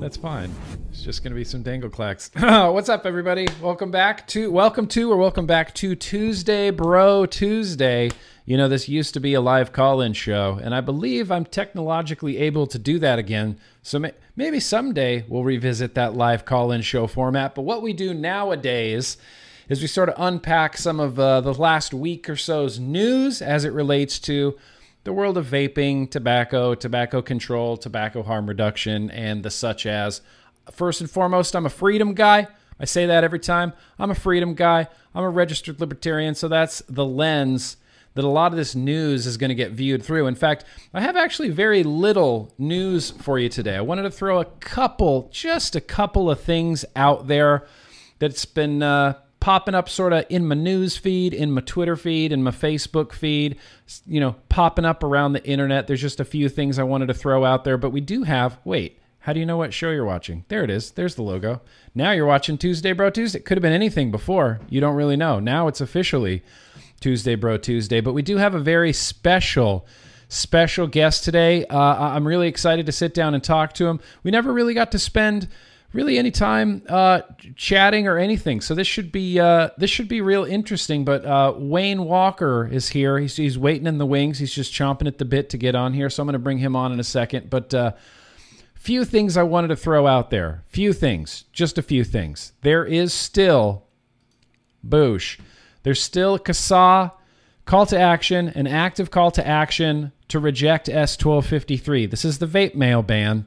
That's 0.00 0.16
fine. 0.16 0.50
It's 0.88 1.02
just 1.02 1.22
going 1.22 1.32
to 1.32 1.36
be 1.36 1.44
some 1.44 1.62
dangle 1.62 1.90
clacks. 1.90 2.30
What's 2.38 2.88
up, 2.88 3.04
everybody? 3.04 3.46
Welcome 3.60 3.90
back 3.90 4.26
to, 4.28 4.50
welcome 4.50 4.86
to, 4.88 5.12
or 5.12 5.18
welcome 5.18 5.44
back 5.44 5.74
to 5.74 5.94
Tuesday, 5.94 6.70
Bro 6.70 7.26
Tuesday. 7.26 8.10
You 8.46 8.56
know, 8.56 8.66
this 8.66 8.88
used 8.88 9.12
to 9.12 9.20
be 9.20 9.34
a 9.34 9.42
live 9.42 9.72
call 9.72 10.00
in 10.00 10.14
show, 10.14 10.58
and 10.62 10.74
I 10.74 10.80
believe 10.80 11.30
I'm 11.30 11.44
technologically 11.44 12.38
able 12.38 12.66
to 12.68 12.78
do 12.78 12.98
that 13.00 13.18
again. 13.18 13.58
So 13.82 13.98
may- 13.98 14.14
maybe 14.36 14.58
someday 14.58 15.26
we'll 15.28 15.44
revisit 15.44 15.94
that 15.96 16.14
live 16.14 16.46
call 16.46 16.72
in 16.72 16.80
show 16.80 17.06
format. 17.06 17.54
But 17.54 17.62
what 17.62 17.82
we 17.82 17.92
do 17.92 18.14
nowadays 18.14 19.18
is 19.68 19.82
we 19.82 19.86
sort 19.86 20.08
of 20.08 20.14
unpack 20.16 20.78
some 20.78 20.98
of 20.98 21.20
uh, 21.20 21.42
the 21.42 21.52
last 21.52 21.92
week 21.92 22.26
or 22.30 22.36
so's 22.36 22.80
news 22.80 23.42
as 23.42 23.66
it 23.66 23.74
relates 23.74 24.18
to 24.20 24.56
the 25.04 25.12
world 25.12 25.38
of 25.38 25.46
vaping, 25.46 26.10
tobacco, 26.10 26.74
tobacco 26.74 27.22
control, 27.22 27.76
tobacco 27.76 28.22
harm 28.22 28.46
reduction, 28.46 29.10
and 29.10 29.42
the 29.42 29.50
such 29.50 29.86
as. 29.86 30.20
First 30.70 31.00
and 31.00 31.10
foremost, 31.10 31.56
I'm 31.56 31.66
a 31.66 31.70
freedom 31.70 32.14
guy. 32.14 32.48
I 32.78 32.84
say 32.84 33.06
that 33.06 33.24
every 33.24 33.40
time. 33.40 33.72
I'm 33.98 34.10
a 34.10 34.14
freedom 34.14 34.54
guy. 34.54 34.88
I'm 35.14 35.24
a 35.24 35.30
registered 35.30 35.80
libertarian, 35.80 36.34
so 36.34 36.48
that's 36.48 36.82
the 36.88 37.04
lens 37.04 37.76
that 38.14 38.24
a 38.24 38.28
lot 38.28 38.52
of 38.52 38.56
this 38.56 38.74
news 38.74 39.26
is 39.26 39.36
going 39.36 39.50
to 39.50 39.54
get 39.54 39.72
viewed 39.72 40.02
through. 40.02 40.26
In 40.26 40.34
fact, 40.34 40.64
I 40.92 41.00
have 41.00 41.16
actually 41.16 41.50
very 41.50 41.82
little 41.82 42.52
news 42.58 43.10
for 43.10 43.38
you 43.38 43.48
today. 43.48 43.76
I 43.76 43.82
wanted 43.82 44.02
to 44.02 44.10
throw 44.10 44.40
a 44.40 44.44
couple, 44.44 45.28
just 45.32 45.76
a 45.76 45.80
couple 45.80 46.30
of 46.30 46.40
things 46.40 46.84
out 46.96 47.28
there 47.28 47.66
that's 48.18 48.44
been 48.44 48.82
uh, 48.82 49.14
popping 49.40 49.74
up 49.74 49.88
sort 49.88 50.12
of 50.12 50.24
in 50.28 50.46
my 50.46 50.54
news 50.54 50.96
feed, 50.96 51.34
in 51.34 51.50
my 51.50 51.62
Twitter 51.62 51.96
feed, 51.96 52.30
in 52.30 52.42
my 52.42 52.50
Facebook 52.50 53.12
feed, 53.12 53.56
you 54.06 54.20
know, 54.20 54.36
popping 54.48 54.84
up 54.84 55.02
around 55.02 55.32
the 55.32 55.44
internet. 55.44 55.86
There's 55.86 56.00
just 56.00 56.20
a 56.20 56.24
few 56.24 56.48
things 56.48 56.78
I 56.78 56.82
wanted 56.84 57.06
to 57.06 57.14
throw 57.14 57.44
out 57.44 57.64
there, 57.64 57.78
but 57.78 57.90
we 57.90 58.00
do 58.00 58.22
have, 58.24 58.58
wait, 58.64 59.00
how 59.20 59.32
do 59.32 59.40
you 59.40 59.46
know 59.46 59.56
what 59.56 59.74
show 59.74 59.90
you're 59.90 60.04
watching? 60.04 60.44
There 60.48 60.62
it 60.62 60.70
is. 60.70 60.92
There's 60.92 61.14
the 61.14 61.22
logo. 61.22 61.60
Now 61.94 62.12
you're 62.12 62.26
watching 62.26 62.56
Tuesday 62.56 62.92
Bro 62.92 63.10
Tuesday. 63.10 63.40
Could 63.40 63.58
have 63.58 63.62
been 63.62 63.72
anything 63.72 64.10
before. 64.10 64.60
You 64.68 64.80
don't 64.80 64.96
really 64.96 65.16
know. 65.16 65.40
Now 65.40 65.68
it's 65.68 65.80
officially 65.80 66.42
Tuesday 67.00 67.34
Bro 67.34 67.58
Tuesday, 67.58 68.00
but 68.00 68.12
we 68.14 68.22
do 68.22 68.36
have 68.36 68.54
a 68.54 68.60
very 68.60 68.92
special 68.92 69.86
special 70.28 70.86
guest 70.86 71.24
today. 71.24 71.66
Uh, 71.66 71.78
I'm 71.78 72.26
really 72.26 72.46
excited 72.46 72.86
to 72.86 72.92
sit 72.92 73.12
down 73.14 73.34
and 73.34 73.42
talk 73.42 73.72
to 73.74 73.88
him. 73.88 73.98
We 74.22 74.30
never 74.30 74.52
really 74.52 74.74
got 74.74 74.92
to 74.92 74.98
spend 74.98 75.48
really 75.92 76.18
any 76.18 76.30
time 76.30 76.82
uh, 76.88 77.22
chatting 77.56 78.06
or 78.06 78.18
anything. 78.18 78.60
So 78.60 78.74
this 78.74 78.86
should 78.86 79.10
be 79.10 79.38
uh, 79.40 79.70
this 79.76 79.90
should 79.90 80.08
be 80.08 80.20
real 80.20 80.44
interesting. 80.44 81.04
But 81.04 81.24
uh, 81.24 81.54
Wayne 81.56 82.04
Walker 82.04 82.68
is 82.70 82.88
here. 82.88 83.18
He's, 83.18 83.36
he's 83.36 83.58
waiting 83.58 83.86
in 83.86 83.98
the 83.98 84.06
wings. 84.06 84.38
He's 84.38 84.54
just 84.54 84.72
chomping 84.72 85.06
at 85.06 85.18
the 85.18 85.24
bit 85.24 85.50
to 85.50 85.58
get 85.58 85.74
on 85.74 85.92
here. 85.92 86.10
So 86.10 86.22
I'm 86.22 86.26
going 86.26 86.34
to 86.34 86.38
bring 86.38 86.58
him 86.58 86.76
on 86.76 86.92
in 86.92 87.00
a 87.00 87.04
second. 87.04 87.50
But 87.50 87.74
uh, 87.74 87.92
few 88.74 89.04
things 89.04 89.36
I 89.36 89.42
wanted 89.42 89.68
to 89.68 89.76
throw 89.76 90.06
out 90.06 90.30
there. 90.30 90.62
Few 90.66 90.92
things, 90.92 91.44
just 91.52 91.78
a 91.78 91.82
few 91.82 92.04
things. 92.04 92.52
There 92.62 92.84
is 92.84 93.12
still 93.12 93.84
Boosh. 94.86 95.38
There's 95.82 96.02
still 96.02 96.38
CASAA 96.38 97.12
call 97.64 97.86
to 97.86 97.98
action, 97.98 98.48
an 98.48 98.66
active 98.66 99.10
call 99.10 99.30
to 99.32 99.46
action 99.46 100.12
to 100.28 100.38
reject 100.38 100.88
S1253. 100.88 102.10
This 102.10 102.24
is 102.24 102.38
the 102.38 102.46
vape 102.46 102.74
mail 102.74 103.02
ban. 103.02 103.46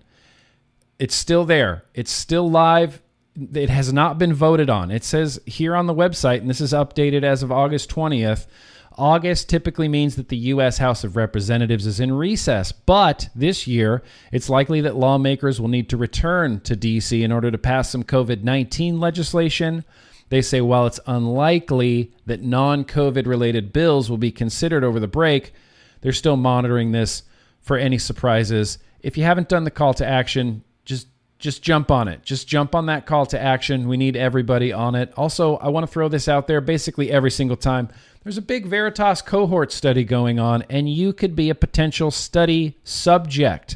It's 1.03 1.15
still 1.15 1.43
there. 1.43 1.83
It's 1.93 2.13
still 2.13 2.49
live. 2.49 3.01
It 3.35 3.69
has 3.69 3.91
not 3.91 4.17
been 4.17 4.33
voted 4.33 4.69
on. 4.69 4.89
It 4.89 5.03
says 5.03 5.37
here 5.45 5.75
on 5.75 5.85
the 5.85 5.93
website, 5.93 6.37
and 6.37 6.49
this 6.49 6.61
is 6.61 6.71
updated 6.71 7.23
as 7.23 7.43
of 7.43 7.51
August 7.51 7.89
20th. 7.89 8.47
August 8.97 9.49
typically 9.49 9.89
means 9.89 10.15
that 10.15 10.29
the 10.29 10.37
U.S. 10.37 10.77
House 10.77 11.03
of 11.03 11.17
Representatives 11.17 11.85
is 11.85 11.99
in 11.99 12.13
recess, 12.13 12.71
but 12.71 13.27
this 13.35 13.67
year 13.67 14.01
it's 14.31 14.47
likely 14.47 14.79
that 14.79 14.95
lawmakers 14.95 15.59
will 15.59 15.67
need 15.67 15.89
to 15.89 15.97
return 15.97 16.61
to 16.61 16.73
D.C. 16.73 17.21
in 17.21 17.33
order 17.33 17.51
to 17.51 17.57
pass 17.57 17.89
some 17.89 18.05
COVID 18.05 18.43
19 18.43 19.01
legislation. 19.01 19.83
They 20.29 20.41
say 20.41 20.61
while 20.61 20.85
it's 20.85 21.01
unlikely 21.05 22.13
that 22.27 22.43
non 22.43 22.85
COVID 22.85 23.27
related 23.27 23.73
bills 23.73 24.09
will 24.09 24.17
be 24.17 24.31
considered 24.31 24.85
over 24.85 25.01
the 25.01 25.07
break, 25.09 25.53
they're 25.99 26.13
still 26.13 26.37
monitoring 26.37 26.93
this 26.93 27.23
for 27.59 27.75
any 27.75 27.97
surprises. 27.97 28.77
If 29.01 29.17
you 29.17 29.25
haven't 29.25 29.49
done 29.49 29.65
the 29.65 29.69
call 29.69 29.93
to 29.95 30.07
action, 30.07 30.63
just 31.43 31.61
jump 31.61 31.91
on 31.91 32.07
it. 32.07 32.23
Just 32.23 32.47
jump 32.47 32.73
on 32.73 32.85
that 32.85 33.05
call 33.05 33.25
to 33.25 33.39
action. 33.39 33.89
We 33.89 33.97
need 33.97 34.15
everybody 34.15 34.71
on 34.71 34.95
it. 34.95 35.11
Also, 35.17 35.57
I 35.57 35.67
want 35.67 35.85
to 35.85 35.91
throw 35.91 36.07
this 36.07 36.29
out 36.29 36.47
there 36.47 36.61
basically 36.61 37.11
every 37.11 37.31
single 37.31 37.57
time. 37.57 37.89
There's 38.23 38.37
a 38.37 38.41
big 38.41 38.65
Veritas 38.65 39.21
cohort 39.21 39.73
study 39.73 40.05
going 40.05 40.39
on, 40.39 40.61
and 40.69 40.87
you 40.87 41.11
could 41.11 41.35
be 41.35 41.49
a 41.49 41.55
potential 41.55 42.11
study 42.11 42.77
subject. 42.85 43.75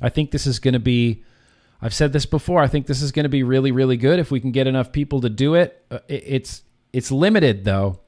I 0.00 0.08
think 0.08 0.30
this 0.30 0.46
is 0.46 0.60
going 0.60 0.74
to 0.74 0.78
be, 0.78 1.24
I've 1.82 1.92
said 1.92 2.12
this 2.12 2.26
before, 2.26 2.62
I 2.62 2.68
think 2.68 2.86
this 2.86 3.02
is 3.02 3.10
going 3.10 3.24
to 3.24 3.28
be 3.28 3.42
really, 3.42 3.72
really 3.72 3.96
good 3.96 4.20
if 4.20 4.30
we 4.30 4.38
can 4.38 4.52
get 4.52 4.68
enough 4.68 4.92
people 4.92 5.20
to 5.22 5.28
do 5.28 5.54
it. 5.54 5.84
Uh, 5.90 5.98
it's, 6.06 6.62
it's 6.92 7.10
limited, 7.10 7.64
though. 7.64 7.98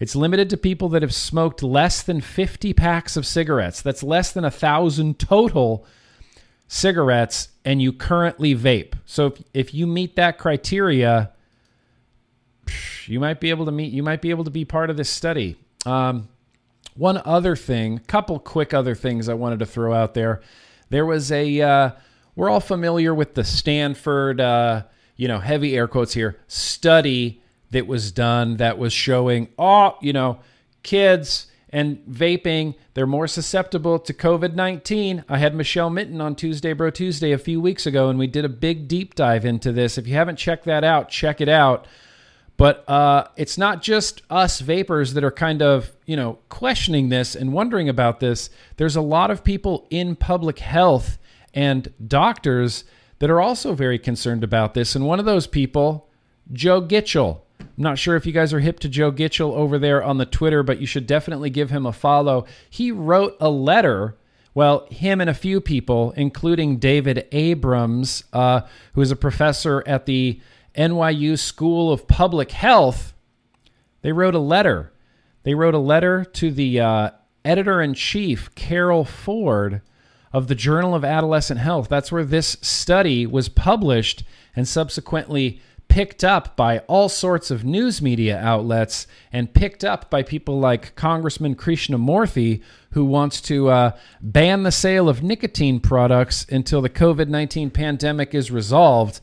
It's 0.00 0.16
limited 0.16 0.50
to 0.50 0.56
people 0.56 0.88
that 0.88 1.02
have 1.02 1.14
smoked 1.14 1.62
less 1.62 2.02
than 2.02 2.20
50 2.20 2.72
packs 2.72 3.16
of 3.16 3.24
cigarettes. 3.24 3.82
That's 3.82 4.02
less 4.02 4.32
than 4.32 4.44
a 4.44 4.50
thousand 4.50 5.20
total 5.20 5.86
cigarettes 6.68 7.48
and 7.64 7.82
you 7.82 7.92
currently 7.92 8.54
vape. 8.54 8.92
So 9.06 9.26
if, 9.26 9.42
if 9.54 9.74
you 9.74 9.86
meet 9.86 10.14
that 10.16 10.38
criteria, 10.38 11.32
you 13.06 13.18
might 13.18 13.40
be 13.40 13.50
able 13.50 13.64
to 13.64 13.72
meet. 13.72 13.92
You 13.92 14.02
might 14.02 14.20
be 14.20 14.30
able 14.30 14.44
to 14.44 14.50
be 14.50 14.64
part 14.64 14.90
of 14.90 14.96
this 14.96 15.10
study. 15.10 15.56
Um, 15.84 16.28
one 16.94 17.20
other 17.24 17.56
thing, 17.56 18.00
couple 18.00 18.38
quick 18.38 18.74
other 18.74 18.94
things 18.94 19.28
I 19.28 19.34
wanted 19.34 19.60
to 19.60 19.66
throw 19.66 19.94
out 19.94 20.14
there. 20.14 20.42
There 20.90 21.06
was 21.06 21.32
a. 21.32 21.60
Uh, 21.60 21.90
we're 22.36 22.50
all 22.50 22.60
familiar 22.60 23.12
with 23.12 23.34
the 23.34 23.42
Stanford, 23.42 24.40
uh, 24.40 24.84
you 25.16 25.26
know, 25.26 25.40
heavy 25.40 25.76
air 25.76 25.88
quotes 25.88 26.14
here, 26.14 26.38
study 26.46 27.42
that 27.72 27.86
was 27.88 28.12
done 28.12 28.58
that 28.58 28.78
was 28.78 28.92
showing, 28.92 29.48
oh, 29.58 29.96
you 30.00 30.12
know, 30.12 30.38
kids 30.84 31.47
and 31.70 31.98
vaping, 32.06 32.74
they're 32.94 33.06
more 33.06 33.26
susceptible 33.26 33.98
to 33.98 34.14
COVID 34.14 34.54
19. 34.54 35.24
I 35.28 35.38
had 35.38 35.54
Michelle 35.54 35.90
Minton 35.90 36.20
on 36.20 36.34
Tuesday, 36.34 36.72
Bro 36.72 36.90
Tuesday, 36.90 37.32
a 37.32 37.38
few 37.38 37.60
weeks 37.60 37.86
ago, 37.86 38.08
and 38.08 38.18
we 38.18 38.26
did 38.26 38.44
a 38.44 38.48
big 38.48 38.88
deep 38.88 39.14
dive 39.14 39.44
into 39.44 39.72
this. 39.72 39.98
If 39.98 40.06
you 40.06 40.14
haven't 40.14 40.36
checked 40.36 40.64
that 40.64 40.84
out, 40.84 41.08
check 41.08 41.40
it 41.40 41.48
out. 41.48 41.86
But 42.56 42.88
uh, 42.88 43.28
it's 43.36 43.56
not 43.56 43.82
just 43.82 44.22
us 44.28 44.58
vapors 44.58 45.14
that 45.14 45.22
are 45.22 45.30
kind 45.30 45.62
of, 45.62 45.92
you 46.06 46.16
know, 46.16 46.40
questioning 46.48 47.08
this 47.08 47.36
and 47.36 47.52
wondering 47.52 47.88
about 47.88 48.18
this. 48.18 48.50
There's 48.78 48.96
a 48.96 49.00
lot 49.00 49.30
of 49.30 49.44
people 49.44 49.86
in 49.90 50.16
public 50.16 50.58
health 50.58 51.18
and 51.54 51.92
doctors 52.04 52.82
that 53.20 53.30
are 53.30 53.40
also 53.40 53.74
very 53.74 53.98
concerned 53.98 54.42
about 54.42 54.74
this. 54.74 54.96
And 54.96 55.06
one 55.06 55.20
of 55.20 55.24
those 55.24 55.46
people, 55.46 56.08
Joe 56.52 56.82
Gitchell, 56.82 57.42
I'm 57.60 57.68
not 57.76 57.98
sure 57.98 58.16
if 58.16 58.26
you 58.26 58.32
guys 58.32 58.52
are 58.52 58.60
hip 58.60 58.80
to 58.80 58.88
Joe 58.88 59.12
Gitchell 59.12 59.52
over 59.52 59.78
there 59.78 60.02
on 60.02 60.18
the 60.18 60.26
Twitter, 60.26 60.62
but 60.62 60.80
you 60.80 60.86
should 60.86 61.06
definitely 61.06 61.50
give 61.50 61.70
him 61.70 61.86
a 61.86 61.92
follow. 61.92 62.46
He 62.68 62.90
wrote 62.90 63.36
a 63.40 63.50
letter. 63.50 64.16
Well, 64.54 64.86
him 64.90 65.20
and 65.20 65.30
a 65.30 65.34
few 65.34 65.60
people, 65.60 66.12
including 66.16 66.78
David 66.78 67.28
Abrams, 67.32 68.24
uh, 68.32 68.62
who 68.94 69.00
is 69.00 69.10
a 69.10 69.16
professor 69.16 69.82
at 69.86 70.06
the 70.06 70.40
NYU 70.74 71.38
School 71.38 71.92
of 71.92 72.08
Public 72.08 72.50
Health, 72.52 73.14
they 74.02 74.12
wrote 74.12 74.34
a 74.34 74.40
letter. 74.40 74.92
They 75.42 75.54
wrote 75.54 75.74
a 75.74 75.78
letter 75.78 76.24
to 76.24 76.50
the 76.50 76.80
uh, 76.80 77.10
editor 77.44 77.80
in 77.80 77.94
chief, 77.94 78.54
Carol 78.54 79.04
Ford, 79.04 79.80
of 80.32 80.48
the 80.48 80.54
Journal 80.54 80.94
of 80.94 81.04
Adolescent 81.04 81.60
Health. 81.60 81.88
That's 81.88 82.12
where 82.12 82.24
this 82.24 82.56
study 82.60 83.26
was 83.26 83.48
published 83.48 84.24
and 84.54 84.68
subsequently 84.68 85.60
picked 85.98 86.22
up 86.22 86.54
by 86.54 86.78
all 86.86 87.08
sorts 87.08 87.50
of 87.50 87.64
news 87.64 88.00
media 88.00 88.38
outlets 88.38 89.08
and 89.32 89.52
picked 89.52 89.82
up 89.82 90.08
by 90.08 90.22
people 90.22 90.60
like 90.60 90.94
Congressman 90.94 91.56
Krishnamoorthi, 91.56 92.62
who 92.92 93.04
wants 93.04 93.40
to 93.40 93.66
uh, 93.66 93.90
ban 94.20 94.62
the 94.62 94.70
sale 94.70 95.08
of 95.08 95.24
nicotine 95.24 95.80
products 95.80 96.46
until 96.50 96.80
the 96.80 96.88
COVID 96.88 97.26
19 97.26 97.70
pandemic 97.70 98.32
is 98.32 98.48
resolved. 98.48 99.20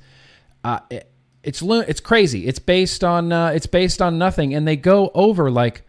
Uh, 0.65 0.81
it, 0.89 1.09
it's 1.43 1.61
it's 1.61 2.01
crazy. 2.01 2.45
It's 2.45 2.59
based 2.59 3.05
on 3.05 3.31
uh, 3.31 3.51
it's 3.55 3.67
based 3.67 4.01
on 4.01 4.17
nothing, 4.17 4.53
and 4.53 4.67
they 4.67 4.75
go 4.75 5.11
over 5.13 5.49
like 5.49 5.83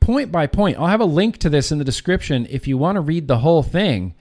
point 0.00 0.30
by 0.30 0.46
point. 0.46 0.78
I'll 0.78 0.88
have 0.88 1.00
a 1.00 1.06
link 1.06 1.38
to 1.38 1.48
this 1.48 1.72
in 1.72 1.78
the 1.78 1.84
description 1.84 2.46
if 2.50 2.68
you 2.68 2.76
want 2.76 2.96
to 2.96 3.00
read 3.00 3.26
the 3.26 3.38
whole 3.38 3.62
thing. 3.62 4.14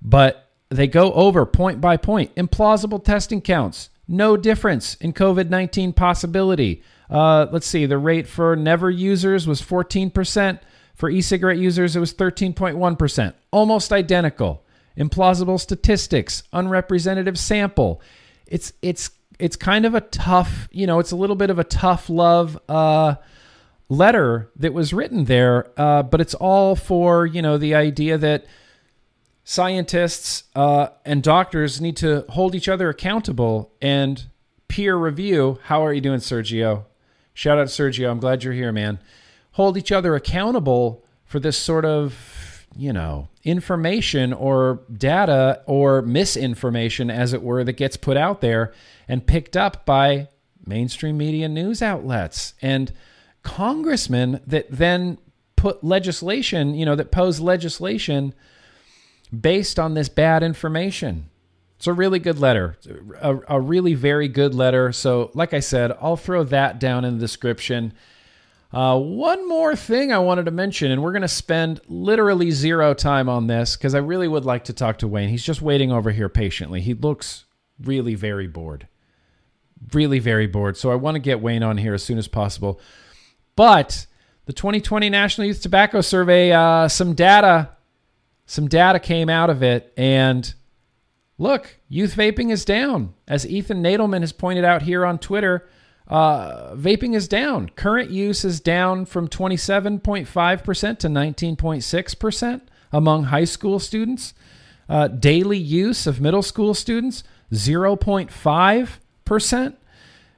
But 0.00 0.52
they 0.68 0.86
go 0.86 1.12
over 1.14 1.44
point 1.44 1.80
by 1.80 1.96
point 1.96 2.32
implausible 2.36 3.04
testing 3.04 3.40
counts, 3.40 3.90
no 4.12 4.36
difference 4.36 4.94
in 4.96 5.14
COVID 5.14 5.48
19 5.48 5.94
possibility. 5.94 6.82
Uh, 7.10 7.46
let's 7.50 7.66
see, 7.66 7.86
the 7.86 7.98
rate 7.98 8.28
for 8.28 8.54
never 8.54 8.90
users 8.90 9.46
was 9.46 9.60
14%. 9.60 10.60
For 10.94 11.08
e 11.08 11.22
cigarette 11.22 11.58
users, 11.58 11.96
it 11.96 12.00
was 12.00 12.12
13.1%. 12.12 13.32
Almost 13.50 13.90
identical. 13.90 14.64
Implausible 14.96 15.58
statistics, 15.58 16.42
unrepresentative 16.52 17.38
sample. 17.38 18.02
It's, 18.46 18.74
it's, 18.82 19.10
it's 19.38 19.56
kind 19.56 19.86
of 19.86 19.94
a 19.94 20.02
tough, 20.02 20.68
you 20.70 20.86
know, 20.86 20.98
it's 20.98 21.10
a 21.10 21.16
little 21.16 21.34
bit 21.34 21.48
of 21.48 21.58
a 21.58 21.64
tough 21.64 22.10
love 22.10 22.58
uh, 22.68 23.14
letter 23.88 24.50
that 24.56 24.74
was 24.74 24.92
written 24.92 25.24
there, 25.24 25.70
uh, 25.78 26.02
but 26.02 26.20
it's 26.20 26.34
all 26.34 26.76
for, 26.76 27.24
you 27.24 27.40
know, 27.40 27.56
the 27.56 27.74
idea 27.74 28.18
that 28.18 28.44
scientists 29.44 30.44
uh, 30.54 30.88
and 31.04 31.22
doctors 31.22 31.80
need 31.80 31.96
to 31.96 32.24
hold 32.30 32.54
each 32.54 32.68
other 32.68 32.88
accountable 32.88 33.72
and 33.80 34.26
peer 34.68 34.96
review. 34.96 35.58
How 35.64 35.84
are 35.84 35.92
you 35.92 36.00
doing, 36.00 36.20
Sergio? 36.20 36.84
Shout 37.34 37.58
out 37.58 37.68
Sergio. 37.68 38.10
I'm 38.10 38.20
glad 38.20 38.44
you're 38.44 38.52
here, 38.52 38.72
man. 38.72 38.98
Hold 39.52 39.76
each 39.76 39.92
other 39.92 40.14
accountable 40.14 41.04
for 41.24 41.40
this 41.40 41.58
sort 41.58 41.84
of, 41.84 42.66
you 42.76 42.92
know, 42.92 43.28
information 43.44 44.32
or 44.32 44.80
data 44.92 45.62
or 45.66 46.02
misinformation, 46.02 47.10
as 47.10 47.32
it 47.32 47.42
were, 47.42 47.64
that 47.64 47.74
gets 47.74 47.96
put 47.96 48.16
out 48.16 48.40
there 48.40 48.72
and 49.08 49.26
picked 49.26 49.56
up 49.56 49.84
by 49.84 50.28
mainstream 50.64 51.18
media 51.18 51.48
news 51.48 51.82
outlets 51.82 52.54
and 52.62 52.92
congressmen 53.42 54.40
that 54.46 54.66
then 54.70 55.18
put 55.56 55.82
legislation, 55.82 56.74
you 56.74 56.86
know, 56.86 56.94
that 56.94 57.10
pose 57.10 57.40
legislation 57.40 58.32
based 59.38 59.78
on 59.78 59.94
this 59.94 60.08
bad 60.08 60.42
information. 60.42 61.28
It's 61.76 61.86
a 61.88 61.92
really 61.92 62.20
good 62.20 62.38
letter, 62.38 62.76
a, 63.20 63.38
a, 63.48 63.60
really 63.60 63.94
very 63.94 64.28
good 64.28 64.54
letter. 64.54 64.92
So, 64.92 65.32
like 65.34 65.52
I 65.52 65.58
said, 65.58 65.90
I'll 66.00 66.16
throw 66.16 66.44
that 66.44 66.78
down 66.78 67.04
in 67.04 67.14
the 67.14 67.20
description. 67.20 67.92
Uh, 68.72 68.98
one 69.00 69.48
more 69.48 69.74
thing 69.74 70.12
I 70.12 70.18
wanted 70.18 70.44
to 70.44 70.52
mention, 70.52 70.92
and 70.92 71.02
we're 71.02 71.10
going 71.10 71.22
to 71.22 71.28
spend 71.28 71.80
literally 71.88 72.52
zero 72.52 72.94
time 72.94 73.28
on 73.28 73.48
this 73.48 73.76
because 73.76 73.96
I 73.96 73.98
really 73.98 74.28
would 74.28 74.44
like 74.44 74.64
to 74.64 74.72
talk 74.72 74.98
to 74.98 75.08
Wayne. 75.08 75.28
He's 75.28 75.44
just 75.44 75.60
waiting 75.60 75.90
over 75.90 76.12
here 76.12 76.28
patiently. 76.28 76.80
He 76.80 76.94
looks 76.94 77.46
really 77.82 78.14
very 78.14 78.46
bored. 78.46 78.86
Really 79.92 80.20
very 80.20 80.46
bored. 80.46 80.76
So, 80.76 80.92
I 80.92 80.94
want 80.94 81.16
to 81.16 81.20
get 81.20 81.42
Wayne 81.42 81.64
on 81.64 81.78
here 81.78 81.94
as 81.94 82.04
soon 82.04 82.18
as 82.18 82.28
possible. 82.28 82.80
But 83.56 84.06
the 84.46 84.52
2020 84.52 85.10
National 85.10 85.48
Youth 85.48 85.62
Tobacco 85.62 86.00
Survey, 86.00 86.52
uh, 86.52 86.86
some 86.86 87.14
data, 87.14 87.70
some 88.46 88.68
data 88.68 88.98
came 88.98 89.28
out 89.28 89.50
of 89.50 89.62
it, 89.62 89.92
and 89.96 90.54
look, 91.38 91.78
youth 91.88 92.14
vaping 92.14 92.50
is 92.50 92.64
down. 92.64 93.14
As 93.26 93.46
Ethan 93.46 93.82
Nadelmann 93.82 94.20
has 94.20 94.32
pointed 94.32 94.64
out 94.64 94.82
here 94.82 95.06
on 95.06 95.18
Twitter, 95.18 95.68
uh, 96.08 96.74
vaping 96.74 97.14
is 97.14 97.28
down. 97.28 97.68
Current 97.70 98.10
use 98.10 98.44
is 98.44 98.60
down 98.60 99.06
from 99.06 99.28
27.5% 99.28 100.98
to 100.98 101.08
19.6% 101.08 102.60
among 102.92 103.24
high 103.24 103.44
school 103.44 103.78
students. 103.78 104.34
Uh, 104.88 105.06
daily 105.08 105.58
use 105.58 106.06
of 106.06 106.20
middle 106.20 106.42
school 106.42 106.74
students, 106.74 107.24
0.5%. 107.52 109.74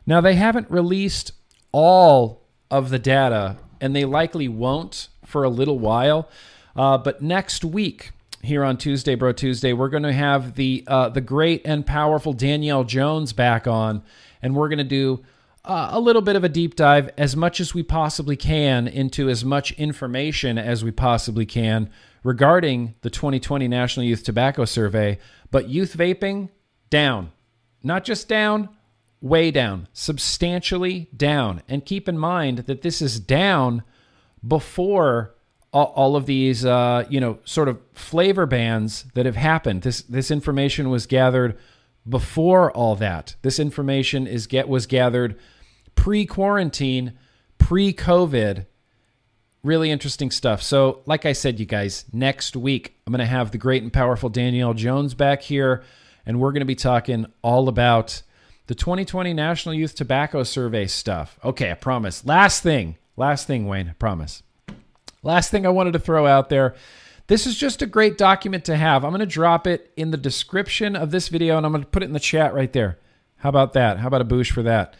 Now, 0.06 0.20
they 0.20 0.34
haven't 0.34 0.70
released 0.70 1.32
all 1.72 2.42
of 2.70 2.90
the 2.90 2.98
data, 2.98 3.56
and 3.80 3.96
they 3.96 4.04
likely 4.04 4.48
won't 4.48 5.08
for 5.24 5.42
a 5.42 5.48
little 5.48 5.78
while. 5.78 6.28
Uh, 6.76 6.98
but 6.98 7.22
next 7.22 7.64
week, 7.64 8.10
here 8.42 8.64
on 8.64 8.76
Tuesday, 8.76 9.14
Bro 9.14 9.32
Tuesday, 9.32 9.72
we're 9.72 9.88
going 9.88 10.02
to 10.02 10.12
have 10.12 10.54
the 10.54 10.84
uh, 10.86 11.08
the 11.08 11.20
great 11.20 11.62
and 11.64 11.86
powerful 11.86 12.32
Danielle 12.32 12.84
Jones 12.84 13.32
back 13.32 13.66
on, 13.66 14.02
and 14.42 14.54
we're 14.54 14.68
going 14.68 14.78
to 14.78 14.84
do 14.84 15.24
uh, 15.64 15.88
a 15.92 16.00
little 16.00 16.22
bit 16.22 16.36
of 16.36 16.44
a 16.44 16.48
deep 16.48 16.76
dive, 16.76 17.10
as 17.16 17.34
much 17.34 17.60
as 17.60 17.74
we 17.74 17.82
possibly 17.82 18.36
can, 18.36 18.86
into 18.86 19.30
as 19.30 19.44
much 19.44 19.72
information 19.72 20.58
as 20.58 20.84
we 20.84 20.90
possibly 20.90 21.46
can 21.46 21.90
regarding 22.22 22.94
the 23.00 23.10
2020 23.10 23.66
National 23.68 24.04
Youth 24.04 24.24
Tobacco 24.24 24.64
Survey. 24.64 25.18
But 25.50 25.68
youth 25.68 25.96
vaping 25.96 26.50
down, 26.90 27.32
not 27.82 28.04
just 28.04 28.28
down, 28.28 28.68
way 29.22 29.50
down, 29.50 29.88
substantially 29.94 31.08
down, 31.16 31.62
and 31.66 31.86
keep 31.86 32.08
in 32.08 32.18
mind 32.18 32.58
that 32.58 32.82
this 32.82 33.00
is 33.00 33.18
down 33.18 33.84
before 34.46 35.33
all, 35.74 35.92
all 35.96 36.16
of 36.16 36.24
these, 36.24 36.64
uh, 36.64 37.04
you 37.10 37.20
know, 37.20 37.38
sort 37.44 37.68
of 37.68 37.80
flavor 37.92 38.46
bans 38.46 39.06
that 39.14 39.26
have 39.26 39.36
happened. 39.36 39.82
This 39.82 40.02
this 40.02 40.30
information 40.30 40.88
was 40.88 41.04
gathered 41.04 41.58
before 42.08 42.70
all 42.70 42.94
that. 42.96 43.34
This 43.42 43.58
information 43.58 44.26
is 44.26 44.46
get 44.46 44.68
was 44.68 44.86
gathered 44.86 45.36
pre-quarantine, 45.96 47.14
pre-COVID. 47.58 48.66
Really 49.64 49.90
interesting 49.90 50.30
stuff. 50.30 50.62
So, 50.62 51.02
like 51.06 51.26
I 51.26 51.32
said, 51.32 51.58
you 51.58 51.66
guys, 51.66 52.04
next 52.12 52.54
week 52.54 52.96
I'm 53.06 53.12
going 53.12 53.18
to 53.18 53.26
have 53.26 53.50
the 53.50 53.58
great 53.58 53.82
and 53.82 53.92
powerful 53.92 54.28
Danielle 54.28 54.74
Jones 54.74 55.14
back 55.14 55.42
here, 55.42 55.82
and 56.24 56.38
we're 56.38 56.52
going 56.52 56.60
to 56.60 56.66
be 56.66 56.74
talking 56.76 57.26
all 57.42 57.68
about 57.68 58.22
the 58.66 58.74
2020 58.74 59.32
National 59.32 59.74
Youth 59.74 59.94
Tobacco 59.94 60.44
Survey 60.44 60.86
stuff. 60.86 61.38
Okay, 61.42 61.70
I 61.70 61.74
promise. 61.74 62.24
Last 62.24 62.62
thing, 62.62 62.96
last 63.16 63.46
thing, 63.46 63.66
Wayne, 63.66 63.88
I 63.88 63.94
promise. 63.94 64.42
Last 65.24 65.50
thing 65.50 65.66
I 65.66 65.70
wanted 65.70 65.92
to 65.94 65.98
throw 65.98 66.26
out 66.26 66.48
there. 66.48 66.74
This 67.26 67.46
is 67.46 67.56
just 67.56 67.80
a 67.80 67.86
great 67.86 68.18
document 68.18 68.66
to 68.66 68.76
have. 68.76 69.04
I'm 69.04 69.10
going 69.10 69.20
to 69.20 69.26
drop 69.26 69.66
it 69.66 69.90
in 69.96 70.10
the 70.10 70.18
description 70.18 70.94
of 70.94 71.10
this 71.10 71.28
video 71.28 71.56
and 71.56 71.64
I'm 71.64 71.72
going 71.72 71.82
to 71.82 71.88
put 71.88 72.02
it 72.02 72.06
in 72.06 72.12
the 72.12 72.20
chat 72.20 72.52
right 72.52 72.72
there. 72.72 72.98
How 73.36 73.48
about 73.48 73.72
that? 73.72 73.98
How 73.98 74.08
about 74.08 74.20
a 74.20 74.24
boost 74.24 74.50
for 74.50 74.62
that? 74.62 74.94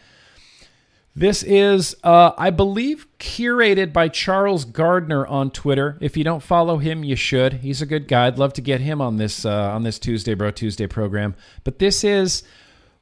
This 1.15 1.43
is, 1.43 1.95
uh, 2.03 2.31
I 2.37 2.49
believe, 2.49 3.07
curated 3.19 3.93
by 3.93 4.09
Charles 4.09 4.65
Gardner 4.65 5.25
on 5.25 5.49
Twitter. 5.49 5.97
If 6.01 6.17
you 6.17 6.25
don't 6.25 6.43
follow 6.43 6.77
him, 6.77 7.05
you 7.05 7.15
should. 7.15 7.53
He's 7.53 7.81
a 7.81 7.85
good 7.85 8.07
guy. 8.09 8.27
I'd 8.27 8.37
love 8.37 8.51
to 8.53 8.61
get 8.61 8.81
him 8.81 8.99
on 8.99 9.15
this 9.15 9.45
uh, 9.45 9.69
on 9.71 9.83
this 9.83 9.97
Tuesday 9.97 10.33
Bro 10.33 10.51
Tuesday 10.51 10.87
program. 10.87 11.35
But 11.63 11.79
this 11.79 12.03
is 12.03 12.43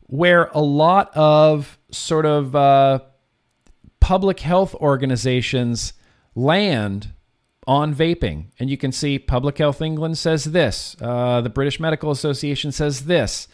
where 0.02 0.52
a 0.54 0.62
lot 0.62 1.16
of 1.16 1.80
sort 1.90 2.28
of 2.28 2.56
uh, 2.56 3.00
public 4.00 4.42
health 4.42 4.76
organizations 4.76 5.94
land 6.35 7.13
on 7.65 7.94
vaping. 7.94 8.45
And 8.59 8.69
you 8.69 8.77
can 8.77 8.91
see 8.91 9.19
Public 9.19 9.57
Health 9.57 9.81
England 9.81 10.18
says 10.18 10.45
this, 10.45 10.95
uh, 11.01 11.41
the 11.41 11.50
British 11.50 11.80
Medical 11.80 12.12
Association 12.12 12.71
says 12.71 13.06
this, 13.06 13.47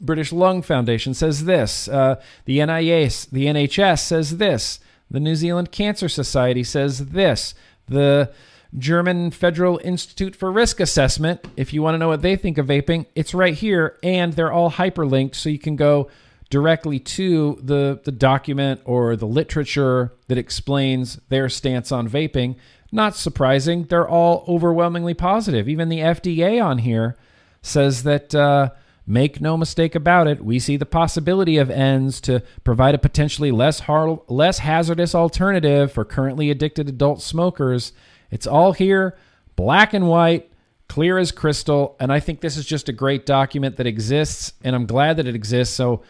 British 0.00 0.32
Lung 0.32 0.62
Foundation 0.62 1.14
says 1.14 1.44
this, 1.44 1.88
uh, 1.88 2.20
the 2.46 2.58
NIH, 2.58 3.30
the 3.30 3.46
NHS 3.46 4.00
says 4.00 4.38
this, 4.38 4.80
the 5.10 5.20
New 5.20 5.34
Zealand 5.34 5.72
Cancer 5.72 6.08
Society 6.08 6.64
says 6.64 7.06
this, 7.06 7.54
the 7.86 8.32
German 8.78 9.30
Federal 9.30 9.80
Institute 9.82 10.36
for 10.36 10.50
Risk 10.52 10.80
Assessment, 10.80 11.44
if 11.56 11.72
you 11.72 11.82
want 11.82 11.94
to 11.94 11.98
know 11.98 12.08
what 12.08 12.22
they 12.22 12.36
think 12.36 12.56
of 12.56 12.66
vaping, 12.66 13.06
it's 13.14 13.34
right 13.34 13.54
here, 13.54 13.98
and 14.02 14.32
they're 14.34 14.52
all 14.52 14.70
hyperlinked, 14.70 15.34
so 15.34 15.48
you 15.48 15.58
can 15.58 15.76
go 15.76 16.08
directly 16.50 16.98
to 16.98 17.58
the, 17.62 18.00
the 18.04 18.12
document 18.12 18.80
or 18.84 19.16
the 19.16 19.26
literature 19.26 20.12
that 20.28 20.36
explains 20.36 21.20
their 21.28 21.48
stance 21.48 21.90
on 21.92 22.08
vaping. 22.08 22.56
Not 22.92 23.16
surprising, 23.16 23.84
they're 23.84 24.08
all 24.08 24.44
overwhelmingly 24.48 25.14
positive. 25.14 25.68
Even 25.68 25.88
the 25.88 26.00
FDA 26.00 26.62
on 26.62 26.78
here 26.78 27.16
says 27.62 28.02
that, 28.02 28.34
uh, 28.34 28.70
make 29.06 29.40
no 29.40 29.56
mistake 29.56 29.94
about 29.94 30.28
it, 30.28 30.44
we 30.44 30.58
see 30.58 30.76
the 30.76 30.86
possibility 30.86 31.56
of 31.56 31.70
ENDS 31.70 32.20
to 32.22 32.42
provide 32.62 32.94
a 32.94 32.98
potentially 32.98 33.50
less, 33.50 33.80
hard, 33.80 34.18
less 34.28 34.58
hazardous 34.58 35.14
alternative 35.14 35.92
for 35.92 36.04
currently 36.04 36.50
addicted 36.50 36.88
adult 36.88 37.20
smokers. 37.20 37.92
It's 38.30 38.46
all 38.46 38.72
here, 38.72 39.16
black 39.56 39.92
and 39.92 40.08
white, 40.08 40.50
clear 40.88 41.18
as 41.18 41.32
crystal. 41.32 41.96
And 41.98 42.12
I 42.12 42.20
think 42.20 42.40
this 42.40 42.56
is 42.56 42.66
just 42.66 42.88
a 42.88 42.92
great 42.92 43.26
document 43.26 43.76
that 43.76 43.86
exists, 43.86 44.52
and 44.62 44.76
I'm 44.76 44.86
glad 44.86 45.16
that 45.16 45.26
it 45.26 45.34
exists. 45.34 45.74
So 45.74 46.02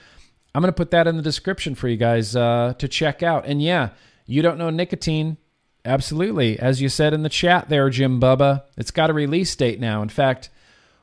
I'm 0.55 0.63
going 0.63 0.73
to 0.73 0.77
put 0.77 0.91
that 0.91 1.07
in 1.07 1.17
the 1.17 1.23
description 1.23 1.75
for 1.75 1.89
you 1.89 1.97
guys 1.97 2.35
uh, 2.35 2.75
to 2.79 2.89
check 2.89 3.23
out. 3.23 3.47
And 3.47 3.63
yeah, 3.63 3.91
you 4.27 4.43
don't 4.43 4.59
know 4.59 4.71
nicotine. 4.71 5.37
Absolutely. 5.85 6.59
As 6.59 6.83
you 6.83 6.89
said 6.89 7.15
in 7.15 7.23
the 7.23 7.29
chat 7.29 7.69
there, 7.69 7.89
Jim 7.89 8.21
Bubba, 8.21 8.65
it's 8.77 8.91
got 8.91 9.11
a 9.11 9.15
release 9.15 9.55
date 9.57 9.81
now. 9.81 10.03
In 10.03 10.09
fact, 10.09 10.51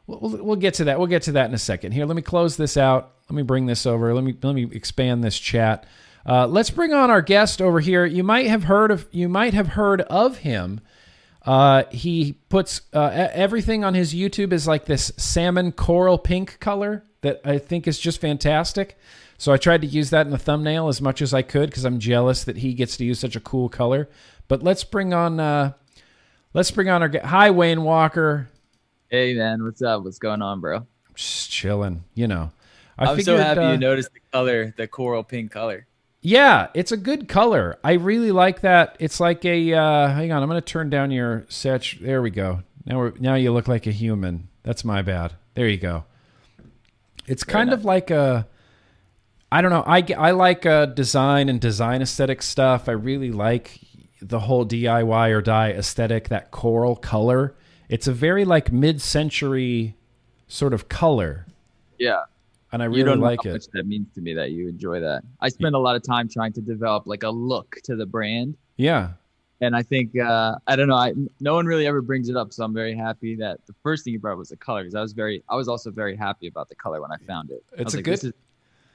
we'll, 0.06 0.44
we'll 0.44 0.56
get 0.56 0.76
to 0.76 0.86
that. 0.86 1.00
We'll 1.00 1.08
get 1.08 1.24
to 1.24 1.32
that 1.34 1.50
in 1.50 1.56
a 1.56 1.60
second. 1.60 1.94
Here, 1.94 2.06
let 2.06 2.16
me 2.16 2.22
close 2.22 2.58
this 2.58 2.78
out. 2.78 3.14
Let 3.30 3.36
me 3.36 3.44
bring 3.44 3.66
this 3.66 3.86
over. 3.86 4.14
Let 4.14 4.24
me 4.24 4.36
let 4.42 4.54
me 4.54 4.70
expand 4.72 5.24
this 5.24 5.38
chat. 5.38 5.86
Uh, 6.26 6.46
let's 6.46 6.70
bring 6.70 6.94
on 6.94 7.10
our 7.10 7.22
guest 7.22 7.62
over 7.62 7.80
here. 7.80 8.06
You 8.06 8.24
might 8.24 8.48
have 8.48 8.66
heard 8.66 8.92
of 8.92 9.08
you 9.12 9.30
might 9.30 9.54
have 9.54 9.70
heard 9.70 10.02
of 10.02 10.40
him. 10.40 10.82
Uh, 11.46 11.84
he 11.92 12.34
puts 12.50 12.82
uh, 12.94 13.30
everything 13.34 13.84
on 13.84 13.94
his 13.94 14.14
YouTube 14.14 14.52
is 14.52 14.68
like 14.68 14.86
this 14.86 15.14
salmon 15.16 15.72
coral 15.72 16.18
pink 16.18 16.60
color 16.60 17.06
that 17.22 17.40
I 17.46 17.58
think 17.58 17.88
is 17.88 17.98
just 17.98 18.20
fantastic. 18.20 18.98
So 19.38 19.54
I 19.54 19.58
tried 19.58 19.82
to 19.82 19.88
use 19.88 20.10
that 20.10 20.26
in 20.26 20.32
the 20.32 20.38
thumbnail 20.38 20.88
as 20.88 21.02
much 21.02 21.22
as 21.22 21.34
I 21.34 21.44
could 21.44 21.70
because 21.70 21.86
I'm 21.86 22.00
jealous 22.00 22.44
that 22.44 22.58
he 22.58 22.74
gets 22.74 22.98
to 22.98 23.06
use 23.06 23.20
such 23.20 23.36
a 23.36 23.40
cool 23.40 23.70
color. 23.70 24.10
But 24.48 24.64
let's 24.64 24.84
bring 24.84 25.14
on 25.14 25.40
uh 25.40 25.74
let's 26.54 26.72
bring 26.72 26.90
on 26.90 27.04
our 27.04 27.12
hi 27.24 27.52
Wayne 27.52 27.84
Walker. 27.84 28.50
Hey 29.10 29.36
man, 29.36 29.64
what's 29.64 29.82
up? 29.82 30.04
What's 30.04 30.20
going 30.20 30.42
on, 30.42 30.60
bro? 30.60 30.88
Just 31.14 31.52
chilling, 31.52 32.04
you 32.16 32.28
know. 32.28 32.52
I 32.98 33.12
am 33.12 33.22
so 33.22 33.38
happy 33.38 33.60
uh, 33.60 33.74
you 33.74 33.78
noticed 33.78 34.12
the 34.14 34.22
color, 34.32 34.74
the 34.76 34.88
coral 34.88 35.24
pink 35.24 35.52
color. 35.52 35.86
Yeah, 36.22 36.68
it's 36.74 36.92
a 36.92 36.98
good 36.98 37.28
color. 37.28 37.78
I 37.84 37.94
really 37.94 38.32
like 38.32 38.62
that. 38.62 38.98
It's 39.00 39.20
like 39.20 39.46
a 39.46 39.74
uh 39.74 40.08
hang 40.10 40.32
on, 40.32 40.42
I'm 40.42 40.50
gonna 40.50 40.62
turn 40.62 40.90
down 40.90 41.12
your 41.12 41.42
satch. 41.42 42.00
There 42.00 42.24
we 42.24 42.32
go. 42.32 42.64
Now 42.86 42.98
we're 42.98 43.14
now 43.20 43.36
you 43.36 43.54
look 43.54 43.68
like 43.68 43.86
a 43.86 43.92
human. 43.92 44.48
That's 44.64 44.84
my 44.84 45.04
bad. 45.04 45.34
There 45.54 45.68
you 45.68 45.78
go. 45.78 46.06
It's 47.28 47.44
Fair 47.44 47.54
kind 47.54 47.70
enough. 47.70 47.80
of 47.82 47.86
like 47.86 48.10
a 48.10 48.48
I 49.52 49.62
don't 49.62 49.72
know. 49.72 49.84
I, 49.88 50.06
I 50.18 50.32
like 50.32 50.66
uh, 50.66 50.88
design 50.88 51.48
and 51.50 51.62
design 51.62 52.02
aesthetic 52.02 52.42
stuff. 52.42 52.90
I 52.90 52.94
really 52.94 53.32
like 53.32 53.80
the 54.22 54.40
whole 54.42 54.66
DIY 54.66 55.32
or 55.32 55.42
die 55.42 55.72
aesthetic. 55.72 56.30
That 56.30 56.52
coral 56.52 56.96
color 56.96 57.56
It's 57.90 58.08
a 58.08 58.14
very 58.14 58.44
like 58.46 58.72
mid-century 58.72 59.96
sort 60.48 60.74
of 60.74 60.90
color. 60.90 61.46
Yeah. 61.98 62.24
And 62.72 62.82
I 62.82 62.86
really 62.86 63.00
you 63.00 63.06
don't 63.06 63.22
like 63.22 63.46
know 63.46 63.52
it. 63.52 63.54
much 63.54 63.68
that 63.74 63.88
means 63.88 64.08
to 64.16 64.22
me 64.22 64.34
that 64.34 64.52
you 64.52 64.68
enjoy 64.68 65.00
that. 65.00 65.24
I 65.40 65.48
spend 65.50 65.76
a 65.76 65.80
lot 65.80 65.96
of 65.96 66.04
time 66.04 66.28
trying 66.28 66.52
to 66.54 66.62
develop 66.62 67.08
like 67.08 67.24
a 67.24 67.30
look 67.30 67.78
to 67.86 67.96
the 67.96 68.06
brand. 68.06 68.58
Yeah. 68.76 69.12
And 69.62 69.76
I 69.76 69.82
think 69.82 70.18
uh, 70.20 70.56
I 70.68 70.76
don't 70.76 70.88
know. 70.90 70.96
I 70.96 71.14
no 71.40 71.56
one 71.56 71.66
really 71.66 71.88
ever 71.88 72.02
brings 72.02 72.30
it 72.30 72.36
up, 72.36 72.54
so 72.54 72.64
I'm 72.64 72.74
very 72.76 72.96
happy 72.96 73.36
that 73.38 73.66
the 73.66 73.74
first 73.82 74.04
thing 74.04 74.14
you 74.14 74.20
brought 74.20 74.38
was 74.38 74.50
the 74.50 74.58
color 74.58 74.84
because 74.84 74.94
I 74.94 75.02
was 75.02 75.14
very 75.14 75.44
I 75.50 75.56
was 75.56 75.68
also 75.68 75.90
very 75.90 76.16
happy 76.16 76.48
about 76.48 76.70
the 76.70 76.76
color 76.76 77.02
when 77.02 77.12
I 77.12 77.18
found 77.26 77.50
it. 77.50 77.64
It's 77.78 77.94
a 77.94 77.98
like, 77.98 78.06
good- 78.06 78.34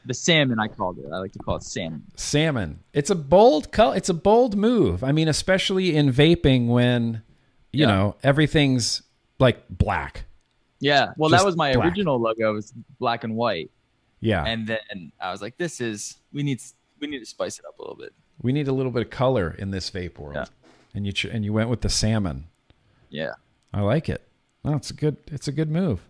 the 0.06 0.14
salmon. 0.14 0.59
I 0.59 0.68
called 0.68 0.99
it. 0.99 1.06
I 1.12 1.18
like 1.18 1.32
to 1.32 1.38
call 1.38 1.56
it 1.56 1.62
salmon. 1.62 2.02
Salmon. 2.16 2.80
It's 2.92 3.11
a 3.11 3.14
bold 3.14 3.73
color. 3.73 3.97
It's 3.97 4.09
a 4.09 4.14
bold 4.14 4.56
move. 4.56 5.02
I 5.04 5.12
mean, 5.12 5.28
especially 5.28 5.94
in 5.97 6.12
vaping 6.12 6.68
when 6.68 7.23
you 7.73 7.80
Yeah. 7.80 7.87
know 7.87 8.16
everything's 8.23 9.02
like 9.38 9.62
black. 9.71 10.25
Yeah. 10.80 11.12
Well, 11.16 11.30
Just 11.30 11.40
that 11.42 11.47
was 11.47 11.56
my 11.56 11.75
black. 11.75 11.87
original 11.87 12.18
logo. 12.21 12.50
It 12.50 12.54
was 12.54 12.73
black 12.99 13.23
and 13.25 13.37
white, 13.37 13.71
Yeah. 14.21 14.44
and 14.44 14.66
then 14.66 15.12
I 15.21 15.30
was 15.30 15.40
like, 15.40 15.56
this 15.56 15.80
is 15.80 16.16
we 16.32 16.42
need 16.42 16.61
we 17.00 17.06
need 17.06 17.21
to 17.21 17.26
spice 17.26 17.59
it 17.59 17.64
up 17.64 17.78
a 17.78 17.82
little 17.82 17.97
bit. 17.97 18.12
we 18.42 18.52
need 18.52 18.66
a 18.68 18.73
little 18.73 18.90
bit 18.92 19.02
of 19.02 19.11
color 19.11 19.54
in 19.59 19.71
this 19.71 19.90
vape 19.90 20.18
world. 20.18 20.35
Yeah. 20.37 20.44
And 20.94 21.06
you 21.06 21.12
ch- 21.12 21.26
and 21.26 21.44
you 21.44 21.52
went 21.52 21.68
with 21.71 21.80
the 21.82 21.88
salmon. 21.88 22.44
Yeah. 23.11 23.35
I 23.73 23.80
like 23.82 24.09
it. 24.09 24.23
No, 24.64 24.75
it's 24.75 24.90
a 24.90 24.94
good. 24.94 25.16
It's 25.28 25.49
a 25.49 25.52
good 25.52 25.71
move. 25.71 26.00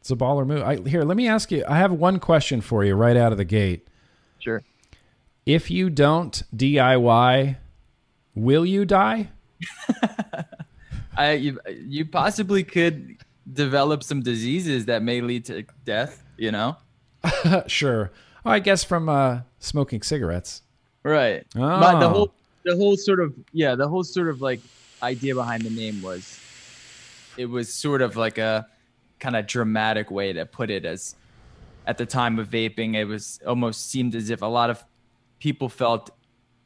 It's 0.00 0.10
a 0.10 0.16
baller 0.16 0.46
move. 0.46 0.62
I, 0.62 0.76
here, 0.88 1.02
let 1.02 1.16
me 1.16 1.28
ask 1.28 1.50
you. 1.52 1.64
I 1.68 1.76
have 1.76 1.92
one 1.92 2.18
question 2.18 2.60
for 2.60 2.84
you 2.84 2.94
right 2.94 3.16
out 3.16 3.32
of 3.32 3.38
the 3.38 3.44
gate. 3.44 3.86
Sure. 4.38 4.62
If 5.46 5.70
you 5.70 5.90
don't 5.90 6.42
DIY, 6.56 7.56
will 8.34 8.64
you 8.64 8.84
die? 8.84 9.28
I 11.16 11.32
you, 11.32 11.60
you 11.86 12.06
possibly 12.06 12.62
could 12.64 13.16
develop 13.52 14.02
some 14.02 14.22
diseases 14.22 14.86
that 14.86 15.02
may 15.02 15.20
lead 15.20 15.44
to 15.46 15.64
death. 15.84 16.22
You 16.38 16.52
know. 16.52 16.76
sure. 17.66 18.10
Oh, 18.46 18.50
I 18.50 18.58
guess 18.60 18.84
from 18.84 19.08
uh, 19.08 19.40
smoking 19.58 20.00
cigarettes. 20.02 20.62
Right. 21.02 21.44
But 21.54 21.98
the 22.00 22.06
Oh. 22.06 22.10
whole 22.10 22.34
the 22.64 22.76
whole 22.76 22.96
sort 22.96 23.20
of 23.20 23.34
yeah, 23.52 23.74
the 23.74 23.88
whole 23.88 24.04
sort 24.04 24.28
of 24.28 24.40
like 24.40 24.60
idea 25.02 25.34
behind 25.34 25.62
the 25.62 25.70
name 25.70 26.00
was 26.02 26.38
it 27.36 27.46
was 27.46 27.72
sort 27.72 28.00
of 28.02 28.16
like 28.16 28.38
a 28.38 28.66
kind 29.20 29.36
of 29.36 29.46
dramatic 29.46 30.10
way 30.10 30.32
to 30.32 30.44
put 30.46 30.70
it 30.70 30.84
as 30.84 31.14
at 31.86 31.98
the 31.98 32.06
time 32.06 32.38
of 32.38 32.48
vaping 32.48 32.94
it 32.94 33.04
was 33.04 33.40
almost 33.46 33.90
seemed 33.90 34.14
as 34.14 34.30
if 34.30 34.42
a 34.42 34.46
lot 34.46 34.70
of 34.70 34.82
people 35.38 35.68
felt 35.68 36.10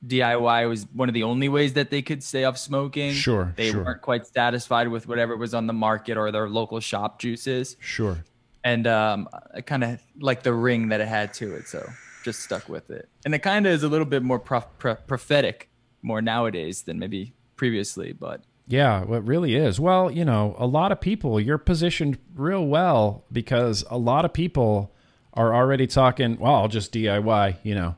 DIY 0.06 0.68
was 0.68 0.86
one 0.92 1.08
of 1.08 1.14
the 1.14 1.22
only 1.22 1.48
ways 1.48 1.72
that 1.74 1.88
they 1.90 2.02
could 2.02 2.22
stay 2.22 2.44
off 2.44 2.58
smoking. 2.58 3.12
Sure, 3.12 3.54
They 3.56 3.70
sure. 3.70 3.84
weren't 3.84 4.02
quite 4.02 4.26
satisfied 4.26 4.88
with 4.88 5.08
whatever 5.08 5.34
was 5.36 5.54
on 5.54 5.66
the 5.66 5.72
market 5.72 6.18
or 6.18 6.30
their 6.30 6.46
local 6.48 6.78
shop 6.80 7.18
juices. 7.18 7.76
Sure. 7.80 8.22
And 8.64 8.86
um, 8.86 9.28
I 9.54 9.62
kind 9.62 9.82
of 9.82 10.00
like 10.20 10.42
the 10.42 10.52
ring 10.52 10.88
that 10.88 11.00
it 11.00 11.08
had 11.08 11.32
to 11.34 11.54
it. 11.54 11.68
So 11.68 11.88
just 12.22 12.40
stuck 12.40 12.68
with 12.68 12.90
it. 12.90 13.08
And 13.24 13.34
it 13.34 13.38
kind 13.38 13.66
of 13.66 13.72
is 13.72 13.82
a 13.82 13.88
little 13.88 14.04
bit 14.06 14.22
more 14.22 14.38
prof- 14.38 14.66
pro- 14.78 14.94
prophetic 14.96 15.70
more 16.02 16.20
nowadays 16.20 16.82
than 16.82 16.98
maybe 16.98 17.32
previously. 17.56 18.12
But 18.12 18.42
Yeah, 18.66 19.04
well, 19.04 19.18
it 19.20 19.24
really 19.24 19.54
is. 19.56 19.78
Well, 19.78 20.10
you 20.10 20.24
know, 20.24 20.54
a 20.58 20.66
lot 20.66 20.90
of 20.92 21.00
people, 21.00 21.38
you're 21.38 21.58
positioned 21.58 22.18
real 22.34 22.66
well 22.66 23.24
because 23.30 23.84
a 23.90 23.98
lot 23.98 24.24
of 24.24 24.32
people 24.32 24.90
are 25.34 25.54
already 25.54 25.86
talking, 25.86 26.38
well, 26.38 26.54
I'll 26.54 26.68
just 26.68 26.92
DIY, 26.92 27.56
you 27.62 27.74
know, 27.74 27.96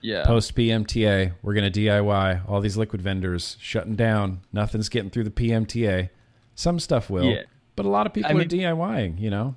yeah. 0.00 0.24
post 0.24 0.54
PMTA, 0.54 1.34
we're 1.42 1.52
going 1.54 1.70
to 1.70 1.80
DIY. 1.80 2.48
All 2.48 2.60
these 2.60 2.76
liquid 2.76 3.02
vendors 3.02 3.56
shutting 3.60 3.94
down. 3.96 4.40
Nothing's 4.52 4.88
getting 4.88 5.10
through 5.10 5.24
the 5.24 5.30
PMTA. 5.30 6.08
Some 6.54 6.78
stuff 6.80 7.10
will, 7.10 7.24
Yeah. 7.24 7.42
but 7.74 7.84
a 7.84 7.88
lot 7.90 8.06
of 8.06 8.14
people 8.14 8.30
I 8.30 8.34
are 8.34 8.36
mean- 8.38 8.48
DIYing, 8.48 9.20
you 9.20 9.30
know? 9.30 9.54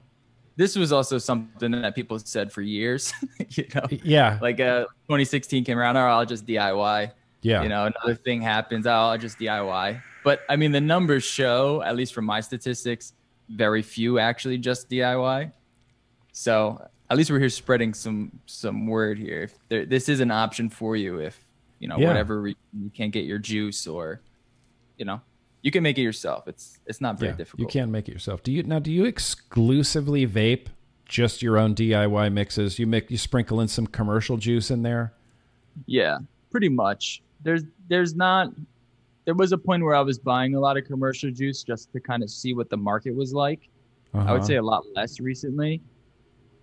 this 0.57 0.75
was 0.75 0.91
also 0.91 1.17
something 1.17 1.71
that 1.71 1.95
people 1.95 2.19
said 2.19 2.51
for 2.51 2.61
years. 2.61 3.13
you 3.51 3.65
know, 3.73 3.85
Yeah. 4.03 4.39
like 4.41 4.59
uh, 4.59 4.81
2016 5.07 5.63
came 5.63 5.77
around, 5.77 5.95
oh, 5.95 6.01
I'll 6.01 6.25
just 6.25 6.45
DIY. 6.45 7.11
yeah. 7.43 7.63
You 7.63 7.69
know, 7.69 7.85
another 7.85 8.13
thing 8.15 8.41
happens, 8.41 8.85
oh, 8.85 8.91
I'll 8.91 9.17
just 9.17 9.39
DIY. 9.39 10.01
But 10.23 10.41
I 10.49 10.55
mean, 10.55 10.71
the 10.71 10.81
numbers 10.81 11.23
show, 11.23 11.81
at 11.81 11.95
least 11.95 12.13
from 12.13 12.25
my 12.25 12.41
statistics, 12.41 13.13
very 13.49 13.81
few 13.81 14.19
actually 14.19 14.57
just 14.57 14.89
DIY. 14.89 15.51
So 16.31 16.85
at 17.09 17.17
least 17.17 17.31
we're 17.31 17.39
here 17.39 17.49
spreading 17.49 17.93
some 17.93 18.31
some 18.45 18.85
word 18.87 19.17
here. 19.17 19.43
If 19.43 19.55
there, 19.69 19.85
this 19.85 20.09
is 20.09 20.19
an 20.19 20.31
option 20.31 20.69
for 20.69 20.95
you, 20.95 21.19
if 21.19 21.43
you 21.79 21.87
know 21.87 21.97
Yeah. 21.97 22.07
whatever 22.07 22.41
re- 22.41 22.57
you 22.73 22.89
can't 22.91 23.11
get 23.11 23.25
your 23.25 23.39
juice 23.39 23.87
or, 23.87 24.21
you 24.97 25.05
know, 25.05 25.21
you 25.61 25.71
can 25.71 25.83
make 25.83 25.97
it 25.97 26.01
yourself. 26.03 26.47
It's 26.47 26.79
it's 26.85 27.01
not 27.01 27.17
very 27.19 27.31
yeah. 27.31 27.37
difficult. 27.37 27.61
You 27.61 27.81
can 27.81 27.91
make 27.91 28.07
it 28.07 28.11
yourself. 28.11 28.43
Do 28.43 28.51
you 28.51 28.63
now 28.63 28.79
do 28.79 28.91
you 28.91 29.05
exclusively 29.05 30.27
vape 30.27 30.67
just 31.05 31.41
your 31.41 31.57
own 31.57 31.73
DIY 31.73 32.31
mixes? 32.31 32.77
You 32.77 32.85
make 32.87 33.09
you 33.09 33.17
sprinkle 33.17 33.59
in 33.59 33.67
some 33.67 33.87
commercial 33.87 34.37
juice 34.37 34.69
in 34.69 34.83
there? 34.83 35.13
Yeah, 35.85 36.19
pretty 36.51 36.69
much. 36.69 37.21
There's 37.41 37.63
there's 37.87 38.15
not 38.15 38.51
there 39.29 39.35
was 39.35 39.51
a 39.51 39.57
point 39.59 39.83
where 39.83 39.93
I 39.93 40.01
was 40.01 40.17
buying 40.17 40.55
a 40.55 40.59
lot 40.59 40.75
of 40.75 40.85
commercial 40.85 41.29
juice 41.29 41.61
just 41.61 41.91
to 41.93 41.99
kind 41.99 42.23
of 42.23 42.31
see 42.31 42.55
what 42.55 42.67
the 42.71 42.77
market 42.77 43.13
was 43.15 43.31
like. 43.31 43.69
I 44.15 44.17
Uh-huh. 44.21 44.33
would 44.33 44.43
say 44.43 44.55
a 44.55 44.63
lot 44.63 44.83
less 44.95 45.19
recently. 45.19 45.83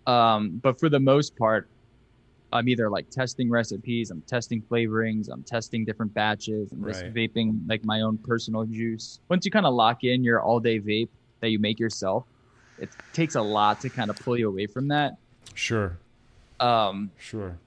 Um, 0.09 0.59
but 0.65 0.81
for 0.81 0.89
the 0.89 0.99
most 0.99 1.37
part, 1.37 1.71
I'm 2.53 2.69
either 2.69 2.91
like 2.91 3.09
testing 3.09 3.49
recipes, 3.49 4.11
I'm 4.11 4.21
testing 4.23 4.63
flavorings, 4.63 5.29
I'm 5.33 5.45
testing 5.45 5.85
different 5.85 6.13
batches, 6.13 6.73
I'm 6.73 6.85
just 6.85 7.05
Right. 7.05 7.15
vaping 7.15 7.61
like 7.69 7.85
my 7.85 8.01
own 8.01 8.19
personal 8.19 8.65
juice. 8.65 9.21
Once 9.29 9.45
you 9.45 9.53
kind 9.53 9.65
of 9.67 9.73
lock 9.73 10.03
in 10.03 10.25
your 10.25 10.43
all 10.43 10.59
day 10.59 10.81
vape 10.81 11.11
that 11.41 11.51
you 11.51 11.61
make 11.61 11.79
yourself, 11.79 12.27
it 12.79 12.97
takes 13.13 13.37
a 13.37 13.43
lot 13.43 13.79
to 13.83 13.91
kind 13.91 14.11
of 14.11 14.17
pull 14.19 14.37
you 14.37 14.49
away 14.49 14.67
from 14.67 14.89
that. 14.89 15.13
Sure. 15.55 15.99
Um, 16.59 17.13
Sure. 17.17 17.61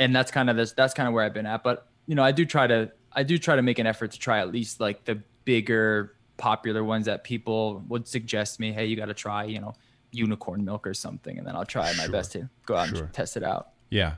and 0.00 0.16
that's 0.16 0.32
kind 0.32 0.50
of 0.50 0.56
this 0.56 0.72
that's 0.72 0.94
kind 0.94 1.06
of 1.06 1.14
where 1.14 1.24
I've 1.24 1.34
been 1.34 1.46
at. 1.46 1.62
But 1.62 1.86
you 2.08 2.16
know, 2.16 2.24
I 2.24 2.32
do 2.32 2.44
try 2.44 2.66
to 2.66 2.90
I 3.12 3.22
do 3.22 3.38
try 3.38 3.56
to 3.56 3.62
make 3.62 3.78
an 3.78 3.86
effort 3.86 4.12
to 4.12 4.18
try 4.18 4.38
at 4.40 4.50
least 4.52 4.80
like 4.80 5.04
the 5.04 5.20
bigger 5.44 6.14
popular 6.36 6.82
ones 6.84 7.06
that 7.06 7.24
people 7.24 7.82
would 7.88 8.06
suggest 8.06 8.60
me, 8.60 8.72
hey, 8.72 8.86
you 8.86 8.96
got 8.96 9.06
to 9.06 9.14
try, 9.14 9.44
you 9.44 9.60
know, 9.60 9.74
unicorn 10.12 10.64
milk 10.64 10.86
or 10.86 10.94
something, 10.94 11.38
and 11.38 11.46
then 11.46 11.54
I'll 11.56 11.64
try 11.64 11.92
my 11.96 12.08
best 12.08 12.32
to 12.32 12.48
go 12.66 12.76
out 12.76 12.88
Sure. 12.88 13.04
and 13.04 13.12
test 13.12 13.36
it 13.36 13.42
out. 13.42 13.70
Yeah. 13.90 14.14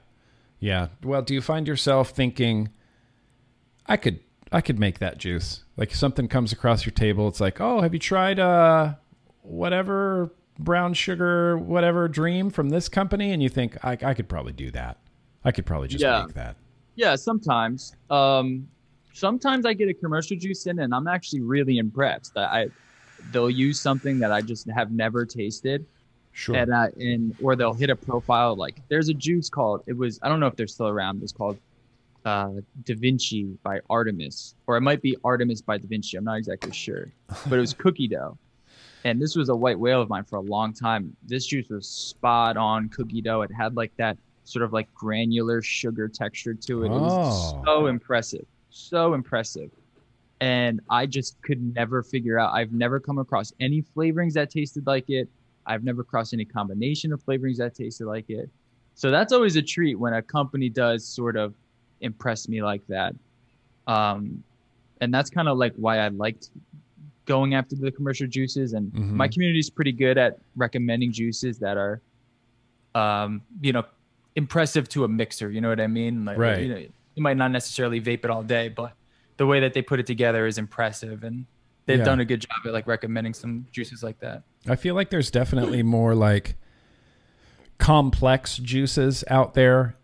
Yeah. 0.61 0.89
Well, 1.03 1.23
do 1.23 1.35
you 1.35 1.41
find 1.43 1.67
yourself 1.67 2.11
thinking 2.11 2.69
I 3.87 3.97
could 3.97 4.21
I 4.53 4.61
could 4.61 4.79
make 4.79 4.99
that 5.01 5.19
juice? 5.19 5.65
Like 5.77 5.95
something 5.95 6.29
comes 6.29 6.53
across 6.53 6.85
your 6.87 6.93
table, 6.93 7.27
it's 7.29 7.41
like, 7.41 7.61
"Oh, 7.61 7.81
have 7.81 7.93
you 7.95 7.99
tried 7.99 8.39
uh 8.39 8.95
whatever 9.43 10.33
brown 10.59 10.95
sugar 10.95 11.59
whatever 11.59 12.07
dream 12.09 12.51
from 12.51 12.69
this 12.69 12.89
company?" 12.89 13.33
And 13.33 13.43
you 13.43 13.49
think, 13.49 13.83
"I 13.85 13.93
I 14.03 14.15
could 14.15 14.29
probably 14.29 14.53
do 14.53 14.71
that. 14.71 14.99
I 15.45 15.51
could 15.51 15.67
probably 15.67 15.89
just 15.89 16.03
Yeah. 16.03 16.23
make 16.25 16.35
that." 16.35 16.57
Yeah, 16.95 17.17
sometimes. 17.17 17.97
Um, 18.11 18.69
sometimes 19.13 19.67
I 19.67 19.73
get 19.75 19.89
a 19.89 19.95
commercial 19.95 20.37
juice 20.37 20.67
in, 20.67 20.79
and 20.81 20.95
I'm 20.95 21.07
actually 21.09 21.41
really 21.41 21.79
impressed. 21.79 22.37
I, 22.37 22.43
I 22.43 22.69
they'll 23.31 23.51
use 23.51 23.79
something 23.81 24.19
that 24.19 24.33
I 24.33 24.41
just 24.41 24.69
have 24.71 24.91
never 24.91 25.25
tasted, 25.25 25.87
Sure. 26.33 26.57
and 26.57 26.73
uh, 26.73 26.87
and 26.99 27.35
or 27.43 27.57
they'll 27.57 27.75
hit 27.75 27.91
a 27.91 27.97
profile 27.97 28.57
like 28.57 28.81
there's 28.89 29.09
a 29.09 29.15
juice 29.15 29.49
called 29.51 29.83
it 29.87 29.97
was 29.97 30.19
I 30.23 30.29
don't 30.29 30.41
know 30.41 30.47
if 30.47 30.57
they're 30.57 30.67
still 30.67 30.89
around. 30.89 31.17
It 31.17 31.23
was 31.23 31.33
called 31.33 31.59
uh, 32.25 32.51
Da 32.85 32.95
Vinci 32.95 33.45
by 33.63 33.81
Artemis, 33.91 34.55
or 34.67 34.77
it 34.77 34.81
might 34.81 35.03
be 35.03 35.17
Artemis 35.25 35.61
by 35.61 35.77
Da 35.79 35.87
Vinci. 35.89 36.17
I'm 36.17 36.25
not 36.25 36.39
exactly 36.39 36.73
sure, 36.73 37.13
but 37.49 37.57
it 37.57 37.61
was 37.61 37.75
cookie 37.75 38.09
dough. 38.09 38.39
And 39.05 39.21
this 39.21 39.35
was 39.35 39.49
a 39.49 39.57
white 39.57 39.79
whale 39.81 40.01
of 40.01 40.09
mine 40.09 40.23
for 40.25 40.37
a 40.37 40.41
long 40.41 40.73
time. 40.73 41.17
This 41.27 41.45
juice 41.47 41.69
was 41.69 41.89
spot 41.89 42.57
on 42.57 42.89
cookie 42.89 43.21
dough. 43.21 43.43
It 43.43 43.51
had 43.53 43.75
like 43.77 43.91
that 43.97 44.17
sort 44.45 44.65
of 44.65 44.73
like 44.73 44.93
granular 44.95 45.61
sugar 45.61 46.09
texture 46.09 46.55
to 46.55 46.83
it. 46.85 46.87
It 46.87 46.91
was 46.93 47.55
Oh. 47.57 47.63
so 47.65 47.87
impressive, 47.89 48.47
so 48.73 49.15
impressive. 49.15 49.71
And 50.41 50.81
I 50.91 51.07
just 51.07 51.41
could 51.43 51.63
never 51.75 52.03
figure 52.03 52.39
out. 52.39 52.53
I've 52.53 52.73
never 52.73 52.99
come 52.99 53.19
across 53.19 53.53
any 53.61 53.83
flavorings 53.97 54.33
that 54.33 54.51
tasted 54.51 54.87
like 54.87 55.09
it. 55.09 55.29
I've 55.67 55.85
never 55.85 56.03
crossed 56.03 56.35
any 56.35 56.45
combination 56.45 57.13
of 57.13 57.23
flavorings 57.23 57.59
that 57.59 57.75
tasted 57.75 58.07
like 58.07 58.29
it. 58.29 58.51
So 58.95 59.11
that's 59.11 59.33
always 59.33 59.55
a 59.57 59.63
treat 59.63 59.95
when 59.95 60.15
a 60.15 60.23
company 60.23 60.69
does 60.69 61.07
sort 61.07 61.37
of 61.37 61.55
impress 62.01 62.49
me 62.49 62.63
like 62.63 62.85
that. 62.89 63.15
Um, 63.87 64.43
and 65.01 65.15
that's 65.15 65.31
kind 65.31 65.49
of 65.49 65.59
like 65.59 65.75
why 65.77 65.99
I 65.99 66.09
liked 66.09 66.51
going 67.25 67.55
after 67.55 67.77
the 67.77 67.93
commercial 67.93 68.27
juices. 68.27 68.73
And 68.73 68.93
Mhm. 68.93 69.13
my 69.15 69.29
community 69.29 69.61
is 69.61 69.71
pretty 69.71 69.93
good 69.93 70.19
at 70.19 70.39
recommending 70.57 71.13
juices 71.13 71.59
that 71.61 71.77
are, 71.77 72.01
um, 72.97 73.43
you 73.61 73.73
know, 73.73 73.85
impressive 74.35 74.89
to 74.91 75.05
a 75.05 75.09
mixer. 75.09 75.51
You 75.51 75.61
know 75.61 75.69
what 75.69 75.81
I 75.81 75.87
mean? 75.87 76.25
Like, 76.25 76.39
Right. 76.39 76.63
You, 76.63 76.69
know, 76.69 76.87
you 77.15 77.23
might 77.23 77.37
not 77.37 77.51
necessarily 77.51 78.01
vape 78.01 78.25
it 78.25 78.31
all 78.31 78.43
day, 78.43 78.69
but 78.69 78.93
the 79.37 79.47
way 79.47 79.61
that 79.61 79.75
they 79.75 79.83
put 79.83 80.01
it 80.01 80.07
together 80.07 80.47
is 80.47 80.59
impressive, 80.59 81.25
and 81.25 81.47
they've 81.87 81.99
Yeah. 81.99 82.05
done 82.05 82.21
a 82.21 82.25
good 82.25 82.41
job 82.41 82.59
at 82.67 82.73
like 82.73 82.87
recommending 82.87 83.35
some 83.35 83.67
juices 83.73 84.03
like 84.03 84.19
that. 84.21 84.43
I 84.69 84.77
feel 84.77 84.95
like 84.95 85.11
there's 85.11 85.31
definitely 85.31 85.83
more 85.83 86.15
like 86.15 86.57
complex 87.79 88.57
juices 88.59 89.25
out 89.29 89.55
there, 89.55 89.97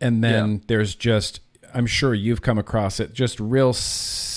and 0.00 0.22
then 0.22 0.52
Yeah. 0.52 0.58
there's 0.68 0.94
just 0.94 1.40
I'm 1.74 1.86
sure 1.86 2.12
you've 2.12 2.42
come 2.42 2.58
across 2.58 3.00
it, 3.00 3.14
just 3.14 3.40
real 3.40 3.74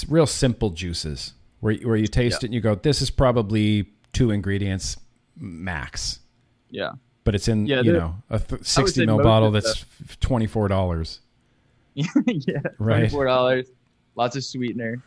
real 0.08 0.26
simple 0.26 0.70
juices 0.70 1.34
where 1.60 1.76
where 1.76 1.98
you 1.98 2.08
taste 2.08 2.44
it 2.44 2.48
and 2.48 2.54
you 2.54 2.62
go, 2.62 2.76
this 2.76 3.02
is 3.02 3.10
probably 3.10 3.90
two 4.14 4.32
ingredients 4.32 4.96
max, 5.38 6.20
Yeah. 6.70 6.92
but 7.26 7.36
it's 7.36 7.48
in 7.50 7.66
Yeah, 7.68 7.82
you 7.82 7.92
know 7.94 8.16
a 8.30 8.40
th- 8.40 8.64
sixty 8.64 9.02
say 9.02 9.06
ml 9.06 9.22
bottle 9.22 9.52
that's 9.52 9.86
twenty 10.22 10.48
four 10.48 10.68
dollars. 10.70 11.20
yeah. 12.26 12.60
Right. 12.78 12.98
Twenty-four 12.98 13.26
dollars. 13.26 13.68
Lots 14.16 14.36
of 14.36 14.44
sweetener. 14.44 15.02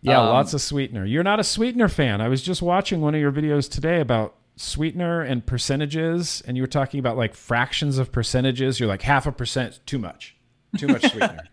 Yeah, 0.00 0.20
Um, 0.20 0.28
lots 0.28 0.54
of 0.54 0.60
sweetener. 0.60 1.04
You're 1.04 1.24
not 1.24 1.40
a 1.40 1.44
sweetener 1.44 1.88
fan. 1.88 2.20
I 2.20 2.28
was 2.28 2.42
just 2.42 2.62
watching 2.62 3.00
one 3.00 3.14
of 3.14 3.20
your 3.20 3.32
videos 3.32 3.68
today 3.70 4.00
about 4.00 4.34
sweetener 4.56 5.22
and 5.22 5.44
percentages, 5.44 6.42
and 6.46 6.56
you 6.56 6.62
were 6.62 6.68
talking 6.68 7.00
about 7.00 7.16
like 7.16 7.34
fractions 7.34 7.98
of 7.98 8.12
percentages. 8.12 8.78
You're 8.80 8.88
like 8.88 9.02
half 9.02 9.26
a 9.26 9.32
percent 9.32 9.80
too 9.86 9.98
much, 9.98 10.36
too 10.76 10.86
much 10.88 11.02
sweetener. 11.10 11.42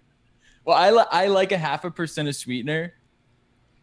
Well, 0.67 0.75
I, 0.75 0.89
li- 0.89 1.05
I 1.11 1.27
like 1.27 1.51
a 1.51 1.59
half 1.59 1.85
a 1.85 1.91
percent 1.91 2.27
of 2.27 2.35
sweetener, 2.35 2.95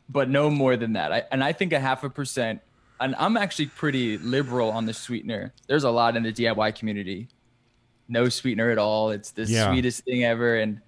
but 0.09 0.28
no 0.28 0.50
more 0.50 0.76
than 0.76 0.95
that. 0.95 1.12
I, 1.12 1.23
and 1.31 1.45
I 1.45 1.52
think 1.52 1.73
a 1.73 1.78
half 1.78 2.02
a 2.02 2.11
percent, 2.11 2.61
and 2.99 3.14
I'm 3.21 3.37
actually 3.37 3.66
pretty 3.66 4.19
liberal 4.19 4.69
on 4.73 4.85
the 4.87 4.92
sweetener. 4.92 5.54
There's 5.69 5.85
a 5.85 5.90
lot 5.92 6.16
in 6.16 6.25
the 6.25 6.33
DIY 6.33 6.75
community. 6.75 7.28
No 8.12 8.28
sweetener 8.28 8.71
at 8.71 8.78
all. 8.78 9.11
It's 9.11 9.31
the 9.31 9.45
Yeah. 9.45 9.71
sweetest 9.71 10.04
thing 10.04 10.25
ever. 10.25 10.57
And 10.57 10.81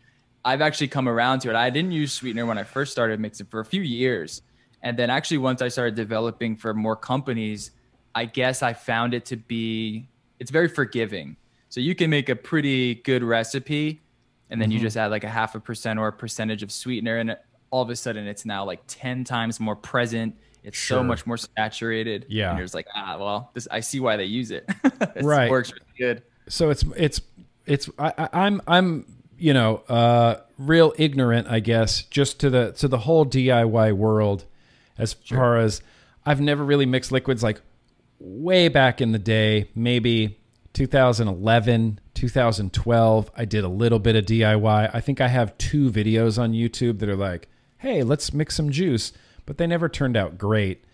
I've 0.44 0.60
actually 0.60 0.88
come 0.88 1.08
around 1.08 1.40
to 1.40 1.50
it. 1.50 1.56
I 1.56 1.70
didn't 1.70 1.92
use 1.92 2.12
sweetener 2.12 2.44
when 2.46 2.58
I 2.58 2.64
first 2.64 2.92
started 2.92 3.18
mixing 3.18 3.46
for 3.46 3.60
a 3.60 3.64
few 3.64 3.80
years. 3.82 4.42
And 4.82 4.98
then 4.98 5.08
actually, 5.08 5.38
once 5.38 5.62
I 5.62 5.68
started 5.68 5.94
developing 5.94 6.54
for 6.56 6.74
more 6.74 6.96
companies, 6.96 7.70
I 8.14 8.26
guess 8.26 8.62
I 8.62 8.74
found 8.74 9.14
it 9.14 9.24
to 9.26 9.36
be, 9.36 10.06
it's 10.38 10.50
very 10.50 10.68
forgiving. 10.68 11.36
So 11.70 11.80
you 11.80 11.94
can 11.94 12.10
make 12.10 12.28
a 12.28 12.36
pretty 12.36 12.96
good 12.96 13.24
recipe 13.24 14.02
and 14.50 14.60
then 14.60 14.70
you 14.70 14.76
Mm-hmm. 14.78 14.84
just 14.86 14.96
add 14.98 15.10
like 15.10 15.24
a 15.24 15.28
half 15.30 15.54
a 15.54 15.60
percent 15.60 15.98
or 15.98 16.08
a 16.08 16.12
percentage 16.12 16.62
of 16.62 16.70
sweetener 16.70 17.16
and 17.16 17.36
all 17.70 17.82
of 17.82 17.88
a 17.90 17.96
sudden 17.96 18.26
it's 18.26 18.44
now 18.44 18.64
like 18.64 18.80
10 18.86 19.24
times 19.24 19.58
more 19.58 19.74
present 19.74 20.36
it's 20.62 20.76
Sure. 20.78 20.98
so 20.98 21.02
much 21.02 21.26
more 21.26 21.36
saturated 21.38 22.26
Yeah. 22.28 22.50
and 22.50 22.58
you're 22.58 22.64
just 22.64 22.74
like 22.74 22.86
ah 22.94 23.16
well 23.18 23.50
this 23.54 23.66
i 23.70 23.80
see 23.80 23.98
why 23.98 24.16
they 24.16 24.26
use 24.26 24.50
it 24.52 24.68
Right. 25.22 25.50
works 25.50 25.72
really 25.72 25.84
good 25.98 26.22
so 26.48 26.70
it's 26.70 26.84
it's 26.96 27.20
it's 27.66 27.88
I, 27.98 28.28
I'm 28.32 28.60
I'm 28.66 29.06
you 29.38 29.54
know 29.54 29.76
uh, 29.88 30.40
real 30.58 30.92
ignorant, 30.98 31.48
I 31.48 31.60
guess, 31.60 32.02
just 32.04 32.40
to 32.40 32.50
the 32.50 32.72
to 32.72 32.88
the 32.88 32.98
whole 32.98 33.24
DIY 33.26 33.92
world. 33.94 34.44
As 34.96 35.12
far 35.12 35.58
as 35.58 35.82
I've 36.24 36.40
never 36.40 36.64
really 36.64 36.86
mixed 36.86 37.10
liquids 37.10 37.42
like 37.42 37.60
way 38.20 38.68
back 38.68 39.00
in 39.00 39.12
the 39.12 39.18
day, 39.18 39.68
maybe 39.74 40.38
2011, 40.72 42.00
2012. 42.14 43.30
I 43.36 43.44
did 43.44 43.64
a 43.64 43.68
little 43.68 43.98
bit 43.98 44.14
of 44.14 44.24
DIY. 44.24 44.90
I 44.92 45.00
think 45.00 45.20
I 45.20 45.28
have 45.28 45.58
two 45.58 45.90
videos 45.90 46.38
on 46.38 46.52
YouTube 46.52 47.00
that 47.00 47.08
are 47.08 47.16
like, 47.16 47.48
"Hey, 47.78 48.02
let's 48.02 48.32
mix 48.32 48.54
some 48.54 48.70
juice," 48.70 49.12
but 49.46 49.58
they 49.58 49.66
never 49.66 49.88
turned 49.88 50.16
out 50.16 50.38
great. 50.38 50.84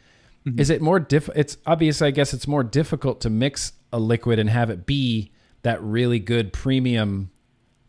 Is 0.57 0.71
it 0.71 0.81
more 0.81 0.99
diff? 0.99 1.29
It's 1.37 1.59
obvious. 1.67 2.01
I 2.01 2.11
guess 2.11 2.33
it's 2.33 2.49
more 2.49 2.65
difficult 2.65 3.21
to 3.21 3.31
mix 3.31 3.75
a 3.93 3.99
liquid 3.99 4.39
and 4.39 4.49
have 4.49 4.71
it 4.71 4.87
be 4.87 5.31
that 5.63 5.83
really 5.83 6.19
good 6.19 6.53
premium 6.53 7.31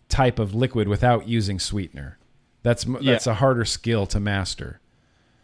type 0.10 0.40
of 0.40 0.54
liquid 0.54 0.88
without 0.88 1.28
using 1.28 1.60
sweetener. 1.60 2.18
That's 2.64 2.86
Yeah. 2.86 2.98
that's 3.14 3.28
a 3.28 3.36
harder 3.36 3.66
skill 3.66 4.06
to 4.08 4.20
master. 4.20 4.80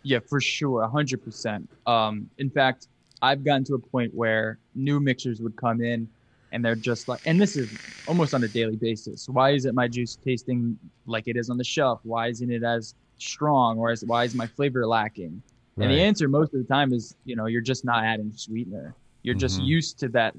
yeah 0.04 0.20
for 0.30 0.40
sure 0.40 0.84
100% 0.84 1.68
um 1.88 2.30
in 2.38 2.50
fact 2.50 2.88
i've 3.22 3.44
gotten 3.44 3.64
to 3.64 3.74
a 3.74 3.80
point 3.80 4.14
where 4.14 4.60
new 4.76 5.00
mixers 5.00 5.42
would 5.42 5.56
come 5.58 5.82
in 5.82 6.08
and 6.52 6.64
they're 6.64 6.76
just 6.76 7.08
like 7.08 7.20
and 7.26 7.42
this 7.42 7.58
is 7.58 7.74
almost 8.06 8.34
on 8.34 8.44
a 8.44 8.48
daily 8.48 8.76
basis 8.78 9.28
why 9.28 9.50
isn't 9.52 9.74
my 9.76 9.88
juice 9.88 10.16
tasting 10.24 10.78
like 11.08 11.28
it 11.28 11.36
is 11.36 11.50
on 11.50 11.58
the 11.58 11.64
shelf 11.64 12.00
why 12.04 12.28
isn't 12.28 12.52
it 12.52 12.64
as 12.64 12.94
strong 13.18 13.78
or 13.80 13.92
is, 13.92 14.04
why 14.06 14.24
is 14.24 14.36
my 14.36 14.48
flavor 14.56 14.86
lacking 14.86 15.42
And 15.80 15.92
the 15.92 16.02
answer 16.02 16.28
most 16.30 16.54
of 16.54 16.60
the 16.62 16.68
time 16.74 16.94
is, 16.94 17.16
you 17.26 17.36
know, 17.36 17.46
you're 17.48 17.62
just 17.74 17.84
not 17.86 18.04
adding 18.04 18.32
sweetener. 18.34 18.96
You're 19.24 19.36
just 19.46 19.60
Mhm. 19.60 19.66
used 19.68 20.00
to 20.00 20.08
that 20.10 20.34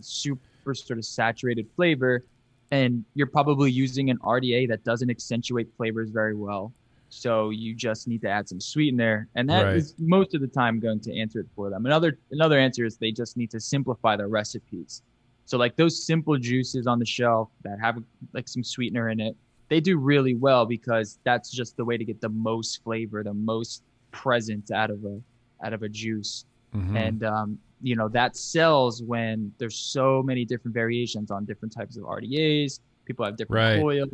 sort 0.74 0.98
of 0.98 1.04
saturated 1.04 1.66
flavor, 1.76 2.24
and 2.70 3.04
you're 3.14 3.26
probably 3.28 3.70
using 3.70 4.11
an 4.11 4.18
RDA 4.18 4.68
that 4.68 4.85
doesn't 4.85 5.11
accentuate 5.11 5.68
flavors 5.76 6.11
very 6.11 6.35
well. 6.35 6.72
So 7.11 7.50
you 7.50 7.74
just 7.74 8.07
need 8.07 8.20
to 8.22 8.28
add 8.28 8.48
some 8.48 8.61
sweetener, 8.61 9.28
and 9.35 9.48
that 9.48 9.74
is 9.74 9.94
Right. 9.98 10.09
most 10.09 10.35
of 10.35 10.42
the 10.42 10.46
time 10.46 10.78
going 10.78 11.00
to 11.00 11.18
answer 11.18 11.40
it 11.40 11.46
for 11.57 11.70
them. 11.70 11.87
Another 11.87 12.18
another 12.31 12.59
answer 12.59 12.85
is 12.85 12.98
they 12.98 13.12
just 13.12 13.37
need 13.37 13.50
to 13.52 13.61
simplify 13.61 14.14
their 14.16 14.28
recipes. 14.28 15.02
So 15.46 15.57
like 15.57 15.76
those 15.76 16.04
simple 16.04 16.37
juices 16.37 16.87
on 16.87 16.98
the 16.98 17.07
shelf 17.07 17.48
that 17.62 17.78
have 17.81 17.96
like 18.35 18.46
some 18.48 18.62
sweetener 18.62 19.09
in 19.09 19.20
it, 19.20 19.35
they 19.70 19.81
do 19.81 19.96
really 19.96 20.35
well 20.35 20.66
because 20.66 21.18
that's 21.24 21.50
just 21.50 21.78
the 21.78 21.85
way 21.87 21.96
to 21.96 22.04
get 22.04 22.20
the 22.20 22.28
most 22.28 22.83
flavor, 22.85 23.24
the 23.24 23.33
most 23.33 23.83
presence 24.11 24.70
out 24.70 24.90
of 24.90 25.02
a 25.04 25.20
out 25.64 25.72
of 25.72 25.83
a 25.83 25.88
juice 25.88 26.44
Mhm. 26.74 26.96
and 26.96 27.24
um, 27.24 27.59
you 27.81 27.97
know 27.97 28.09
that 28.09 28.37
sells 28.37 29.03
when 29.03 29.53
there's 29.59 29.79
so 29.79 30.23
many 30.23 30.45
different 30.45 30.75
variations 30.75 31.31
on 31.31 31.45
different 31.45 31.73
types 31.75 31.97
of 31.97 32.05
RDAs. 32.05 32.81
People 33.07 33.25
have 33.25 33.37
different 33.37 33.62
Right. 33.77 33.83
oils, 33.83 34.09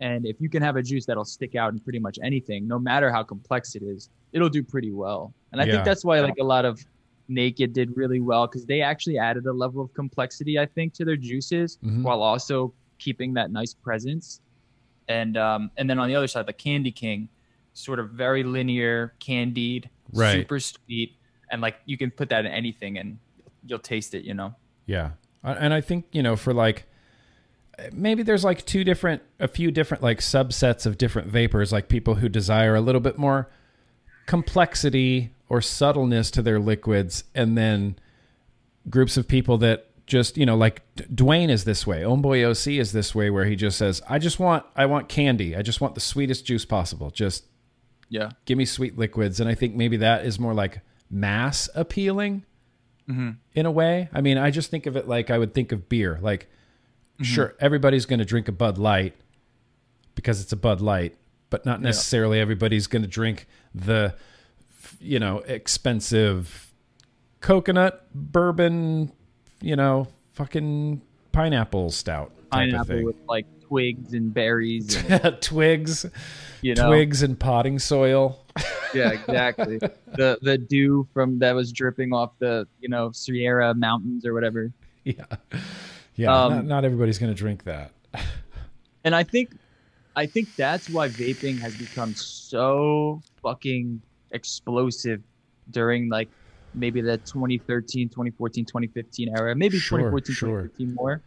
and 0.00 0.26
if 0.26 0.40
you 0.40 0.48
can 0.48 0.62
have 0.62 0.76
a 0.76 0.82
juice 0.82 1.06
that'll 1.06 1.24
stick 1.24 1.54
out 1.54 1.72
in 1.72 1.80
pretty 1.80 1.98
much 1.98 2.18
anything, 2.22 2.66
no 2.68 2.78
matter 2.78 3.10
how 3.10 3.22
complex 3.22 3.74
it 3.74 3.82
is, 3.82 4.08
it'll 4.32 4.48
do 4.48 4.62
pretty 4.62 4.92
well. 4.92 5.34
And 5.52 5.60
I 5.60 5.64
Yeah. 5.66 5.72
think 5.72 5.84
that's 5.84 6.04
why 6.04 6.20
like 6.20 6.34
a 6.40 6.44
lot 6.44 6.64
of 6.64 6.80
Naked 7.28 7.72
did 7.72 7.96
really 7.96 8.20
well 8.20 8.46
because 8.46 8.66
they 8.66 8.82
actually 8.82 9.16
added 9.18 9.46
a 9.46 9.52
level 9.52 9.82
of 9.82 9.92
complexity, 9.94 10.58
I 10.58 10.66
think, 10.66 10.92
to 10.94 11.06
their 11.06 11.16
juices 11.16 11.78
Mhm. 11.82 12.02
while 12.02 12.22
also 12.22 12.74
keeping 12.98 13.32
that 13.34 13.50
nice 13.50 13.72
presence. 13.72 14.40
And 15.08 15.36
um, 15.38 15.70
and 15.78 15.88
then 15.88 15.98
on 15.98 16.08
the 16.08 16.14
other 16.16 16.26
side, 16.26 16.46
the 16.46 16.52
Candy 16.52 16.92
King, 16.92 17.30
sort 17.72 17.98
of 17.98 18.10
very 18.10 18.42
linear, 18.44 19.14
candied, 19.20 19.88
Right. 20.12 20.32
super 20.40 20.60
sweet, 20.60 21.16
and 21.54 21.62
like 21.62 21.76
you 21.86 21.96
can 21.96 22.10
put 22.10 22.28
that 22.28 22.44
in 22.44 22.52
anything 22.52 22.98
and 22.98 23.18
you'll 23.64 23.78
taste 23.78 24.14
it. 24.14 24.24
You 24.24 24.34
know. 24.34 24.54
Yeah. 24.84 25.10
And 25.42 25.72
I 25.72 25.80
think, 25.80 26.06
you 26.12 26.22
know, 26.22 26.36
for 26.36 26.52
like 26.52 26.84
maybe 27.92 28.22
there's 28.22 28.44
like 28.44 28.64
two 28.66 28.84
different 28.84 29.22
a 29.40 29.48
few 29.48 29.70
different 29.70 30.02
like 30.02 30.18
subsets 30.20 30.86
of 30.86 30.96
different 30.98 31.28
vapors 31.28 31.72
like 31.72 31.88
people 31.88 32.16
who 32.16 32.28
desire 32.28 32.74
a 32.74 32.80
little 32.80 33.00
bit 33.00 33.18
more 33.18 33.50
complexity 34.26 35.32
or 35.48 35.60
subtleness 35.60 36.30
to 36.30 36.42
their 36.42 36.58
liquids 36.58 37.24
and 37.34 37.56
then 37.58 37.96
groups 38.88 39.16
of 39.16 39.28
people 39.28 39.58
that 39.58 39.86
just, 40.06 40.36
you 40.36 40.44
know, 40.46 40.56
like 40.56 40.82
Dwayne 40.96 41.48
is 41.48 41.64
this 41.64 41.86
way. 41.86 42.02
Homeboy 42.02 42.44
OC 42.44 42.78
is 42.78 42.92
this 42.92 43.14
way 43.14 43.30
where 43.30 43.44
he 43.46 43.56
just 43.56 43.78
says, 43.78 44.02
"I 44.08 44.18
just 44.18 44.38
want 44.38 44.64
I 44.76 44.86
want 44.86 45.08
candy. 45.08 45.56
I 45.56 45.62
just 45.62 45.80
want 45.80 45.94
the 45.94 46.00
sweetest 46.00 46.44
juice 46.46 46.64
possible. 46.64 47.10
Just 47.10 47.44
Yeah. 48.10 48.30
give 48.44 48.58
me 48.58 48.64
sweet 48.66 48.98
liquids." 48.98 49.40
And 49.40 49.48
I 49.48 49.54
think 49.54 49.74
maybe 49.74 49.96
that 49.98 50.24
is 50.26 50.38
more 50.38 50.52
like 50.54 50.80
mass 51.14 51.68
appealing 51.74 52.44
Mm-hmm. 53.08 53.30
in 53.54 53.66
a 53.66 53.70
way. 53.70 54.08
I 54.14 54.22
mean, 54.22 54.38
I 54.38 54.50
just 54.50 54.70
think 54.70 54.86
of 54.86 54.96
it 54.96 55.06
like 55.06 55.28
I 55.30 55.36
would 55.36 55.52
think 55.52 55.72
of 55.72 55.88
beer. 55.90 56.18
Like, 56.22 56.48
Mm-hmm. 57.16 57.24
sure, 57.24 57.54
everybody's 57.60 58.06
going 58.06 58.18
to 58.18 58.24
drink 58.24 58.48
a 58.48 58.52
Bud 58.52 58.76
Light 58.78 59.14
because 60.16 60.40
it's 60.40 60.52
a 60.52 60.56
Bud 60.56 60.80
Light, 60.80 61.14
but 61.50 61.64
not 61.66 61.80
Yeah. 61.80 61.84
necessarily 61.88 62.40
everybody's 62.40 62.86
going 62.88 63.02
to 63.02 63.08
drink 63.08 63.46
the, 63.74 64.14
you 65.00 65.18
know, 65.20 65.38
expensive 65.40 66.72
coconut 67.40 68.06
bourbon, 68.14 69.12
you 69.60 69.76
know, 69.76 70.08
fucking 70.32 71.02
pineapple 71.32 71.90
stout 71.90 72.32
Pineapple 72.50 73.04
with 73.04 73.16
like 73.28 73.46
twigs 73.60 74.12
and 74.14 74.32
berries. 74.32 74.96
And. 75.08 75.38
Twigs, 75.42 76.06
you 76.62 76.74
know. 76.74 76.88
twigs 76.88 77.22
and 77.22 77.38
potting 77.38 77.78
soil. 77.78 78.43
Yeah, 78.94 79.10
exactly. 79.10 79.78
the 79.78 80.38
the 80.40 80.56
dew 80.56 81.08
from 81.12 81.40
that 81.40 81.52
was 81.54 81.72
dripping 81.72 82.12
off 82.12 82.30
the 82.38 82.68
you 82.80 82.88
know 82.88 83.10
Sierra 83.12 83.74
mountains 83.74 84.24
or 84.24 84.34
whatever. 84.34 84.72
Yeah, 85.04 85.26
yeah. 86.14 86.34
Um, 86.34 86.54
not, 86.54 86.64
not 86.64 86.84
everybody's 86.86 87.18
going 87.18 87.30
to 87.30 87.36
drink 87.36 87.64
that. 87.64 87.90
And 89.04 89.14
I 89.14 89.22
think 89.22 89.54
I 90.16 90.24
think 90.24 90.48
that's 90.56 90.88
why 90.88 91.08
vaping 91.08 91.58
has 91.58 91.76
become 91.76 92.14
so 92.14 93.20
fucking 93.42 94.00
explosive 94.30 95.20
during 95.70 96.08
like 96.08 96.30
maybe 96.72 97.02
the 97.02 97.18
2013, 97.18 98.08
2014, 98.08 98.64
2015 98.64 99.28
era, 99.36 99.54
maybe 99.54 99.78
Sure, 99.78 99.98
2014, 99.98 100.34
sure. 100.34 100.48
2015 100.62 100.94
more. 100.94 101.20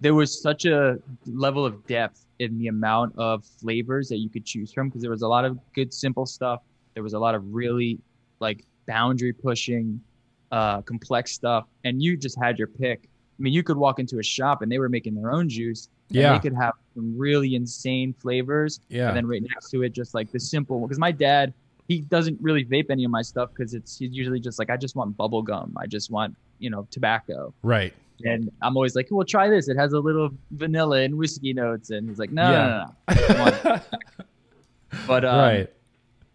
There 0.00 0.14
was 0.14 0.40
such 0.42 0.64
a 0.66 0.98
level 1.26 1.64
of 1.64 1.86
depth 1.86 2.24
in 2.38 2.58
the 2.58 2.68
amount 2.68 3.14
of 3.16 3.44
flavors 3.44 4.08
that 4.08 4.18
you 4.18 4.28
could 4.28 4.44
choose 4.44 4.72
from 4.72 4.88
because 4.88 5.00
there 5.02 5.10
was 5.10 5.22
a 5.22 5.28
lot 5.28 5.44
of 5.44 5.58
good 5.74 5.92
simple 5.92 6.26
stuff. 6.26 6.60
There 6.94 7.02
was 7.02 7.14
a 7.14 7.18
lot 7.18 7.34
of 7.34 7.54
really 7.54 7.98
like 8.40 8.64
boundary 8.86 9.32
pushing, 9.32 10.00
uh, 10.52 10.82
complex 10.82 11.32
stuff, 11.32 11.66
and 11.84 12.02
you 12.02 12.16
just 12.16 12.38
had 12.40 12.58
your 12.58 12.68
pick. 12.68 13.08
I 13.38 13.42
mean, 13.42 13.52
you 13.52 13.62
could 13.62 13.76
walk 13.76 13.98
into 13.98 14.18
a 14.18 14.22
shop 14.22 14.62
and 14.62 14.70
they 14.70 14.78
were 14.78 14.88
making 14.88 15.14
their 15.14 15.30
own 15.32 15.48
juice. 15.48 15.88
and 16.10 16.18
Yeah. 16.18 16.32
they 16.34 16.38
could 16.38 16.54
have 16.54 16.74
some 16.94 17.18
really 17.18 17.56
insane 17.56 18.12
flavors, 18.12 18.78
Yeah. 18.90 19.08
and 19.08 19.16
then 19.16 19.26
right 19.26 19.42
next 19.42 19.70
to 19.70 19.82
it, 19.82 19.92
just 19.92 20.14
like 20.14 20.30
the 20.30 20.38
simple. 20.38 20.80
Because 20.82 21.00
my 21.00 21.10
dad, 21.10 21.52
he 21.88 21.98
doesn't 22.00 22.40
really 22.40 22.64
vape 22.64 22.90
any 22.90 23.02
of 23.04 23.10
my 23.10 23.22
stuff 23.22 23.48
because 23.52 23.74
it's 23.74 23.98
he's 23.98 24.12
usually 24.12 24.38
just 24.38 24.58
like 24.60 24.70
I 24.70 24.76
just 24.76 24.94
want 24.94 25.16
bubble 25.16 25.42
gum. 25.42 25.72
I 25.76 25.86
just 25.86 26.10
want 26.12 26.36
you 26.60 26.70
know 26.70 26.86
tobacco. 26.92 27.52
right. 27.64 27.92
And 28.24 28.50
I'm 28.62 28.76
always 28.76 28.96
like, 28.96 29.08
well, 29.10 29.26
try 29.26 29.48
this. 29.48 29.68
It 29.68 29.76
has 29.76 29.92
a 29.92 30.00
little 30.00 30.30
vanilla 30.52 31.00
and 31.02 31.16
whiskey 31.16 31.52
notes. 31.52 31.90
And 31.90 32.08
he's 32.08 32.18
like, 32.18 32.32
no, 32.32 32.50
Yeah. 32.50 32.86
no, 33.14 33.44
no, 33.44 33.60
no. 33.64 33.80
But 35.06 35.24
um, 35.24 35.38
right. 35.38 35.70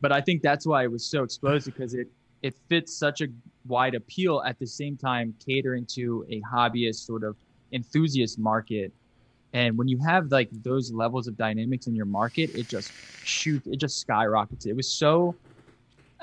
but 0.01 0.11
I 0.11 0.21
think 0.21 0.41
that's 0.41 0.67
why 0.67 0.83
it 0.83 0.91
was 0.91 1.03
so 1.05 1.23
explosive 1.23 1.73
because 1.73 1.93
it 1.93 2.07
it 2.43 2.55
fits 2.69 2.93
such 2.95 3.21
a 3.21 3.27
wide 3.67 3.95
appeal 3.95 4.43
at 4.45 4.59
the 4.59 4.67
same 4.67 4.97
time 4.97 5.33
catering 5.43 5.85
to 5.87 6.25
a 6.29 6.41
hobbyist 6.41 7.05
sort 7.05 7.23
of 7.23 7.35
enthusiast 7.71 8.37
market. 8.37 8.91
And 9.53 9.77
when 9.77 9.87
you 9.87 9.97
have 9.99 10.31
like 10.31 10.49
those 10.63 10.91
levels 10.91 11.27
of 11.27 11.37
dynamics 11.37 11.87
in 11.87 11.95
your 11.95 12.05
market, 12.05 12.53
it 12.55 12.67
just 12.67 12.91
shoots, 13.23 13.67
it 13.67 13.77
just 13.77 13.99
skyrockets. 13.99 14.65
It 14.65 14.75
was 14.75 14.87
so 14.87 15.35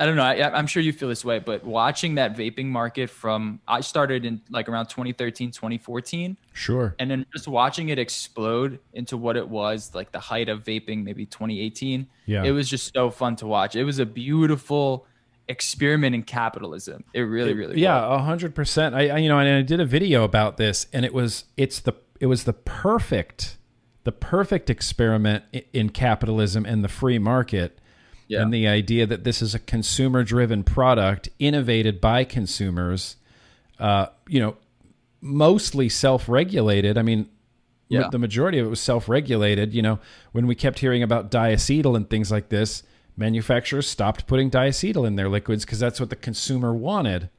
I 0.00 0.06
don't 0.06 0.14
know. 0.14 0.22
I, 0.22 0.56
I'm 0.56 0.68
sure 0.68 0.80
you 0.80 0.92
feel 0.92 1.08
this 1.08 1.24
way, 1.24 1.40
but 1.40 1.64
watching 1.64 2.14
that 2.14 2.36
vaping 2.36 2.66
market 2.66 3.10
from 3.10 3.60
I 3.66 3.80
started 3.80 4.24
in 4.24 4.40
like 4.48 4.68
around 4.68 4.86
2013, 4.86 5.50
2014, 5.50 6.36
Sure. 6.52 6.94
and 7.00 7.10
then 7.10 7.26
just 7.32 7.48
watching 7.48 7.88
it 7.88 7.98
explode 7.98 8.78
into 8.92 9.16
what 9.16 9.36
it 9.36 9.48
was 9.48 9.94
like 9.94 10.12
the 10.12 10.20
height 10.20 10.48
of 10.48 10.62
vaping, 10.62 11.02
maybe 11.02 11.26
2018. 11.26 12.06
Yeah. 12.26 12.44
It 12.44 12.52
was 12.52 12.68
just 12.68 12.92
so 12.94 13.10
fun 13.10 13.34
to 13.36 13.46
watch. 13.48 13.74
It 13.74 13.84
was 13.84 13.98
a 13.98 14.06
beautiful 14.06 15.04
experiment 15.48 16.14
in 16.14 16.22
capitalism. 16.22 17.02
It 17.12 17.22
really, 17.22 17.54
really, 17.54 17.80
yeah, 17.80 18.14
a 18.14 18.18
hundred 18.18 18.54
percent. 18.54 18.94
I, 18.94 19.08
I 19.08 19.18
you 19.18 19.28
know, 19.28 19.38
and 19.38 19.48
I 19.48 19.62
did 19.62 19.80
a 19.80 19.84
video 19.86 20.22
about 20.24 20.58
this, 20.58 20.86
and 20.92 21.04
it 21.04 21.12
was 21.12 21.44
it's 21.56 21.80
the 21.80 21.94
it 22.20 22.26
was 22.26 22.44
the 22.44 22.52
perfect 22.52 23.56
the 24.04 24.12
perfect 24.12 24.70
experiment 24.70 25.44
in 25.72 25.90
capitalism 25.90 26.64
and 26.64 26.82
the 26.84 26.88
free 26.88 27.18
market, 27.18 27.78
Yeah. 28.28 28.42
and 28.42 28.52
the 28.52 28.68
idea 28.68 29.06
that 29.06 29.24
this 29.24 29.42
is 29.42 29.54
a 29.54 29.58
consumer 29.58 30.22
driven 30.22 30.62
product 30.62 31.28
innovated 31.38 32.00
by 32.00 32.24
consumers, 32.24 33.16
uh, 33.78 34.06
you 34.28 34.38
know, 34.38 34.56
mostly 35.20 35.88
self 35.88 36.28
regulated. 36.28 36.96
I 36.98 37.02
mean. 37.02 37.28
Yeah. 37.90 38.10
The 38.12 38.18
majority 38.18 38.58
of 38.58 38.66
it 38.66 38.68
was 38.68 38.80
self-regulated. 38.80 39.72
You 39.72 39.80
know, 39.80 39.98
when 40.32 40.46
we 40.46 40.54
kept 40.54 40.80
hearing 40.80 41.02
about 41.02 41.30
diacetyl 41.30 41.96
and 41.96 42.10
things 42.10 42.30
like 42.30 42.50
this, 42.50 42.82
manufacturers 43.16 43.88
stopped 43.88 44.26
putting 44.26 44.50
diacetyl 44.50 45.06
in 45.06 45.16
their 45.16 45.30
liquids 45.30 45.64
because 45.64 45.78
that's 45.78 45.98
what 45.98 46.10
the 46.10 46.16
consumer 46.16 46.74
wanted 46.74 47.30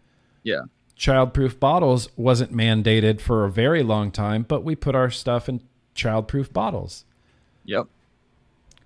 yeah. 0.43 0.61
childproof 0.97 1.59
bottles 1.59 2.09
wasn't 2.15 2.53
mandated 2.53 3.21
for 3.21 3.45
a 3.45 3.51
very 3.51 3.83
long 3.83 4.11
time, 4.11 4.43
but 4.47 4.63
we 4.63 4.75
put 4.75 4.95
our 4.95 5.09
stuff 5.09 5.49
in 5.49 5.61
childproof 5.95 6.51
bottles. 6.51 7.05
Yep. 7.65 7.87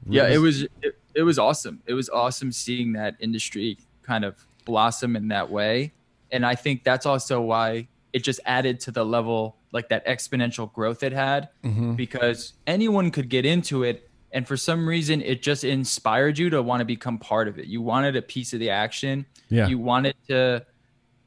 Yeah, 0.10 0.28
it 0.28 0.40
was 0.40 0.64
it, 0.64 0.98
it 1.16 1.24
was 1.24 1.38
awesome. 1.40 1.82
It 1.86 1.94
was 1.94 2.10
awesome 2.10 2.52
seeing 2.52 2.94
that 2.94 3.16
industry 3.20 3.78
kind 4.04 4.26
of 4.26 4.46
blossom 4.66 5.16
in 5.16 5.28
that 5.30 5.50
way. 5.50 5.94
And 6.32 6.46
I 6.46 6.56
think 6.56 6.84
that's 6.84 7.06
also 7.06 7.42
why 7.42 7.88
it 8.12 8.24
just 8.24 8.40
added 8.46 8.80
to 8.82 8.92
the 8.92 9.06
level 9.06 9.58
like 9.72 9.90
that 9.90 10.06
exponential 10.06 10.72
growth 10.72 11.04
it 11.04 11.14
had 11.14 11.50
Mm-hmm. 11.64 11.94
because 11.94 12.54
anyone 12.68 13.12
could 13.12 13.30
get 13.30 13.46
into 13.46 13.84
it 13.84 14.10
and 14.32 14.48
for 14.48 14.58
some 14.58 14.88
reason 14.88 15.22
it 15.22 15.42
just 15.42 15.64
inspired 15.64 16.38
you 16.38 16.50
to 16.52 16.62
want 16.62 16.80
to 16.82 16.86
become 16.86 17.18
part 17.20 17.48
of 17.48 17.60
it. 17.60 17.66
You 17.68 17.82
wanted 17.82 18.16
a 18.16 18.22
piece 18.22 18.54
of 18.54 18.60
the 18.60 18.70
action. 18.72 19.26
Yeah. 19.50 19.68
You 19.68 19.78
wanted 19.80 20.16
to 20.28 20.66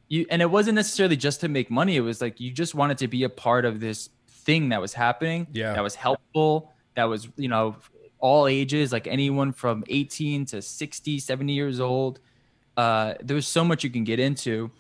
you 0.09 0.27
and 0.31 0.41
it 0.43 0.51
wasn't 0.51 0.77
necessarily 0.77 1.17
just 1.17 1.41
to 1.41 1.49
make 1.49 1.71
money. 1.71 1.97
It 1.97 2.01
was 2.01 2.21
like 2.21 2.41
you 2.41 2.51
just 2.53 2.75
wanted 2.75 2.99
to 2.99 3.09
be 3.09 3.25
a 3.25 3.29
part 3.29 3.65
of 3.65 3.81
this 3.81 4.11
thing 4.29 4.69
that 4.71 4.81
was 4.81 4.93
happening. 4.93 5.49
Yeah. 5.53 5.73
That 5.73 5.83
was 5.83 5.95
helpful. 5.97 6.73
That 6.95 7.05
was, 7.05 7.29
you 7.37 7.49
know, 7.49 7.77
all 8.19 8.47
ages, 8.47 8.93
like 8.93 9.07
anyone 9.07 9.53
from 9.53 9.85
18 9.89 10.47
to 10.47 10.63
60, 10.63 11.19
70 11.19 11.53
years 11.53 11.81
old. 11.81 12.21
Uh, 12.77 13.15
there's 13.23 13.47
so 13.47 13.65
much 13.65 13.85
you 13.85 13.91
can 13.91 14.05
get 14.05 14.21
into. 14.21 14.71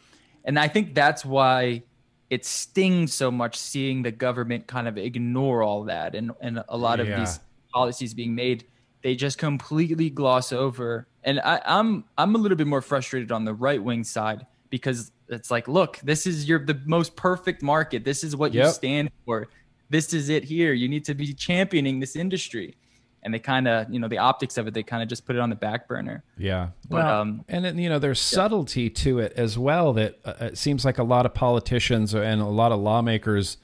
And 0.44 0.58
I 0.58 0.68
think 0.68 0.94
that's 0.94 1.24
why 1.24 1.82
it 2.30 2.44
stings 2.44 3.12
so 3.14 3.30
much 3.30 3.56
seeing 3.56 4.02
the 4.02 4.10
government 4.10 4.66
kind 4.66 4.88
of 4.88 4.98
ignore 4.98 5.62
all 5.62 5.84
that 5.84 6.14
and, 6.14 6.32
and 6.40 6.62
a 6.68 6.76
lot 6.76 7.00
of 7.00 7.08
Yeah. 7.08 7.20
these 7.20 7.40
policies 7.72 8.14
being 8.14 8.34
made. 8.34 8.64
They 9.02 9.14
just 9.14 9.38
completely 9.38 10.10
gloss 10.10 10.52
over. 10.52 11.06
And 11.24 11.40
I, 11.40 11.60
i'm 11.64 12.04
i'm 12.18 12.34
a 12.34 12.38
little 12.38 12.56
bit 12.56 12.66
more 12.68 12.80
frustrated 12.82 13.32
on 13.32 13.44
the 13.44 13.54
right 13.54 13.82
wing 13.82 14.04
side 14.04 14.46
because 14.70 15.10
it's 15.28 15.50
like 15.50 15.66
look 15.66 15.98
this 16.04 16.24
is 16.26 16.48
your 16.48 16.64
the 16.64 16.80
most 16.86 17.16
perfect 17.16 17.62
market. 17.62 18.04
This 18.04 18.22
is 18.24 18.36
what 18.36 18.54
you 18.54 18.62
stand 18.72 19.10
for. 19.24 19.48
This 19.90 20.12
is 20.12 20.28
it 20.28 20.44
here. 20.44 20.72
You 20.72 20.88
need 20.88 21.04
to 21.04 21.14
be 21.14 21.32
championing 21.32 22.00
this 22.00 22.16
industry 22.16 22.76
and 23.26 23.34
they 23.34 23.40
kind 23.40 23.66
of 23.66 23.92
you 23.92 23.98
know 23.98 24.06
the 24.06 24.18
optics 24.18 24.56
of 24.56 24.68
it 24.68 24.72
they 24.72 24.84
kind 24.84 25.02
of 25.02 25.08
just 25.08 25.26
put 25.26 25.34
it 25.34 25.40
on 25.40 25.50
the 25.50 25.56
back 25.56 25.88
burner 25.88 26.22
Yeah. 26.38 26.68
But, 26.88 27.04
Well, 27.04 27.20
um, 27.20 27.44
and 27.48 27.64
then, 27.64 27.76
you 27.76 27.88
know, 27.88 27.98
there's 27.98 28.20
subtlety 28.20 28.88
to 28.88 29.18
it 29.18 29.32
as 29.36 29.58
well 29.58 29.92
that 29.94 30.18
uh, 30.24 30.34
it 30.40 30.58
seems 30.58 30.84
like 30.84 30.98
a 30.98 31.02
lot 31.02 31.26
of 31.26 31.34
politicians 31.34 32.14
and 32.14 32.40
a 32.40 32.46
lot 32.46 32.70
of 32.70 32.78
lawmakers 32.78 33.58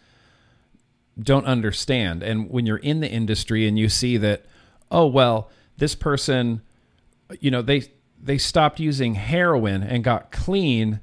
don't 1.18 1.46
understand. 1.46 2.22
And 2.25 2.51
when 2.51 2.66
you're 2.66 2.79
in 2.79 2.98
the 3.01 3.09
industry 3.09 3.68
and 3.68 3.79
you 3.79 3.88
see 3.88 4.16
that, 4.16 4.44
oh 4.90 5.07
well, 5.07 5.48
this 5.77 5.94
person, 5.94 6.62
you 7.40 7.51
know, 7.51 7.62
they 7.62 7.92
they 8.20 8.38
stopped 8.38 8.81
using 8.81 9.14
heroin 9.14 9.83
and 9.85 10.03
got 10.03 10.33
clean 10.33 11.01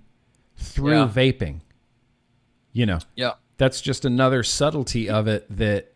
through 0.58 1.00
Yeah. 1.00 1.08
vaping. 1.08 1.62
You 2.74 2.86
know, 2.86 3.00
yeah 3.16 3.34
that's 3.58 3.82
just 3.82 4.04
another 4.06 4.44
subtlety 4.44 5.10
of 5.10 5.28
it 5.28 5.46
that 5.50 5.94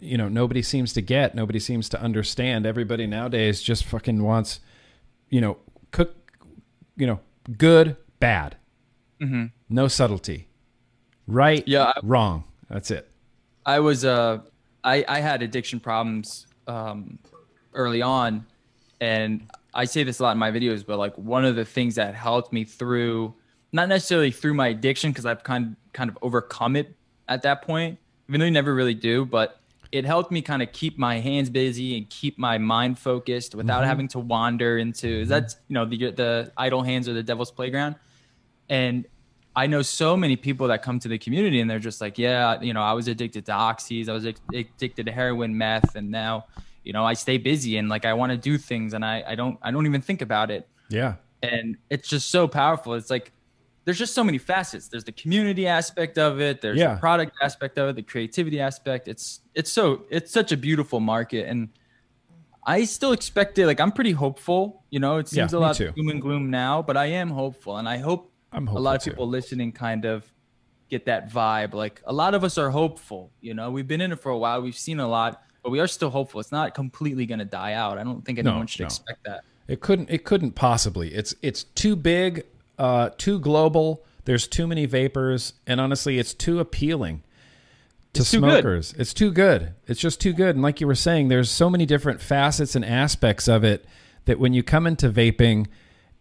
you 0.00 0.16
know 0.16 0.28
nobody 0.28 0.62
seems 0.62 0.92
to 0.94 1.00
get 1.02 1.34
nobody 1.34 1.58
seems 1.60 1.88
to 1.90 2.00
understand. 2.00 2.66
Everybody 2.66 3.06
nowadays 3.06 3.62
just 3.62 3.84
fucking 3.84 4.22
wants 4.22 4.60
you 5.28 5.40
know 5.40 5.58
cook 5.90 6.14
you 6.96 7.06
know 7.06 7.20
good 7.58 7.96
bad. 8.20 8.56
Mm-hmm. 9.20 9.46
no 9.70 9.88
subtlety. 9.88 10.48
Right 11.26 11.66
Yeah, 11.66 11.84
I- 11.96 12.00
wrong. 12.02 12.44
That's 12.68 12.90
it. 12.90 13.08
I 13.64 13.80
was 13.80 14.04
uh 14.04 14.40
I 14.84 15.04
I 15.08 15.20
had 15.20 15.42
addiction 15.42 15.80
problems 15.80 16.46
um 16.66 17.18
early 17.74 18.02
on 18.02 18.44
and 19.00 19.46
I 19.74 19.84
say 19.84 20.02
this 20.04 20.18
a 20.20 20.22
lot 20.22 20.32
in 20.32 20.38
my 20.38 20.50
videos 20.50 20.84
but 20.86 20.98
like 20.98 21.16
one 21.18 21.44
of 21.44 21.54
the 21.56 21.64
things 21.64 21.94
that 21.96 22.14
helped 22.14 22.52
me 22.52 22.64
through 22.64 23.34
not 23.72 23.88
necessarily 23.88 24.30
through 24.30 24.54
my 24.54 24.68
addiction 24.68 25.10
because 25.10 25.26
I've 25.26 25.44
kind 25.44 25.76
kind 25.92 26.08
of 26.10 26.16
overcome 26.22 26.76
it 26.76 26.94
at 27.28 27.42
that 27.42 27.62
point 27.62 27.98
even 28.28 28.40
though 28.40 28.46
you 28.46 28.50
never 28.52 28.74
really 28.74 28.94
do 28.94 29.24
but 29.26 29.60
it 29.96 30.04
helped 30.04 30.30
me 30.30 30.42
kind 30.42 30.62
of 30.62 30.72
keep 30.72 30.98
my 30.98 31.18
hands 31.18 31.50
busy 31.50 31.96
and 31.96 32.08
keep 32.10 32.38
my 32.38 32.58
mind 32.58 32.98
focused 32.98 33.54
without 33.54 33.80
mm-hmm. 33.80 33.88
having 33.88 34.08
to 34.08 34.18
wander 34.18 34.78
into 34.78 35.24
that's 35.26 35.56
you 35.68 35.74
know 35.74 35.84
the 35.84 36.10
the 36.10 36.52
idle 36.56 36.82
hands 36.82 37.08
or 37.08 37.12
the 37.14 37.22
devil's 37.22 37.50
playground 37.50 37.96
and 38.68 39.06
I 39.56 39.66
know 39.66 39.80
so 39.80 40.18
many 40.18 40.36
people 40.36 40.68
that 40.68 40.82
come 40.82 40.98
to 40.98 41.08
the 41.08 41.16
community 41.16 41.60
and 41.60 41.70
they're 41.70 41.78
just 41.78 41.98
like, 42.02 42.18
yeah, 42.18 42.60
you 42.60 42.74
know, 42.74 42.82
I 42.82 42.92
was 42.92 43.08
addicted 43.08 43.46
to 43.46 43.52
oxys, 43.52 44.06
I 44.06 44.12
was 44.12 44.26
addicted 44.26 45.06
to 45.06 45.12
heroin, 45.12 45.56
meth, 45.56 45.96
and 45.96 46.10
now, 46.10 46.44
you 46.84 46.92
know, 46.92 47.06
I 47.06 47.14
stay 47.14 47.38
busy 47.38 47.78
and 47.78 47.88
like 47.88 48.04
I 48.04 48.12
want 48.12 48.32
to 48.32 48.36
do 48.38 48.58
things 48.58 48.92
and 48.92 49.02
I 49.02 49.24
I 49.26 49.34
don't 49.34 49.58
I 49.62 49.70
don't 49.70 49.86
even 49.86 50.02
think 50.02 50.20
about 50.20 50.50
it. 50.50 50.68
yeah 50.90 51.14
And 51.42 51.78
it's 51.88 52.06
just 52.06 52.30
so 52.30 52.46
powerful. 52.46 52.92
It's 52.94 53.08
like 53.08 53.32
there's 53.86 53.98
just 53.98 54.12
so 54.14 54.22
many 54.22 54.36
facets. 54.36 54.88
There's 54.88 55.04
the 55.04 55.12
community 55.12 55.66
aspect 55.66 56.18
of 56.18 56.40
it. 56.40 56.60
There's 56.60 56.78
Yeah. 56.78 56.94
the 56.94 57.00
product 57.00 57.32
aspect 57.40 57.78
of 57.78 57.88
it. 57.88 57.96
The 57.96 58.02
creativity 58.02 58.60
aspect. 58.60 59.08
It's 59.08 59.40
it's 59.54 59.72
so 59.72 60.02
it's 60.10 60.30
such 60.30 60.52
a 60.52 60.56
beautiful 60.58 61.00
market, 61.00 61.46
and 61.48 61.68
I 62.66 62.84
still 62.84 63.12
expect 63.12 63.58
it. 63.58 63.66
Like 63.66 63.80
I'm 63.80 63.92
pretty 63.92 64.12
hopeful. 64.12 64.82
You 64.90 64.98
know, 65.00 65.16
it 65.18 65.28
seems 65.28 65.52
Yeah, 65.52 65.58
a 65.58 65.60
lot 65.60 65.76
too. 65.76 65.88
of 65.88 65.94
doom 65.94 66.08
and 66.08 66.20
gloom 66.20 66.50
now, 66.50 66.82
but 66.82 66.96
I 66.98 67.06
am 67.06 67.30
hopeful, 67.30 67.78
and 67.78 67.88
I 67.88 67.96
hope 67.98 68.32
i'm 68.52 68.68
a 68.68 68.78
lot 68.78 68.96
of 68.96 69.02
too. 69.02 69.10
people 69.12 69.28
listening 69.28 69.72
kind 69.72 70.04
of 70.04 70.24
get 70.88 71.06
that 71.06 71.30
vibe. 71.32 71.74
Like 71.74 72.00
a 72.06 72.12
lot 72.12 72.34
of 72.34 72.44
us 72.44 72.58
are 72.58 72.70
hopeful. 72.70 73.30
You 73.40 73.54
know, 73.54 73.70
we've 73.70 73.88
been 73.88 74.00
in 74.00 74.12
it 74.12 74.20
for 74.20 74.30
a 74.30 74.38
while. 74.38 74.60
We've 74.62 74.76
seen 74.76 74.98
a 75.00 75.08
lot, 75.08 75.42
but 75.62 75.70
we 75.70 75.78
are 75.80 75.86
still 75.88 76.10
hopeful. 76.10 76.40
It's 76.40 76.52
not 76.52 76.74
completely 76.74 77.26
going 77.26 77.38
to 77.40 77.44
die 77.44 77.72
out. 77.74 77.98
I 77.98 78.04
don't 78.04 78.24
think 78.24 78.38
No, 78.42 78.50
anyone 78.50 78.66
should 78.66 78.80
no. 78.80 78.86
expect 78.86 79.24
that. 79.24 79.42
It 79.68 79.80
couldn't. 79.80 80.10
It 80.10 80.24
couldn't 80.24 80.52
possibly. 80.52 81.12
It's 81.14 81.34
it's 81.42 81.64
too 81.64 81.96
big, 81.96 82.44
uh, 82.78 83.10
too 83.18 83.38
global. 83.40 84.04
There's 84.24 84.46
too 84.48 84.66
many 84.66 84.86
vapors, 84.86 85.54
and 85.66 85.80
honestly, 85.80 86.18
it's 86.18 86.34
too 86.34 86.58
appealing 86.60 87.22
to 88.12 88.22
It's 88.22 88.30
too 88.30 88.38
smokers. 88.38 88.94
It's 88.98 89.14
too 89.14 89.30
good. 89.30 89.74
It's 89.86 90.00
just 90.00 90.20
too 90.20 90.32
good. 90.32 90.56
And 90.56 90.62
like 90.62 90.80
you 90.80 90.86
were 90.86 90.94
saying, 90.94 91.28
there's 91.28 91.50
so 91.50 91.70
many 91.70 91.86
different 91.86 92.20
facets 92.20 92.74
and 92.74 92.84
aspects 92.84 93.46
of 93.48 93.62
it 93.62 93.84
that 94.24 94.38
when 94.40 94.52
you 94.52 94.62
come 94.62 94.86
into 94.86 95.08
vaping, 95.10 95.66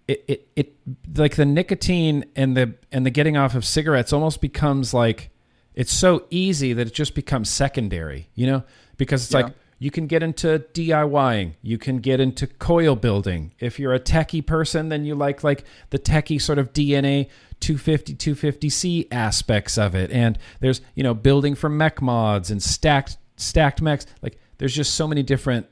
it 0.07 0.23
it, 0.27 0.47
it 0.55 0.73
like 1.15 1.35
the 1.35 1.45
nicotine 1.45 2.25
and 2.35 2.55
the 2.55 2.75
and 2.91 3.05
the 3.05 3.09
getting 3.09 3.37
off 3.37 3.55
of 3.55 3.65
cigarettes 3.65 4.13
almost 4.13 4.39
becomes 4.39 4.93
like 4.93 5.31
it's 5.73 5.91
so 5.91 6.25
easy 6.29 6.73
that 6.73 6.85
it 6.87 6.93
just 6.93 7.15
becomes 7.15 7.49
secondary. 7.49 8.29
You 8.35 8.45
know, 8.47 8.63
because 8.97 9.23
it's 9.25 9.33
Yeah. 9.33 9.41
like 9.41 9.53
you 9.77 9.91
can 9.91 10.07
get 10.07 10.23
into 10.23 10.59
DIYing. 10.73 11.53
You 11.61 11.77
can 11.77 11.97
get 11.97 12.19
into 12.19 12.47
coil 12.47 12.95
building. 12.95 13.53
If 13.59 13.79
you're 13.79 13.93
a 13.93 13.99
techie 13.99 14.45
person, 14.45 14.89
then 14.89 15.03
you 15.05 15.15
like 15.15 15.43
like 15.43 15.65
the 15.89 15.99
techie 15.99 16.41
sort 16.41 16.59
of 16.59 16.73
DNA 16.73 17.29
250 17.59 18.15
250C 18.15 19.07
aspects 19.11 19.77
of 19.77 19.95
it. 19.95 20.11
And 20.11 20.39
there's, 20.61 20.81
you 20.95 21.03
know, 21.03 21.13
building 21.13 21.55
for 21.55 21.69
mech 21.69 22.01
mods 22.01 22.51
and 22.51 22.63
stacked 22.63 23.17
stacked 23.35 23.81
mechs. 23.81 24.05
Like 24.21 24.39
there's 24.57 24.73
just 24.73 24.93
so 24.93 25.07
many 25.07 25.23
different 25.23 25.67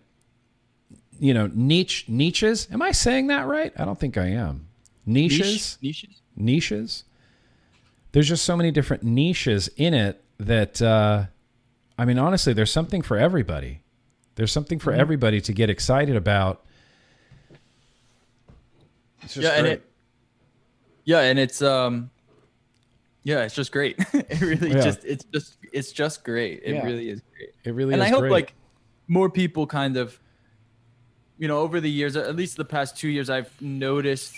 you 1.20 1.34
know, 1.34 1.50
niche 1.54 2.06
niches. 2.10 2.68
Am 2.72 2.82
I 2.82 2.92
saying 2.92 3.28
that 3.28 3.48
right? 3.48 3.72
I 3.78 3.86
don't 3.86 4.00
think 4.00 4.18
I 4.18 4.28
am. 4.28 4.68
Niches? 5.06 5.78
Niche? 5.82 6.04
Niches? 6.04 6.22
niches. 6.36 7.04
There's 8.12 8.28
just 8.28 8.44
so 8.44 8.58
many 8.58 8.72
different 8.72 9.04
niches 9.04 9.70
in 9.78 9.94
it 9.94 10.22
that 10.39 10.82
uh, 10.82 11.26
I 11.98 12.06
mean, 12.06 12.18
honestly, 12.18 12.54
there's 12.54 12.72
something 12.72 13.02
for 13.02 13.18
everybody. 13.18 13.83
There's 14.36 14.52
something 14.52 14.80
for 14.80 14.91
everybody 14.93 15.39
to 15.41 15.54
get 15.54 15.69
excited 15.69 16.15
about. 16.15 16.63
It's 19.22 19.36
just 19.36 19.43
yeah, 19.46 19.52
and 19.54 19.67
it, 19.67 19.89
yeah, 21.06 21.19
and 21.22 21.39
it's 21.39 21.62
um, 21.62 22.10
yeah, 23.24 23.43
it's 23.43 23.56
just 23.56 23.72
great. 23.72 23.96
it 24.13 24.41
really 24.41 24.69
Yeah. 24.72 24.82
just 24.82 25.06
it's 25.06 25.24
just 25.26 25.58
it's 25.72 25.91
just 25.91 26.24
great. 26.24 26.62
It 26.63 26.76
Yeah. 26.76 26.86
really 26.86 27.10
is 27.10 27.22
great. 27.36 27.50
it 27.63 27.74
really 27.74 27.93
is. 27.93 28.00
and 28.00 28.04
is 28.04 28.08
I 28.08 28.12
hope 28.12 28.22
great. 28.22 28.32
like 28.32 28.54
more 29.08 29.30
people 29.30 29.67
kind 29.67 29.98
of, 29.98 30.19
you 31.38 31.48
know, 31.48 31.60
over 31.60 31.80
the 31.80 31.89
years, 31.91 32.15
at 32.15 32.36
least 32.36 32.58
the 32.58 32.65
past 32.65 32.98
two 32.98 33.10
years, 33.10 33.30
I've 33.30 33.50
noticed 33.62 34.36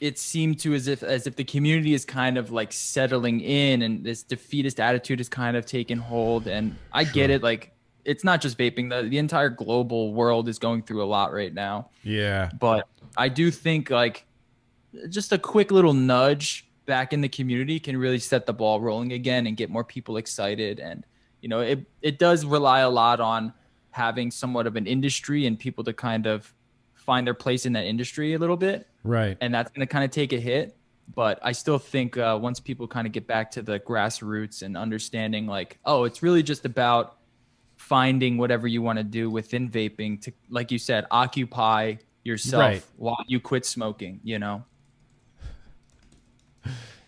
it 0.00 0.18
seemed 0.18 0.58
to 0.60 0.74
as 0.74 0.86
if 0.88 1.02
as 1.02 1.26
if 1.26 1.36
the 1.36 1.44
community 1.44 1.94
is 1.94 2.04
kind 2.04 2.36
of 2.36 2.50
like 2.50 2.72
settling 2.72 3.40
in 3.40 3.80
and 3.80 4.04
this 4.04 4.22
defeatist 4.22 4.80
attitude 4.80 5.20
is 5.20 5.28
kind 5.28 5.56
of 5.56 5.64
taken 5.64 5.98
hold. 5.98 6.46
And 6.46 6.76
I 6.92 7.04
get 7.04 7.30
it, 7.30 7.42
like 7.42 7.70
it's 8.04 8.24
not 8.24 8.40
just 8.40 8.58
vaping; 8.58 8.90
the 8.90 9.08
the 9.08 9.18
entire 9.18 9.48
global 9.48 10.12
world 10.12 10.48
is 10.48 10.58
going 10.58 10.82
through 10.82 11.02
a 11.02 11.06
lot 11.06 11.32
right 11.32 11.52
now. 11.52 11.90
yeah, 12.02 12.50
But 12.58 12.88
I 13.16 13.28
do 13.28 13.50
think 13.50 13.90
like 13.90 14.26
just 15.08 15.32
a 15.32 15.38
quick 15.38 15.70
little 15.70 15.94
nudge 15.94 16.66
back 16.86 17.12
in 17.12 17.20
the 17.20 17.28
community 17.28 17.80
can 17.80 17.96
really 17.96 18.18
set 18.18 18.46
the 18.46 18.52
ball 18.52 18.80
rolling 18.80 19.12
again 19.12 19.46
and 19.46 19.56
get 19.56 19.70
more 19.70 19.84
people 19.84 20.16
excited. 20.16 20.80
And 20.80 21.04
you 21.40 21.48
know, 21.48 21.60
it 21.60 21.84
it 22.02 22.18
does 22.18 22.44
rely 22.44 22.80
a 22.80 22.90
lot 22.90 23.20
on 23.20 23.52
having 23.90 24.30
somewhat 24.30 24.66
of 24.66 24.76
an 24.76 24.86
industry 24.86 25.46
and 25.46 25.58
people 25.58 25.84
to 25.84 25.92
kind 25.92 26.26
of 26.26 26.52
find 26.94 27.26
their 27.26 27.34
place 27.34 27.66
in 27.66 27.72
that 27.74 27.84
industry 27.84 28.34
a 28.34 28.38
little 28.38 28.56
bit, 28.56 28.88
right. 29.04 29.36
and 29.40 29.54
that's 29.54 29.70
going 29.70 29.86
to 29.86 29.90
kind 29.90 30.04
of 30.04 30.10
take 30.10 30.32
a 30.32 30.40
hit. 30.40 30.76
But 31.14 31.38
I 31.42 31.52
still 31.52 31.78
think 31.78 32.16
uh, 32.16 32.38
once 32.40 32.58
people 32.58 32.88
kind 32.88 33.06
of 33.06 33.12
get 33.12 33.26
back 33.26 33.50
to 33.52 33.62
the 33.62 33.78
grassroots 33.78 34.62
and 34.62 34.76
understanding, 34.76 35.46
like, 35.46 35.78
oh, 35.84 36.04
it's 36.04 36.22
really 36.22 36.42
just 36.42 36.64
about 36.64 37.18
finding 37.84 38.38
whatever 38.38 38.66
you 38.66 38.80
want 38.80 38.96
to 38.98 39.04
do 39.04 39.28
within 39.28 39.68
vaping 39.70 40.18
to, 40.22 40.32
like 40.48 40.70
you 40.70 40.78
said, 40.78 41.04
occupy 41.10 41.94
yourself 42.24 42.60
Right. 42.60 42.82
while 42.96 43.22
you 43.26 43.38
quit 43.40 43.66
smoking. 43.66 44.20
You 44.24 44.38
know? 44.38 44.64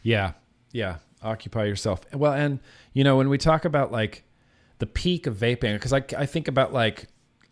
Yeah. 0.03 0.33
Yeah. 0.73 0.97
Occupy 1.23 1.65
yourself. 1.65 2.01
Well, 2.13 2.33
and 2.33 2.61
you 2.93 3.05
know, 3.05 3.17
when 3.17 3.29
we 3.29 3.39
talk 3.39 3.65
about 3.65 3.91
like 3.91 4.23
the 4.79 4.87
peak 4.87 5.27
of 5.27 5.37
vaping, 5.37 5.73
because 5.75 5.93
I, 5.93 6.05
I 6.17 6.27
think 6.27 6.47
about 6.49 6.73
like 6.73 7.07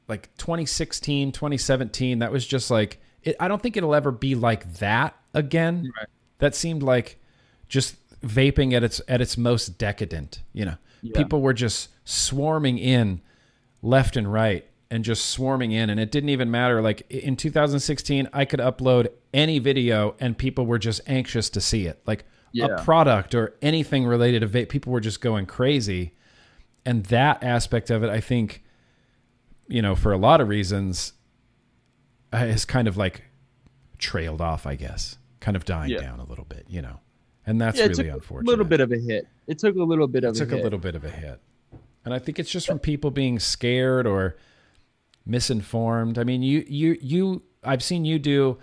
like 0.06 0.28
2016, 0.36 1.32
2017, 1.32 2.18
that 2.18 2.30
was 2.30 2.46
just 2.46 2.70
like 2.70 3.00
it, 3.22 3.36
I 3.40 3.48
don't 3.48 3.62
think 3.62 3.76
it'll 3.78 3.94
ever 3.94 4.10
be 4.12 4.34
like 4.34 4.74
that 4.74 5.16
again. 5.32 5.90
Right. 5.96 6.06
That 6.38 6.54
seemed 6.54 6.82
like 6.82 7.18
just 7.68 7.96
vaping 8.20 8.74
at 8.74 8.84
its 8.84 9.00
at 9.08 9.20
its 9.22 9.38
most 9.38 9.78
decadent. 9.78 10.42
You 10.52 10.66
know, 10.66 10.76
Yeah. 11.04 11.16
people 11.16 11.40
were 11.42 11.52
just 11.54 11.88
swarming 12.04 12.78
in 12.78 13.20
left 13.82 14.16
and 14.16 14.30
right 14.32 14.66
and 14.90 15.04
just 15.04 15.26
swarming 15.26 15.72
in 15.72 15.90
and 15.90 15.98
it 16.00 16.10
didn't 16.10 16.30
even 16.30 16.50
matter 16.50 16.80
like 16.82 17.02
in 17.10 17.36
2016 17.36 18.28
i 18.32 18.44
could 18.44 18.60
upload 18.60 19.08
any 19.32 19.58
video 19.58 20.14
and 20.20 20.36
people 20.38 20.64
were 20.66 20.78
just 20.78 21.00
anxious 21.06 21.50
to 21.50 21.60
see 21.60 21.86
it 21.86 22.00
like 22.06 22.24
Yeah. 22.52 22.66
a 22.66 22.82
product 22.84 23.34
or 23.34 23.54
anything 23.62 24.06
related 24.06 24.40
to 24.40 24.48
vape 24.48 24.68
people 24.68 24.92
were 24.92 25.00
just 25.00 25.20
going 25.20 25.46
crazy 25.46 26.14
and 26.86 27.04
that 27.06 27.42
aspect 27.42 27.90
of 27.90 28.02
it 28.02 28.10
i 28.10 28.20
think 28.20 28.62
you 29.68 29.82
know 29.82 29.94
for 29.94 30.12
a 30.12 30.18
lot 30.18 30.40
of 30.40 30.48
reasons 30.48 31.12
uh, 32.32 32.38
has 32.38 32.64
kind 32.64 32.88
of 32.88 32.96
like 32.96 33.24
trailed 33.98 34.40
off 34.40 34.66
i 34.66 34.74
guess 34.74 35.16
kind 35.40 35.56
of 35.56 35.64
dying 35.64 35.90
Yeah. 35.90 36.00
down 36.00 36.20
a 36.20 36.24
little 36.24 36.44
bit 36.46 36.64
you 36.68 36.80
know 36.82 37.00
and 37.46 37.60
that's 37.60 37.78
yeah, 37.78 37.86
really 37.86 38.08
unfortunate 38.08 38.48
a 38.48 38.50
little 38.50 38.64
bit 38.64 38.80
of 38.80 38.92
a 38.92 38.98
hit. 38.98 39.26
It 39.46 39.58
took 39.58 39.76
a 39.76 39.82
little 39.82 40.06
bit 40.06 40.24
of 40.24 40.34
it 40.34 40.38
took 40.38 40.50
a 40.50 40.54
a 40.54 40.56
hit. 40.56 40.64
little 40.64 40.78
bit 40.78 40.94
of 40.94 41.04
a 41.04 41.10
hit. 41.10 41.40
And 42.04 42.12
I 42.12 42.18
think 42.18 42.38
it's 42.38 42.50
just 42.50 42.66
from 42.66 42.78
people 42.78 43.10
being 43.10 43.38
scared 43.38 44.06
or 44.06 44.36
misinformed. 45.26 46.18
I 46.18 46.24
mean, 46.24 46.42
you 46.42 46.64
you 46.66 46.98
you 47.00 47.42
I've 47.62 47.82
seen 47.82 48.04
you 48.04 48.18
do 48.18 48.58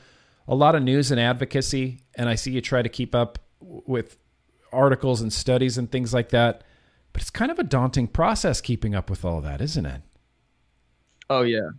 a 0.47 0.55
lot 0.55 0.75
of 0.75 0.83
news 0.83 1.11
and 1.11 1.19
advocacy 1.19 2.01
and 2.15 2.29
I 2.29 2.35
see 2.35 2.51
you 2.51 2.61
try 2.61 2.81
to 2.81 2.89
keep 2.89 3.15
up 3.15 3.39
with 3.59 4.17
articles 4.71 5.21
and 5.21 5.31
studies 5.31 5.77
and 5.77 5.91
things 5.91 6.13
like 6.13 6.29
that. 6.29 6.63
But 7.13 7.21
it's 7.21 7.31
kind 7.31 7.51
of 7.51 7.59
a 7.59 7.63
daunting 7.63 8.07
process 8.07 8.61
keeping 8.61 8.95
up 8.95 9.09
with 9.09 9.25
all 9.25 9.41
that, 9.41 9.61
isn't 9.61 9.85
it? 9.85 10.01
Oh 11.29 11.41
yeah, 11.41 11.69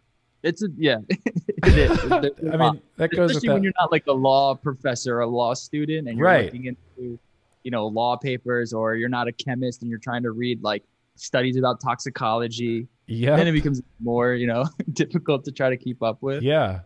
it's 0.42 0.62
a 0.62 0.68
yeah. 0.76 0.98
it 1.08 1.78
is. 1.78 2.12
I 2.52 2.56
mean, 2.56 2.80
that 2.96 3.10
goes 3.10 3.30
especially 3.30 3.48
when 3.50 3.56
that. 3.58 3.62
you're 3.64 3.72
not 3.80 3.92
like 3.92 4.06
a 4.08 4.12
law 4.12 4.54
professor 4.54 5.16
or 5.18 5.20
a 5.20 5.26
law 5.26 5.54
student 5.54 6.08
and 6.08 6.18
you're 6.18 6.26
Right. 6.26 6.46
looking 6.46 6.66
into 6.66 7.18
you 7.62 7.70
know 7.70 7.86
law 7.86 8.16
papers 8.16 8.72
or 8.72 8.96
you're 8.96 9.08
not 9.08 9.28
a 9.28 9.32
chemist 9.32 9.82
and 9.82 9.90
you're 9.90 10.00
trying 10.00 10.22
to 10.24 10.32
read 10.32 10.62
like 10.62 10.82
studies 11.14 11.56
about 11.56 11.80
toxicology 11.80 12.88
Yeah. 13.06 13.36
then 13.36 13.46
it 13.46 13.52
becomes 13.52 13.80
more 14.00 14.34
you 14.34 14.46
know 14.46 14.64
difficult 14.92 15.44
to 15.44 15.52
try 15.52 15.70
to 15.70 15.76
keep 15.76 16.02
up 16.02 16.22
with 16.22 16.42
Yeah. 16.42 16.80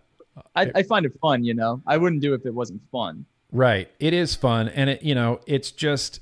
I, 0.55 0.71
I 0.75 0.83
find 0.83 1.07
it 1.07 1.13
fun 1.21 1.45
you 1.45 1.55
know 1.55 1.81
i 1.87 1.97
wouldn't 1.97 2.21
do 2.21 2.33
it 2.35 2.41
if 2.41 2.47
it 2.47 2.55
wasn't 2.55 2.83
fun 2.93 3.25
Right. 3.53 3.89
It 4.01 4.13
is 4.13 4.35
fun, 4.35 4.69
and 4.69 4.91
it 4.91 5.03
you 5.05 5.15
know 5.15 5.41
it's 5.47 5.71
just 5.71 6.21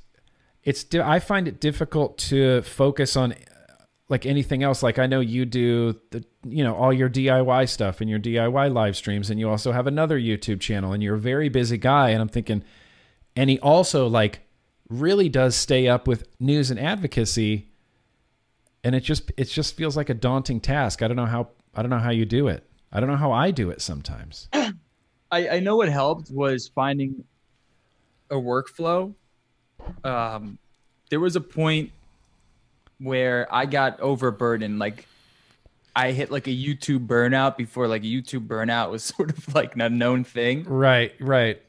it's 0.62 0.84
di- 0.84 1.00
I 1.00 1.18
find 1.18 1.48
it 1.48 1.58
difficult 1.58 2.18
to 2.30 2.60
focus 2.62 3.16
on 3.16 3.34
like 4.08 4.26
anything 4.26 4.62
else. 4.62 4.82
Like 4.82 4.98
I 4.98 5.06
know 5.06 5.20
you 5.20 5.44
do 5.44 5.98
the 6.10 6.24
you 6.44 6.62
know 6.62 6.74
all 6.74 6.92
your 6.92 7.08
DIY 7.08 7.68
stuff 7.68 8.00
and 8.00 8.10
your 8.10 8.18
DIY 8.18 8.72
live 8.72 8.96
streams, 8.96 9.30
and 9.30 9.40
you 9.40 9.48
also 9.48 9.72
have 9.72 9.86
another 9.86 10.18
YouTube 10.18 10.60
channel, 10.60 10.92
and 10.92 11.02
you're 11.02 11.14
a 11.14 11.20
very 11.20 11.48
busy 11.48 11.78
guy. 11.78 12.10
And 12.10 12.20
I'm 12.20 12.28
thinking, 12.28 12.62
and 13.36 13.48
he 13.50 13.58
also 13.60 14.06
like 14.06 14.40
really 14.88 15.28
does 15.28 15.56
stay 15.56 15.88
up 15.88 16.06
with 16.06 16.28
news 16.38 16.70
and 16.70 16.78
advocacy, 16.78 17.68
and 18.82 18.94
it 18.94 19.00
just 19.00 19.32
it 19.36 19.44
just 19.44 19.76
feels 19.76 19.96
like 19.96 20.10
a 20.10 20.14
daunting 20.14 20.60
task. 20.60 21.02
I 21.02 21.08
don't 21.08 21.16
know 21.16 21.26
how 21.26 21.48
I 21.74 21.82
don't 21.82 21.90
know 21.90 21.98
how 21.98 22.10
you 22.10 22.26
do 22.26 22.48
it. 22.48 22.64
I 22.92 23.00
don't 23.00 23.08
know 23.08 23.16
how 23.16 23.32
I 23.32 23.50
do 23.50 23.70
it 23.70 23.80
sometimes. 23.80 24.48
I, 24.52 25.48
I 25.48 25.60
know 25.60 25.76
what 25.76 25.88
helped 25.88 26.30
was 26.30 26.68
finding 26.68 27.24
a 28.30 28.36
workflow. 28.36 29.12
Um, 30.04 30.58
there 31.10 31.18
was 31.18 31.34
a 31.34 31.40
point 31.40 31.90
where 33.04 33.52
I 33.54 33.66
got 33.66 34.00
overburdened. 34.00 34.78
Like 34.78 35.06
I 35.94 36.12
hit 36.12 36.30
like 36.30 36.46
a 36.46 36.50
YouTube 36.50 37.06
burnout 37.06 37.56
before 37.56 37.86
like 37.86 38.02
YouTube 38.02 38.46
burnout 38.46 38.90
was 38.90 39.04
sort 39.16 39.30
of 39.36 39.54
like 39.54 39.74
an 39.74 39.80
unknown 39.80 40.24
thing. 40.24 40.64
Right. 40.64 41.12
Right. 41.20 41.62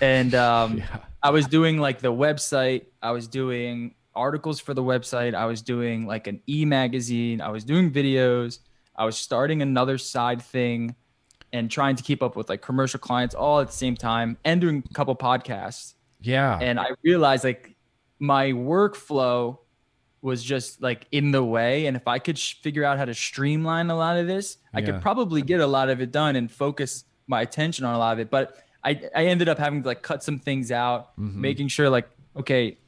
And 0.00 0.34
um, 0.34 0.78
Yeah. 0.78 0.98
I 1.22 1.30
was 1.30 1.46
doing 1.46 1.78
like 1.78 2.00
the 2.00 2.12
website. 2.12 2.86
I 3.02 3.10
was 3.10 3.26
doing 3.26 3.94
articles 4.14 4.60
for 4.60 4.74
the 4.74 4.82
website. 4.82 5.34
I 5.34 5.46
was 5.46 5.62
doing 5.62 6.06
like 6.06 6.26
an 6.26 6.40
e 6.48 6.64
magazine. 6.64 7.40
I 7.40 7.48
was 7.48 7.64
doing 7.64 7.90
videos. 7.90 8.58
I 8.94 9.04
was 9.04 9.16
starting 9.16 9.62
another 9.62 9.98
side 9.98 10.42
thing 10.42 10.94
and 11.52 11.70
trying 11.70 11.96
to 11.96 12.02
keep 12.02 12.22
up 12.22 12.36
with 12.36 12.48
like 12.48 12.60
commercial 12.62 13.00
clients 13.00 13.34
all 13.34 13.60
at 13.60 13.68
the 13.68 13.72
same 13.72 13.96
time 13.96 14.36
and 14.44 14.60
doing 14.60 14.84
a 14.88 14.94
couple 14.94 15.14
podcasts. 15.16 15.94
Yeah. 16.20 16.58
And 16.60 16.78
I 16.78 16.88
realized 17.02 17.44
like 17.44 17.76
my 18.18 18.52
workflow 18.52 19.58
was 20.22 20.42
just 20.42 20.82
like 20.82 21.06
in 21.12 21.30
the 21.30 21.44
way. 21.44 21.86
And 21.86 21.96
if 21.96 22.08
I 22.08 22.18
could 22.18 22.38
sh- 22.38 22.54
figure 22.62 22.84
out 22.84 22.98
how 22.98 23.04
to 23.04 23.14
streamline 23.14 23.90
a 23.90 23.96
lot 23.96 24.16
of 24.18 24.26
this, 24.26 24.58
I 24.74 24.80
Yeah. 24.80 24.86
could 24.86 25.02
probably 25.02 25.42
get 25.42 25.60
a 25.60 25.66
lot 25.66 25.88
of 25.90 26.00
it 26.00 26.10
done 26.12 26.34
and 26.36 26.50
focus 26.50 27.04
my 27.26 27.40
attention 27.42 27.84
on 27.84 27.94
a 27.94 27.98
lot 27.98 28.12
of 28.14 28.18
it. 28.18 28.30
But 28.30 28.56
I, 28.82 29.00
I 29.14 29.26
ended 29.26 29.48
up 29.48 29.58
having 29.58 29.82
to 29.82 29.88
like 29.88 30.02
cut 30.02 30.22
some 30.22 30.38
things 30.38 30.72
out, 30.72 31.16
Mhm. 31.18 31.34
making 31.34 31.68
sure 31.68 31.88
like, 31.90 32.08
okay, 32.36 32.78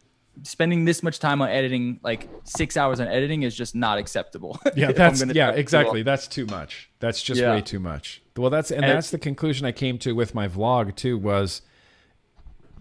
spending 0.42 0.84
this 0.86 1.02
much 1.02 1.18
time 1.18 1.42
on 1.42 1.48
editing, 1.50 2.00
like 2.02 2.28
six 2.44 2.76
hours 2.76 2.98
on 3.00 3.06
editing 3.08 3.42
is 3.42 3.54
just 3.54 3.74
not 3.74 3.98
acceptable. 3.98 4.58
yeah 4.76 4.90
that's 4.92 5.22
yeah 5.34 5.50
exactly 5.50 6.02
that's 6.02 6.26
too 6.26 6.46
much 6.46 6.88
that's 7.00 7.22
just 7.22 7.40
Yeah. 7.40 7.54
way 7.54 7.60
too 7.60 7.78
much 7.80 8.22
well 8.36 8.48
that's 8.48 8.70
and 8.70 8.84
And- 8.84 8.94
that's 8.94 9.10
the 9.10 9.18
conclusion 9.18 9.66
i 9.66 9.72
came 9.72 9.98
to 9.98 10.12
with 10.14 10.34
my 10.34 10.48
vlog 10.48 10.94
too 10.96 11.18
was 11.18 11.60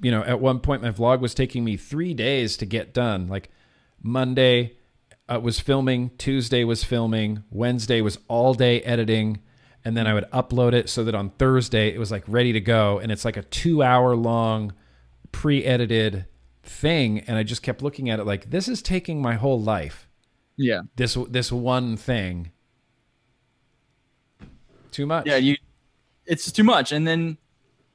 you 0.02 0.12
know 0.12 0.22
at 0.24 0.40
one 0.40 0.60
point 0.60 0.82
my 0.82 0.92
vlog 0.92 1.20
was 1.20 1.34
taking 1.34 1.64
me 1.66 1.76
three 1.76 2.14
days 2.14 2.56
to 2.58 2.66
get 2.66 2.94
done 2.94 3.28
like 3.28 3.50
monday 4.02 4.76
uh, 5.28 5.40
was 5.40 5.60
filming 5.60 6.10
tuesday 6.18 6.64
was 6.64 6.84
filming 6.84 7.44
wednesday 7.52 8.02
was 8.02 8.18
all 8.28 8.54
day 8.54 8.82
editing 8.82 9.40
and 9.86 9.96
then 9.96 10.08
i 10.08 10.14
would 10.14 10.26
upload 10.32 10.74
it 10.74 10.90
so 10.90 11.04
that 11.04 11.16
on 11.16 11.30
thursday 11.32 11.90
it 11.94 12.00
was 12.00 12.12
like 12.12 12.24
ready 12.28 12.52
to 12.54 12.62
go 12.62 13.00
and 13.00 13.12
it's 13.12 13.26
like 13.26 13.38
a 13.38 13.44
two 13.44 13.82
hour 13.84 14.16
long 14.16 14.74
pre-edited 15.32 16.26
thing 16.64 17.20
and 17.22 17.38
i 17.38 17.44
just 17.44 17.62
kept 17.64 17.82
looking 17.82 18.10
at 18.10 18.20
it 18.20 18.26
like 18.26 18.50
this 18.50 18.68
is 18.68 18.82
taking 18.82 19.22
my 19.22 19.36
whole 19.36 19.62
life 19.62 20.08
Yeah. 20.58 20.82
this 20.96 21.18
this 21.30 21.52
one 21.52 21.96
thing 21.98 22.52
too 24.92 25.06
much 25.06 25.26
Yeah, 25.28 25.38
you 25.38 25.56
it's 26.26 26.52
too 26.52 26.64
much. 26.64 26.92
And 26.92 27.08
then 27.08 27.38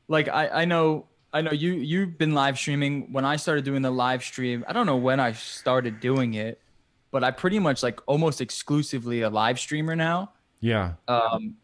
like 0.08 0.28
I 0.28 0.48
I 0.48 0.64
know 0.64 1.06
I 1.34 1.42
know 1.42 1.52
you 1.52 1.72
you've 1.74 2.16
been 2.18 2.34
live 2.34 2.58
streaming 2.58 3.12
when 3.12 3.24
I 3.26 3.36
started 3.36 3.64
doing 3.66 3.82
the 3.82 3.90
live 3.90 4.22
stream. 4.24 4.64
I 4.68 4.72
don't 4.72 4.86
know 4.86 4.96
when 4.96 5.20
I 5.20 5.32
started 5.32 6.00
doing 6.00 6.34
it, 6.34 6.62
but 7.10 7.24
I 7.24 7.32
pretty 7.32 7.58
much 7.58 7.82
like 7.82 8.00
almost 8.06 8.40
exclusively 8.40 9.22
a 9.22 9.30
live 9.30 9.58
streamer 9.60 9.96
now. 9.96 10.32
yeah 10.60 10.94
Um 11.08 11.56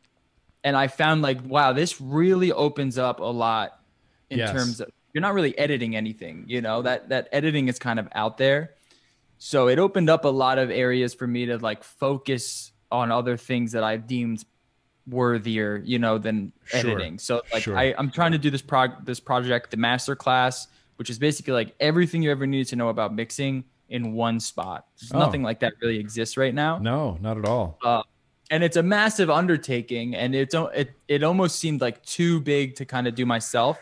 and 0.65 0.77
I 0.77 0.89
found 0.89 1.23
like 1.23 1.41
wow, 1.45 1.73
this 1.73 2.01
really 2.01 2.53
opens 2.53 2.99
up 2.99 3.21
a 3.21 3.25
lot 3.25 3.81
in 4.31 4.41
Yes. 4.41 4.51
terms 4.53 4.81
of 4.81 4.89
you're 5.15 5.23
not 5.23 5.35
really 5.35 5.57
editing 5.59 5.97
anything, 5.97 6.45
you 6.49 6.61
know. 6.63 6.83
That 6.83 7.09
that 7.11 7.29
editing 7.33 7.69
is 7.69 7.79
kind 7.79 7.99
of 8.01 8.09
out 8.15 8.39
there. 8.39 8.75
So 9.39 9.69
it 9.69 9.79
opened 9.79 10.11
up 10.11 10.25
a 10.25 10.29
lot 10.29 10.59
of 10.59 10.71
areas 10.71 11.15
for 11.15 11.27
me 11.27 11.47
to 11.47 11.59
like 11.59 11.85
focus 11.85 12.73
on 12.93 13.11
other 13.13 13.37
things 13.39 13.73
that 13.73 13.85
I 13.85 13.97
deemed 13.97 14.45
worthier, 15.09 15.83
you 15.85 15.99
know, 15.99 16.19
than 16.19 16.53
Sure. 16.67 16.81
editing. 16.81 17.19
So 17.19 17.43
like 17.53 17.63
Sure. 17.63 17.77
I, 17.79 17.95
I'm 17.99 18.11
trying 18.11 18.33
to 18.33 18.39
do 18.39 18.51
this 18.51 18.63
prog 18.63 19.05
this 19.05 19.21
project, 19.21 19.71
the 19.71 19.77
master 19.77 20.15
class, 20.17 20.69
which 20.97 21.11
is 21.11 21.19
basically 21.19 21.53
like 21.53 21.75
everything 21.81 22.23
you 22.23 22.31
ever 22.31 22.47
need 22.47 22.67
to 22.69 22.77
know 22.77 22.89
about 22.89 23.15
mixing 23.15 23.65
in 23.89 24.13
one 24.13 24.39
spot. 24.39 24.87
There's 25.01 25.13
Oh. 25.13 25.19
Nothing 25.19 25.43
like 25.43 25.61
that 25.61 25.73
really 25.83 25.99
exists 25.99 26.37
right 26.37 26.55
now. 26.55 26.79
No, 26.79 27.19
not 27.21 27.39
at 27.39 27.45
all. 27.45 27.79
Uh, 27.85 28.03
and 28.53 28.63
it's 28.63 28.77
a 28.77 28.83
massive 28.83 29.31
undertaking 29.31 30.15
and 30.15 30.35
it's 30.35 30.55
it 30.75 30.93
it 31.09 31.23
almost 31.23 31.59
seemed 31.59 31.81
like 31.81 32.05
too 32.05 32.41
big 32.41 32.75
to 32.77 32.85
kind 32.85 33.07
of 33.09 33.15
do 33.15 33.25
myself. 33.27 33.79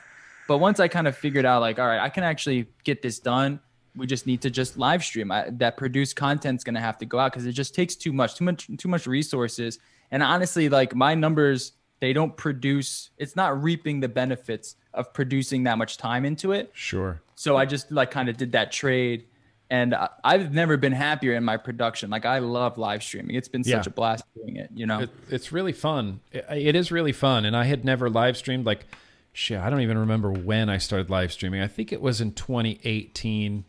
But 0.47 0.59
once 0.59 0.81
I 0.81 0.89
kind 0.89 1.07
of 1.07 1.17
figured 1.17 1.45
out 1.45 1.61
like, 1.61 1.79
all 1.79 1.87
right, 1.87 2.01
I 2.01 2.09
can 2.09 2.25
actually 2.25 2.67
get 2.85 3.03
this 3.03 3.19
done. 3.19 3.61
We 3.97 4.07
just 4.07 4.27
need 4.27 4.41
to 4.43 4.51
just 4.51 4.79
live 4.79 5.03
stream. 5.05 5.31
I, 5.33 5.51
that 5.53 5.77
produced 5.77 6.17
content's 6.17 6.65
gonna 6.65 6.81
have 6.81 6.97
to 6.99 7.07
go 7.07 7.19
out 7.19 7.33
because 7.33 7.45
it 7.47 7.53
just 7.53 7.75
takes 7.75 7.97
too 7.97 8.13
much, 8.13 8.37
too 8.37 8.45
much, 8.45 8.69
too 8.79 8.89
much 8.89 9.07
resources. 9.07 9.79
And 10.11 10.23
honestly, 10.23 10.69
like 10.69 10.95
my 10.95 11.15
numbers, 11.15 11.73
they 12.01 12.13
don't 12.13 12.37
produce. 12.37 13.11
It's 13.19 13.37
not 13.37 13.63
reaping 13.63 14.01
the 14.01 14.09
benefits 14.09 14.77
of 14.95 15.13
producing 15.13 15.65
that 15.65 15.79
much 15.79 15.97
time 15.97 16.25
into 16.25 16.53
it. 16.53 16.71
Sure. 16.75 17.21
So 17.35 17.57
I 17.57 17.67
just 17.67 17.91
like 17.93 18.11
kind 18.11 18.29
of 18.29 18.37
did 18.37 18.53
that 18.53 18.73
trade, 18.73 19.27
and 19.71 19.95
I- 19.95 20.09
I've 20.25 20.53
never 20.53 20.77
been 20.77 20.93
happier 20.93 21.35
in 21.35 21.45
my 21.45 21.57
production. 21.57 22.09
Like 22.11 22.25
I 22.25 22.39
love 22.39 22.79
live 22.79 23.03
streaming. 23.03 23.37
It's 23.37 23.49
been 23.49 23.63
such 23.65 23.87
Yeah. 23.87 23.91
a 23.91 23.91
blast 23.91 24.25
doing 24.35 24.57
it. 24.57 24.71
You 24.75 24.87
know. 24.87 25.01
It, 25.01 25.11
it's 25.29 25.53
really 25.53 25.73
fun. 25.73 26.21
It, 26.33 26.47
it 26.51 26.75
is 26.77 26.91
really 26.91 27.13
fun. 27.13 27.45
And 27.45 27.57
I 27.57 27.65
had 27.65 27.85
never 27.85 28.09
live 28.09 28.37
streamed 28.37 28.65
like, 28.67 28.87
shit, 29.33 29.59
I 29.61 29.69
don't 29.71 29.83
even 29.83 29.99
remember 29.99 30.33
when 30.33 30.69
I 30.69 30.79
started 30.79 31.11
live 31.11 31.33
streaming. 31.33 31.61
I 31.61 31.69
think 31.69 31.93
it 31.93 32.01
was 32.01 32.21
in 32.21 32.33
2018. 32.33 33.65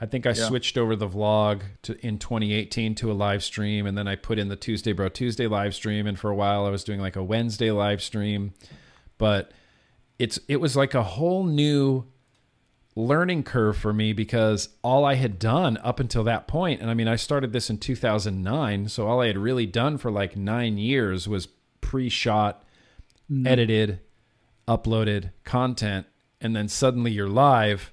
I 0.00 0.06
think 0.06 0.26
I 0.26 0.30
Yeah. 0.30 0.48
switched 0.48 0.78
over 0.78 0.96
the 0.96 1.08
vlog 1.08 1.62
to 1.82 1.98
in 2.04 2.18
2018 2.18 2.94
to 2.96 3.10
a 3.10 3.14
live 3.14 3.44
stream, 3.44 3.86
and 3.86 3.98
then 3.98 4.08
I 4.08 4.16
put 4.16 4.38
in 4.38 4.48
the 4.48 4.56
Tuesday 4.56 4.92
Bro 4.92 5.10
Tuesday 5.10 5.46
live 5.46 5.74
stream. 5.74 6.06
And 6.06 6.18
for 6.18 6.30
a 6.30 6.34
while, 6.34 6.64
I 6.64 6.70
was 6.70 6.84
doing 6.84 7.00
like 7.00 7.16
a 7.16 7.22
Wednesday 7.22 7.70
live 7.70 8.02
stream. 8.02 8.54
But 9.18 9.52
it's 10.18 10.38
it 10.48 10.56
was 10.56 10.76
like 10.76 10.94
a 10.94 11.02
whole 11.02 11.44
new 11.44 12.04
learning 12.96 13.42
curve 13.42 13.76
for 13.76 13.92
me 13.92 14.12
because 14.12 14.70
all 14.82 15.04
I 15.04 15.14
had 15.14 15.38
done 15.38 15.76
up 15.78 16.00
until 16.00 16.24
that 16.24 16.48
point, 16.48 16.80
and 16.80 16.90
I 16.90 16.94
mean, 16.94 17.08
I 17.08 17.16
started 17.16 17.52
this 17.52 17.70
in 17.70 17.78
2009, 17.78 18.88
so 18.88 19.06
all 19.06 19.20
I 19.20 19.28
had 19.28 19.38
really 19.38 19.66
done 19.66 19.96
for 19.96 20.10
like 20.10 20.36
nine 20.36 20.76
years 20.76 21.28
was 21.28 21.48
pre-shot, 21.80 22.64
mm. 23.30 23.46
edited, 23.46 24.00
uploaded 24.66 25.30
content, 25.44 26.06
and 26.40 26.54
then 26.54 26.68
suddenly 26.68 27.12
you're 27.12 27.28
live, 27.28 27.92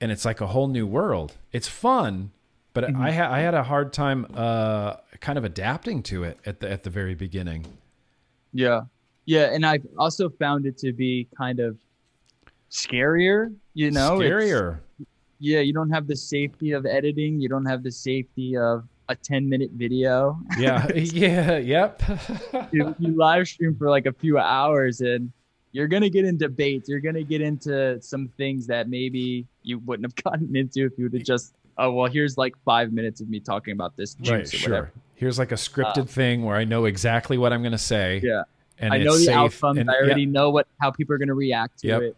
and 0.00 0.12
it's 0.12 0.24
like 0.24 0.40
a 0.40 0.48
whole 0.48 0.68
new 0.68 0.86
world. 0.86 1.34
It's 1.52 1.68
fun, 1.68 2.32
but 2.72 2.94
I 2.94 3.10
had 3.10 3.30
I 3.30 3.40
had 3.40 3.54
a 3.54 3.62
hard 3.62 3.92
time 3.92 4.26
uh, 4.34 4.96
kind 5.20 5.38
of 5.38 5.44
adapting 5.44 6.02
to 6.04 6.24
it 6.24 6.38
at 6.44 6.60
the 6.60 6.70
at 6.70 6.82
the 6.82 6.90
very 6.90 7.14
beginning. 7.14 7.66
Yeah. 8.52 8.82
Yeah. 9.24 9.52
And 9.52 9.64
I've 9.66 9.86
also 9.98 10.28
found 10.28 10.66
it 10.66 10.78
to 10.78 10.92
be 10.92 11.28
kind 11.36 11.60
of 11.60 11.78
scarier, 12.70 13.54
you 13.74 13.90
know? 13.90 14.18
Scarier. 14.18 14.80
yeah. 15.38 15.60
You 15.60 15.72
don't 15.72 15.90
have 15.90 16.06
the 16.06 16.16
safety 16.16 16.72
of 16.72 16.86
editing, 16.86 17.40
you 17.40 17.48
don't 17.48 17.66
have 17.66 17.82
the 17.82 17.90
safety 17.90 18.56
of 18.56 18.84
a 19.08 19.14
10 19.14 19.48
minute 19.48 19.70
video. 19.74 20.38
Yeah, 20.58 20.86
yeah, 20.94 21.58
yep. 21.58 22.02
you, 22.72 22.94
you 22.98 23.16
live 23.16 23.46
stream 23.48 23.76
for 23.76 23.88
like 23.88 24.06
a 24.06 24.12
few 24.12 24.38
hours 24.38 25.00
and 25.00 25.30
you're 25.76 25.86
going 25.88 26.02
to 26.02 26.08
get 26.08 26.24
in 26.24 26.38
debates. 26.38 26.88
You're 26.88 27.00
going 27.00 27.16
to 27.16 27.22
get 27.22 27.42
into 27.42 28.00
some 28.00 28.28
things 28.38 28.66
that 28.68 28.88
maybe 28.88 29.44
you 29.62 29.78
wouldn't 29.80 30.06
have 30.10 30.24
gotten 30.24 30.56
into 30.56 30.86
if 30.86 30.92
you 30.96 31.04
would 31.04 31.12
have 31.12 31.22
just, 31.22 31.52
oh, 31.76 31.92
well, 31.92 32.10
here's 32.10 32.38
like 32.38 32.54
five 32.64 32.92
minutes 32.94 33.20
of 33.20 33.28
me 33.28 33.40
talking 33.40 33.72
about 33.72 33.94
this 33.94 34.14
juice 34.14 34.30
right, 34.30 34.42
or 34.54 34.56
sure. 34.56 34.70
whatever. 34.70 34.92
Here's 35.16 35.38
like 35.38 35.52
a 35.52 35.56
scripted 35.56 36.08
thing 36.08 36.44
where 36.46 36.56
I 36.56 36.64
know 36.64 36.86
exactly 36.86 37.36
what 37.36 37.52
I'm 37.52 37.60
going 37.60 37.72
to 37.72 37.78
say. 37.78 38.22
Yeah. 38.24 38.44
and 38.78 38.94
I 38.94 38.98
know 38.98 39.12
the 39.18 39.24
safe, 39.24 39.36
outcomes. 39.36 39.78
and- 39.78 39.90
I 39.90 39.96
already 39.96 40.22
yeah, 40.22 40.30
know 40.30 40.48
what 40.50 40.66
how 40.80 40.90
people 40.90 41.14
are 41.14 41.18
going 41.18 41.28
to 41.28 41.34
react 41.34 41.80
to 41.80 41.88
Yep. 41.88 42.02
it. 42.02 42.16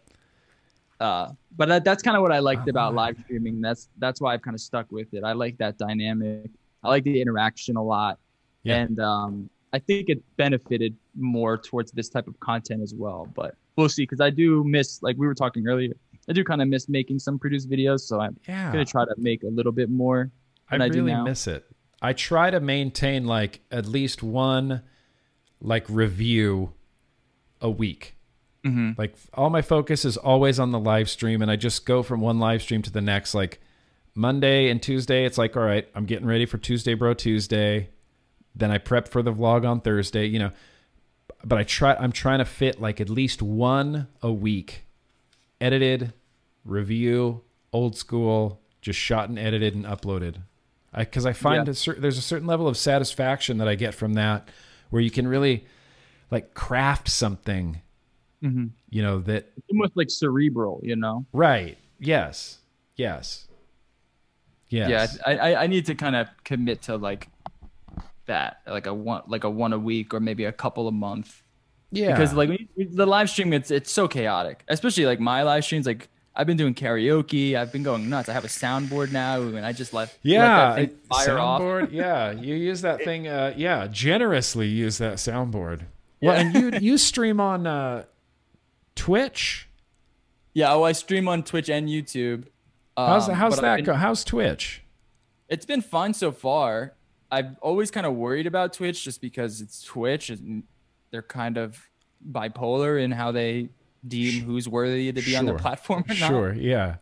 Uh, 1.01 1.31
but 1.57 1.67
that, 1.67 1.83
that's 1.83 2.01
kind 2.01 2.15
of 2.15 2.23
what 2.23 2.31
I 2.31 2.39
liked 2.39 2.63
Oh, 2.67 2.69
about 2.69 2.93
my. 2.93 3.07
live 3.07 3.17
streaming. 3.25 3.59
That's 3.61 3.89
that's 3.97 4.19
why 4.21 4.33
I've 4.33 4.41
kind 4.41 4.55
of 4.55 4.61
stuck 4.61 4.89
with 4.91 5.13
it. 5.13 5.23
I 5.25 5.33
like 5.33 5.57
that 5.57 5.77
dynamic. 5.77 6.49
I 6.83 6.87
like 6.89 7.03
the 7.03 7.21
interaction 7.21 7.75
a 7.75 7.83
lot, 7.83 8.19
Yeah. 8.63 8.75
and 8.83 8.99
um, 9.01 9.49
I 9.73 9.79
think 9.79 10.09
it 10.09 10.21
benefited 10.37 10.95
more 11.19 11.57
towards 11.57 11.91
this 11.91 12.09
type 12.09 12.27
of 12.27 12.39
content 12.39 12.81
as 12.81 12.93
well. 12.93 13.27
But 13.35 13.55
we'll 13.75 13.89
see, 13.89 14.03
because 14.03 14.21
I 14.21 14.29
do 14.29 14.63
miss, 14.63 15.01
like 15.03 15.17
we 15.17 15.27
were 15.27 15.35
talking 15.35 15.67
earlier, 15.67 15.93
I 16.27 16.33
do 16.33 16.43
kind 16.43 16.61
of 16.61 16.67
miss 16.67 16.87
making 16.89 17.19
some 17.19 17.39
produced 17.39 17.69
videos. 17.69 18.01
So 18.01 18.19
I'm 18.19 18.37
yeah. 18.47 18.71
gonna 18.71 18.85
try 18.85 19.05
to 19.05 19.15
make 19.17 19.43
a 19.43 19.47
little 19.47 19.71
bit 19.71 19.89
more. 19.89 20.31
I 20.69 20.75
I 20.75 20.87
really 20.87 21.15
miss 21.15 21.47
it. 21.47 21.65
I 22.01 22.13
try 22.13 22.49
to 22.49 22.59
maintain 22.59 23.25
like 23.25 23.61
at 23.71 23.85
least 23.85 24.23
one 24.23 24.81
like 25.61 25.85
review 25.89 26.73
a 27.61 27.69
week. 27.69 28.15
Mm-hmm. 28.63 28.91
Like 28.97 29.15
all 29.33 29.49
my 29.49 29.61
focus 29.61 30.05
is 30.05 30.17
always 30.17 30.59
on 30.59 30.71
the 30.71 30.79
live 30.79 31.09
stream, 31.09 31.41
and 31.41 31.49
I 31.49 31.55
just 31.55 31.85
go 31.85 32.03
from 32.03 32.21
one 32.21 32.39
live 32.39 32.61
stream 32.61 32.81
to 32.83 32.91
the 32.91 33.01
next. 33.01 33.33
Like 33.33 33.59
Monday 34.13 34.69
and 34.69 34.81
Tuesday, 34.81 35.25
it's 35.25 35.37
like, 35.37 35.55
all 35.55 35.63
right, 35.63 35.87
I'm 35.95 36.05
getting 36.05 36.27
ready 36.27 36.45
for 36.45 36.57
Tuesday 36.57 36.93
Bro 36.93 37.15
Tuesday. 37.15 37.89
Then 38.55 38.71
I 38.71 38.77
prep 38.77 39.07
for 39.07 39.21
the 39.21 39.33
vlog 39.33 39.67
on 39.67 39.81
Thursday. 39.81 40.25
You 40.25 40.39
know, 40.39 40.51
but 41.43 41.57
I 41.57 41.63
try. 41.63 41.95
I'm 41.95 42.11
trying 42.11 42.39
to 42.39 42.45
fit 42.45 42.81
like 42.81 42.99
at 43.01 43.09
least 43.09 43.41
one 43.41 44.07
a 44.21 44.31
week, 44.31 44.85
edited, 45.61 46.13
review, 46.65 47.41
old 47.71 47.95
school, 47.97 48.59
just 48.81 48.99
shot 48.99 49.29
and 49.29 49.39
edited 49.39 49.75
and 49.75 49.85
uploaded. 49.85 50.35
Because 50.97 51.25
I, 51.25 51.33
find 51.33 51.67
Yeah. 51.67 51.71
a 51.71 51.75
cer- 51.75 51.97
there's 51.99 52.17
a 52.17 52.21
certain 52.21 52.47
level 52.47 52.67
of 52.67 52.75
satisfaction 52.75 53.59
that 53.59 53.67
I 53.67 53.75
get 53.75 53.93
from 53.93 54.13
that, 54.13 54.49
where 54.89 55.01
you 55.01 55.11
can 55.11 55.27
really 55.27 55.65
like 56.31 56.53
craft 56.53 57.09
something 57.09 57.81
Mm-hmm. 58.41 58.67
you 58.89 59.01
know 59.01 59.19
that 59.19 59.51
It's 59.57 59.67
almost 59.69 59.97
like 59.97 60.09
cerebral, 60.09 60.79
you 60.81 60.95
know. 60.95 61.25
right 61.33 61.77
yes 61.99 62.59
yes 62.95 63.49
yes 64.69 64.89
Yeah, 64.89 65.21
I, 65.25 65.37
I 65.51 65.63
I 65.63 65.67
need 65.67 65.85
to 65.87 65.95
kind 65.95 66.15
of 66.15 66.29
commit 66.45 66.81
to 66.83 66.95
like 66.95 67.27
that, 68.29 68.61
like 68.65 68.87
a 68.87 68.93
one 68.93 69.21
like 69.27 69.43
a 69.43 69.49
one 69.49 69.73
a 69.73 69.77
week 69.79 70.13
or 70.13 70.19
maybe 70.19 70.45
a 70.45 70.51
couple 70.53 70.87
a 70.87 70.91
month. 70.91 71.43
yeah 71.91 72.11
Because 72.13 72.33
like 72.33 72.49
the 72.77 73.05
live 73.05 73.29
stream, 73.29 73.51
it's 73.53 73.69
it's 73.71 73.91
so 73.91 74.07
chaotic, 74.07 74.63
especially 74.69 75.05
like 75.05 75.19
my 75.19 75.43
live 75.43 75.63
streams. 75.65 75.85
Like 75.85 76.07
I've 76.35 76.47
been 76.47 76.55
doing 76.57 76.73
karaoke, 76.73 77.55
I've 77.55 77.71
been 77.73 77.83
going 77.83 78.09
nuts. 78.09 78.29
I 78.29 78.33
have 78.33 78.45
a 78.45 78.53
soundboard 78.63 79.11
now, 79.11 79.41
and 79.41 79.65
I 79.65 79.73
just 79.73 79.93
let 79.93 80.17
yeah 80.23 80.39
let 80.41 80.47
that 80.47 80.75
thing 80.75 80.83
it- 80.89 81.05
fire 81.07 81.37
off. 81.39 81.61
soundboard 81.61 81.91
yeah 82.03 82.31
you 82.31 82.55
use 82.55 82.81
that 82.81 83.03
thing 83.03 83.27
uh 83.27 83.53
yeah 83.57 83.87
generously 83.91 84.67
use 84.67 84.97
that 84.99 85.15
soundboard 85.15 85.81
well 86.21 86.35
and 86.37 86.53
you 86.55 86.71
you 86.79 86.97
stream 86.97 87.39
on 87.41 87.67
uh 87.67 88.03
twitch 88.95 89.67
Yeah, 90.53 90.73
oh, 90.73 90.83
I 90.83 90.93
stream 90.93 91.27
on 91.27 91.43
Twitch 91.43 91.69
and 91.69 91.87
YouTube. 91.87 92.45
how's 92.97 93.29
Um, 93.29 93.35
how's 93.35 93.55
but 93.55 93.59
I've 93.59 93.69
that 93.69 93.75
been- 93.77 93.85
go 93.85 93.93
how's 93.93 94.23
twitch 94.23 94.81
It's 95.47 95.65
been 95.65 95.81
fun 95.81 96.13
so 96.13 96.31
far. 96.31 96.93
I've 97.31 97.57
always 97.61 97.91
kind 97.91 98.05
of 98.05 98.15
worried 98.15 98.47
about 98.47 98.73
Twitch 98.73 99.03
just 99.03 99.21
because 99.21 99.61
it's 99.61 99.83
Twitch 99.83 100.29
and 100.29 100.63
they're 101.11 101.21
kind 101.21 101.57
of 101.57 101.77
bipolar 102.31 103.01
in 103.01 103.11
how 103.11 103.31
they 103.31 103.69
deem 104.07 104.43
who's 104.43 104.67
worthy 104.67 105.11
to 105.11 105.21
be 105.21 105.35
on 105.35 105.45
the 105.45 105.53
platform 105.55 106.03
or 106.09 106.15
not. 106.15 106.29
sure 106.29 106.53
yeah 106.53 106.95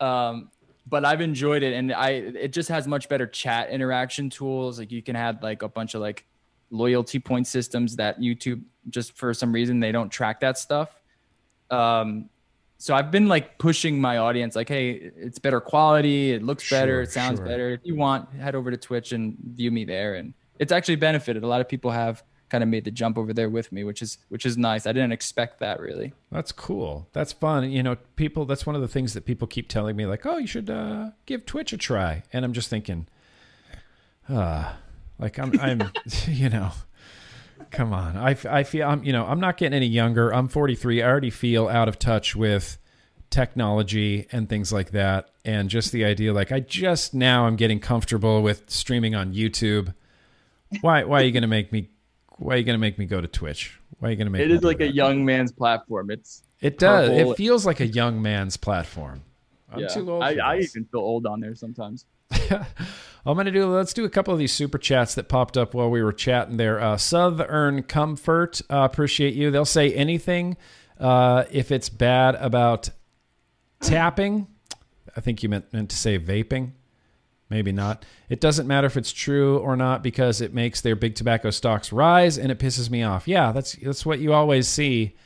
Um, 0.00 0.50
but 0.88 1.04
I've 1.04 1.20
enjoyed 1.20 1.62
it, 1.62 1.74
and 1.74 1.92
I 1.92 2.10
it 2.10 2.52
just 2.52 2.68
has 2.68 2.86
much 2.86 3.08
better 3.08 3.26
chat 3.26 3.70
interaction 3.70 4.30
tools. 4.30 4.78
Like 4.78 4.92
you 4.92 5.02
can 5.02 5.16
have 5.16 5.42
like 5.42 5.62
a 5.62 5.68
bunch 5.68 5.94
of 5.94 6.00
like 6.00 6.24
loyalty 6.70 7.18
point 7.18 7.46
systems 7.46 7.96
that 7.96 8.20
YouTube 8.20 8.62
just 8.88 9.16
for 9.16 9.34
some 9.34 9.52
reason 9.52 9.80
they 9.80 9.92
don't 9.92 10.10
track 10.10 10.40
that 10.40 10.58
stuff. 10.58 10.90
Um, 11.70 12.28
so 12.78 12.94
I've 12.94 13.10
been 13.10 13.28
like 13.28 13.58
pushing 13.58 14.00
my 14.00 14.18
audience, 14.18 14.54
like, 14.54 14.68
hey, 14.68 14.90
it's 15.16 15.38
better 15.38 15.60
quality, 15.60 16.32
it 16.32 16.42
looks 16.42 16.68
better, 16.68 17.00
it 17.00 17.10
sounds 17.10 17.38
sure. 17.38 17.46
better. 17.46 17.70
If 17.70 17.80
you 17.84 17.94
want, 17.94 18.32
head 18.34 18.54
over 18.54 18.70
to 18.70 18.76
Twitch 18.76 19.12
and 19.12 19.36
view 19.38 19.70
me 19.70 19.84
there, 19.84 20.14
and 20.14 20.34
it's 20.58 20.72
actually 20.72 20.96
benefited. 20.96 21.42
A 21.42 21.46
lot 21.46 21.60
of 21.60 21.68
people 21.68 21.90
have 21.90 22.22
kind 22.48 22.62
of 22.62 22.68
made 22.68 22.84
the 22.84 22.90
jump 22.90 23.18
over 23.18 23.32
there 23.32 23.50
with 23.50 23.72
me, 23.72 23.84
which 23.84 24.02
is 24.02 24.18
which 24.28 24.46
is 24.46 24.56
nice. 24.56 24.86
I 24.86 24.92
didn't 24.92 25.12
expect 25.12 25.60
that 25.60 25.80
really. 25.80 26.12
That's 26.30 26.52
cool. 26.52 27.08
That's 27.12 27.32
fun. 27.32 27.70
You 27.70 27.82
know, 27.82 27.96
people. 28.16 28.44
That's 28.44 28.66
one 28.66 28.76
of 28.76 28.82
the 28.82 28.88
things 28.88 29.14
that 29.14 29.24
people 29.24 29.48
keep 29.48 29.68
telling 29.68 29.96
me, 29.96 30.06
like, 30.06 30.26
"Oh, 30.26 30.36
you 30.36 30.46
should 30.46 30.70
uh, 30.70 31.10
give 31.24 31.46
Twitch 31.46 31.72
a 31.72 31.78
try." 31.78 32.22
And 32.32 32.44
I'm 32.44 32.52
just 32.52 32.68
thinking, 32.68 33.08
ah, 34.28 34.78
like 35.18 35.38
I'm, 35.38 35.58
I'm, 35.60 35.92
you 36.28 36.48
know, 36.48 36.72
come 37.70 37.92
on. 37.92 38.16
I, 38.16 38.36
I 38.48 38.62
feel 38.62 38.88
I'm, 38.88 39.04
you 39.04 39.12
know, 39.12 39.24
I'm 39.26 39.40
not 39.40 39.56
getting 39.56 39.76
any 39.76 39.86
younger. 39.86 40.32
I'm 40.32 40.48
43. 40.48 41.02
I 41.02 41.06
already 41.08 41.30
feel 41.30 41.68
out 41.68 41.88
of 41.88 41.98
touch 41.98 42.34
with 42.36 42.78
technology 43.30 44.26
and 44.32 44.48
things 44.48 44.72
like 44.72 44.90
that, 44.92 45.30
and 45.44 45.68
just 45.68 45.92
the 45.92 46.04
idea, 46.04 46.32
like, 46.32 46.52
I 46.52 46.60
just 46.60 47.14
now 47.14 47.46
I'm 47.46 47.56
getting 47.56 47.80
comfortable 47.80 48.42
with 48.42 48.70
streaming 48.70 49.14
on 49.14 49.34
YouTube. 49.34 49.94
Why? 50.80 51.04
Why 51.04 51.20
are 51.20 51.24
you 51.24 51.32
going 51.32 51.42
to 51.42 51.48
make 51.48 51.72
me? 51.72 51.90
Why 52.38 52.54
are 52.54 52.56
you 52.58 52.64
to 52.74 52.78
make 52.78 52.98
me 52.98 53.06
go 53.06 53.20
to 53.20 53.28
Twitch? 53.28 53.78
Why 53.98 54.08
are 54.08 54.10
you 54.12 54.16
to 54.24 54.30
make? 54.30 54.42
It 54.42 54.50
is 54.50 54.62
like 54.62 54.80
a 54.80 54.90
young 54.92 55.24
man's 55.24 55.52
platform. 55.52 56.10
It's 56.10 56.42
It 56.60 56.78
does. 56.78 57.08
whole- 57.08 57.32
It 57.32 57.36
feels 57.36 57.64
like 57.64 57.80
a 57.80 57.86
young 57.86 58.20
man's 58.20 58.56
platform. 58.56 59.22
I'm 59.72 59.80
yeah. 59.80 59.88
too 59.88 60.10
old. 60.10 60.22
I, 60.22 60.36
I 60.36 60.58
even 60.58 60.84
feel 60.84 61.00
old 61.00 61.26
on 61.26 61.40
there 61.40 61.54
sometimes. 61.54 62.04
I'm 62.50 63.36
gonna 63.36 63.50
do. 63.50 63.66
Let's 63.66 63.92
do 63.92 64.04
a 64.04 64.10
couple 64.10 64.32
of 64.32 64.38
these 64.38 64.52
super 64.52 64.78
chats 64.78 65.14
that 65.16 65.28
popped 65.28 65.56
up 65.56 65.74
while 65.74 65.90
we 65.90 66.02
were 66.02 66.12
chatting 66.12 66.56
there. 66.56 66.80
Uh, 66.80 66.96
Southern 66.96 67.82
Comfort, 67.82 68.60
uh, 68.70 68.88
appreciate 68.90 69.34
you. 69.34 69.50
They'll 69.50 69.64
say 69.64 69.92
anything 69.92 70.56
uh, 71.00 71.44
if 71.50 71.72
it's 71.72 71.88
bad 71.88 72.36
about 72.36 72.90
tapping. 73.80 74.46
I 75.16 75.20
think 75.20 75.42
you 75.42 75.48
meant 75.48 75.72
meant 75.72 75.90
to 75.90 75.96
say 75.96 76.18
vaping. 76.18 76.72
Maybe 77.48 77.70
not. 77.70 78.04
It 78.28 78.40
doesn't 78.40 78.66
matter 78.66 78.86
if 78.86 78.96
it's 78.96 79.12
true 79.12 79.58
or 79.58 79.76
not 79.76 80.02
because 80.02 80.40
it 80.40 80.52
makes 80.52 80.80
their 80.80 80.96
big 80.96 81.14
tobacco 81.14 81.50
stocks 81.50 81.92
rise 81.92 82.38
and 82.38 82.50
it 82.50 82.58
pisses 82.58 82.90
me 82.90 83.04
off. 83.04 83.28
Yeah, 83.28 83.52
that's 83.52 83.74
that's 83.74 84.04
what 84.04 84.18
you 84.18 84.32
always 84.32 84.66
see 84.68 85.16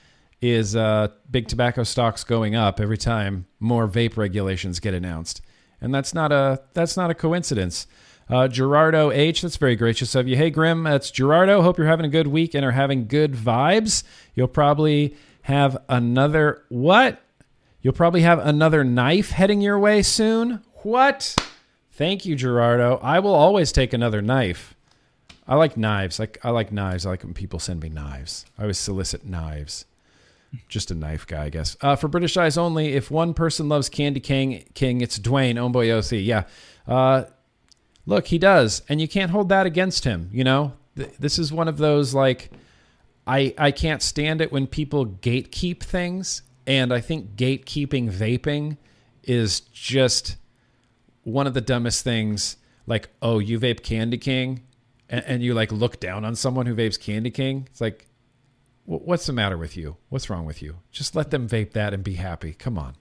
is 0.42 0.74
uh, 0.76 1.08
big 1.30 1.48
tobacco 1.48 1.82
stocks 1.82 2.24
going 2.24 2.54
up 2.54 2.80
every 2.80 2.98
time 2.98 3.46
more 3.58 3.86
vape 3.88 4.16
regulations 4.16 4.80
get 4.80 4.94
announced, 4.94 5.42
and 5.80 5.94
that's 5.94 6.14
not 6.14 6.32
a 6.32 6.60
that's 6.74 6.96
not 6.96 7.10
a 7.10 7.14
coincidence. 7.14 7.86
Uh, 8.28 8.46
Gerardo 8.46 9.10
H, 9.10 9.42
that's 9.42 9.56
very 9.56 9.74
gracious 9.74 10.14
of 10.14 10.28
you. 10.28 10.36
Hey 10.36 10.50
Grim, 10.50 10.84
that's 10.84 11.10
Gerardo. 11.10 11.62
Hope 11.62 11.78
you're 11.78 11.86
having 11.88 12.06
a 12.06 12.10
good 12.10 12.28
week 12.28 12.54
and 12.54 12.64
are 12.64 12.70
having 12.70 13.08
good 13.08 13.32
vibes. 13.32 14.04
You'll 14.34 14.48
probably 14.48 15.16
have 15.42 15.76
another 15.88 16.62
what? 16.68 17.20
You'll 17.82 17.94
probably 17.94 18.20
have 18.22 18.38
another 18.38 18.84
knife 18.84 19.30
heading 19.30 19.60
your 19.60 19.78
way 19.78 20.02
soon. 20.02 20.62
What? 20.82 21.34
Thank 21.92 22.24
you, 22.24 22.36
Gerardo. 22.36 23.00
I 23.02 23.18
will 23.18 23.34
always 23.34 23.72
take 23.72 23.92
another 23.92 24.22
knife. 24.22 24.76
I 25.48 25.56
like 25.56 25.76
knives. 25.76 26.20
Like 26.20 26.38
I 26.44 26.50
like 26.50 26.70
knives. 26.70 27.04
I 27.04 27.10
like 27.10 27.24
when 27.24 27.34
people 27.34 27.58
send 27.58 27.82
me 27.82 27.88
knives. 27.88 28.46
I 28.56 28.62
always 28.62 28.78
solicit 28.78 29.24
knives. 29.24 29.86
Just 30.68 30.90
a 30.90 30.94
knife 30.94 31.26
guy, 31.26 31.44
I 31.44 31.48
guess. 31.48 31.76
Uh, 31.80 31.94
for 31.94 32.08
British 32.08 32.36
eyes 32.36 32.58
only, 32.58 32.94
if 32.94 33.10
one 33.10 33.34
person 33.34 33.68
loves 33.68 33.88
Candy 33.88 34.20
King, 34.20 34.64
King, 34.74 35.00
it's 35.00 35.18
Dwayne 35.18 35.54
Omboyosi. 35.54 36.24
Yeah. 36.24 36.44
Uh, 36.88 37.24
look, 38.04 38.26
he 38.26 38.38
does, 38.38 38.82
and 38.88 39.00
you 39.00 39.06
can't 39.06 39.30
hold 39.30 39.48
that 39.50 39.66
against 39.66 40.04
him. 40.04 40.28
You 40.32 40.42
know, 40.42 40.72
Th- 40.96 41.12
this 41.20 41.38
is 41.38 41.52
one 41.52 41.68
of 41.68 41.78
those 41.78 42.14
like, 42.14 42.50
I 43.26 43.54
I 43.58 43.70
can't 43.70 44.02
stand 44.02 44.40
it 44.40 44.50
when 44.50 44.66
people 44.66 45.06
gatekeep 45.06 45.80
things, 45.84 46.42
and 46.66 46.92
I 46.92 47.00
think 47.00 47.36
gatekeeping 47.36 48.10
vaping 48.10 48.76
is 49.22 49.60
just 49.60 50.36
one 51.22 51.46
of 51.46 51.54
the 51.54 51.60
dumbest 51.60 52.02
things. 52.02 52.56
Like, 52.86 53.10
oh, 53.22 53.38
you 53.38 53.60
vape 53.60 53.84
Candy 53.84 54.18
King, 54.18 54.62
and, 55.08 55.22
and 55.26 55.42
you 55.44 55.54
like 55.54 55.70
look 55.70 56.00
down 56.00 56.24
on 56.24 56.34
someone 56.34 56.66
who 56.66 56.74
vapes 56.74 56.98
Candy 56.98 57.30
King. 57.30 57.68
It's 57.70 57.80
like, 57.80 58.08
what's 58.98 59.26
the 59.26 59.32
matter 59.32 59.56
with 59.56 59.76
you? 59.76 59.96
What's 60.08 60.28
wrong 60.28 60.44
with 60.44 60.62
you? 60.62 60.78
Just 60.90 61.14
let 61.14 61.30
them 61.30 61.48
vape 61.48 61.72
that 61.72 61.94
and 61.94 62.02
be 62.02 62.14
happy. 62.14 62.52
Come 62.52 62.78
on, 62.78 62.96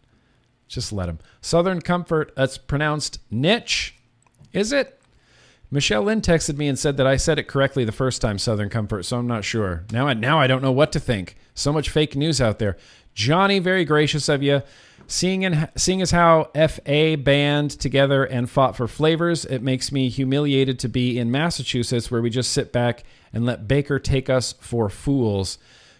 just 0.67 0.93
let 0.93 1.07
them. 1.07 1.19
Southern 1.41 1.81
Comfort. 1.81 2.33
That's 2.35 2.57
pronounced 2.57 3.19
niche. 3.31 3.95
Is 4.53 4.71
it? 4.71 4.99
Michelle 5.71 6.03
Lynn 6.03 6.21
texted 6.21 6.57
me 6.57 6.67
and 6.67 6.79
said 6.79 6.97
that 6.97 7.05
I 7.05 7.15
said 7.17 7.37
it 7.37 7.47
correctly 7.47 7.85
the 7.85 7.91
first 7.91 8.21
time, 8.21 8.39
Southern 8.39 8.69
Comfort, 8.69 9.03
so 9.03 9.17
I'm 9.17 9.27
not 9.27 9.43
sure. 9.43 9.85
Now 9.91 10.07
I, 10.07 10.13
now 10.15 10.39
I 10.39 10.47
don't 10.47 10.63
know 10.63 10.71
what 10.71 10.91
to 10.93 10.99
think. 10.99 11.37
So 11.53 11.71
much 11.71 11.89
fake 11.89 12.15
news 12.15 12.41
out 12.41 12.57
there. 12.57 12.75
Johnny, 13.13 13.59
very 13.59 13.85
gracious 13.85 14.29
of 14.29 14.41
you. 14.41 14.63
Seeing, 15.05 15.43
and, 15.43 15.69
seeing 15.75 16.01
as 16.01 16.11
how 16.11 16.51
FA 16.55 17.17
band 17.17 17.71
together 17.71 18.23
and 18.23 18.49
fought 18.49 18.75
for 18.75 18.87
flavors, 18.87 19.43
it 19.45 19.61
makes 19.61 19.91
me 19.91 20.09
humiliated 20.09 20.79
to 20.79 20.87
be 20.87 21.17
in 21.17 21.31
Massachusetts 21.31 22.09
where 22.09 22.21
we 22.21 22.29
just 22.29 22.51
sit 22.51 22.71
back 22.71 23.03
and 23.33 23.45
let 23.45 23.67
Baker 23.67 23.99
take 23.99 24.29
us 24.29 24.53
for 24.53 24.89
fools. 24.89 25.57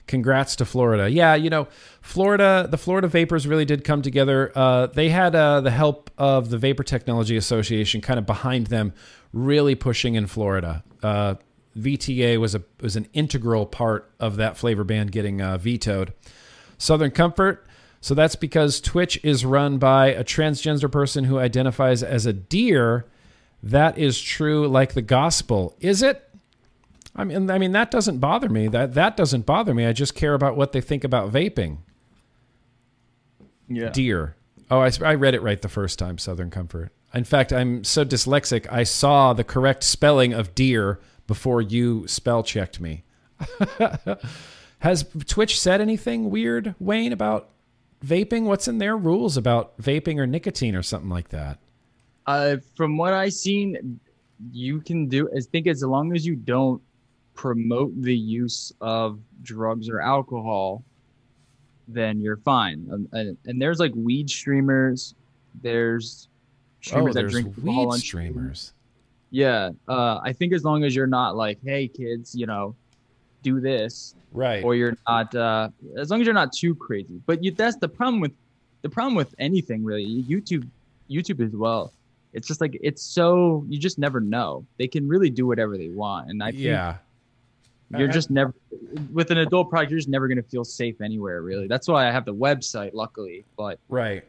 Congrats 0.09 0.55
to 0.55 0.65
Florida. 0.65 1.07
Yeah, 1.07 1.35
you 1.35 1.51
know, 1.51 1.67
Florida, 2.01 2.67
the 2.69 2.79
Florida 2.79 3.07
Vapors 3.07 3.45
really 3.45 3.63
did 3.63 3.83
come 3.83 4.01
together. 4.01 4.51
Uh, 4.55 4.87
they 4.87 5.09
had 5.09 5.35
uh, 5.35 5.61
the 5.61 5.69
help 5.69 6.09
of 6.17 6.49
the 6.49 6.57
Vapor 6.57 6.83
Technology 6.83 7.37
Association 7.37 8.01
kind 8.01 8.17
of 8.17 8.25
behind 8.25 8.67
them, 8.67 8.91
really 9.33 9.75
pushing 9.75 10.15
in 10.15 10.25
Florida. 10.25 10.83
Uh, 11.03 11.35
VTA 11.77 12.39
was 12.39 12.55
a 12.55 12.63
was 12.81 12.95
an 12.95 13.07
integral 13.13 13.67
part 13.67 14.11
of 14.19 14.35
that 14.37 14.57
flavor 14.57 14.83
ban 14.83 15.07
getting 15.07 15.41
uh, 15.41 15.59
vetoed. 15.59 16.11
Southern 16.79 17.11
Comfort. 17.11 17.67
So 18.01 18.15
that's 18.15 18.35
because 18.35 18.81
Twitch 18.81 19.19
is 19.23 19.45
run 19.45 19.77
by 19.77 20.07
a 20.07 20.23
transgender 20.23 20.91
person 20.91 21.25
who 21.25 21.37
identifies 21.37 22.01
as 22.01 22.25
a 22.25 22.33
deer. 22.33 23.05
That 23.61 23.97
is 23.97 24.19
true, 24.19 24.67
like 24.67 24.93
the 24.93 25.01
gospel. 25.03 25.75
Is 25.79 26.01
it? 26.01 26.28
I 27.15 27.23
mean, 27.23 27.49
I 27.49 27.57
mean 27.57 27.71
that 27.73 27.91
doesn't 27.91 28.19
bother 28.19 28.49
me. 28.49 28.67
That 28.67 28.93
that 28.93 29.17
doesn't 29.17 29.45
bother 29.45 29.73
me. 29.73 29.85
I 29.85 29.93
just 29.93 30.15
care 30.15 30.33
about 30.33 30.55
what 30.55 30.71
they 30.71 30.81
think 30.81 31.03
about 31.03 31.31
vaping. 31.31 31.79
Yeah. 33.67 33.89
Deer. 33.89 34.35
Oh, 34.71 34.79
I, 34.79 34.91
I 35.03 35.15
read 35.15 35.33
it 35.33 35.41
right 35.41 35.61
the 35.61 35.69
first 35.69 35.97
time. 35.99 36.17
Southern 36.17 36.49
Comfort. 36.49 36.91
In 37.13 37.23
fact, 37.23 37.51
I'm 37.51 37.83
so 37.83 38.05
dyslexic. 38.05 38.71
I 38.71 38.83
saw 38.83 39.33
the 39.33 39.43
correct 39.43 39.83
spelling 39.83 40.33
of 40.33 40.53
deer 40.53 40.99
before 41.27 41.61
you 41.61 42.07
spell 42.07 42.43
checked 42.43 42.79
me. 42.79 43.03
Has 44.79 45.05
Twitch 45.25 45.59
said 45.59 45.81
anything 45.81 46.29
weird, 46.29 46.75
Wayne, 46.79 47.11
about 47.11 47.49
vaping? 48.05 48.43
What's 48.43 48.67
in 48.67 48.77
their 48.77 48.95
rules 48.95 49.37
about 49.37 49.77
vaping 49.79 50.17
or 50.17 50.27
nicotine 50.27 50.75
or 50.75 50.83
something 50.83 51.09
like 51.09 51.29
that? 51.29 51.57
Uh, 52.27 52.57
from 52.75 52.95
what 52.95 53.13
I've 53.13 53.33
seen, 53.33 53.99
you 54.51 54.81
can 54.81 55.07
do. 55.07 55.29
I 55.35 55.41
think 55.41 55.67
as 55.67 55.83
long 55.83 56.15
as 56.15 56.25
you 56.25 56.35
don't 56.35 56.81
promote 57.39 57.93
the 58.01 58.13
use 58.13 58.73
of 58.81 59.17
drugs 59.43 59.87
or 59.87 60.01
alcohol, 60.01 60.83
then 61.87 62.19
you're 62.19 62.35
fine. 62.35 62.85
Um, 62.91 63.07
and, 63.13 63.37
and 63.45 63.61
there's 63.61 63.79
like 63.79 63.93
weed 63.95 64.29
streamers. 64.29 65.15
There's 65.61 66.27
streamers 66.81 67.11
oh, 67.11 67.13
that 67.13 67.19
there's 67.21 67.31
drink 67.31 67.55
weed 67.63 67.93
streamers. 67.93 68.73
Yeah, 69.31 69.69
uh, 69.87 70.19
I 70.21 70.33
think 70.33 70.51
as 70.51 70.65
long 70.65 70.83
as 70.83 70.93
you're 70.93 71.07
not 71.07 71.37
like, 71.37 71.59
hey 71.63 71.87
kids, 71.87 72.35
you 72.35 72.45
know, 72.45 72.75
do 73.41 73.61
this, 73.61 74.15
Right. 74.33 74.61
or 74.61 74.75
you're 74.75 74.97
not, 75.07 75.33
uh, 75.33 75.69
as 75.97 76.09
long 76.09 76.19
as 76.19 76.25
you're 76.25 76.33
not 76.33 76.51
too 76.51 76.75
crazy. 76.75 77.21
But 77.25 77.41
you, 77.41 77.51
that's 77.51 77.77
the 77.77 77.87
problem 77.87 78.19
with 78.19 78.33
the 78.81 78.89
problem 78.89 79.15
with 79.15 79.33
anything 79.39 79.85
really. 79.85 80.23
YouTube, 80.23 80.67
YouTube 81.09 81.39
as 81.45 81.53
well. 81.53 81.93
It's 82.33 82.49
just 82.49 82.59
like 82.59 82.77
it's 82.83 83.01
so 83.01 83.63
you 83.69 83.79
just 83.79 83.97
never 83.97 84.19
know. 84.19 84.65
They 84.77 84.89
can 84.89 85.07
really 85.07 85.29
do 85.29 85.47
whatever 85.47 85.77
they 85.77 85.87
want, 85.87 86.29
and 86.29 86.43
I 86.43 86.51
think 86.51 86.63
yeah. 86.63 86.97
You're 87.97 88.09
I- 88.09 88.11
just 88.11 88.29
never 88.29 88.53
with 89.11 89.31
an 89.31 89.37
adult 89.39 89.69
product. 89.69 89.91
You're 89.91 89.99
just 89.99 90.09
never 90.09 90.27
gonna 90.27 90.43
feel 90.43 90.63
safe 90.63 91.01
anywhere 91.01 91.41
really. 91.41 91.67
That's 91.67 91.87
why 91.87 92.07
I 92.07 92.11
have 92.11 92.25
the 92.25 92.33
website, 92.33 92.91
luckily. 92.93 93.45
But 93.57 93.79
Right. 93.89 94.23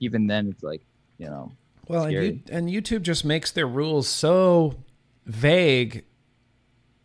even 0.00 0.26
then, 0.26 0.48
it's 0.48 0.62
like 0.62 0.82
you 1.18 1.26
know, 1.26 1.52
Well, 1.88 2.04
and, 2.04 2.12
you, 2.12 2.40
and 2.50 2.68
YouTube 2.68 3.02
just 3.02 3.24
makes 3.24 3.50
their 3.52 3.66
rules 3.66 4.08
so 4.08 4.74
vague 5.26 6.04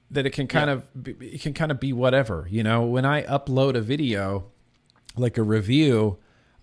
that 0.09 0.25
it 0.25 0.31
can 0.31 0.47
kind 0.47 0.69
of 0.69 1.03
be, 1.03 1.11
it 1.21 1.41
can 1.41 1.53
kind 1.53 1.69
of 1.71 1.79
be 1.79 1.93
whatever. 1.93 2.47
You 2.49 2.63
know, 2.63 2.83
when 2.83 3.05
I 3.05 3.23
upload 3.23 3.75
a 3.75 3.81
video, 3.81 4.45
like 5.15 5.37
a 5.37 5.43
review, 5.43 6.17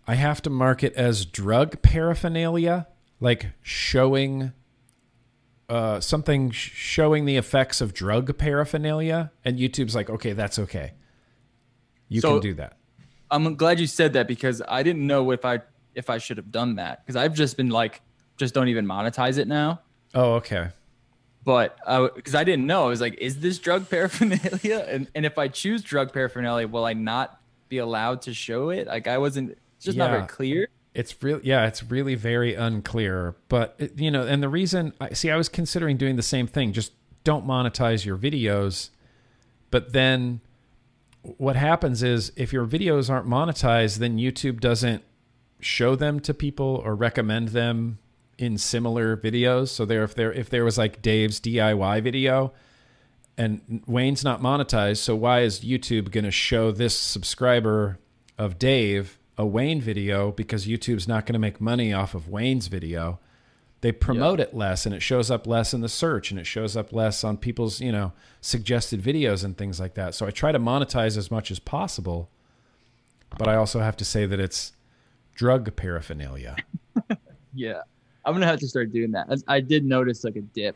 I 0.06 0.14
have 0.14 0.42
to 0.42 0.50
mark 0.50 0.82
it 0.82 0.92
as 0.94 1.24
drug 1.24 1.80
paraphernalia, 1.82 2.88
like 3.20 3.48
showing 3.62 4.52
uh, 5.68 6.00
something 6.00 6.50
sh- 6.50 6.70
showing 6.74 7.24
the 7.24 7.36
effects 7.36 7.80
of 7.80 7.94
drug 7.94 8.36
paraphernalia, 8.38 9.32
and 9.44 9.58
YouTube's 9.58 9.94
like, 9.94 10.10
okay, 10.10 10.32
that's 10.32 10.58
okay. 10.58 10.92
You 12.08 12.20
So- 12.20 12.32
can 12.32 12.40
do 12.40 12.54
that. 12.54 12.76
I'm 13.30 13.56
glad 13.56 13.80
you 13.80 13.86
said 13.86 14.12
that 14.12 14.28
because 14.28 14.62
I 14.68 14.82
didn't 14.82 15.04
know 15.06 15.30
if 15.32 15.44
I 15.44 15.60
if 15.94 16.10
I 16.10 16.18
should 16.18 16.36
have 16.36 16.52
done 16.52 16.76
that 16.76 17.04
because 17.04 17.16
I've 17.16 17.34
just 17.34 17.56
been 17.56 17.70
like, 17.70 18.00
just 18.36 18.54
don't 18.54 18.68
even 18.68 18.86
monetize 18.86 19.38
it 19.38 19.48
now. 19.48 19.80
Oh, 20.14 20.34
okay. 20.34 20.68
But 21.44 21.76
because 22.14 22.34
I 22.34 22.44
didn't 22.44 22.66
know, 22.66 22.84
I 22.84 22.88
was 22.88 23.00
like, 23.00 23.14
is 23.18 23.40
this 23.40 23.58
drug 23.58 23.88
paraphernalia? 23.90 24.86
And 24.88 25.08
and 25.14 25.26
if 25.26 25.36
I 25.38 25.48
choose 25.48 25.82
drug 25.82 26.12
paraphernalia, 26.12 26.68
will 26.68 26.84
I 26.84 26.92
not 26.92 27.40
be 27.68 27.78
allowed 27.78 28.22
to 28.22 28.34
show 28.34 28.70
it? 28.70 28.86
Like 28.86 29.08
I 29.08 29.18
wasn't. 29.18 29.50
It's 29.76 29.86
just 29.86 29.98
not 29.98 30.10
very 30.10 30.26
clear. 30.26 30.68
It's 30.94 31.20
real, 31.22 31.40
yeah. 31.42 31.66
It's 31.66 31.82
really 31.82 32.14
very 32.14 32.54
unclear. 32.54 33.34
But 33.48 33.78
you 33.96 34.10
know, 34.10 34.22
and 34.22 34.42
the 34.42 34.48
reason 34.48 34.92
I 35.00 35.12
see, 35.12 35.30
I 35.30 35.36
was 35.36 35.48
considering 35.48 35.96
doing 35.96 36.16
the 36.16 36.22
same 36.22 36.46
thing. 36.46 36.72
Just 36.72 36.92
don't 37.24 37.46
monetize 37.46 38.04
your 38.04 38.16
videos. 38.16 38.90
But 39.70 39.92
then, 39.92 40.40
what 41.22 41.56
happens 41.56 42.02
is 42.02 42.30
if 42.36 42.52
your 42.52 42.66
videos 42.66 43.10
aren't 43.10 43.26
monetized, 43.26 43.98
then 43.98 44.18
YouTube 44.18 44.60
doesn't 44.60 45.02
show 45.58 45.96
them 45.96 46.20
to 46.20 46.34
people 46.34 46.80
or 46.84 46.94
recommend 46.94 47.48
them 47.48 47.98
in 48.38 48.58
similar 48.58 49.16
videos. 49.16 49.68
So 49.68 49.84
there, 49.84 50.04
if 50.04 50.14
there, 50.14 50.32
if 50.32 50.48
there 50.50 50.64
was 50.64 50.78
like 50.78 51.02
Dave's 51.02 51.40
DIY 51.40 52.02
video, 52.02 52.52
and 53.36 53.82
Wayne's 53.86 54.22
not 54.22 54.40
monetized, 54.40 54.98
so 54.98 55.16
why 55.16 55.40
is 55.40 55.60
YouTube 55.60 56.12
going 56.12 56.24
to 56.24 56.30
show 56.30 56.70
this 56.70 56.98
subscriber 56.98 57.98
of 58.38 58.58
Dave 58.58 59.18
a 59.36 59.44
Wayne 59.46 59.80
video 59.80 60.30
because 60.32 60.66
YouTube's 60.66 61.08
not 61.08 61.26
going 61.26 61.32
to 61.34 61.38
make 61.38 61.60
money 61.60 61.92
off 61.92 62.14
of 62.14 62.28
Wayne's 62.28 62.68
video? 62.68 63.18
They 63.80 63.92
promote 63.92 64.40
it 64.40 64.54
less 64.54 64.86
and 64.86 64.94
it 64.94 65.00
shows 65.00 65.30
up 65.30 65.46
less 65.46 65.74
in 65.74 65.80
the 65.82 65.88
search 65.90 66.30
and 66.30 66.40
it 66.40 66.46
shows 66.46 66.74
up 66.76 66.92
less 66.92 67.22
on 67.22 67.36
people's, 67.36 67.80
you 67.80 67.92
know, 67.92 68.12
suggested 68.40 69.02
videos 69.02 69.44
and 69.44 69.56
things 69.58 69.78
like 69.78 69.94
that. 69.94 70.14
So 70.14 70.26
I 70.26 70.30
try 70.30 70.52
to 70.52 70.58
monetize 70.58 71.18
as 71.18 71.30
much 71.30 71.50
as 71.50 71.58
possible, 71.58 72.30
but 73.36 73.46
I 73.46 73.56
also 73.56 73.80
have 73.80 73.96
to 73.98 74.04
say 74.04 74.24
that 74.24 74.40
it's 74.40 74.72
drug 75.34 75.74
paraphernalia. 75.76 76.56
Yeah. 77.56 77.82
I'm 78.24 78.32
gonna 78.34 78.46
have 78.46 78.58
to 78.60 78.68
start 78.68 78.92
doing 78.92 79.12
that. 79.12 79.26
I, 79.46 79.56
I 79.56 79.60
did 79.60 79.84
notice 79.84 80.24
like 80.24 80.34
a 80.36 80.40
dip 80.40 80.74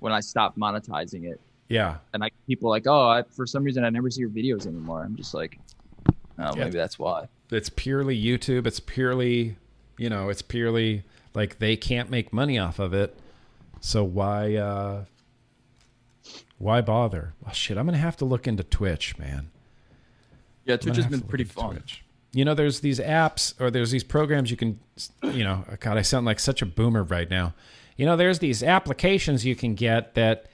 when 0.00 0.12
I 0.12 0.20
stopped 0.20 0.58
monetizing 0.58 1.24
it, 1.24 1.40
Yeah. 1.68 1.98
and 2.12 2.20
like 2.20 2.34
people 2.46 2.68
like, 2.68 2.86
oh, 2.86 3.08
I, 3.08 3.22
for 3.22 3.46
some 3.46 3.64
reason 3.64 3.82
I 3.84 3.88
never 3.90 4.10
see 4.10 4.20
your 4.20 4.28
videos 4.28 4.66
anymore. 4.66 5.02
I'm 5.04 5.16
just 5.16 5.32
like, 5.32 5.58
oh, 6.38 6.52
Yeah. 6.56 6.64
maybe 6.64 6.76
that's 6.76 6.98
why. 6.98 7.28
It's 7.50 7.68
purely 7.70 8.20
YouTube. 8.20 8.66
It's 8.66 8.80
purely, 8.80 9.56
you 9.96 10.10
know, 10.10 10.28
it's 10.28 10.42
purely 10.42 11.02
like 11.34 11.58
they 11.58 11.76
can't 11.76 12.10
make 12.10 12.32
money 12.32 12.58
off 12.58 12.78
of 12.78 12.92
it. 12.92 13.16
So 13.80 14.04
why 14.04 14.56
uh 14.56 15.04
why 16.58 16.80
bother? 16.80 17.34
Well 17.44 17.54
shit, 17.54 17.78
I'm 17.78 17.86
gonna 17.86 17.98
have 17.98 18.16
to 18.18 18.24
look 18.24 18.46
into 18.46 18.62
Twitch, 18.64 19.16
man. 19.18 19.50
Yeah, 20.64 20.76
Twitch 20.76 20.96
has 20.96 21.06
been 21.06 21.22
pretty 21.22 21.44
fun. 21.44 21.72
Twitch. 21.76 22.04
You 22.32 22.44
know, 22.44 22.54
there's 22.54 22.80
these 22.80 23.00
apps 23.00 23.58
or 23.58 23.70
there's 23.70 23.90
these 23.90 24.04
programs 24.04 24.50
you 24.50 24.56
can, 24.58 24.78
you 25.22 25.42
know, 25.44 25.64
God, 25.80 25.96
I 25.96 26.02
sound 26.02 26.26
like 26.26 26.38
such 26.38 26.60
a 26.60 26.66
boomer 26.66 27.02
right 27.02 27.30
now. 27.30 27.54
You 27.96 28.04
know, 28.04 28.16
there's 28.16 28.38
these 28.40 28.62
applications 28.62 29.46
you 29.46 29.56
can 29.56 29.74
get 29.74 30.14
that 30.14 30.46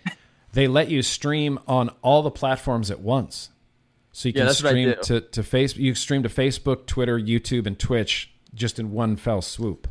they 0.53 0.69
let 0.69 0.89
you 0.89 1.03
stream 1.03 1.59
on 1.67 1.91
all 2.01 2.23
the 2.23 2.31
platforms 2.31 2.91
at 2.93 3.01
once. 3.01 3.51
So 4.17 4.29
you 4.29 4.33
Yeah, 4.37 4.41
can 4.43 4.47
that's 4.47 4.63
what 4.63 4.69
I 4.69 4.73
stream 4.73 4.95
to, 5.03 5.21
to 5.23 5.43
Facebook, 5.43 5.77
you 5.79 5.95
stream 5.97 6.23
to 6.23 6.29
Facebook, 6.29 6.87
Twitter, 6.87 7.19
YouTube, 7.19 7.67
and 7.67 7.77
Twitch 7.77 8.31
just 8.55 8.79
in 8.79 8.93
one 8.93 9.17
fell 9.17 9.43
swoop. 9.43 9.89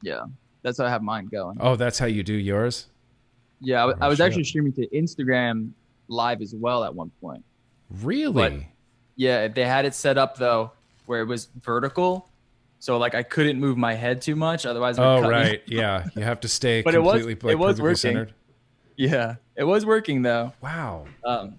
Yeah, 0.00 0.22
that's 0.62 0.78
how 0.78 0.86
I 0.86 0.88
have 0.88 1.02
mine 1.02 1.26
going. 1.26 1.58
Oh, 1.60 1.76
that's 1.76 1.98
how 1.98 2.06
you 2.06 2.22
do 2.22 2.32
yours? 2.32 2.86
Yeah, 3.60 3.84
I, 3.84 3.88
Oh, 3.90 3.94
I 4.00 4.08
was 4.08 4.16
shit. 4.16 4.26
actually 4.26 4.44
streaming 4.44 4.72
to 4.72 4.86
Instagram 4.88 5.72
live 6.08 6.40
as 6.40 6.54
well 6.54 6.84
at 6.84 6.94
one 6.94 7.10
point. 7.20 7.44
Really? 8.02 8.68
Yeah, 9.16 9.48
they 9.48 9.66
had 9.66 9.84
it 9.84 9.94
set 9.94 10.16
up 10.16 10.38
though 10.38 10.72
where 11.04 11.20
it 11.20 11.26
was 11.26 11.48
vertical, 11.62 12.30
so 12.78 12.96
like 12.96 13.14
I 13.14 13.22
couldn't 13.22 13.60
move 13.60 13.76
my 13.76 13.92
head 13.92 14.22
too 14.22 14.36
much, 14.36 14.64
otherwise. 14.64 14.98
oh, 14.98 15.20
right. 15.28 15.60
Yeah. 15.66 16.06
You 16.16 16.22
have 16.22 16.40
to 16.40 16.48
stay 16.48 16.80
But 16.80 16.94
it 16.94 17.02
was- 17.02 17.26
like, 17.26 17.44
it 17.44 17.58
was 17.58 17.78
working. 17.78 17.96
centered. 17.96 18.32
Yeah, 18.96 19.34
it 19.54 19.64
was 19.64 19.84
working 19.84 20.22
though. 20.22 20.54
Wow. 20.62 21.04
Um, 21.24 21.58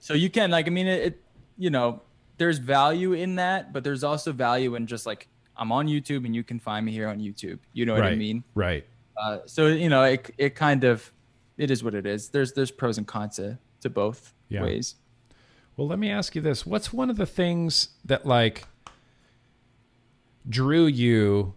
so 0.00 0.14
you 0.14 0.28
can 0.30 0.50
like, 0.50 0.66
I 0.66 0.70
mean, 0.70 0.86
it, 0.88 1.02
it, 1.02 1.22
you 1.58 1.70
know, 1.70 2.02
there's 2.38 2.58
value 2.58 3.12
in 3.14 3.36
that, 3.36 3.72
but 3.72 3.82
there's 3.84 4.04
also 4.04 4.32
value 4.32 4.74
in 4.74 4.86
just 4.86 5.06
like 5.06 5.28
I'm 5.56 5.72
on 5.72 5.86
YouTube 5.86 6.24
and 6.26 6.34
you 6.34 6.42
can 6.44 6.58
find 6.60 6.84
me 6.84 6.92
here 6.92 7.08
on 7.08 7.18
YouTube. 7.18 7.58
You 7.72 7.86
know 7.86 7.94
what 7.94 8.02
I 8.04 8.14
mean? 8.14 8.44
Right. 8.54 8.84
Uh, 9.16 9.38
so 9.46 9.68
you 9.68 9.88
know, 9.88 10.02
it 10.04 10.30
it 10.36 10.54
kind 10.54 10.84
of, 10.84 11.10
it 11.56 11.70
is 11.70 11.82
what 11.82 11.94
it 11.94 12.04
is. 12.06 12.28
There's 12.28 12.52
there's 12.52 12.70
pros 12.70 12.98
and 12.98 13.06
cons 13.06 13.36
to 13.36 13.58
to 13.80 13.88
both 13.90 14.34
Yeah. 14.50 14.62
ways. 14.62 14.96
Well, 15.76 15.86
let 15.88 15.98
me 15.98 16.10
ask 16.10 16.34
you 16.34 16.40
this. 16.42 16.64
What's 16.66 16.92
one 16.92 17.08
of 17.10 17.16
the 17.16 17.26
things 17.26 17.90
that 18.04 18.26
like 18.26 18.64
drew 20.48 20.86
you 20.86 21.54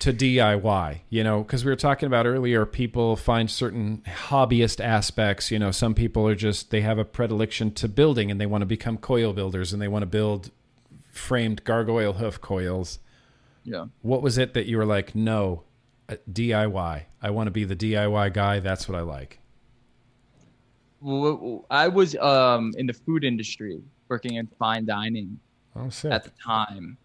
to 0.00 0.12
DIY? 0.12 1.00
You 1.10 1.24
know, 1.24 1.42
because 1.42 1.64
we 1.64 1.70
were 1.70 1.76
talking 1.76 2.06
about 2.06 2.26
earlier, 2.26 2.64
people 2.66 3.16
find 3.16 3.50
certain 3.50 4.02
hobbyist 4.06 4.82
aspects. 4.82 5.50
You 5.50 5.58
know, 5.58 5.70
some 5.70 5.94
people 5.94 6.26
are 6.26 6.34
just, 6.34 6.70
they 6.70 6.80
have 6.82 6.98
a 6.98 7.04
predilection 7.04 7.72
to 7.74 7.88
building 7.88 8.30
and 8.30 8.40
they 8.40 8.46
want 8.46 8.62
to 8.62 8.66
become 8.66 8.96
coil 8.98 9.32
builders 9.32 9.72
and 9.72 9.80
they 9.80 9.88
want 9.88 10.02
to 10.02 10.06
build 10.06 10.50
framed 11.10 11.64
gargoyle 11.64 12.14
hoof 12.14 12.40
coils. 12.40 12.98
Yeah. 13.64 13.86
What 14.02 14.22
was 14.22 14.38
it 14.38 14.54
that 14.54 14.66
you 14.66 14.78
were 14.78 14.86
like, 14.86 15.14
no, 15.14 15.64
uh, 16.08 16.16
DIY? 16.32 17.02
I 17.20 17.30
want 17.30 17.48
to 17.48 17.50
be 17.50 17.64
the 17.64 17.76
DIY 17.76 18.32
guy. 18.32 18.60
That's 18.60 18.88
what 18.88 18.96
I 18.96 19.02
like. 19.02 19.40
Well, 21.00 21.64
I 21.70 21.86
was 21.86 22.16
um 22.16 22.72
in 22.76 22.86
the 22.86 22.92
food 22.92 23.22
industry, 23.22 23.80
working 24.08 24.34
in 24.34 24.48
fine 24.58 24.84
dining 24.84 25.38
Oh, 25.76 25.90
at 26.10 26.24
the 26.24 26.32
time, 26.44 26.98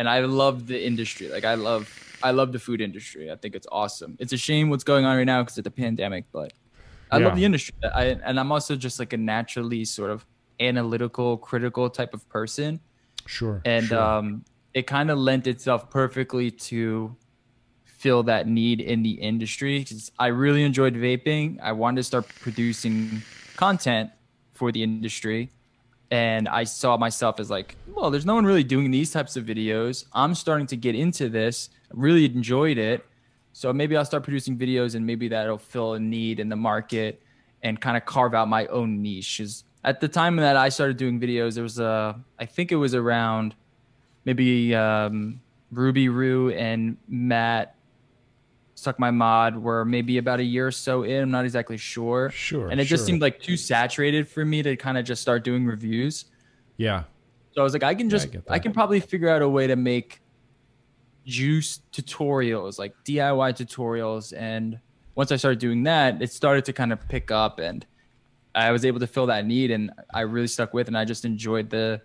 and 0.00 0.08
I 0.08 0.20
love 0.20 0.66
the 0.66 0.80
industry. 0.90 1.28
Like 1.28 1.44
I 1.44 1.56
love, 1.56 1.84
I 2.22 2.30
love 2.30 2.52
the 2.52 2.58
food 2.58 2.80
industry. 2.80 3.30
I 3.30 3.36
think 3.36 3.54
it's 3.54 3.66
awesome. 3.70 4.16
It's 4.18 4.32
a 4.32 4.38
shame 4.38 4.70
what's 4.70 4.82
going 4.92 5.04
on 5.04 5.14
right 5.18 5.24
now 5.34 5.42
because 5.42 5.58
of 5.58 5.64
the 5.64 5.70
pandemic, 5.70 6.24
but 6.32 6.54
I 7.10 7.18
Yeah. 7.18 7.26
love 7.26 7.36
the 7.36 7.44
industry. 7.44 7.74
I 7.94 8.04
and 8.28 8.40
I'm 8.40 8.50
also 8.50 8.76
just 8.76 8.98
like 8.98 9.12
a 9.12 9.18
naturally 9.18 9.84
sort 9.84 10.10
of 10.10 10.24
analytical, 10.58 11.36
critical 11.36 11.90
type 11.90 12.14
of 12.14 12.26
person, 12.30 12.80
Sure. 13.26 13.60
and 13.66 13.84
sure. 13.88 14.00
um, 14.00 14.44
it 14.72 14.86
kind 14.86 15.10
of 15.10 15.18
lent 15.18 15.46
itself 15.46 15.90
perfectly 15.90 16.50
to 16.70 17.14
fill 17.84 18.22
that 18.22 18.46
need 18.48 18.80
in 18.80 19.02
the 19.02 19.14
industry. 19.20 19.84
'Cause 19.84 20.10
I 20.18 20.28
really 20.28 20.62
enjoyed 20.62 20.94
vaping. 20.94 21.60
I 21.60 21.72
wanted 21.72 21.98
to 22.00 22.04
start 22.04 22.24
producing 22.40 23.22
content 23.56 24.08
for 24.54 24.72
the 24.72 24.82
industry. 24.82 25.50
And 26.10 26.48
I 26.48 26.64
saw 26.64 26.96
myself 26.96 27.38
as 27.38 27.50
like, 27.50 27.76
well, 27.86 28.10
there's 28.10 28.26
no 28.26 28.34
one 28.34 28.44
really 28.44 28.64
doing 28.64 28.90
these 28.90 29.12
types 29.12 29.36
of 29.36 29.44
videos. 29.44 30.06
I'm 30.12 30.34
starting 30.34 30.66
to 30.68 30.76
get 30.76 30.94
into 30.94 31.28
this. 31.28 31.70
Really 31.92 32.24
enjoyed 32.24 32.78
it. 32.78 33.06
So 33.52 33.72
maybe 33.72 33.96
I'll 33.96 34.04
start 34.04 34.22
producing 34.22 34.56
videos 34.58 34.94
and 34.94 35.06
maybe 35.06 35.28
that'll 35.28 35.58
fill 35.58 35.94
a 35.94 36.00
need 36.00 36.40
in 36.40 36.48
the 36.48 36.56
market 36.56 37.22
and 37.62 37.80
kind 37.80 37.96
of 37.96 38.04
carve 38.04 38.34
out 38.34 38.48
my 38.48 38.66
own 38.66 39.02
niche. 39.02 39.40
At 39.84 40.00
the 40.00 40.08
time 40.08 40.36
that 40.36 40.56
I 40.56 40.68
started 40.68 40.96
doing 40.96 41.20
videos, 41.20 41.54
there 41.54 41.62
was 41.62 41.78
a, 41.78 42.18
I 42.38 42.46
think 42.46 42.72
it 42.72 42.76
was 42.76 42.94
around 42.94 43.54
maybe 44.24 44.74
um, 44.74 45.40
Ruby 45.70 46.08
Roo 46.08 46.50
and 46.50 46.96
Matt 47.08 47.74
Suck 48.80 48.98
My 48.98 49.10
Mod 49.10 49.58
were 49.58 49.84
maybe 49.84 50.16
about 50.16 50.40
a 50.40 50.42
year 50.42 50.68
or 50.68 50.70
so 50.70 51.02
in. 51.02 51.24
I'm 51.24 51.30
not 51.30 51.44
exactly 51.44 51.76
sure. 51.76 52.30
Sure. 52.30 52.70
And 52.70 52.80
it 52.80 52.84
just 52.84 53.04
seemed 53.04 53.20
like 53.20 53.38
too 53.38 53.58
saturated 53.58 54.26
for 54.26 54.42
me 54.42 54.62
to 54.62 54.74
kind 54.74 54.96
of 54.96 55.04
just 55.04 55.20
start 55.20 55.44
doing 55.44 55.66
reviews. 55.66 56.24
yeah. 56.78 57.04
So 57.52 57.60
I 57.60 57.64
was 57.64 57.72
like, 57.72 57.82
I 57.82 57.94
can 57.94 58.08
Yeah, 58.08 58.16
I 58.16 58.18
just, 58.18 58.36
I, 58.48 58.58
can 58.60 58.72
probably 58.72 59.00
figure 59.00 59.28
out 59.28 59.42
a 59.42 59.48
way 59.48 59.66
to 59.66 59.74
make 59.74 60.22
juice 61.26 61.80
tutorials, 61.92 62.78
like 62.78 62.94
DIY 63.04 63.52
tutorials. 63.56 64.32
And 64.34 64.78
once 65.16 65.32
I 65.32 65.36
started 65.36 65.58
doing 65.58 65.82
that, 65.82 66.22
it 66.22 66.32
started 66.32 66.64
to 66.66 66.72
kind 66.72 66.92
of 66.92 67.06
pick 67.08 67.32
up 67.32 67.58
and 67.58 67.84
I 68.54 68.70
was 68.70 68.84
able 68.84 69.00
to 69.00 69.06
fill 69.08 69.26
that 69.26 69.44
need 69.46 69.72
and 69.72 69.90
I 70.14 70.20
really 70.20 70.46
stuck 70.46 70.72
with 70.72 70.86
it 70.86 70.88
and 70.88 70.96
I 70.96 71.04
just 71.04 71.24
enjoyed 71.24 71.70
the, 71.70 72.00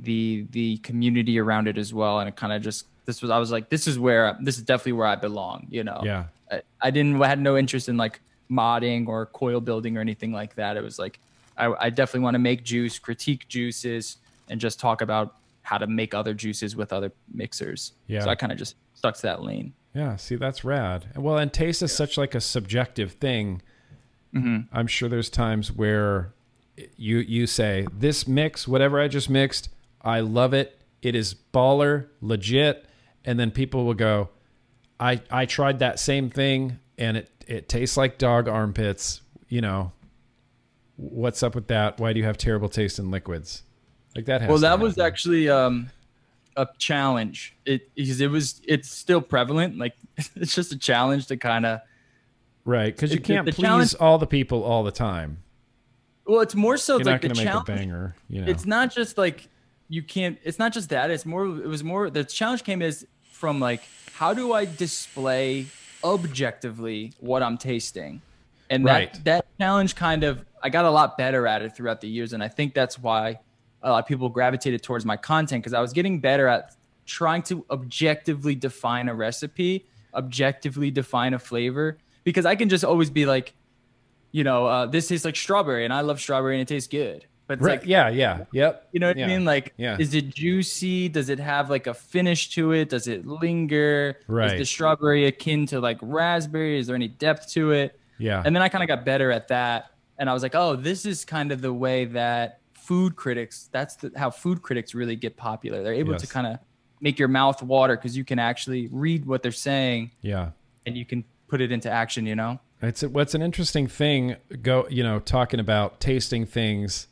the, 0.00 0.46
the 0.50 0.78
community 0.78 1.38
around 1.38 1.68
it 1.68 1.78
as 1.78 1.94
well. 1.94 2.18
And 2.18 2.28
it 2.28 2.34
kind 2.34 2.52
of 2.52 2.60
just, 2.60 2.86
this 3.08 3.22
was, 3.22 3.30
I 3.30 3.38
was 3.38 3.50
like, 3.50 3.70
this 3.70 3.86
is 3.86 3.98
where, 3.98 4.36
this 4.38 4.58
is 4.58 4.64
definitely 4.64 4.92
where 4.92 5.06
I 5.06 5.16
belong, 5.16 5.66
you 5.70 5.82
know? 5.82 6.02
Yeah. 6.04 6.24
I, 6.52 6.60
I 6.80 6.90
didn't 6.90 7.20
I 7.22 7.26
had 7.26 7.40
no 7.40 7.56
interest 7.56 7.88
in 7.88 7.96
like 7.96 8.20
modding 8.50 9.08
or 9.08 9.26
coil 9.26 9.60
building 9.60 9.96
or 9.96 10.00
anything 10.00 10.30
like 10.30 10.54
that. 10.56 10.76
It 10.76 10.82
was 10.82 10.98
like 10.98 11.18
I, 11.56 11.72
I 11.78 11.90
definitely 11.90 12.20
want 12.20 12.34
to 12.34 12.38
make 12.38 12.64
juice, 12.64 12.98
critique 12.98 13.48
juices, 13.48 14.18
and 14.48 14.60
just 14.60 14.78
talk 14.78 15.00
about 15.00 15.36
how 15.62 15.78
to 15.78 15.86
make 15.86 16.14
other 16.14 16.34
juices 16.34 16.76
with 16.76 16.92
other 16.92 17.12
mixers. 17.32 17.92
Yeah. 18.06 18.20
So 18.20 18.30
I 18.30 18.34
kind 18.34 18.52
of 18.52 18.58
just 18.58 18.76
stuck 18.94 19.16
to 19.16 19.22
that 19.22 19.42
lane. 19.42 19.72
Yeah, 19.94 20.16
see, 20.16 20.36
that's 20.36 20.64
rad. 20.64 21.06
Well, 21.16 21.38
and 21.38 21.52
taste 21.52 21.82
is 21.82 21.92
such 21.92 22.16
like 22.16 22.34
a 22.34 22.40
subjective 22.40 23.12
thing. 23.12 23.62
Mm-hmm. 24.34 24.74
I'm 24.76 24.86
sure 24.86 25.08
there's 25.08 25.30
times 25.30 25.72
where 25.72 26.32
you 26.96 27.18
you 27.18 27.46
say 27.46 27.86
this 27.92 28.28
mix, 28.28 28.68
whatever 28.68 29.00
I 29.00 29.08
just 29.08 29.28
mixed, 29.28 29.70
I 30.02 30.20
love 30.20 30.54
it. 30.54 30.78
It 31.02 31.14
is 31.14 31.34
baller, 31.54 32.08
legit, 32.20 32.84
and 33.24 33.38
then 33.38 33.50
people 33.50 33.84
will 33.84 33.94
go, 33.94 34.30
I 35.00 35.20
I 35.30 35.46
tried 35.46 35.78
that 35.80 35.98
same 35.98 36.30
thing 36.30 36.78
and 36.96 37.16
it 37.16 37.30
it 37.46 37.68
tastes 37.68 37.96
like 37.96 38.18
dog 38.18 38.48
armpits. 38.48 39.22
You 39.48 39.60
know, 39.60 39.92
what's 40.96 41.42
up 41.42 41.54
with 41.54 41.68
that? 41.68 41.98
Why 41.98 42.12
do 42.12 42.18
you 42.18 42.26
have 42.26 42.36
terrible 42.36 42.68
taste 42.68 42.98
in 42.98 43.10
liquids? 43.10 43.62
Like 44.14 44.26
that. 44.26 44.42
Has 44.42 44.50
Well, 44.50 44.58
that 44.58 44.78
was 44.80 44.98
actually 44.98 45.48
um, 45.48 45.90
a 46.56 46.66
challenge. 46.78 47.56
It 47.64 47.90
it 47.96 48.30
was 48.30 48.60
it's 48.66 48.90
still 48.90 49.20
prevalent. 49.20 49.78
Like 49.78 49.94
it's 50.36 50.54
just 50.54 50.72
a 50.72 50.78
challenge 50.78 51.26
to 51.28 51.36
kind 51.36 51.64
of 51.64 51.80
right 52.64 52.94
because 52.94 53.12
you 53.12 53.20
can't 53.20 53.48
please 53.48 53.94
all 53.94 54.18
the 54.18 54.26
people 54.26 54.62
all 54.62 54.84
the 54.84 54.92
time. 54.92 55.38
well, 56.26 56.40
it's 56.40 56.54
more 56.54 56.76
so 56.76 56.96
it's 56.96 57.06
like 57.06 57.22
the 57.22 57.28
going 57.28 57.36
to 57.36 57.44
make 57.44 57.48
a 57.48 57.50
challenge. 57.50 57.66
banger. 57.66 58.16
You 58.28 58.42
know. 58.42 58.50
it's 58.50 58.66
not 58.66 58.92
just 58.92 59.16
like 59.16 59.48
you 59.88 60.02
can't 60.02 60.38
it's 60.44 60.58
not 60.58 60.72
just 60.72 60.90
that 60.90 61.10
it's 61.10 61.24
more 61.26 61.46
it 61.46 61.66
was 61.66 61.82
more 61.82 62.10
the 62.10 62.24
challenge 62.24 62.62
came 62.64 62.82
is 62.82 63.06
from 63.32 63.58
like 63.60 63.82
how 64.12 64.34
do 64.34 64.52
i 64.52 64.64
display 64.64 65.66
objectively 66.04 67.12
what 67.20 67.42
i'm 67.42 67.56
tasting 67.58 68.20
and 68.70 68.84
Right. 68.84 69.12
that 69.12 69.24
that 69.24 69.46
challenge 69.58 69.94
kind 69.94 70.24
of 70.24 70.44
i 70.62 70.68
got 70.68 70.84
a 70.84 70.90
lot 70.90 71.16
better 71.16 71.46
at 71.46 71.62
it 71.62 71.74
throughout 71.76 72.00
the 72.00 72.08
years 72.08 72.32
and 72.32 72.42
i 72.42 72.48
think 72.48 72.74
that's 72.74 72.98
why 72.98 73.38
a 73.82 73.90
lot 73.90 73.98
of 74.00 74.06
people 74.06 74.28
gravitated 74.28 74.82
towards 74.82 75.04
my 75.04 75.16
content 75.16 75.62
because 75.62 75.72
i 75.74 75.80
was 75.80 75.92
getting 75.92 76.20
better 76.20 76.46
at 76.48 76.74
trying 77.06 77.42
to 77.42 77.64
objectively 77.70 78.54
define 78.54 79.08
a 79.08 79.14
recipe 79.14 79.86
objectively 80.14 80.90
define 80.90 81.32
a 81.34 81.38
flavor 81.38 81.96
because 82.24 82.44
i 82.44 82.54
can 82.54 82.68
just 82.68 82.84
always 82.84 83.08
be 83.10 83.24
like 83.26 83.54
you 84.32 84.44
know 84.44 84.66
uh, 84.66 84.86
this 84.86 85.08
tastes 85.08 85.24
like 85.24 85.36
strawberry 85.36 85.84
and 85.84 85.92
i 85.94 86.00
love 86.02 86.20
strawberry 86.20 86.54
and 86.54 86.62
it 86.62 86.68
tastes 86.68 86.88
good 86.88 87.24
but 87.48 87.54
it's 87.54 87.66
right. 87.66 87.80
like 87.80 87.88
yeah. 87.88 88.10
Yeah. 88.10 88.44
Yep. 88.52 88.88
you 88.92 89.00
know 89.00 89.08
what 89.08 89.16
Yeah. 89.16 89.24
I 89.24 89.28
mean? 89.28 89.44
Like, 89.46 89.72
Yeah. 89.78 89.96
is 89.98 90.14
it 90.14 90.28
juicy? 90.28 91.08
Does 91.08 91.30
it 91.30 91.40
have 91.40 91.70
like 91.70 91.86
a 91.86 91.94
finish 91.94 92.50
to 92.50 92.72
it? 92.72 92.90
Does 92.90 93.08
it 93.08 93.26
linger? 93.26 94.20
Right. 94.28 94.52
Is 94.52 94.58
the 94.58 94.64
strawberry 94.66 95.26
akin 95.26 95.64
to 95.66 95.80
like 95.80 95.98
raspberry? 96.02 96.78
Is 96.78 96.86
there 96.86 96.94
any 96.94 97.08
depth 97.08 97.48
to 97.52 97.72
it? 97.72 97.98
Yeah. 98.18 98.42
And 98.44 98.54
then 98.54 98.62
I 98.62 98.68
kind 98.68 98.84
of 98.84 98.88
got 98.88 99.04
better 99.06 99.32
at 99.32 99.48
that. 99.48 99.92
And 100.18 100.28
I 100.28 100.34
was 100.34 100.42
like, 100.42 100.54
oh, 100.54 100.76
this 100.76 101.06
is 101.06 101.24
kind 101.24 101.50
of 101.50 101.62
the 101.62 101.72
way 101.72 102.04
that 102.04 102.60
food 102.74 103.16
critics, 103.16 103.70
that's 103.72 103.96
the, 103.96 104.12
how 104.14 104.30
food 104.30 104.60
critics 104.60 104.94
really 104.94 105.16
get 105.16 105.36
popular. 105.36 105.82
They're 105.82 105.94
able 105.94 106.16
to 106.16 106.26
kind 106.26 106.46
of 106.46 106.58
make 107.00 107.18
your 107.18 107.28
mouth 107.28 107.62
water 107.62 107.96
because 107.96 108.16
you 108.16 108.24
can 108.24 108.38
actually 108.38 108.88
read 108.92 109.24
what 109.24 109.42
they're 109.42 109.52
saying 109.52 110.10
yeah. 110.20 110.50
and 110.84 110.98
you 110.98 111.06
can 111.06 111.24
put 111.46 111.60
it 111.62 111.72
into 111.72 111.90
action. 111.90 112.26
You 112.26 112.36
know. 112.36 112.58
It's 112.82 113.02
what's 113.02 113.34
an 113.34 113.42
interesting 113.42 113.86
thing. 113.86 114.36
Go, 114.60 114.86
you 114.90 115.02
know, 115.02 115.18
talking 115.18 115.60
about 115.60 116.00
tasting 116.00 116.44
things 116.44 117.06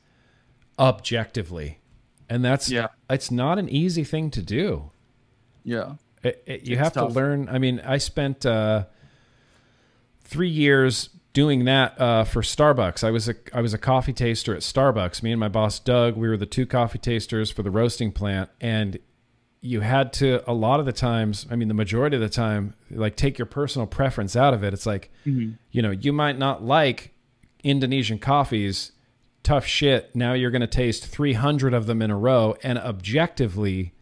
objectively, 0.79 1.79
and 2.29 2.45
that's 2.45 2.71
Yeah. 2.71 2.89
It's 3.09 3.31
not 3.31 3.59
an 3.59 3.69
easy 3.69 4.05
thing 4.05 4.31
to 4.33 4.43
do. 4.43 4.91
Yeah. 5.65 5.95
It, 6.23 6.43
it, 6.47 6.63
you 6.67 6.73
It's 6.75 6.83
have 6.83 6.93
tough. 6.95 7.09
to 7.09 7.15
learn. 7.15 7.49
I 7.49 7.59
mean, 7.59 7.81
I 7.85 7.99
spent 7.99 8.45
uh, 8.45 8.85
three 10.23 10.49
years 10.49 11.11
doing 11.33 11.65
that 11.67 12.01
uh, 12.01 12.25
for 12.25 12.43
Starbucks. 12.43 13.05
I 13.05 13.11
was 13.11 13.29
a 13.29 13.35
I 13.53 13.61
was 13.61 13.75
a 13.75 13.79
coffee 13.79 14.13
taster 14.13 14.55
at 14.55 14.63
Starbucks. 14.63 15.23
Me 15.23 15.31
and 15.33 15.39
my 15.41 15.49
boss 15.49 15.79
Doug, 15.79 16.17
we 16.17 16.29
were 16.29 16.37
the 16.37 16.47
two 16.47 16.67
coffee 16.67 16.99
tasters 16.99 17.51
for 17.51 17.63
the 17.63 17.71
roasting 17.71 18.11
plant, 18.13 18.51
and 18.61 18.99
you 19.61 19.81
had 19.81 20.13
to 20.15 20.43
a 20.51 20.55
lot 20.55 20.81
of 20.81 20.87
the 20.87 20.93
times. 20.93 21.47
I 21.51 21.57
mean, 21.57 21.69
the 21.69 21.75
majority 21.75 22.17
of 22.17 22.23
the 22.23 22.29
time, 22.29 22.75
like 22.91 23.17
take 23.17 23.39
your 23.39 23.47
personal 23.47 23.87
preference 23.87 24.35
out 24.35 24.55
of 24.55 24.65
it. 24.65 24.73
It's 24.73 24.87
like 24.87 25.11
you 25.25 25.83
know, 25.83 25.91
you 25.91 26.13
might 26.13 26.39
not 26.39 26.63
like 26.65 27.13
Indonesian 27.63 28.19
coffees. 28.19 28.93
Tough 29.47 29.65
shit. 29.65 30.15
Now 30.17 30.33
you're 30.33 30.51
going 30.51 30.61
to 30.61 30.67
taste 30.67 31.07
300 31.07 31.73
of 31.73 31.87
them 31.87 32.03
in 32.03 32.11
a 32.11 32.17
row 32.17 32.57
and 32.65 32.79
objectively 32.79 33.95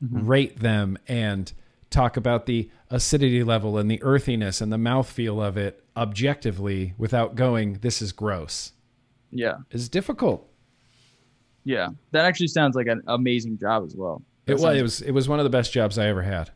rate 0.00 0.60
them 0.60 0.96
and 1.08 1.52
talk 1.90 2.16
about 2.16 2.46
the 2.46 2.70
acidity 2.88 3.42
level 3.42 3.78
and 3.78 3.90
the 3.90 4.00
earthiness 4.02 4.60
and 4.60 4.72
the 4.72 4.76
mouthfeel 4.76 5.44
of 5.44 5.56
it 5.56 5.82
objectively 5.96 6.94
without 6.98 7.34
going, 7.34 7.74
this 7.82 8.00
is 8.00 8.12
gross. 8.12 8.74
Yeah. 9.32 9.56
It's 9.72 9.88
difficult. 9.88 10.48
Yeah. 11.64 11.88
That 12.12 12.24
actually 12.24 12.46
sounds 12.46 12.76
like 12.76 12.86
an 12.86 13.02
amazing 13.08 13.58
job 13.58 13.84
as 13.84 13.96
well. 13.96 14.22
That 14.44 14.52
It 14.52 14.60
was, 14.60 14.76
it 14.78 14.82
was 14.82 15.00
it 15.02 15.10
was 15.10 15.28
one 15.28 15.40
of 15.40 15.44
the 15.44 15.50
best 15.50 15.72
jobs 15.72 15.98
I 15.98 16.06
ever 16.06 16.22
had. 16.22 16.50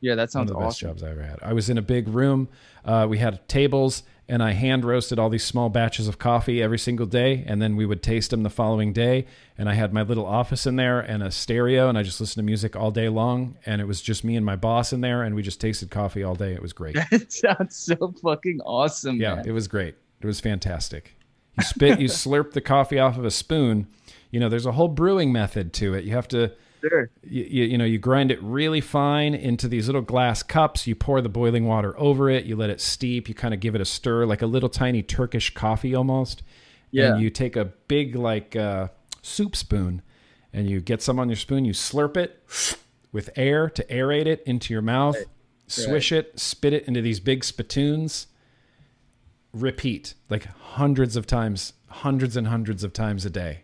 Yeah, 0.00 0.14
that 0.14 0.22
One 0.22 0.28
sounds 0.28 0.50
of 0.52 0.56
the 0.56 0.62
best 0.64 0.76
awesome. 0.76 0.88
jobs 0.90 1.02
I 1.02 1.10
ever 1.10 1.22
had. 1.24 1.40
I 1.42 1.52
was 1.52 1.68
in 1.68 1.78
a 1.78 1.82
big 1.82 2.06
room. 2.06 2.48
Uh, 2.84 3.08
we 3.10 3.18
had 3.18 3.48
tables, 3.48 4.04
and 4.28 4.42
I 4.42 4.52
hand 4.52 4.84
roasted 4.84 5.18
all 5.18 5.30
these 5.30 5.44
small 5.44 5.70
batches 5.70 6.06
of 6.06 6.18
coffee 6.18 6.62
every 6.62 6.78
single 6.78 7.06
day, 7.06 7.44
and 7.46 7.62
then 7.62 7.76
we 7.76 7.86
would 7.86 8.02
taste 8.02 8.30
them 8.30 8.42
the 8.42 8.50
following 8.50 8.92
day. 8.92 9.24
And 9.56 9.68
I 9.68 9.74
had 9.74 9.92
my 9.92 10.02
little 10.02 10.26
office 10.26 10.66
in 10.66 10.76
there 10.76 11.00
and 11.00 11.22
a 11.22 11.30
stereo, 11.30 11.88
and 11.88 11.96
I 11.96 12.02
just 12.02 12.20
listened 12.20 12.42
to 12.42 12.44
music 12.44 12.76
all 12.76 12.90
day 12.90 13.08
long. 13.08 13.56
And 13.64 13.80
it 13.80 13.86
was 13.86 14.02
just 14.02 14.24
me 14.24 14.36
and 14.36 14.44
my 14.44 14.54
boss 14.54 14.92
in 14.92 15.00
there, 15.00 15.22
and 15.22 15.34
we 15.34 15.42
just 15.42 15.60
tasted 15.60 15.90
coffee 15.90 16.22
all 16.22 16.34
day. 16.34 16.52
It 16.52 16.60
was 16.60 16.72
great. 16.74 16.96
That 17.10 17.32
sounds 17.32 17.74
so 17.76 18.12
fucking 18.22 18.60
awesome. 18.66 19.16
Yeah, 19.16 19.36
man. 19.36 19.48
it 19.48 19.52
was 19.52 19.66
great. 19.66 19.94
It 20.20 20.26
was 20.26 20.40
fantastic. 20.40 21.16
You 21.56 21.64
spit, 21.64 21.98
you 21.98 22.08
slurp 22.08 22.52
the 22.52 22.60
coffee 22.60 22.98
off 22.98 23.16
of 23.16 23.24
a 23.24 23.30
spoon. 23.30 23.86
You 24.30 24.40
know, 24.40 24.50
there's 24.50 24.66
a 24.66 24.72
whole 24.72 24.88
brewing 24.88 25.32
method 25.32 25.72
to 25.74 25.94
it. 25.94 26.04
You 26.04 26.12
have 26.12 26.28
to 26.28 26.52
sure. 26.80 27.10
you, 27.22 27.44
you, 27.44 27.64
you 27.64 27.78
know 27.78 27.84
you 27.84 27.98
grind 27.98 28.30
it 28.30 28.42
really 28.42 28.80
fine 28.80 29.34
into 29.34 29.68
these 29.68 29.86
little 29.86 30.02
glass 30.02 30.42
cups. 30.42 30.86
You 30.86 30.94
pour 30.94 31.20
the 31.20 31.28
boiling 31.28 31.66
water 31.66 31.98
over 31.98 32.30
it. 32.30 32.44
You 32.44 32.56
let 32.56 32.70
it 32.70 32.80
steep. 32.80 33.28
You 33.28 33.34
kind 33.34 33.54
of 33.54 33.60
give 33.60 33.74
it 33.74 33.80
a 33.80 33.84
stir 33.84 34.24
like 34.26 34.42
a 34.42 34.46
little 34.46 34.68
tiny 34.68 35.02
turkish 35.02 35.54
coffee 35.54 35.94
almost. 35.94 36.42
Yeah. 36.90 37.12
and 37.12 37.22
you 37.22 37.28
take 37.28 37.54
a 37.54 37.66
big 37.66 38.16
like 38.16 38.56
uh, 38.56 38.88
soup 39.20 39.54
spoon 39.54 40.00
and 40.52 40.70
you 40.70 40.80
get 40.80 41.02
some 41.02 41.18
on 41.18 41.28
your 41.28 41.36
spoon. 41.36 41.64
You 41.64 41.72
slurp 41.72 42.16
it 42.16 42.42
with 43.12 43.30
air 43.36 43.68
to 43.70 43.84
aerate 43.84 44.26
it 44.26 44.42
into 44.46 44.72
your 44.72 44.82
mouth. 44.82 45.16
Swish 45.66 46.12
it 46.12 46.40
spit 46.40 46.72
it 46.72 46.88
into 46.88 47.02
these 47.02 47.20
big 47.20 47.44
spittoons. 47.44 48.26
Repeat 49.52 50.14
like 50.30 50.44
hundreds 50.46 51.16
of 51.16 51.26
times 51.26 51.74
hundreds 51.88 52.36
and 52.36 52.48
hundreds 52.48 52.84
of 52.84 52.92
times 52.92 53.24
a 53.24 53.30
day 53.30 53.62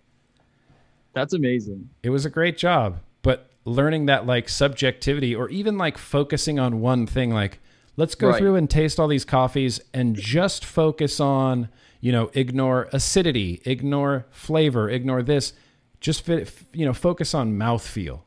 That's 1.15 1.33
amazing. 1.33 1.89
it 2.03 2.11
was 2.11 2.25
a 2.27 2.31
great 2.31 2.57
job 2.59 2.99
but 3.23 3.49
learning 3.65 4.07
that 4.07 4.27
like 4.27 4.49
subjectivity 4.49 5.35
or 5.35 5.49
even 5.49 5.79
like 5.79 5.97
focusing 5.97 6.59
on 6.59 6.81
one 6.81 7.07
thing 7.07 7.31
like 7.33 7.61
let's 7.97 8.15
go 8.15 8.29
Right. 8.29 8.39
through 8.39 8.57
and 8.57 8.69
taste 8.69 8.99
all 9.01 9.09
these 9.09 9.25
coffees 9.25 9.81
and 9.95 10.17
just 10.17 10.65
focus 10.65 11.21
on 11.21 11.69
you 12.01 12.13
know 12.13 12.31
ignore 12.35 12.89
acidity 12.93 13.63
ignore 13.65 14.27
flavor 14.31 14.91
ignore 14.91 15.23
this 15.23 15.53
just 16.01 16.25
fit, 16.27 16.53
you 16.73 16.85
know 16.85 16.93
focus 16.93 17.33
on 17.35 17.55
mouthfeel 17.57 18.21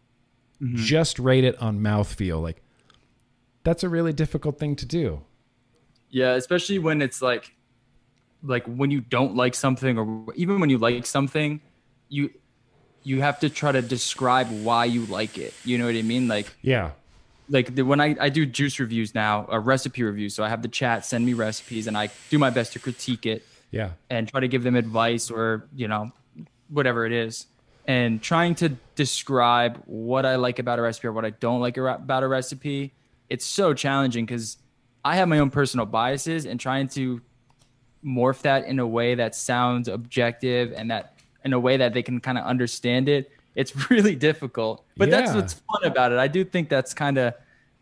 mm-hmm. 0.62 0.76
just 0.78 1.20
rate 1.20 1.44
it 1.44 1.56
on 1.62 1.80
mouthfeel 1.80 2.42
like 2.42 2.64
that's 3.64 3.84
a 3.84 3.90
really 3.90 4.14
difficult 4.14 4.58
thing 4.58 4.76
to 4.78 4.86
do 4.86 5.22
Yeah, 6.10 6.36
especially 6.36 6.80
when 6.80 7.02
it's 7.02 7.22
like 7.22 7.54
like 8.42 8.66
when 8.66 8.90
you 8.92 9.02
don't 9.02 9.36
like 9.36 9.54
something 9.56 9.98
or 10.00 10.34
even 10.36 10.60
when 10.62 10.70
you 10.70 10.78
like 10.78 11.06
something, 11.06 11.60
you 12.08 12.30
you 13.08 13.22
have 13.22 13.40
to 13.40 13.50
try 13.50 13.72
to 13.72 13.82
describe 13.82 14.52
why 14.52 14.84
you 14.84 15.06
like 15.06 15.38
it. 15.38 15.54
You 15.64 15.78
know 15.78 15.86
what 15.86 15.96
I 15.96 16.02
mean? 16.02 16.28
Like 16.28 16.54
yeah 16.62 16.92
like 17.50 17.76
the, 17.76 17.84
when 17.84 18.02
I, 18.02 18.16
I 18.20 18.30
do 18.30 18.46
juice 18.46 18.80
reviews 18.80 19.16
now, 19.16 19.48
a 19.50 19.60
recipe 19.60 20.04
review. 20.04 20.30
So 20.30 20.44
I 20.44 20.50
have 20.50 20.62
the 20.62 20.68
chat 20.68 21.06
send 21.06 21.26
me 21.26 21.34
recipes 21.34 21.88
and 21.88 21.98
I 21.98 22.10
do 22.30 22.38
my 22.38 22.50
best 22.50 22.74
to 22.74 22.80
critique 22.80 23.26
it 23.26 23.46
yeah 23.72 23.92
and 24.10 24.28
try 24.28 24.40
to 24.40 24.48
give 24.48 24.64
them 24.64 24.76
advice 24.76 25.30
or, 25.32 25.68
you 25.76 25.88
know, 25.88 26.12
whatever 26.70 27.06
it 27.06 27.12
is. 27.12 27.48
And 27.86 28.22
trying 28.22 28.56
to 28.56 28.70
describe 28.96 29.82
what 29.86 30.26
I 30.26 30.36
like 30.36 30.60
about 30.60 30.78
a 30.78 30.82
recipe 30.82 31.08
or 31.08 31.14
what 31.14 31.24
I 31.24 31.30
don't 31.30 31.62
like 31.62 31.78
about 31.78 32.24
a 32.24 32.28
recipe, 32.28 32.94
it's 33.30 33.46
so 33.46 33.74
challenging 33.74 34.26
because 34.26 34.58
I 35.06 35.16
have 35.16 35.30
my 35.30 35.40
own 35.40 35.52
personal 35.52 35.86
biases 35.86 36.46
and 36.46 36.60
trying 36.60 36.90
to 36.90 37.22
morph 38.04 38.42
that 38.42 38.66
in 38.66 38.80
a 38.80 38.88
way 38.88 39.16
that 39.16 39.36
sounds 39.36 39.88
objective 39.88 40.74
and 40.76 40.92
that 40.92 41.17
in 41.48 41.54
a 41.54 41.60
way 41.60 41.78
that 41.78 41.94
they 41.94 42.04
can 42.04 42.20
kind 42.20 42.38
of 42.38 42.44
understand 42.44 43.10
it. 43.10 43.32
It's 43.56 43.90
really 43.90 44.16
difficult, 44.16 44.86
but 44.98 45.10
that's 45.10 45.34
what's 45.34 45.54
fun 45.54 45.84
about 45.84 46.12
it. 46.12 46.20
I 46.20 46.28
do 46.28 46.44
think 46.44 46.70
that's 46.70 46.94
kind 46.94 47.18
of 47.18 47.34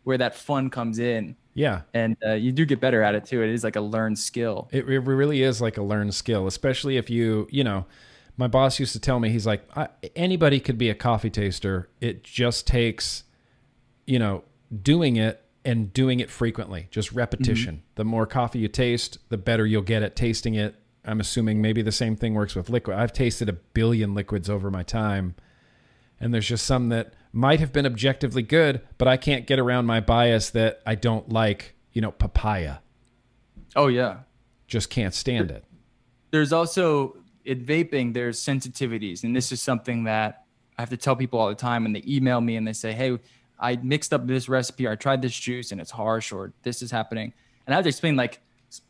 where 0.04 0.16
that 0.16 0.34
fun 0.36 0.70
comes 0.70 0.98
in, 0.98 1.36
yeah 1.54 1.80
and 1.94 2.16
uh, 2.24 2.34
you 2.34 2.52
do 2.52 2.64
get 2.64 2.80
better 2.80 3.02
at 3.02 3.14
it 3.14 3.24
too. 3.24 3.42
It 3.42 3.50
is 3.50 3.64
like 3.64 3.76
a 3.76 3.80
learned 3.80 4.18
skill. 4.18 4.68
It, 4.70 4.88
it 4.88 5.00
really 5.00 5.42
is 5.42 5.60
like 5.60 5.76
a 5.78 5.82
learned 5.82 6.14
skill, 6.14 6.46
especially 6.46 6.96
if 6.96 7.10
you, 7.10 7.48
you 7.50 7.64
know, 7.64 7.86
my 8.36 8.46
boss 8.46 8.78
used 8.78 8.92
to 8.92 9.00
tell 9.00 9.18
me, 9.18 9.30
he's 9.30 9.46
like, 9.46 9.66
anybody 10.14 10.60
could 10.60 10.76
be 10.76 10.90
a 10.90 10.94
coffee 10.94 11.30
taster. 11.30 11.88
It 12.00 12.22
just 12.22 12.66
takes, 12.66 13.24
you 14.06 14.18
know, 14.18 14.44
doing 14.82 15.16
it 15.16 15.42
and 15.64 15.92
doing 15.92 16.20
it 16.20 16.30
frequently, 16.30 16.88
just 16.90 17.12
repetition. 17.12 17.82
The 17.94 18.04
more 18.04 18.26
coffee 18.26 18.58
you 18.60 18.68
taste, 18.68 19.18
the 19.30 19.38
better 19.38 19.66
you'll 19.66 19.82
get 19.82 20.02
at 20.02 20.14
tasting 20.14 20.54
it. 20.54 20.74
I'm 21.06 21.20
assuming 21.20 21.62
maybe 21.62 21.82
the 21.82 21.92
same 21.92 22.16
thing 22.16 22.34
works 22.34 22.54
with 22.56 22.68
liquid. 22.68 22.98
I've 22.98 23.12
tasted 23.12 23.48
a 23.48 23.52
billion 23.52 24.14
liquids 24.14 24.50
over 24.50 24.70
my 24.70 24.82
time, 24.82 25.36
and 26.20 26.34
there's 26.34 26.48
just 26.48 26.66
some 26.66 26.88
that 26.90 27.14
might 27.32 27.60
have 27.60 27.72
been 27.72 27.86
objectively 27.86 28.42
good, 28.42 28.80
but 28.98 29.06
I 29.06 29.16
can't 29.16 29.46
get 29.46 29.58
around 29.58 29.86
my 29.86 30.00
bias 30.00 30.50
that 30.50 30.80
I 30.86 30.94
don't 30.96 31.28
like, 31.30 31.74
you 31.92 32.00
know, 32.00 32.10
papaya. 32.10 32.78
Oh 33.76 33.86
yeah. 33.88 34.18
Just 34.66 34.90
can't 34.90 35.14
stand 35.14 35.50
it. 35.50 35.64
there's 36.32 36.52
also 36.52 37.16
in 37.44 37.64
vaping 37.64 38.12
there's 38.14 38.40
sensitivities 38.40 39.22
and 39.22 39.36
this 39.36 39.52
is 39.52 39.62
something 39.62 40.02
that 40.04 40.44
i 40.76 40.82
have 40.82 40.90
to 40.90 40.96
tell 40.96 41.14
people 41.14 41.38
all 41.38 41.48
the 41.48 41.54
time 41.54 41.86
and 41.86 41.94
they 41.94 42.02
email 42.04 42.40
me 42.40 42.56
and 42.56 42.66
they 42.66 42.72
say 42.72 42.92
hey 42.92 43.16
i 43.60 43.76
mixed 43.76 44.12
up 44.12 44.26
this 44.26 44.48
recipe 44.48 44.84
or 44.84 44.90
i 44.90 44.96
tried 44.96 45.22
this 45.22 45.38
juice 45.38 45.70
and 45.70 45.80
it's 45.80 45.92
harsh 45.92 46.32
or 46.32 46.52
this 46.64 46.82
is 46.82 46.90
happening 46.90 47.32
and 47.64 47.72
i 47.72 47.76
have 47.76 47.84
to 47.84 47.88
explain 47.88 48.16
like 48.16 48.40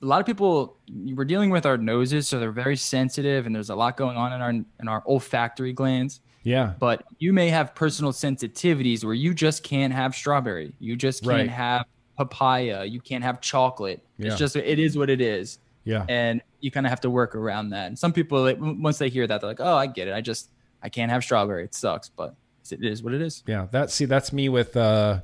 a 0.03 0.07
lot 0.07 0.21
of 0.21 0.27
people 0.27 0.77
we're 1.15 1.25
dealing 1.25 1.51
with 1.51 1.67
our 1.67 1.77
noses 1.77 2.27
so 2.29 2.39
they're 2.41 2.51
very 2.51 2.77
sensitive 2.77 3.47
and 3.47 3.55
there's 3.55 3.71
a 3.71 3.75
lot 3.75 3.97
going 3.97 4.17
on 4.17 4.33
in 4.33 4.41
our 4.41 4.51
in 4.51 4.89
our 4.89 5.03
olfactory 5.07 5.73
glands 5.73 6.21
Yeah. 6.45 6.73
but 6.79 7.05
you 7.19 7.33
may 7.33 7.49
have 7.51 7.75
personal 7.75 8.13
sensitivities 8.13 9.05
where 9.05 9.15
you 9.15 9.35
just 9.35 9.63
can't 9.63 9.93
have 9.93 10.15
strawberry 10.15 10.75
you 10.81 10.97
just 10.97 11.23
can't 11.23 11.33
Right. 11.35 11.51
have 11.51 11.85
papaya 12.17 12.85
you 12.85 13.01
can't 13.01 13.23
have 13.25 13.41
chocolate 13.41 14.03
Yeah. 14.19 14.29
it's 14.29 14.39
just 14.39 14.57
it 14.57 14.79
is 14.79 14.97
what 14.97 15.11
it 15.11 15.21
is 15.21 15.59
Yeah. 15.85 16.05
and 16.09 16.41
you 16.61 16.71
kind 16.71 16.87
of 16.87 16.91
have 16.91 17.03
to 17.03 17.11
work 17.11 17.37
around 17.37 17.71
that. 17.71 17.87
And 17.87 17.97
some 17.99 18.13
people, 18.13 18.43
like, 18.43 18.57
once 18.59 18.99
they 18.99 19.09
hear 19.09 19.25
that, 19.27 19.41
they're 19.41 19.51
like, 19.51 19.61
"Oh, 19.61 19.77
I 19.77 19.87
get 19.87 20.09
it. 20.09 20.15
I 20.15 20.21
just 20.21 20.51
I 20.83 20.89
can't 20.89 21.13
have 21.13 21.23
strawberry. 21.23 21.63
It 21.65 21.75
sucks, 21.75 22.09
but 22.09 22.35
it 22.73 22.83
is 22.83 23.05
what 23.05 23.15
it 23.15 23.21
is." 23.23 23.45
Yeah, 23.47 23.69
that 23.71 23.91
see 23.93 24.05
that's 24.07 24.33
me 24.33 24.49
with 24.49 24.77
uh 24.77 25.21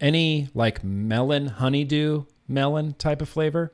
any 0.00 0.48
like 0.54 0.82
melon 0.82 1.48
honeydew 1.48 2.24
melon 2.48 2.94
type 2.94 3.20
of 3.20 3.28
flavor. 3.28 3.72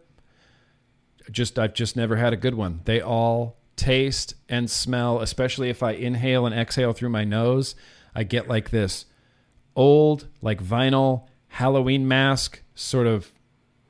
Just 1.31 1.59
I've 1.59 1.75
just 1.75 1.97
never 1.97 2.17
had 2.17 2.33
a 2.33 2.37
good 2.37 2.55
one. 2.55 2.81
They 2.85 3.01
all 3.01 3.57
taste 3.77 4.35
and 4.49 4.71
smell, 4.71 5.21
especially 5.21 5.71
if 5.71 5.83
I 5.83 5.93
inhale 5.93 6.47
and 6.47 6.55
exhale 6.55 6.93
through 6.93 7.09
my 7.11 7.25
nose, 7.25 7.75
I 8.15 8.25
get 8.25 8.49
like 8.49 8.71
this 8.71 9.07
old 9.75 10.27
like 10.43 10.63
vinyl 10.63 11.27
Halloween 11.49 12.07
mask 12.07 12.63
sort 12.75 13.07
of 13.07 13.33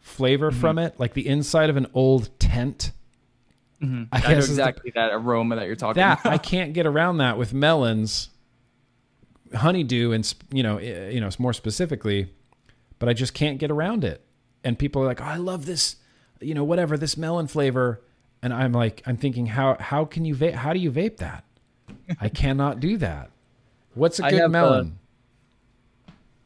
flavor 0.01 0.51
from 0.51 0.79
it, 0.79 0.99
like 0.99 1.15
the 1.15 1.27
inside 1.27 1.71
of 1.71 1.77
an 1.77 1.87
old 1.95 2.39
tent. 2.39 2.93
I 3.83 4.07
I, 4.13 4.33
know 4.33 4.39
is 4.39 4.47
the- 4.47 4.53
exactly 4.53 4.93
that 4.95 5.11
aroma 5.13 5.57
that 5.57 5.67
you're 5.67 5.75
talking 5.77 6.01
that 6.01 6.21
about. 6.21 6.33
I 6.33 6.39
can't 6.39 6.73
get 6.73 6.87
around 6.87 7.19
that 7.19 7.37
with 7.37 7.53
melons, 7.53 8.31
honeydew, 9.55 10.13
and 10.13 10.35
you 10.53 10.63
know, 10.63 10.77
eh, 10.79 11.11
you 11.11 11.21
know, 11.21 11.29
more 11.39 11.53
specifically, 11.53 12.33
but 12.99 13.09
I 13.09 13.13
just 13.13 13.35
can't 13.35 13.59
get 13.59 13.71
around 13.71 14.05
it. 14.05 14.25
And 14.65 14.79
people 14.79 15.03
are 15.03 15.07
like, 15.07 15.21
"Oh, 15.21 15.25
I 15.25 15.37
love 15.37 15.67
this, 15.67 15.97
you 16.43 16.55
know, 16.55 16.65
whatever 16.65 16.97
this 16.97 17.17
melon 17.17 17.47
flavor," 17.47 18.03
and 18.43 18.53
I'm 18.53 18.73
like, 18.73 19.03
I'm 19.07 19.17
thinking, 19.17 19.47
how 19.47 19.77
how 19.79 20.05
can 20.05 20.25
you 20.25 20.35
vape? 20.35 20.55
How 20.55 20.73
do 20.73 20.79
you 20.79 20.91
vape 20.91 21.19
that? 21.19 21.45
I 22.21 22.29
cannot 22.43 22.81
do 22.81 22.97
that. 22.99 23.31
What's 23.95 24.19
a 24.19 24.23
good 24.23 24.33
have, 24.35 24.45
uh, 24.45 24.49
melon? 24.49 24.99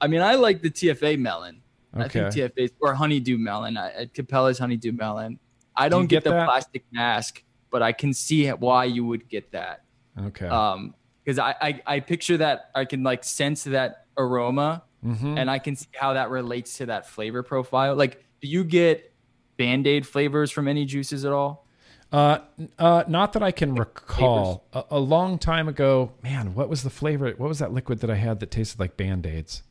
I 0.01 0.09
mean, 0.09 0.21
I 0.21 0.35
like 0.35 0.63
the 0.63 0.71
TFA 0.71 1.19
melon. 1.19 1.63
Okay. 1.97 2.25
I 2.25 2.31
think. 2.31 2.55
TFA's 2.55 2.73
or 2.81 2.95
honeydew 2.95 3.39
melon. 3.39 3.77
I, 3.77 3.91
at 3.93 4.15
Capella's 4.15 4.59
honeydew 4.59 4.93
melon. 4.93 5.39
I 5.75 5.89
don't 5.89 6.07
get 6.07 6.17
get, 6.17 6.25
the 6.25 6.31
that? 6.31 6.47
plastic 6.47 6.85
mask, 6.93 7.43
but 7.71 7.83
I 7.83 7.93
can 7.93 8.13
see 8.13 8.49
why 8.49 8.85
you 8.85 9.05
would 9.07 9.29
get 9.29 9.53
that. 9.53 9.83
Okay. 10.27 10.47
Um, 10.47 10.95
because 11.25 11.39
I, 11.39 11.55
I 11.61 11.83
I 11.87 12.01
picture 12.01 12.37
that 12.37 12.71
I 12.75 12.85
can 12.85 13.03
like 13.03 13.25
sense 13.25 13.65
that 13.65 14.07
aroma, 14.17 14.83
Mhm. 15.05 15.39
and 15.39 15.51
I 15.51 15.59
can 15.59 15.77
see 15.77 15.89
how 15.95 16.13
that 16.15 16.31
relates 16.31 16.79
to 16.79 16.87
that 16.87 17.07
flavor 17.09 17.43
profile. 17.43 17.95
Like, 17.97 18.25
do 18.41 18.49
you 18.49 18.65
get 18.65 19.13
Band 19.57 19.87
Aid 19.87 20.07
flavors 20.07 20.51
from 20.51 20.69
any 20.69 20.85
juices 20.85 21.25
at 21.25 21.33
all? 21.33 21.67
Uh, 22.13 22.39
uh, 22.79 23.05
not 23.09 23.33
that 23.33 23.43
I 23.43 23.51
can 23.51 23.75
recall. 23.75 24.65
A, 24.73 24.85
a 24.93 24.99
long 24.99 25.39
time 25.39 25.69
ago, 25.69 26.13
man, 26.23 26.55
what 26.55 26.69
was 26.69 26.83
the 26.83 26.91
flavor? 26.91 27.31
What 27.37 27.49
was 27.49 27.59
that 27.59 27.73
liquid 27.73 28.01
that 28.01 28.11
I 28.11 28.15
had 28.15 28.41
that 28.41 28.51
tasted 28.51 28.79
like 28.79 28.97
Band 28.97 29.27
Aids? 29.27 29.63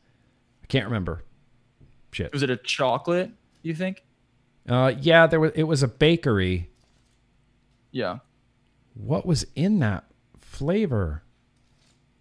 I 0.62 0.66
can't 0.66 0.84
remember. 0.84 1.24
Shit. 2.12 2.32
Was 2.32 2.42
it 2.42 2.50
a 2.50 2.56
chocolate? 2.56 3.30
You 3.62 3.74
think? 3.74 4.02
Uh, 4.68 4.92
yeah, 5.00 5.26
there 5.26 5.40
was. 5.40 5.52
It 5.54 5.64
was 5.64 5.82
a 5.82 5.88
bakery. 5.88 6.70
Yeah. 7.90 8.18
What 8.94 9.24
was 9.24 9.46
in 9.54 9.78
that 9.80 10.04
flavor? 10.38 11.22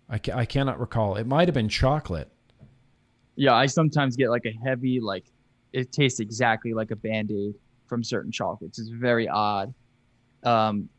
I, 0.09 0.19
ca- 0.19 0.35
I 0.35 0.45
cannot 0.45 0.79
recall. 0.79 1.15
It 1.15 1.25
might 1.27 1.47
have 1.47 1.55
been 1.55 1.69
chocolate. 1.69 2.29
Yeah, 3.35 3.53
I 3.53 3.65
sometimes 3.65 4.15
get 4.15 4.29
like 4.29 4.45
a 4.45 4.51
heavy, 4.63 4.99
like 4.99 5.25
it 5.75 5.91
tastes 5.91 6.19
exactly 6.19 6.73
like 6.73 6.91
a 6.91 6.95
band 6.95 7.31
aid 7.31 7.53
from 7.87 8.03
certain 8.03 8.31
chocolates. 8.31 8.79
It's 8.79 8.89
very 8.89 9.27
odd. 9.27 9.73
Um, 10.43 10.89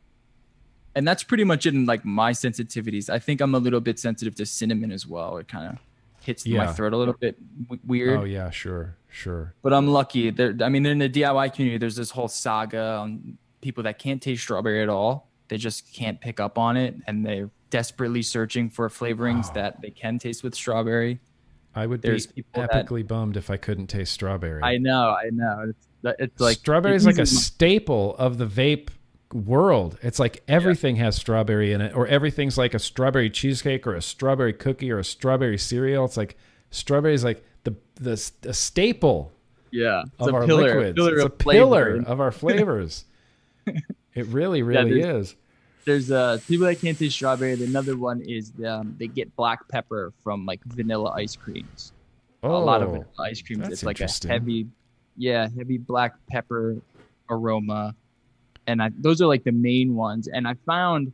and 0.95 1.07
that's 1.07 1.23
pretty 1.23 1.45
much 1.45 1.67
it 1.67 1.75
in 1.75 1.87
like 1.87 2.05
my 2.05 2.33
sensitivities. 2.33 3.11
I 3.11 3.19
think 3.19 3.41
I'm 3.41 3.55
a 3.55 3.59
little 3.59 3.81
bit 3.81 3.99
sensitive 3.99 4.35
to 4.37 4.47
cinnamon 4.47 4.91
as 4.93 5.07
well. 5.07 5.37
It 5.39 5.49
kind 5.49 5.67
of 5.73 5.79
hits 6.23 6.47
Yeah. 6.47 6.65
my 6.67 6.73
throat 6.73 6.93
a 6.93 6.97
little 6.97 7.15
bit 7.15 7.37
w- 7.65 7.81
weird. 7.87 8.19
Oh 8.21 8.25
yeah, 8.25 8.51
sure, 8.51 8.97
sure. 9.11 9.55
But 9.63 9.73
I'm 9.73 9.89
lucky. 9.89 10.31
There, 10.31 10.57
I 10.63 10.69
mean, 10.69 10.87
in 10.87 10.99
the 10.99 11.09
DIY 11.09 11.53
community, 11.55 11.79
there's 11.79 11.97
this 11.97 12.11
whole 12.11 12.29
saga 12.29 12.97
on 13.01 13.37
people 13.61 13.83
that 13.85 13.99
can't 13.99 14.23
taste 14.23 14.43
strawberry 14.43 14.83
at 14.83 14.89
all. 14.89 15.29
They 15.49 15.59
just 15.59 15.93
can't 15.93 16.21
pick 16.21 16.41
up 16.41 16.59
on 16.59 16.77
it, 16.77 16.97
and 17.07 17.25
they're 17.25 17.51
desperately 17.71 18.23
searching 18.23 18.71
for 18.71 18.89
flavorings 18.89 19.47
Wow. 19.49 19.53
that 19.55 19.81
they 19.83 19.91
can 19.91 20.19
taste 20.19 20.43
with 20.43 20.55
strawberry. 20.55 21.21
I 21.77 21.87
would 21.87 22.03
There's 22.03 22.27
be 22.27 22.43
people 22.43 22.63
that- 22.63 22.87
epically 22.87 23.07
bummed 23.07 23.37
if 23.37 23.51
I 23.51 23.57
couldn't 23.59 23.87
taste 23.89 24.13
strawberry. 24.13 24.63
I 24.63 24.79
know, 24.79 25.11
I 25.11 25.31
know. 25.31 25.67
It's 25.69 26.21
it's 26.21 26.41
like 26.41 26.57
strawberry 26.59 26.97
is 26.97 27.05
like 27.07 27.19
a 27.19 27.23
eases 27.23 27.45
staple 27.45 28.17
of 28.17 28.39
the 28.39 28.47
vape 28.47 28.89
world. 29.33 29.99
It's 30.03 30.19
like 30.19 30.43
everything 30.49 30.97
has 30.97 31.17
strawberry 31.17 31.73
in 31.73 31.81
it, 31.81 31.95
or 31.95 32.07
everything's 32.07 32.57
like 32.57 32.75
a 32.75 32.79
strawberry 32.79 33.29
cheesecake, 33.29 33.87
or 33.87 33.95
a 33.95 34.03
strawberry 34.03 34.53
cookie, 34.53 34.91
or 34.91 34.99
a 35.01 35.05
strawberry 35.05 35.59
cereal. 35.59 36.05
It's 36.05 36.17
like 36.17 36.37
strawberry 36.71 37.15
is 37.15 37.25
like 37.25 37.45
the 37.65 37.75
the, 37.97 38.31
the 38.43 38.55
staple 38.55 39.33
yeah, 39.73 40.03
it's 40.19 40.29
of 40.29 40.35
a 40.35 40.37
our 40.37 40.47
pillar, 40.47 40.63
liquids. 40.77 40.97
pillar 40.97 41.15
it's 41.17 41.25
a 41.25 41.29
flavor. 41.31 41.59
pillar 41.59 42.03
of 42.07 42.21
our 42.21 42.31
flavors. 42.43 43.05
it 43.67 44.27
really, 44.29 44.63
really 44.63 45.01
there's- 45.03 45.29
is. 45.31 45.37
There's 45.87 46.11
uh 46.11 46.39
people 46.49 46.67
that 46.67 46.81
can't 46.81 46.99
taste 46.99 47.15
strawberry. 47.15 47.55
The 47.55 47.65
Another 47.65 47.97
one 47.97 48.21
is 48.21 48.53
um, 48.67 48.97
they 48.99 49.07
get 49.07 49.35
black 49.37 49.69
pepper 49.69 50.13
from 50.23 50.45
like 50.45 50.63
vanilla 50.65 51.11
ice 51.11 51.37
creams. 51.37 51.93
Oh, 52.43 52.57
a 52.57 52.59
lot 52.59 52.83
of 52.83 52.91
vanilla 52.91 53.07
ice 53.21 53.41
creams. 53.41 53.63
that's 53.63 53.75
It's 53.75 53.85
like 53.85 54.01
a 54.01 54.09
heavy, 54.29 54.67
yeah, 55.17 55.49
heavy 55.57 55.79
black 55.79 56.15
pepper 56.29 56.77
aroma, 57.31 57.95
and 58.67 58.83
I, 58.83 58.91
those 58.99 59.23
are 59.23 59.27
like 59.27 59.45
the 59.45 59.53
main 59.53 59.95
ones. 59.95 60.27
And 60.27 60.49
I 60.49 60.55
found 60.67 61.13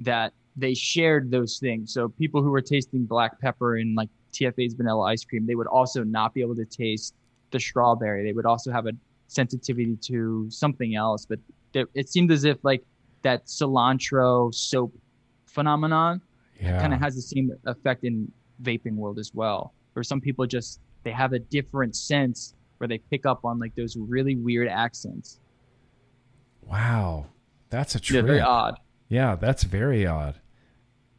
that 0.00 0.34
they 0.54 0.74
shared 0.74 1.30
those 1.30 1.58
things. 1.58 1.92
So 1.92 2.10
people 2.10 2.42
who 2.42 2.50
were 2.50 2.60
tasting 2.60 3.06
black 3.06 3.40
pepper 3.40 3.78
in 3.78 3.94
like 3.94 4.10
TFA's 4.32 4.74
vanilla 4.74 5.04
ice 5.04 5.24
cream, 5.24 5.46
they 5.46 5.54
would 5.54 5.66
also 5.66 6.04
not 6.04 6.34
be 6.34 6.42
able 6.42 6.56
to 6.56 6.66
taste 6.66 7.14
the 7.50 7.58
strawberry. 7.58 8.22
They 8.22 8.32
would 8.32 8.46
also 8.46 8.70
have 8.70 8.86
a 8.86 8.92
sensitivity 9.28 9.96
to 10.02 10.46
something 10.50 10.94
else. 10.94 11.24
But 11.24 11.38
there, 11.72 11.86
it 11.94 12.08
seemed 12.08 12.30
as 12.32 12.44
if 12.44 12.58
like 12.62 12.84
that 13.22 13.46
cilantro 13.46 14.52
soap 14.54 14.92
phenomenon 15.46 16.20
yeah. 16.60 16.80
kind 16.80 16.94
of 16.94 17.00
has 17.00 17.14
the 17.14 17.22
same 17.22 17.50
effect 17.66 18.04
in 18.04 18.30
vaping 18.62 18.94
world 18.94 19.18
as 19.18 19.32
well 19.34 19.72
where 19.94 20.02
some 20.02 20.20
people 20.20 20.46
just 20.46 20.80
they 21.02 21.10
have 21.10 21.32
a 21.32 21.38
different 21.38 21.96
sense 21.96 22.54
where 22.78 22.88
they 22.88 22.98
pick 22.98 23.26
up 23.26 23.44
on 23.44 23.58
like 23.58 23.74
those 23.74 23.96
really 23.96 24.36
weird 24.36 24.68
accents 24.68 25.40
wow, 26.62 27.26
that's 27.68 27.94
a 27.94 28.00
yeah 28.12 28.22
very 28.22 28.40
odd 28.40 28.78
Yeah, 29.10 29.34
that's 29.34 29.64
very 29.64 30.06
odd. 30.06 30.36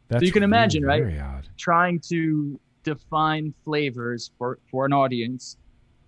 That's 0.08 0.24
you 0.24 0.32
can 0.32 0.44
imagine, 0.44 0.84
right? 0.84 1.04
Very 1.04 1.20
odd. 1.20 1.48
trying 1.58 2.00
to 2.10 2.60
define 2.84 3.54
flavors 3.64 4.32
for 4.38 4.60
for 4.72 4.86
an 4.86 4.94
audience 4.94 5.58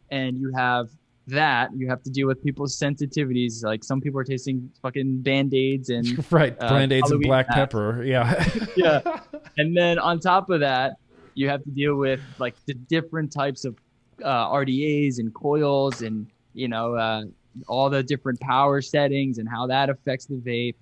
and 0.10 0.40
you 0.40 0.52
have 0.56 0.90
that 1.28 1.70
you 1.76 1.88
have 1.88 2.04
to 2.04 2.10
deal 2.10 2.28
with 2.28 2.44
people's 2.44 2.78
sensitivities 2.78 3.64
like 3.64 3.84
some 3.84 4.02
people 4.02 4.20
are 4.20 4.26
tasting 4.26 4.70
fucking 4.82 5.22
band-aids 5.22 5.90
and 5.90 6.26
Right, 6.32 6.56
uh, 6.60 6.70
band 6.70 6.92
aids 6.92 7.12
and 7.12 7.22
black 7.22 7.48
hats. 7.48 7.58
pepper. 7.58 8.04
Yeah. 8.04 8.44
yeah. 8.76 9.20
And 9.58 9.78
then 9.78 10.00
on 10.00 10.20
top 10.20 10.50
of 10.50 10.62
that, 10.62 10.96
you 11.36 11.48
have 11.48 11.64
to 11.64 11.70
deal 11.70 11.96
with 11.96 12.20
like 12.40 12.56
the 12.66 12.74
different 12.74 13.32
types 13.32 13.66
of 13.66 13.78
uh, 14.24 14.50
RDAs 14.50 15.20
and 15.20 15.32
coils 15.34 16.02
and, 16.02 16.26
you 16.56 16.68
know, 16.68 16.96
uh, 16.96 17.24
all 17.68 17.88
the 17.90 18.02
different 18.02 18.40
power 18.40 18.82
settings 18.82 19.38
and 19.38 19.48
how 19.48 19.68
that 19.68 19.92
affects 19.92 20.26
the 20.26 20.38
vape. 20.38 20.76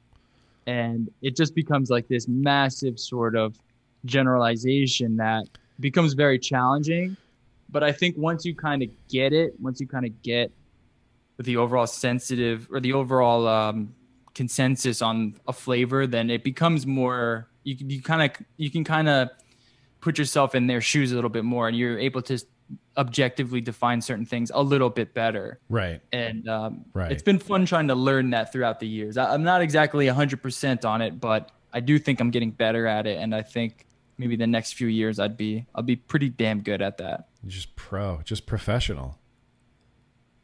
And 0.67 1.11
it 1.21 1.35
just 1.35 1.53
becomes 1.53 1.89
like 1.89 2.07
this 2.07 2.29
massive 2.29 2.97
sort 2.97 3.35
of 3.35 3.57
generalization 4.05 5.17
that 5.17 5.47
becomes 5.81 6.13
very 6.13 6.39
challenging. 6.39 7.17
But 7.71 7.83
I 7.83 7.91
think 7.91 8.17
once 8.17 8.45
you 8.45 8.53
kind 8.55 8.83
of 8.83 8.89
get 9.07 9.33
it, 9.33 9.53
once 9.59 9.79
you 9.79 9.87
kind 9.87 10.05
of 10.05 10.21
get 10.21 10.51
the 11.37 11.57
overall 11.57 11.87
sensitive 11.87 12.67
or 12.71 12.79
the 12.79 12.93
overall 12.93 13.47
um, 13.47 13.95
consensus 14.35 15.01
on 15.01 15.35
a 15.47 15.53
flavor, 15.53 16.05
then 16.07 16.29
it 16.29 16.43
becomes 16.43 16.85
more. 16.85 17.47
You 17.63 17.75
you 17.79 18.01
kind 18.01 18.21
of 18.29 18.45
you 18.57 18.69
can 18.69 18.83
kind 18.83 19.07
of 19.07 19.29
put 20.01 20.17
yourself 20.17 20.55
in 20.55 20.67
their 20.67 20.81
shoes 20.81 21.11
a 21.11 21.15
little 21.15 21.29
bit 21.29 21.45
more, 21.45 21.67
and 21.67 21.77
you're 21.77 21.97
able 21.99 22.21
to 22.23 22.37
objectively 22.97 23.61
define 23.61 24.01
certain 24.01 24.25
things 24.25 24.51
a 24.53 24.61
little 24.61 24.89
bit 24.89 25.13
better. 25.13 25.59
right. 25.69 26.01
And 26.11 26.47
um, 26.49 26.85
Right. 26.93 27.11
it's 27.11 27.21
been 27.23 27.39
fun 27.39 27.65
trying 27.65 27.87
to 27.89 27.95
learn 27.95 28.29
that 28.31 28.51
throughout 28.51 28.79
the 28.79 28.87
years. 28.87 29.17
I, 29.17 29.33
I'm 29.33 29.43
not 29.43 29.61
exactly 29.61 30.07
100% 30.07 30.85
on 30.85 31.01
it, 31.01 31.19
but 31.19 31.51
I 31.73 31.79
do 31.79 31.99
think 31.99 32.19
I'm 32.19 32.31
getting 32.31 32.51
better 32.51 32.87
at 32.87 33.07
it, 33.07 33.17
and 33.17 33.33
I 33.35 33.41
think 33.43 33.85
maybe 34.21 34.35
the 34.35 34.45
next 34.45 34.73
few 34.75 34.87
years 34.87 35.19
I'd 35.19 35.35
be 35.35 35.65
I'll 35.73 35.81
be 35.83 35.95
pretty 35.95 36.29
damn 36.29 36.61
good 36.61 36.79
at 36.81 36.99
that. 36.99 37.27
Just 37.47 37.75
pro, 37.75 38.21
just 38.23 38.45
professional. 38.45 39.17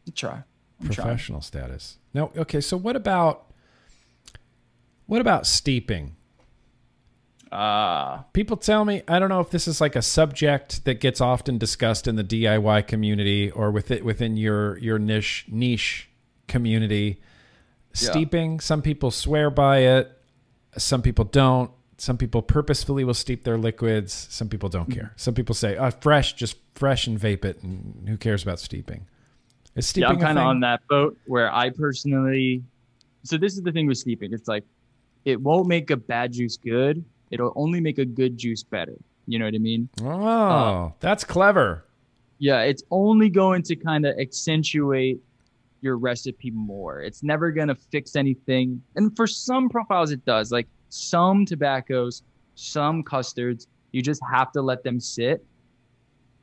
I'll 0.07 0.13
try. 0.13 0.43
I'm 0.81 0.89
trying. 0.89 0.95
professional 0.95 1.41
status. 1.41 1.99
Now, 2.13 2.31
okay, 2.35 2.59
so 2.59 2.75
what 2.75 2.95
about 2.95 3.45
what 5.05 5.21
about 5.21 5.45
steeping? 5.45 6.15
Ah, 7.51 8.25
People 8.33 8.57
tell 8.57 8.83
me 8.83 9.03
I 9.07 9.19
don't 9.19 9.29
know 9.29 9.39
if 9.39 9.51
this 9.51 9.67
is 9.67 9.79
like 9.79 9.95
a 9.95 10.01
subject 10.01 10.83
that 10.85 10.99
gets 10.99 11.21
often 11.21 11.57
discussed 11.59 12.07
in 12.07 12.15
the 12.15 12.23
DIY 12.23 12.87
community 12.87 13.51
or 13.51 13.71
with 13.71 13.91
it 13.91 14.03
within 14.03 14.35
your 14.37 14.77
your 14.79 14.97
niche 14.99 15.45
niche 15.49 16.09
community. 16.47 17.21
Yeah. 17.93 18.09
Steeping, 18.11 18.59
some 18.59 18.81
people 18.81 19.11
swear 19.11 19.49
by 19.49 19.79
it, 19.79 20.11
some 20.77 21.01
people 21.03 21.25
don't. 21.25 21.71
Some 21.97 22.17
people 22.17 22.41
purposefully 22.41 23.03
will 23.03 23.15
steep 23.15 23.43
their 23.43 23.57
liquids. 23.57 24.27
Some 24.29 24.49
people 24.49 24.69
don't 24.69 24.91
care. 24.91 25.13
Some 25.15 25.33
people 25.33 25.55
say, 25.55 25.77
"Oh, 25.77 25.89
fresh, 25.89 26.33
just 26.33 26.57
fresh 26.75 27.07
and 27.07 27.19
vape 27.19 27.43
it, 27.43 27.63
and 27.63 28.07
who 28.07 28.17
cares 28.17 28.43
about 28.43 28.59
steeping?" 28.59 29.07
Is 29.75 29.85
yeah, 29.87 30.07
steeping 30.07 30.09
I'm 30.17 30.19
kind 30.19 30.37
of 30.37 30.45
on 30.45 30.59
that 30.61 30.81
boat 30.87 31.17
where 31.25 31.53
I 31.53 31.71
personally. 31.71 32.63
So 33.23 33.37
this 33.37 33.53
is 33.53 33.63
the 33.63 33.71
thing 33.71 33.87
with 33.87 33.97
steeping. 33.97 34.31
It's 34.31 34.47
like 34.47 34.63
it 35.25 35.41
won't 35.41 35.67
make 35.67 35.89
a 35.89 35.97
bad 35.97 36.33
juice 36.33 36.57
good. 36.57 37.03
It'll 37.31 37.53
only 37.55 37.81
make 37.81 37.97
a 37.97 38.05
good 38.05 38.37
juice 38.37 38.63
better. 38.63 38.95
You 39.25 39.39
know 39.39 39.45
what 39.45 39.55
I 39.55 39.57
mean? 39.57 39.89
Oh, 40.01 40.09
uh, 40.09 40.91
that's 40.99 41.23
clever. 41.23 41.83
Yeah, 42.39 42.61
it's 42.61 42.83
only 42.91 43.29
going 43.29 43.63
to 43.63 43.75
kind 43.75 44.05
of 44.05 44.17
accentuate 44.19 45.19
your 45.81 45.97
recipe 45.97 46.51
more. 46.51 47.01
It's 47.01 47.23
never 47.23 47.51
going 47.51 47.67
to 47.67 47.75
fix 47.75 48.15
anything. 48.15 48.81
And 48.95 49.15
for 49.15 49.27
some 49.27 49.69
profiles, 49.69 50.11
it 50.11 50.23
does. 50.25 50.51
Like 50.51 50.67
some 50.89 51.45
tobaccos, 51.45 52.23
some 52.55 53.03
custards, 53.03 53.67
you 53.91 54.01
just 54.01 54.21
have 54.31 54.51
to 54.53 54.61
let 54.61 54.83
them 54.83 54.99
sit. 54.99 55.45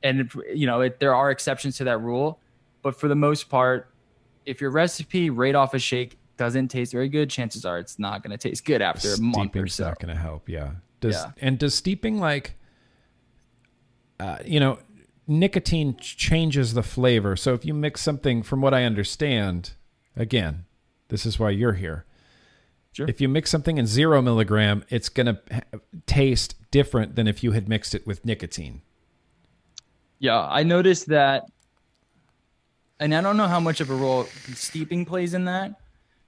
And, 0.02 0.20
if, 0.20 0.36
you 0.54 0.66
know, 0.66 0.82
it, 0.82 1.00
there 1.00 1.14
are 1.14 1.30
exceptions 1.30 1.76
to 1.78 1.84
that 1.84 1.98
rule. 1.98 2.38
But 2.82 2.98
for 2.98 3.08
the 3.08 3.14
most 3.14 3.48
part, 3.48 3.90
if 4.44 4.60
your 4.60 4.70
recipe 4.70 5.30
right 5.30 5.54
off 5.54 5.72
a 5.72 5.78
shake 5.78 6.18
doesn't 6.36 6.68
taste 6.68 6.92
very 6.92 7.08
good, 7.08 7.30
chances 7.30 7.64
are 7.64 7.78
it's 7.78 7.98
not 7.98 8.22
going 8.22 8.36
to 8.36 8.48
taste 8.48 8.64
good 8.64 8.82
after 8.82 9.14
a 9.14 9.20
month 9.20 9.56
or 9.56 9.66
so. 9.66 9.84
not 9.84 9.98
going 9.98 10.14
to 10.14 10.20
help. 10.20 10.48
Yeah. 10.48 10.72
Does 11.00 11.14
Yeah. 11.14 11.30
and 11.40 11.58
does 11.58 11.74
steeping 11.74 12.18
like, 12.18 12.56
uh, 14.20 14.38
you 14.44 14.60
know, 14.60 14.78
nicotine 15.26 15.96
ch- 15.96 16.16
changes 16.16 16.74
the 16.74 16.82
flavor. 16.82 17.36
So 17.36 17.54
if 17.54 17.64
you 17.64 17.72
mix 17.72 18.00
something, 18.02 18.42
from 18.42 18.60
what 18.60 18.74
I 18.74 18.84
understand, 18.84 19.72
again, 20.16 20.66
this 21.08 21.24
is 21.24 21.38
why 21.38 21.50
you're 21.50 21.74
here. 21.74 22.04
Sure. 22.94 23.06
If 23.08 23.20
you 23.20 23.28
mix 23.28 23.50
something 23.50 23.76
in 23.76 23.86
zero 23.86 24.22
milligram, 24.22 24.84
it's 24.88 25.08
going 25.08 25.26
to 25.26 25.40
taste 26.06 26.54
different 26.70 27.16
than 27.16 27.26
if 27.26 27.42
you 27.42 27.52
had 27.52 27.68
mixed 27.68 27.94
it 27.94 28.06
with 28.06 28.24
nicotine. 28.24 28.80
Yeah, 30.18 30.40
I 30.40 30.62
noticed 30.62 31.08
that 31.08 31.44
and 33.00 33.14
I 33.14 33.20
don't 33.20 33.36
know 33.36 33.48
how 33.48 33.60
much 33.60 33.80
of 33.80 33.90
a 33.90 33.94
role 33.94 34.24
steeping 34.54 35.04
plays 35.04 35.34
in 35.34 35.44
that. 35.46 35.74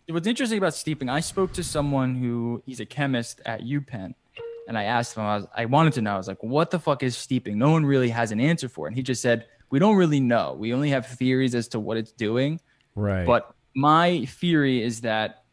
What's 0.08 0.26
interesting 0.26 0.58
about 0.58 0.74
steeping, 0.74 1.08
I 1.08 1.20
spoke 1.20 1.52
to 1.54 1.64
someone 1.64 2.14
who 2.14 2.62
he's 2.66 2.80
a 2.80 2.86
chemist 2.86 3.40
at 3.44 3.62
UPenn, 3.62 4.14
and 4.68 4.78
I 4.78 4.84
asked 4.84 5.16
him, 5.16 5.22
I, 5.22 5.36
was, 5.36 5.46
I 5.56 5.64
wanted 5.64 5.94
to 5.94 6.02
know, 6.02 6.14
I 6.14 6.16
was 6.16 6.28
like, 6.28 6.42
what 6.42 6.70
the 6.70 6.78
fuck 6.78 7.02
is 7.02 7.16
steeping? 7.16 7.58
No 7.58 7.70
one 7.70 7.84
really 7.86 8.08
has 8.10 8.30
an 8.30 8.40
answer 8.40 8.68
for 8.68 8.86
it. 8.86 8.90
And 8.90 8.96
he 8.96 9.02
just 9.02 9.22
said, 9.22 9.46
we 9.70 9.78
don't 9.78 9.96
really 9.96 10.20
know. 10.20 10.54
We 10.58 10.72
only 10.74 10.90
have 10.90 11.06
theories 11.06 11.54
as 11.54 11.68
to 11.68 11.80
what 11.80 11.96
it's 11.96 12.12
doing. 12.12 12.60
Right. 12.94 13.26
But 13.26 13.52
my 13.74 14.24
theory 14.26 14.82
is 14.82 15.00
that 15.00 15.44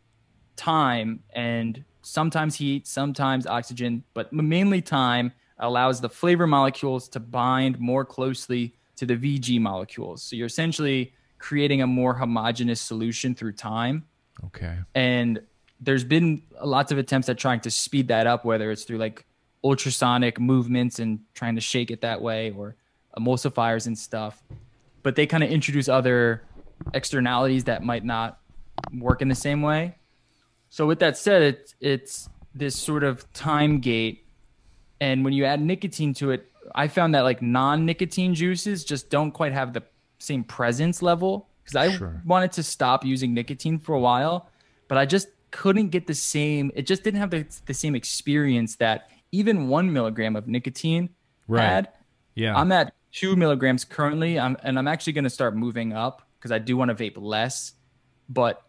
time 0.55 1.23
and 1.33 1.83
sometimes 2.01 2.55
heat, 2.55 2.87
sometimes 2.87 3.47
oxygen, 3.47 4.03
but 4.13 4.31
mainly 4.33 4.81
time 4.81 5.31
allows 5.59 6.01
the 6.01 6.09
flavor 6.09 6.45
molecules 6.47 7.07
to 7.09 7.19
bind 7.19 7.79
more 7.79 8.03
closely 8.05 8.75
to 8.95 9.05
the 9.05 9.15
VG 9.15 9.59
molecules. 9.59 10.21
So 10.23 10.35
you're 10.35 10.47
essentially 10.47 11.13
creating 11.39 11.81
a 11.81 11.87
more 11.87 12.13
homogeneous 12.13 12.81
solution 12.81 13.35
through 13.35 13.53
time. 13.53 14.05
Okay. 14.45 14.77
And 14.95 15.41
there's 15.79 16.03
been 16.03 16.41
lots 16.63 16.91
of 16.91 16.97
attempts 16.97 17.29
at 17.29 17.37
trying 17.37 17.59
to 17.61 17.71
speed 17.71 18.07
that 18.09 18.27
up, 18.27 18.45
whether 18.45 18.71
it's 18.71 18.83
through 18.83 18.97
like 18.97 19.25
ultrasonic 19.63 20.39
movements 20.39 20.99
and 20.99 21.19
trying 21.33 21.55
to 21.55 21.61
shake 21.61 21.91
it 21.91 22.01
that 22.01 22.21
way 22.21 22.51
or 22.51 22.75
emulsifiers 23.17 23.87
and 23.87 23.97
stuff. 23.97 24.43
But 25.01 25.15
they 25.15 25.25
kind 25.25 25.43
of 25.43 25.49
introduce 25.49 25.87
other 25.89 26.43
externalities 26.93 27.65
that 27.65 27.83
might 27.83 28.03
not 28.03 28.39
work 28.97 29.21
in 29.21 29.27
the 29.27 29.35
same 29.35 29.61
way. 29.61 29.95
So 30.73 30.87
with 30.87 30.97
that 31.01 31.15
said, 31.17 31.43
it's 31.43 31.75
it's 31.81 32.29
this 32.55 32.75
sort 32.75 33.03
of 33.03 33.31
time 33.33 33.79
gate, 33.79 34.25
and 34.99 35.23
when 35.23 35.31
you 35.31 35.45
add 35.45 35.61
nicotine 35.61 36.15
to 36.15 36.31
it, 36.31 36.49
I 36.73 36.87
found 36.87 37.13
that 37.13 37.21
like 37.21 37.43
non-nicotine 37.43 38.33
juices 38.33 38.83
just 38.83 39.11
don't 39.11 39.29
quite 39.29 39.53
have 39.53 39.73
the 39.73 39.83
same 40.17 40.43
presence 40.43 41.03
level 41.03 41.47
because 41.63 41.75
I 41.75 41.95
Sure. 41.95 42.23
wanted 42.25 42.53
to 42.53 42.63
stop 42.63 43.05
using 43.05 43.35
nicotine 43.35 43.77
for 43.77 43.93
a 43.93 43.99
while, 43.99 44.49
but 44.87 44.97
I 44.97 45.05
just 45.05 45.27
couldn't 45.51 45.89
get 45.89 46.07
the 46.07 46.15
same. 46.15 46.71
It 46.73 46.87
just 46.87 47.03
didn't 47.03 47.19
have 47.19 47.29
the, 47.29 47.45
the 47.67 47.73
same 47.75 47.93
experience 47.93 48.77
that 48.77 49.11
even 49.31 49.67
one 49.67 49.93
milligram 49.93 50.35
of 50.35 50.47
nicotine 50.47 51.09
Right. 51.47 51.69
had. 51.69 51.89
Yeah. 52.33 52.55
I'm 52.57 52.71
at 52.71 52.95
two 53.11 53.35
milligrams 53.35 53.85
currently, 53.85 54.39
I'm, 54.39 54.57
and 54.63 54.79
I'm 54.79 54.87
actually 54.87 55.13
going 55.13 55.25
to 55.25 55.29
start 55.29 55.55
moving 55.55 55.93
up 55.93 56.23
because 56.39 56.51
I 56.51 56.57
do 56.57 56.75
want 56.75 56.89
to 56.89 56.95
vape 56.95 57.21
less. 57.21 57.73
But 58.27 58.63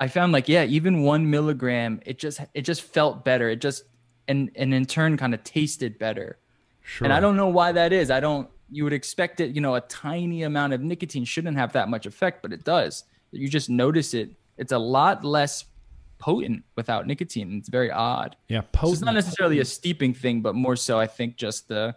I 0.00 0.08
found 0.08 0.32
like 0.32 0.48
yeah, 0.48 0.64
even 0.64 1.02
one 1.02 1.28
milligram, 1.28 2.00
it 2.06 2.18
just 2.18 2.40
it 2.54 2.62
just 2.62 2.82
felt 2.82 3.24
better. 3.24 3.48
It 3.48 3.60
just 3.60 3.84
and 4.28 4.50
and 4.54 4.72
in 4.72 4.86
turn 4.86 5.16
kind 5.16 5.34
of 5.34 5.42
tasted 5.44 5.98
better. 5.98 6.38
sure. 6.82 7.04
And 7.04 7.12
I 7.12 7.20
don't 7.20 7.36
know 7.36 7.48
why 7.48 7.72
that 7.72 7.92
is. 7.92 8.10
I 8.10 8.20
don't. 8.20 8.48
You 8.70 8.84
would 8.84 8.92
expect 8.92 9.40
it. 9.40 9.54
You 9.54 9.60
know, 9.60 9.74
a 9.74 9.80
tiny 9.82 10.42
amount 10.42 10.72
of 10.72 10.82
nicotine 10.82 11.24
shouldn't 11.24 11.56
have 11.56 11.72
that 11.72 11.88
much 11.88 12.06
effect, 12.06 12.42
but 12.42 12.52
it 12.52 12.64
does. 12.64 13.04
You 13.32 13.48
just 13.48 13.70
notice 13.70 14.14
it. 14.14 14.30
It's 14.58 14.72
a 14.72 14.78
lot 14.78 15.24
less 15.24 15.64
potent 16.18 16.64
without 16.76 17.06
nicotine. 17.06 17.56
It's 17.58 17.68
very 17.68 17.90
odd. 17.90 18.36
Yeah. 18.48 18.62
So 18.80 18.92
it's 18.92 19.00
not 19.00 19.14
necessarily 19.14 19.60
a 19.60 19.64
steeping 19.64 20.12
thing, 20.12 20.42
but 20.42 20.54
more 20.54 20.76
so, 20.76 20.98
I 20.98 21.06
think 21.06 21.36
just 21.36 21.68
the 21.68 21.94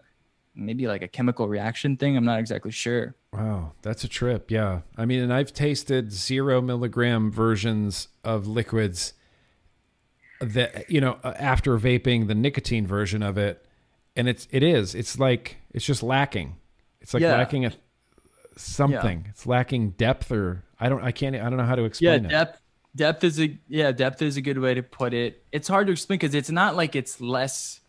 maybe 0.56 0.88
like 0.88 1.02
a 1.02 1.08
chemical 1.08 1.47
reaction 1.47 1.97
thing. 1.97 2.18
I'm 2.18 2.26
not 2.26 2.39
exactly 2.39 2.72
sure. 2.72 3.16
Wow, 3.34 3.74
that's 3.82 4.04
a 4.04 4.08
trip. 4.08 4.52
Yeah. 4.52 4.82
I 4.97 5.06
mean, 5.06 5.22
and 5.22 5.34
I've 5.34 5.54
tasted 5.54 6.12
zero 6.12 6.62
milligram 6.62 7.32
versions 7.32 8.08
of 8.24 8.47
liquids 8.47 9.14
that, 10.41 10.89
you 10.89 10.99
know, 11.02 11.18
uh, 11.24 11.34
after 11.38 11.78
vaping 11.78 12.28
the 12.28 12.36
nicotine 12.36 12.86
version 12.88 13.24
of 13.24 13.38
it. 13.38 13.66
And 14.16 14.28
it's, 14.28 14.47
it 14.52 14.64
is, 14.64 14.93
it's 14.95 15.18
like, 15.18 15.58
it's 15.74 15.86
just 15.86 16.04
lacking. 16.04 16.58
It's 16.99 17.14
like 17.14 17.22
Yeah. 17.22 17.34
lacking 17.34 17.66
a 17.66 17.72
something. 18.58 19.26
It's 19.30 19.45
lacking 19.45 19.91
depth 19.91 20.32
or 20.32 20.64
I 20.80 20.89
don't, 20.89 21.04
I 21.04 21.12
can't, 21.12 21.36
I 21.36 21.49
don't 21.49 21.58
know 21.58 21.64
how 21.64 21.76
to 21.76 21.82
Yeah, 21.84 21.88
explain 21.88 22.26
it. 22.26 22.30
depth. 22.30 22.60
Depth 22.93 23.24
is 23.24 23.39
a 23.39 23.58
yeah. 23.70 23.93
Depth 23.93 24.22
is 24.22 24.36
a 24.36 24.41
good 24.41 24.58
way 24.60 24.74
to 24.74 24.84
put 24.84 25.14
it. 25.14 25.45
It's 25.54 25.70
hard 25.70 25.88
to 25.88 25.93
explain 25.93 26.20
because 26.20 26.36
it's 26.36 26.49
not 26.49 26.76
like 26.76 26.93
it's 26.93 27.22
less. 27.22 27.80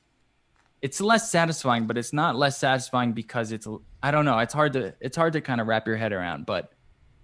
It's 0.82 1.00
less 1.00 1.30
satisfying, 1.30 1.86
but 1.86 1.96
it's 1.96 2.12
not 2.12 2.36
less 2.36 2.58
satisfying 2.58 3.12
because 3.12 3.52
it's. 3.52 3.66
I 4.02 4.10
don't 4.10 4.24
know. 4.24 4.38
It's 4.40 4.52
hard 4.52 4.72
to. 4.74 4.94
It's 5.00 5.16
hard 5.16 5.32
to 5.34 5.40
kind 5.40 5.60
of 5.60 5.68
wrap 5.68 5.86
your 5.86 5.96
head 5.96 6.12
around, 6.12 6.44
but 6.44 6.72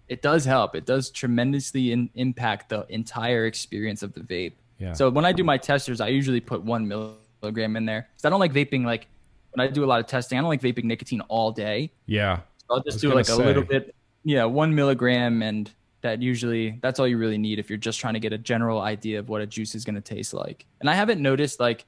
it 0.08 0.22
does 0.22 0.44
help. 0.44 0.74
It 0.74 0.86
does 0.86 1.10
tremendously 1.10 1.92
in, 1.92 2.08
impact 2.14 2.70
the 2.70 2.86
entire 2.88 3.46
experience 3.46 4.02
of 4.02 4.14
the 4.14 4.20
vape. 4.20 4.54
Yeah. 4.78 4.92
So 4.92 5.10
when 5.10 5.24
I 5.24 5.32
do 5.32 5.44
my 5.44 5.58
testers, 5.58 6.00
I 6.00 6.08
usually 6.08 6.40
put 6.40 6.62
one 6.62 6.88
milligram 6.88 7.76
in 7.76 7.84
there 7.84 8.08
because 8.12 8.24
I 8.24 8.30
don't 8.30 8.40
like 8.40 8.52
vaping. 8.52 8.84
Like 8.84 9.08
when 9.52 9.66
I 9.66 9.70
do 9.70 9.84
a 9.84 9.86
lot 9.86 10.00
of 10.00 10.06
testing, 10.06 10.38
I 10.38 10.40
don't 10.40 10.50
like 10.50 10.62
vaping 10.62 10.84
nicotine 10.84 11.20
all 11.22 11.52
day. 11.52 11.90
yeah. 12.06 12.40
So 12.68 12.74
I'll 12.74 12.82
just 12.82 13.00
do 13.00 13.14
like 13.14 13.30
a 13.30 13.34
little 13.34 13.62
bit, 13.62 13.94
yeah, 14.24 14.44
one 14.44 14.74
milligram, 14.74 15.40
and 15.42 15.70
that 16.02 16.20
usually 16.20 16.78
that's 16.82 17.00
all 17.00 17.08
you 17.08 17.16
really 17.16 17.38
need 17.38 17.58
if 17.58 17.70
you're 17.70 17.78
just 17.78 17.98
trying 17.98 18.12
to 18.12 18.20
get 18.20 18.32
a 18.34 18.38
general 18.38 18.82
idea 18.82 19.18
of 19.18 19.30
what 19.30 19.40
a 19.40 19.46
juice 19.46 19.74
is 19.74 19.86
going 19.86 19.94
to 19.94 20.02
taste 20.02 20.34
like. 20.34 20.66
And 20.80 20.90
I 20.90 20.94
haven't 20.94 21.22
noticed 21.22 21.60
like 21.60 21.86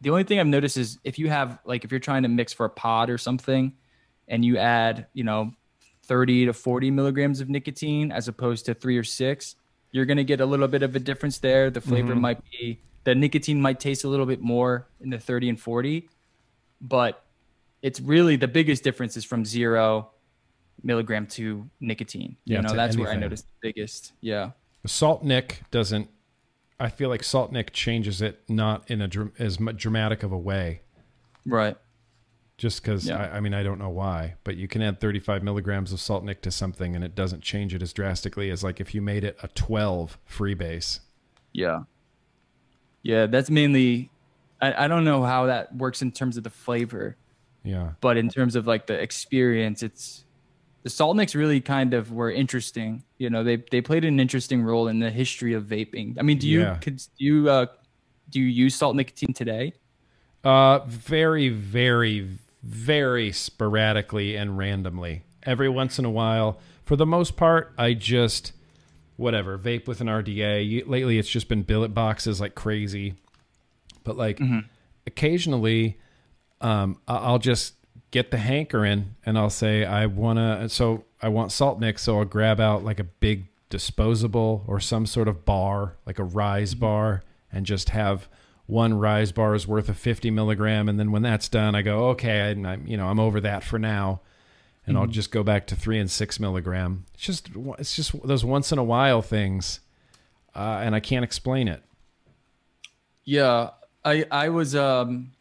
the 0.00 0.10
only 0.10 0.24
thing 0.24 0.38
I've 0.40 0.46
noticed 0.46 0.76
is 0.76 0.98
if 1.04 1.18
you 1.18 1.28
have 1.28 1.58
like 1.64 1.84
if 1.84 1.90
you're 1.90 2.00
trying 2.00 2.22
to 2.22 2.28
mix 2.28 2.52
for 2.52 2.66
a 2.66 2.70
pod 2.70 3.10
or 3.10 3.18
something, 3.18 3.72
and 4.28 4.44
you 4.44 4.56
add 4.58 5.06
you 5.12 5.24
know 5.24 5.52
30 6.04 6.46
to 6.46 6.52
40 6.52 6.90
milligrams 6.90 7.40
of 7.40 7.48
nicotine 7.48 8.10
as 8.10 8.26
opposed 8.28 8.66
to 8.66 8.74
three 8.74 8.96
or 8.96 9.04
six, 9.04 9.56
you're 9.92 10.06
going 10.06 10.16
to 10.16 10.24
get 10.24 10.40
a 10.40 10.46
little 10.46 10.68
bit 10.68 10.82
of 10.82 10.96
a 10.96 10.98
difference 11.00 11.38
there. 11.38 11.70
The 11.70 11.80
flavor 11.80 12.12
Mm-hmm. 12.12 12.20
might 12.20 12.40
be 12.50 12.80
the 13.04 13.14
nicotine 13.14 13.60
might 13.60 13.80
taste 13.80 14.04
a 14.04 14.08
little 14.08 14.26
bit 14.26 14.40
more 14.40 14.88
in 15.00 15.10
the 15.10 15.18
30 15.18 15.48
and 15.50 15.60
40, 15.60 16.08
but 16.80 17.24
it's 17.82 17.98
really 18.00 18.36
the 18.36 18.48
biggest 18.48 18.82
difference 18.84 19.16
is 19.16 19.24
from 19.24 19.44
zero 19.44 20.10
milligram 20.82 21.26
to 21.26 21.68
nicotine. 21.80 22.36
Yeah, 22.44 22.56
you 22.56 22.62
know, 22.62 22.74
that's 22.74 22.96
where 22.96 23.06
I 23.08 23.10
anything. 23.12 23.20
noticed 23.20 23.46
the 23.62 23.68
biggest. 23.72 24.12
Yeah. 24.20 24.50
Salt 24.86 25.22
Nic 25.24 25.62
doesn't, 25.70 26.08
I 26.80 26.88
feel 26.88 27.08
like 27.10 27.22
Salt 27.22 27.52
Nic 27.52 27.72
changes 27.72 28.20
it 28.22 28.40
not 28.48 28.90
in 28.90 29.02
a 29.02 29.08
as 29.38 29.58
dramatic 29.76 30.22
of 30.22 30.32
a 30.32 30.38
way. 30.38 30.80
Right. 31.46 31.76
just 32.58 32.82
because 32.82 33.06
Yeah. 33.06 33.16
I, 33.32 33.36
I 33.36 33.40
mean 33.40 33.54
I 33.54 33.62
don't 33.62 33.78
know 33.78 33.88
why, 33.88 34.34
but 34.44 34.56
you 34.56 34.66
can 34.68 34.82
add 34.82 35.00
35 35.00 35.42
milligrams 35.42 35.92
of 35.92 36.00
salt 36.00 36.24
nic 36.24 36.42
to 36.42 36.50
something 36.50 36.94
and 36.94 37.02
it 37.04 37.14
doesn't 37.14 37.42
change 37.42 37.74
it 37.74 37.80
as 37.82 37.92
drastically 37.94 38.50
as 38.50 38.62
like 38.62 38.80
if 38.80 38.94
you 38.94 39.00
made 39.00 39.24
it 39.24 39.38
a 39.42 39.48
12 39.48 40.18
freebase. 40.28 41.00
Yeah. 41.52 41.84
Yeah. 43.02 43.26
That's 43.26 43.48
mainly, 43.50 44.10
I, 44.60 44.84
I 44.84 44.88
don't 44.88 45.04
know 45.04 45.22
how 45.22 45.46
that 45.46 45.74
works 45.74 46.02
in 46.02 46.12
terms 46.12 46.36
of 46.36 46.44
the 46.44 46.50
flavor, 46.50 47.16
Yeah, 47.64 47.92
but 48.02 48.16
in 48.18 48.28
terms 48.28 48.56
of 48.56 48.66
like 48.66 48.86
the 48.86 49.00
experience, 49.00 49.82
it's 49.82 50.24
the 50.82 50.90
salt 50.90 51.16
nics 51.16 51.34
really 51.34 51.60
kind 51.60 51.92
of 51.94 52.10
were 52.12 52.30
interesting. 52.30 53.02
You 53.18 53.28
know, 53.30 53.44
they, 53.44 53.56
they 53.70 53.80
played 53.80 54.04
an 54.04 54.18
interesting 54.18 54.62
role 54.62 54.88
in 54.88 54.98
the 54.98 55.10
history 55.10 55.52
of 55.54 55.64
vaping. 55.64 56.16
I 56.18 56.22
mean, 56.22 56.38
do 56.38 56.48
you, 56.48 56.60
Yeah. 56.62 56.76
could, 56.76 56.96
do 56.96 57.24
you, 57.24 57.50
uh, 57.50 57.66
do 58.30 58.40
you 58.40 58.46
use 58.46 58.74
salt 58.74 58.96
nicotine 58.96 59.32
today? 59.34 59.74
uh, 60.42 60.78
very, 60.86 61.50
very, 61.50 62.26
very 62.62 63.30
sporadically 63.30 64.36
and 64.36 64.56
randomly. 64.56 65.22
Every 65.42 65.68
once 65.68 65.98
in 65.98 66.04
a 66.06 66.10
while, 66.10 66.58
for 66.84 66.96
the 66.96 67.04
most 67.04 67.36
part, 67.36 67.72
I 67.76 67.92
just 67.92 68.52
whatever 69.16 69.58
vape 69.58 69.86
with 69.86 70.00
an 70.00 70.06
RDA. 70.06 70.66
You- 70.66 70.84
Lately, 70.86 71.18
it's 71.18 71.28
just 71.28 71.46
been 71.48 71.62
billet 71.62 71.92
boxes 71.92 72.40
like 72.40 72.54
crazy, 72.54 73.16
but 74.02 74.16
like 74.16 74.40
occasionally, 75.06 75.98
um, 76.62 76.98
I'll 77.08 77.38
just 77.38 77.74
get 78.10 78.30
the 78.30 78.38
hankering 78.38 79.14
and 79.24 79.38
I'll 79.38 79.50
say 79.50 79.84
I 79.84 80.06
wanna. 80.06 80.68
So 80.68 81.04
I 81.22 81.28
want 81.28 81.52
salt 81.52 81.78
mix 81.78 82.02
so 82.02 82.18
I'll 82.18 82.24
grab 82.24 82.60
out 82.60 82.84
like 82.84 83.00
a 83.00 83.04
big 83.04 83.46
disposable 83.68 84.64
or 84.66 84.80
some 84.80 85.06
sort 85.06 85.28
of 85.28 85.44
bar, 85.44 85.96
like 86.04 86.18
a 86.18 86.24
rise 86.24 86.74
bar, 86.74 87.22
and 87.52 87.64
just 87.64 87.90
have 87.90 88.28
one 88.66 88.94
rise 88.94 89.32
bar's 89.32 89.66
worth 89.66 89.88
of 89.88 89.96
50 89.96 90.30
milligram. 90.30 90.88
And 90.88 90.98
then 90.98 91.10
when 91.12 91.22
that's 91.22 91.48
done, 91.48 91.74
I 91.74 91.82
go, 91.82 92.10
okay, 92.10 92.40
I, 92.42 92.50
I'm 92.50 92.86
you 92.86 92.96
know 92.96 93.08
I'm 93.08 93.20
over 93.20 93.40
that 93.40 93.64
for 93.64 93.78
now, 93.78 94.20
and 94.86 94.98
I'll 94.98 95.06
just 95.06 95.30
go 95.30 95.42
back 95.42 95.66
to 95.68 95.76
three 95.76 95.98
and 95.98 96.10
six 96.10 96.38
milligram. 96.38 97.06
It's 97.14 97.22
just 97.22 97.48
it's 97.78 97.94
just 97.96 98.20
those 98.26 98.44
once 98.44 98.72
in 98.72 98.78
a 98.78 98.84
while 98.84 99.22
things, 99.22 99.80
uh, 100.54 100.80
and 100.82 100.94
I 100.94 101.00
can't 101.00 101.24
explain 101.24 101.68
it. 101.68 101.82
Yeah, 103.24 103.70
I 104.04 104.24
I 104.30 104.48
was 104.48 104.74
um 104.74 105.32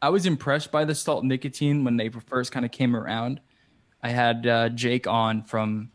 I 0.00 0.10
was 0.10 0.26
impressed 0.26 0.70
by 0.70 0.84
the 0.84 0.94
salt 0.94 1.24
nicotine 1.24 1.84
when 1.84 1.96
they 1.96 2.08
first 2.08 2.52
kind 2.52 2.64
of 2.64 2.70
came 2.70 2.94
around. 2.94 3.40
I 4.02 4.10
had 4.10 4.46
uh, 4.46 4.68
Jake 4.68 5.06
on 5.06 5.42
from 5.42 5.90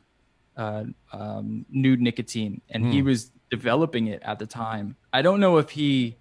uh, 0.58 0.84
um, 1.14 1.66
Nude 1.70 2.02
Nicotine, 2.02 2.62
and 2.70 2.92
he 2.94 3.02
was 3.02 3.32
developing 3.50 4.08
it 4.08 4.22
at 4.24 4.40
the 4.40 4.46
time. 4.46 4.98
I 5.14 5.22
don't 5.22 5.40
know 5.40 5.58
if 5.58 5.70
he, 5.70 6.18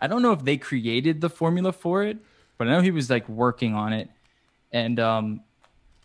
I 0.00 0.08
don't 0.08 0.22
know 0.22 0.32
if 0.32 0.44
they 0.44 0.56
created 0.56 1.20
the 1.20 1.30
formula 1.30 1.72
for 1.72 2.02
it, 2.02 2.18
but 2.58 2.66
I 2.66 2.72
know 2.72 2.80
he 2.80 2.90
was 2.90 3.08
like 3.08 3.28
working 3.28 3.74
on 3.74 3.92
it, 3.92 4.10
and 4.72 4.98
um, 4.98 5.42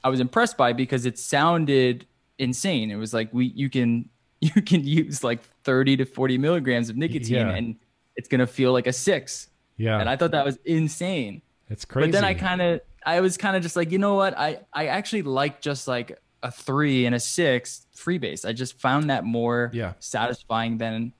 I 0.03 0.09
was 0.09 0.19
impressed 0.19 0.55
by 0.55 0.69
it 0.69 0.77
because 0.77 1.05
it 1.07 1.17
sounded 1.17 2.05
insane. 2.37 2.91
It 2.91 2.95
was 2.97 3.13
like 3.13 3.33
we 3.33 3.47
you 3.47 3.69
can 3.69 4.09
you 4.41 4.61
can 4.61 4.83
use 4.85 5.23
like 5.23 5.41
30 5.63 5.97
to 5.97 6.05
40 6.05 6.37
milligrams 6.37 6.89
of 6.89 6.95
nicotine 6.95 7.47
Yeah. 7.47 7.55
and 7.55 7.75
it's 8.15 8.27
gonna 8.27 8.45
feel 8.45 8.71
like 8.71 8.85
a 8.85 8.93
six. 8.93 9.47
Yeah, 9.77 9.99
And 9.99 10.09
I 10.09 10.15
thought 10.15 10.31
that 10.31 10.43
was 10.45 10.57
insane. 10.65 11.41
it's 11.69 11.85
crazy. 11.85 12.07
But 12.07 12.13
then 12.13 12.23
I 12.25 12.33
kind 12.33 12.61
of 12.61 12.81
I 13.05 13.21
was 13.21 13.37
kind 13.37 13.55
of 13.55 13.63
just 13.63 13.75
like, 13.75 13.91
you 13.91 13.97
know 13.99 14.15
what? 14.15 14.37
I 14.37 14.59
I 14.73 14.87
actually 14.87 15.21
like 15.21 15.61
just 15.61 15.87
like 15.87 16.19
a 16.43 16.51
three 16.51 17.05
and 17.05 17.15
a 17.15 17.19
six 17.19 17.85
freebase. 17.95 18.47
I 18.47 18.53
just 18.53 18.79
found 18.79 19.09
that 19.09 19.23
more 19.23 19.71
Yeah. 19.73 19.93
satisfying 19.99 20.77
than 20.77 21.13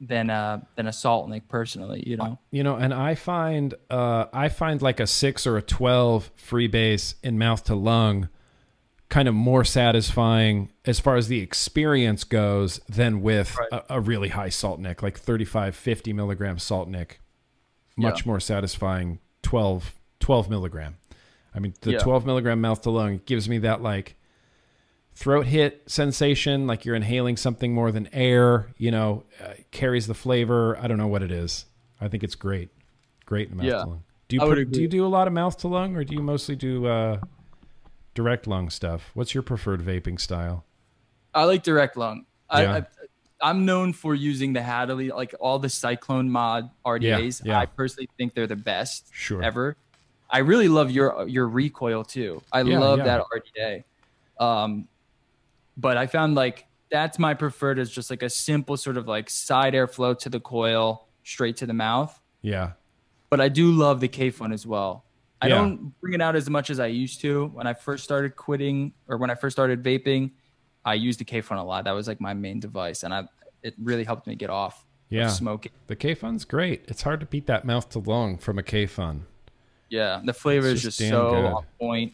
than 0.00 0.30
uh 0.30 0.60
than 0.74 0.86
a 0.88 0.92
salt 0.92 1.28
nic 1.28 1.48
personally. 1.48 2.02
You 2.06 2.16
know. 2.16 2.38
You 2.50 2.62
know, 2.64 2.74
and 2.76 2.92
I 2.92 3.14
find 3.14 3.74
uh, 3.90 4.26
I 4.32 4.48
find 4.48 4.82
like 4.82 4.98
a 5.00 5.06
six 5.06 5.46
or 5.46 5.56
a 5.56 5.62
twelve 5.62 6.30
freebase 6.36 7.14
in 7.22 7.38
mouth 7.38 7.62
to 7.64 7.74
lung 7.74 8.28
kind 9.08 9.28
of 9.28 9.34
more 9.34 9.62
satisfying 9.62 10.70
as 10.86 10.98
far 10.98 11.16
as 11.16 11.28
the 11.28 11.40
experience 11.40 12.24
goes 12.24 12.80
than 12.88 13.20
with 13.20 13.54
Right. 13.58 13.68
a, 13.88 13.96
a 13.96 14.00
really 14.00 14.30
high 14.30 14.48
salt 14.48 14.80
nic, 14.80 15.02
like 15.02 15.18
35, 15.18 15.76
50 15.76 16.12
milligram 16.14 16.58
salt 16.58 16.88
nick. 16.88 17.20
Much 17.96 18.20
Yeah. 18.20 18.28
more 18.30 18.40
satisfying 18.40 19.18
12, 19.42 19.94
12 20.20 20.48
milligram. 20.50 20.96
I 21.54 21.58
mean, 21.58 21.74
the 21.82 21.92
Yeah. 21.92 21.98
12 21.98 22.24
milligram 22.24 22.60
mouth 22.60 22.80
to 22.82 22.90
lung 22.90 23.20
gives 23.26 23.48
me 23.48 23.58
that 23.58 23.82
like 23.82 24.16
throat 25.14 25.46
hit 25.46 25.82
sensation, 25.86 26.66
like 26.66 26.84
you're 26.86 26.94
inhaling 26.96 27.36
something 27.36 27.74
more 27.74 27.92
than 27.92 28.08
air, 28.14 28.68
you 28.78 28.90
know, 28.90 29.24
uh, 29.44 29.52
carries 29.70 30.06
the 30.06 30.14
flavor. 30.14 30.78
I 30.78 30.86
don't 30.86 30.96
know 30.96 31.06
what 31.08 31.22
it 31.22 31.30
is. 31.30 31.66
I 32.00 32.08
think 32.08 32.22
it's 32.24 32.34
great. 32.34 32.70
Great 33.26 33.50
in 33.50 33.58
mouth 33.58 33.66
Yeah, 33.66 33.72
to 33.82 33.86
lung. 33.88 34.04
Do 34.28 34.36
you 34.36 34.42
I 34.42 34.64
do 34.64 34.80
you 34.80 34.88
do 34.88 35.04
a 35.04 35.08
lot 35.08 35.26
of 35.26 35.34
mouth 35.34 35.58
to 35.58 35.68
lung 35.68 35.94
or 35.96 36.04
do 36.04 36.14
you 36.14 36.22
mostly 36.22 36.56
do 36.56 36.86
uh, 36.86 37.20
direct 38.14 38.46
lung 38.46 38.70
stuff? 38.70 39.10
What's 39.14 39.34
your 39.34 39.42
preferred 39.42 39.80
vaping 39.82 40.18
style? 40.18 40.64
I 41.34 41.44
like 41.44 41.62
direct 41.62 41.96
lung. 41.98 42.24
I, 42.48 42.62
Yeah. 42.62 42.72
I 42.76 42.86
I'm 43.42 43.64
known 43.64 43.92
for 43.92 44.14
using 44.14 44.52
the 44.52 44.60
Hadaly, 44.60 45.10
like 45.10 45.34
all 45.40 45.58
the 45.58 45.68
Psyclone 45.68 46.28
mod 46.28 46.70
RDAs. 46.86 47.44
yeah. 47.44 47.58
I 47.58 47.66
personally 47.66 48.08
think 48.16 48.34
they're 48.34 48.46
the 48.46 48.56
best 48.56 49.08
Sure. 49.12 49.42
ever. 49.42 49.76
I 50.30 50.38
really 50.38 50.68
love 50.68 50.90
your 50.90 51.26
your 51.28 51.46
recoil 51.48 52.04
too. 52.04 52.40
I 52.52 52.62
Yeah, 52.62 52.78
love 52.78 53.00
yeah. 53.00 53.04
that 53.04 53.24
RDA. 53.34 53.84
Um, 54.38 54.88
but 55.76 55.96
I 55.96 56.06
found 56.06 56.34
like 56.36 56.66
that's 56.90 57.18
my 57.18 57.34
preferred 57.34 57.78
is 57.78 57.90
just 57.90 58.10
like 58.10 58.22
a 58.22 58.30
simple 58.30 58.76
sort 58.76 58.96
of 58.96 59.08
like 59.08 59.28
side 59.28 59.74
airflow 59.74 60.18
to 60.20 60.28
the 60.28 60.40
coil, 60.40 61.06
straight 61.24 61.56
to 61.58 61.66
the 61.66 61.72
mouth. 61.74 62.18
Yeah. 62.42 62.72
But 63.30 63.40
I 63.40 63.48
do 63.48 63.72
love 63.72 64.00
the 64.00 64.08
Kayfun 64.08 64.52
as 64.52 64.66
well. 64.66 65.04
I 65.40 65.48
Yeah. 65.48 65.56
don't 65.56 66.00
bring 66.00 66.14
it 66.14 66.20
out 66.22 66.36
as 66.36 66.48
much 66.48 66.70
as 66.70 66.78
I 66.78 66.86
used 66.86 67.20
to. 67.22 67.46
When 67.46 67.66
I 67.66 67.72
first 67.74 68.04
started 68.04 68.36
quitting 68.36 68.92
or 69.08 69.16
when 69.16 69.30
I 69.30 69.34
first 69.34 69.54
started 69.56 69.82
vaping, 69.82 70.30
I 70.84 70.94
used 70.94 71.20
the 71.20 71.24
Kayfun 71.24 71.58
a 71.58 71.62
lot. 71.62 71.84
That 71.84 71.92
was 71.92 72.08
like 72.08 72.20
my 72.20 72.34
main 72.34 72.60
device, 72.60 73.02
and 73.02 73.12
I 73.14 73.28
it 73.62 73.74
really 73.82 74.04
helped 74.04 74.26
me 74.26 74.34
get 74.34 74.50
off 74.50 74.80
of 74.80 74.84
Yeah. 75.10 75.28
smoking. 75.28 75.70
The 75.86 75.94
Kayfun's 75.96 76.44
great. 76.44 76.84
It's 76.88 77.02
hard 77.02 77.20
to 77.20 77.26
beat 77.26 77.46
that 77.46 77.64
mouth 77.64 77.88
to 77.90 77.98
lung 78.00 78.38
from 78.38 78.58
a 78.58 78.62
Kayfun. 78.62 79.20
Yeah, 79.88 80.20
the 80.24 80.32
flavor 80.32 80.68
It's 80.68 80.84
is 80.84 80.96
just 80.96 80.98
so 81.10 81.30
good. 81.30 81.44
on 81.44 81.64
point. 81.78 82.12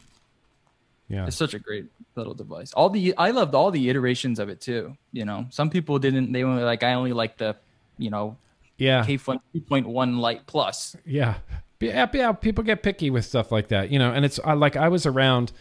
Yeah. 1.07 1.25
It's 1.25 1.35
such 1.37 1.53
a 1.55 1.59
great 1.59 1.85
little 2.15 2.33
device. 2.35 2.71
All 2.73 2.89
the 2.89 3.15
I 3.17 3.31
loved 3.31 3.55
all 3.55 3.71
the 3.71 3.89
iterations 3.89 4.37
of 4.37 4.49
it 4.49 4.61
too. 4.61 4.95
You 5.11 5.25
know, 5.25 5.47
some 5.49 5.69
people 5.71 5.97
didn't. 5.97 6.31
They 6.31 6.43
only 6.43 6.61
like 6.63 6.83
I 6.83 6.93
only 6.93 7.13
like 7.13 7.37
the, 7.37 7.55
you 7.97 8.09
know, 8.11 8.37
Yeah. 8.77 9.03
Kayfun 9.05 9.39
2.1 9.55 10.19
Light 10.19 10.45
Plus. 10.45 10.95
Yeah. 11.05 11.35
Yeah, 11.81 12.07
yeah, 12.13 12.31
people 12.33 12.63
get 12.63 12.83
picky 12.83 13.09
with 13.09 13.23
stuff 13.23 13.51
like 13.53 13.69
that, 13.69 13.89
you 13.89 13.97
know. 13.99 14.11
And 14.11 14.25
it's 14.25 14.37
I 14.43 14.53
like 14.53 14.75
I 14.75 14.89
was 14.89 15.05
around 15.05 15.53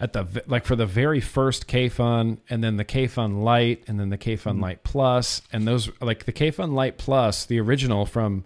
at 0.00 0.12
the 0.12 0.42
like 0.46 0.64
for 0.64 0.76
the 0.76 0.86
very 0.86 1.20
first 1.20 1.66
Kayfun, 1.66 2.38
and 2.48 2.62
then 2.62 2.76
the 2.76 2.84
Kayfun 2.84 3.42
Light, 3.42 3.84
and 3.86 3.98
then 3.98 4.10
the 4.10 4.18
Kayfun 4.18 4.52
mm-hmm. 4.52 4.62
Light 4.62 4.84
Plus, 4.84 5.42
and 5.52 5.66
those 5.66 5.90
like 6.00 6.24
the 6.24 6.32
Kayfun 6.32 6.72
Light 6.72 6.98
Plus, 6.98 7.44
the 7.44 7.60
original 7.60 8.06
from 8.06 8.44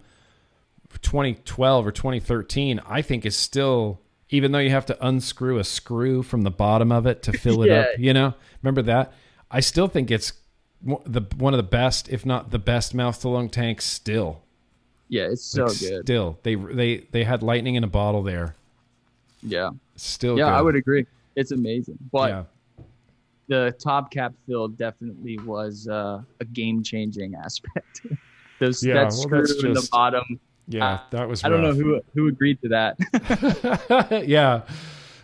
2012 1.01 1.87
or 1.87 1.91
2013, 1.91 2.81
I 2.87 3.01
think 3.01 3.25
is 3.25 3.35
still 3.35 3.99
even 4.29 4.51
though 4.51 4.59
you 4.59 4.71
have 4.71 4.87
to 4.87 5.05
unscrew 5.05 5.59
a 5.59 5.63
screw 5.63 6.23
from 6.23 6.41
the 6.41 6.51
bottom 6.51 6.91
of 6.91 7.05
it 7.05 7.21
to 7.23 7.33
fill 7.37 7.61
it 7.63 7.69
up, 7.69 7.87
you 7.99 8.13
know. 8.13 8.33
Remember 8.63 8.81
that? 8.81 9.13
I 9.51 9.59
still 9.59 9.87
think 9.87 10.09
it's 10.09 10.33
the 10.81 11.21
one 11.37 11.53
of 11.53 11.57
the 11.57 11.63
best, 11.63 12.09
if 12.09 12.25
not 12.25 12.49
the 12.49 12.59
best, 12.59 12.95
mouth 12.95 13.19
to 13.21 13.29
lung 13.29 13.49
tanks 13.49 13.85
still. 13.85 14.41
Yeah, 15.07 15.25
it's 15.25 15.43
so 15.43 15.65
Like, 15.65 15.79
good. 15.79 16.05
Still, 16.05 16.39
they 16.41 16.55
they 16.55 16.97
they 17.11 17.23
had 17.23 17.43
lightning 17.43 17.75
in 17.75 17.83
a 17.83 17.87
bottle 17.87 18.23
there. 18.23 18.55
Yeah, 19.43 19.71
Still, 19.95 20.37
yeah, 20.37 20.45
good. 20.45 20.53
I 20.53 20.61
would 20.61 20.75
agree. 20.75 21.05
It's 21.35 21.51
amazing. 21.51 21.97
But 22.11 22.29
yeah, 22.29 22.43
the 23.47 23.75
top 23.83 24.11
cap 24.11 24.33
fill 24.47 24.67
definitely 24.67 25.37
was 25.39 25.87
uh, 25.87 26.21
a 26.39 26.45
game 26.45 26.83
changing 26.83 27.35
aspect. 27.35 28.01
Those 28.59 28.83
Yeah, 28.85 28.93
that 28.95 29.03
well, 29.03 29.11
screw 29.45 29.67
in 29.69 29.73
the 29.73 29.87
bottom. 29.91 30.23
yeah, 30.67 30.99
that 31.11 31.27
was. 31.27 31.43
I 31.43 31.49
don't 31.49 31.61
know 31.61 31.73
who 31.73 31.99
who 32.13 32.27
agreed 32.27 32.59
to 32.61 32.69
that. 32.69 34.23
yeah, 34.27 34.61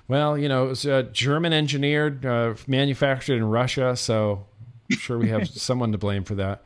well, 0.08 0.38
you 0.38 0.50
know, 0.50 0.66
it 0.66 0.70
was 0.70 0.86
uh, 0.86 1.04
German 1.14 1.54
engineered, 1.54 2.26
uh, 2.26 2.56
manufactured 2.68 3.38
in 3.38 3.46
Russia, 3.46 3.96
so 3.96 4.46
I'm 4.92 4.98
sure 4.98 5.18
we 5.18 5.30
have 5.30 5.48
someone 5.48 5.92
to 5.92 5.98
blame 5.98 6.24
for 6.24 6.36
that. 6.36 6.64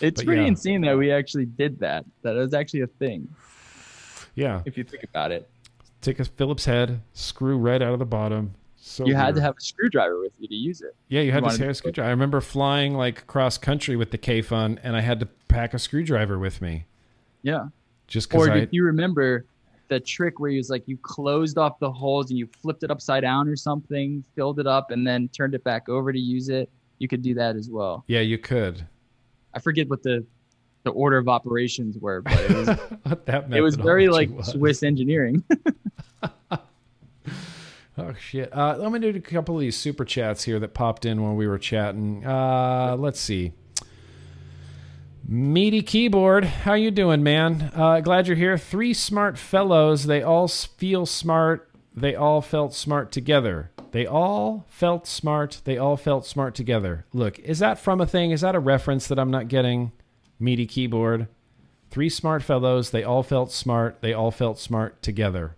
it's 0.00 0.20
But 0.20 0.26
pretty 0.26 0.42
yeah. 0.42 0.48
insane 0.48 0.80
that 0.82 0.96
we 0.96 1.10
actually 1.10 1.46
did 1.46 1.80
that. 1.80 2.04
That 2.22 2.34
was 2.36 2.54
actually 2.54 2.82
a 2.82 2.86
thing 2.86 3.28
Yeah, 4.34 4.62
if 4.64 4.78
you 4.78 4.84
think 4.84 5.02
about 5.04 5.32
it. 5.32 5.50
Take 6.02 6.20
a 6.20 6.24
Phillips 6.24 6.66
head, 6.66 7.00
screw 7.14 7.56
right 7.56 7.80
out 7.80 7.92
of 7.94 7.98
the 7.98 8.04
bottom. 8.04 8.54
So 8.76 9.06
you 9.06 9.14
had 9.14 9.26
weird. 9.26 9.36
to 9.36 9.40
have 9.42 9.54
a 9.56 9.60
screwdriver 9.60 10.18
with 10.20 10.32
you 10.38 10.48
to 10.48 10.54
use 10.54 10.80
it. 10.82 10.94
Yeah, 11.08 11.20
you 11.20 11.30
had 11.30 11.36
you 11.36 11.40
to 11.42 11.44
wanted 11.46 11.58
say 11.58 11.68
a 11.68 11.74
screwdriver. 11.74 12.08
I 12.08 12.10
remember 12.10 12.40
flying 12.40 12.94
like 12.94 13.26
cross 13.28 13.56
country 13.56 13.94
with 13.96 14.10
the 14.10 14.18
Kayfun, 14.18 14.78
and 14.82 14.96
I 14.96 15.00
had 15.00 15.20
to 15.20 15.26
pack 15.48 15.72
a 15.72 15.78
screwdriver 15.78 16.38
with 16.38 16.60
me 16.60 16.86
Yeah. 17.42 17.68
just 18.08 18.28
because 18.28 18.48
Or 18.48 18.56
if 18.56 18.72
you 18.72 18.82
remember 18.84 19.46
the 19.88 20.00
trick 20.00 20.40
where 20.40 20.50
you 20.50 20.56
was 20.58 20.70
like 20.70 20.88
you 20.88 20.96
closed 20.96 21.58
off 21.58 21.78
the 21.78 21.92
holes 21.92 22.30
and 22.30 22.38
you 22.38 22.46
flipped 22.46 22.82
it 22.82 22.90
upside 22.90 23.22
down 23.22 23.46
or 23.48 23.54
something, 23.56 24.24
filled 24.34 24.58
it 24.58 24.66
up, 24.66 24.90
and 24.90 25.06
then 25.06 25.28
turned 25.28 25.54
it 25.54 25.62
back 25.62 25.88
over 25.88 26.12
to 26.12 26.18
use 26.18 26.48
it. 26.48 26.68
You 26.98 27.06
could 27.08 27.22
do 27.22 27.34
that 27.34 27.54
as 27.56 27.68
well. 27.70 28.04
yeah, 28.08 28.20
you 28.20 28.38
could. 28.38 28.84
I 29.54 29.60
forget 29.60 29.88
what 29.88 30.02
the 30.02 30.24
the 30.84 30.90
order 30.90 31.18
of 31.18 31.28
operations 31.28 31.98
were, 31.98 32.22
but 32.22 32.32
it 32.38 32.50
was 32.56 32.68
What 33.04 33.26
that 33.26 33.52
it 33.52 33.60
was 33.60 33.76
very 33.76 34.08
like 34.08 34.30
was. 34.30 34.48
Swiss 34.48 34.82
engineering. 34.82 35.42
Oh 37.98 38.14
shit! 38.18 38.48
Uh, 38.56 38.76
let 38.78 38.90
me 38.90 38.98
do 38.98 39.10
a 39.10 39.20
couple 39.20 39.54
of 39.54 39.60
these 39.60 39.76
super 39.76 40.06
chats 40.06 40.44
here 40.44 40.58
that 40.60 40.72
popped 40.72 41.04
in 41.04 41.20
while 41.22 41.34
we 41.34 41.46
were 41.46 41.58
chatting. 41.58 42.24
Uh, 42.24 42.96
let's 42.98 43.20
see. 43.20 43.52
Meaty 45.28 45.82
keyboard, 45.82 46.44
how 46.44 46.72
you 46.72 46.90
doing, 46.90 47.22
man? 47.22 47.70
Uh, 47.74 48.00
glad 48.00 48.26
you're 48.26 48.36
here. 48.36 48.56
Three 48.56 48.94
smart 48.94 49.36
fellows. 49.36 50.06
They 50.06 50.22
all 50.22 50.48
feel 50.48 51.04
smart. 51.04 51.68
They 51.94 52.14
all 52.14 52.40
felt 52.40 52.72
smart 52.74 53.12
together. 53.12 53.70
They 53.92 54.06
all 54.06 54.64
felt 54.68 55.06
smart. 55.06 55.60
They 55.64 55.76
all 55.76 55.98
felt 55.98 56.24
smart 56.26 56.54
together. 56.54 57.04
Look, 57.12 57.38
is 57.40 57.58
that 57.58 57.78
from 57.78 58.00
a 58.00 58.06
thing? 58.06 58.30
Is 58.30 58.40
that 58.40 58.54
a 58.54 58.58
reference 58.58 59.06
that 59.08 59.18
I'm 59.18 59.30
not 59.30 59.48
getting? 59.48 59.92
Meaty 60.42 60.66
keyboard. 60.66 61.28
Three 61.90 62.08
smart 62.08 62.42
fellows. 62.42 62.90
They 62.90 63.04
all 63.04 63.22
felt 63.22 63.52
smart. 63.52 63.98
They 64.00 64.12
all 64.12 64.30
felt 64.30 64.58
smart 64.58 65.02
together. 65.02 65.56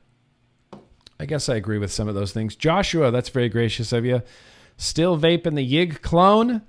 I 1.18 1.26
guess 1.26 1.49
I 1.49 1.55
agree 1.55 1.78
with 1.78 1.93
some 1.93 2.09
of 2.09 2.14
those 2.14 2.32
things. 2.32 2.57
Joshua, 2.57 3.11
that's 3.11 3.28
very 3.28 3.49
gracious 3.49 3.93
of 3.93 4.05
you. 4.05 4.22
Still 4.76 5.18
vaping 5.18 5.55
the 5.55 5.72
Yig 5.72 6.03
clone. 6.03 6.62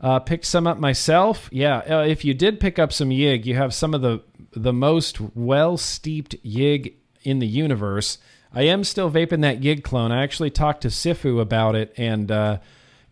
Uh, 0.00 0.18
picked 0.18 0.44
some 0.44 0.66
up 0.66 0.78
myself. 0.78 1.48
Yeah, 1.52 1.78
uh, 1.78 2.04
if 2.04 2.24
you 2.24 2.34
did 2.34 2.58
pick 2.58 2.80
up 2.80 2.92
some 2.92 3.10
Yig, 3.10 3.44
you 3.46 3.54
have 3.54 3.72
some 3.72 3.94
of 3.94 4.02
the 4.02 4.22
the 4.54 4.72
most 4.72 5.20
well 5.34 5.76
steeped 5.76 6.34
Yig 6.44 6.94
in 7.22 7.38
the 7.38 7.46
universe. 7.46 8.18
I 8.52 8.62
am 8.62 8.84
still 8.84 9.10
vaping 9.10 9.42
that 9.42 9.60
Yig 9.60 9.84
clone. 9.84 10.10
I 10.10 10.22
actually 10.22 10.50
talked 10.50 10.82
to 10.82 10.88
Sifu 10.88 11.40
about 11.40 11.76
it 11.76 11.94
and 11.96 12.30
uh, 12.30 12.58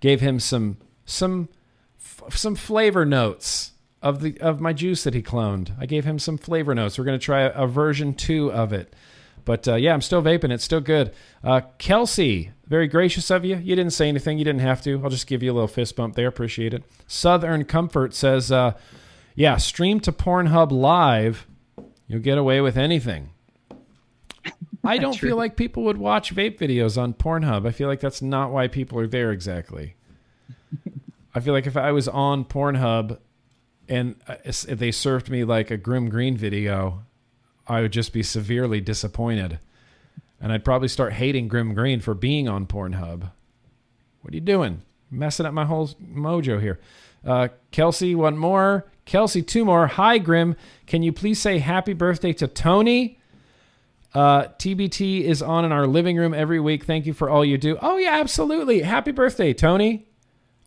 gave 0.00 0.20
him 0.20 0.40
some 0.40 0.78
some 1.04 1.48
f- 1.98 2.36
some 2.36 2.56
flavor 2.56 3.06
notes 3.06 3.72
of 4.02 4.20
the 4.20 4.38
of 4.40 4.60
my 4.60 4.72
juice 4.72 5.04
that 5.04 5.14
he 5.14 5.22
cloned. 5.22 5.72
I 5.78 5.86
gave 5.86 6.04
him 6.04 6.18
some 6.18 6.38
flavor 6.38 6.74
notes. 6.74 6.98
We're 6.98 7.04
going 7.04 7.18
to 7.18 7.24
try 7.24 7.42
a, 7.42 7.50
a 7.52 7.66
version 7.66 8.14
two 8.14 8.52
of 8.52 8.72
it. 8.72 8.94
But 9.44 9.66
uh, 9.66 9.74
yeah, 9.76 9.92
I'm 9.92 10.02
still 10.02 10.22
vaping. 10.22 10.50
It's 10.50 10.64
still 10.64 10.80
good. 10.80 11.12
Uh, 11.42 11.62
Kelsey, 11.78 12.50
very 12.66 12.86
gracious 12.86 13.30
of 13.30 13.44
you. 13.44 13.56
You 13.56 13.74
didn't 13.74 13.92
say 13.92 14.08
anything. 14.08 14.38
You 14.38 14.44
didn't 14.44 14.60
have 14.60 14.82
to. 14.82 15.02
I'll 15.02 15.10
just 15.10 15.26
give 15.26 15.42
you 15.42 15.52
a 15.52 15.54
little 15.54 15.68
fist 15.68 15.96
bump 15.96 16.14
there. 16.14 16.28
Appreciate 16.28 16.74
it. 16.74 16.84
Southern 17.06 17.64
Comfort 17.64 18.14
says, 18.14 18.52
uh, 18.52 18.74
yeah, 19.34 19.56
stream 19.56 20.00
to 20.00 20.12
Pornhub 20.12 20.70
live. 20.70 21.46
You'll 22.06 22.20
get 22.20 22.38
away 22.38 22.60
with 22.60 22.76
anything. 22.76 23.30
I 24.84 24.98
don't 24.98 25.18
feel 25.18 25.36
like 25.36 25.56
people 25.56 25.84
would 25.84 25.98
watch 25.98 26.34
vape 26.34 26.58
videos 26.58 27.00
on 27.00 27.14
Pornhub. 27.14 27.66
I 27.66 27.72
feel 27.72 27.88
like 27.88 28.00
that's 28.00 28.22
not 28.22 28.50
why 28.50 28.68
people 28.68 28.98
are 28.98 29.06
there 29.06 29.32
exactly. 29.32 29.94
I 31.34 31.40
feel 31.40 31.54
like 31.54 31.66
if 31.66 31.76
I 31.76 31.92
was 31.92 32.08
on 32.08 32.44
Pornhub 32.44 33.18
and 33.90 34.14
uh, 34.28 34.36
if 34.44 34.62
they 34.62 34.92
served 34.92 35.28
me 35.28 35.44
like 35.44 35.70
a 35.70 35.76
Grimm 35.76 36.08
Green 36.08 36.36
video, 36.36 37.02
I 37.66 37.80
would 37.82 37.92
just 37.92 38.12
be 38.12 38.22
severely 38.22 38.80
disappointed. 38.80 39.58
And 40.40 40.52
I'd 40.52 40.64
probably 40.64 40.88
start 40.88 41.12
hating 41.14 41.48
Grimm 41.48 41.74
Green 41.74 42.00
for 42.00 42.14
being 42.14 42.48
on 42.48 42.66
Pornhub. 42.66 43.32
What 44.22 44.32
are 44.32 44.34
you 44.34 44.40
doing? 44.40 44.82
Messing 45.10 45.44
up 45.44 45.52
my 45.52 45.64
whole 45.64 45.88
mojo 45.88 46.60
here. 46.60 46.78
Uh, 47.26 47.48
Kelsey, 47.72 48.14
one 48.14 48.38
more. 48.38 48.86
Kelsey, 49.04 49.42
two 49.42 49.64
more. 49.64 49.88
Hi, 49.88 50.18
Grimm. 50.18 50.54
Can 50.86 51.02
you 51.02 51.12
please 51.12 51.40
say 51.40 51.58
happy 51.58 51.92
birthday 51.92 52.32
to 52.34 52.46
Tony? 52.46 53.18
Uh, 54.14 54.44
TBT 54.58 55.22
is 55.22 55.42
on 55.42 55.64
in 55.64 55.72
our 55.72 55.86
living 55.86 56.16
room 56.16 56.32
every 56.32 56.60
week. 56.60 56.84
Thank 56.84 57.06
you 57.06 57.12
for 57.12 57.28
all 57.28 57.44
you 57.44 57.58
do. 57.58 57.76
Oh 57.82 57.96
yeah, 57.96 58.20
absolutely. 58.20 58.82
Happy 58.82 59.10
birthday, 59.10 59.52
Tony. 59.52 60.06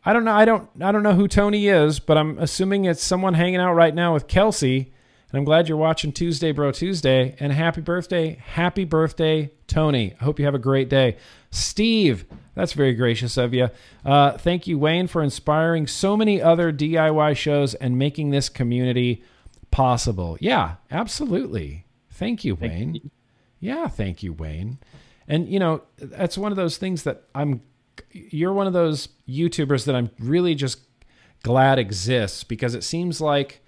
I 0.06 0.14
don't 0.14 0.26
know. 0.26 0.34
I 0.34 0.46
don't. 0.46 0.70
I 0.82 0.92
don't 0.92 1.04
know 1.04 1.14
who 1.14 1.28
Tony 1.28 1.68
is, 1.68 2.00
but 2.00 2.18
I'm 2.18 2.38
assuming 2.40 2.86
it's 2.86 3.04
someone 3.04 3.34
hanging 3.36 3.60
out 3.60 3.74
right 3.74 3.96
now 3.96 4.14
with 4.14 4.28
Kelsey. 4.28 4.94
And 5.32 5.40
I'm 5.40 5.46
glad 5.46 5.68
you're 5.68 5.78
watching 5.78 6.12
Tuesday, 6.12 6.52
Bro 6.52 6.74
Tuesday. 6.74 7.36
And 7.40 7.52
happy 7.54 7.82
birthday, 7.82 8.36
happy 8.36 8.84
birthday, 8.84 9.52
Tony. 9.66 10.14
I 10.20 10.24
hope 10.26 10.40
you 10.40 10.46
have 10.46 10.54
a 10.54 10.60
great 10.60 10.90
day. 10.90 11.18
Steve, 11.50 12.26
that's 12.54 12.74
very 12.74 12.94
gracious 12.94 13.38
of 13.38 13.54
you. 13.54 13.70
Uh, 14.06 14.38
thank 14.38 14.68
you, 14.68 14.78
Wayne, 14.78 15.08
for 15.08 15.24
inspiring 15.24 15.88
so 15.88 16.18
many 16.18 16.42
other 16.42 16.72
DIY 16.72 17.36
shows 17.36 17.74
and 17.76 17.98
making 17.98 18.30
this 18.30 18.50
community 18.50 19.24
possible. 19.72 20.38
Yeah, 20.40 20.76
absolutely. 20.92 21.86
Thank 22.12 22.44
you, 22.44 22.56
Wayne. 22.56 22.70
Thank 22.70 23.04
you. 23.04 23.12
Yeah, 23.60 23.88
thank 23.88 24.22
you, 24.22 24.34
Wayne. 24.34 24.78
And 25.28 25.48
you 25.48 25.60
know, 25.60 25.82
that's 25.98 26.38
one 26.38 26.52
of 26.52 26.58
those 26.58 26.78
things 26.78 27.04
that 27.04 27.24
I'm 27.34 27.62
you're 28.12 28.54
one 28.54 28.68
of 28.68 28.74
those 28.74 29.10
YouTubers 29.28 29.86
that 29.86 29.96
I'm 29.96 30.10
really 30.20 30.56
just 30.56 30.80
glad 31.44 31.80
exists 31.80 32.44
because 32.44 32.74
it 32.74 32.84
seems 32.84 33.20
like 33.20 33.62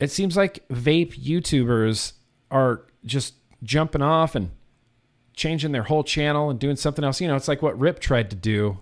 it 0.00 0.10
seems 0.10 0.36
like 0.36 0.66
vape 0.68 1.14
YouTubers 1.14 2.12
are 2.50 2.82
just 3.04 3.34
jumping 3.62 4.02
off 4.02 4.34
and 4.34 4.50
changing 5.34 5.72
their 5.72 5.84
whole 5.84 6.04
channel 6.04 6.50
and 6.50 6.58
doing 6.58 6.76
something 6.76 7.04
else. 7.04 7.20
You 7.20 7.28
know, 7.28 7.36
it's 7.36 7.48
like 7.48 7.62
what 7.62 7.78
Rip 7.78 8.00
tried 8.00 8.30
to 8.30 8.36
do, 8.36 8.78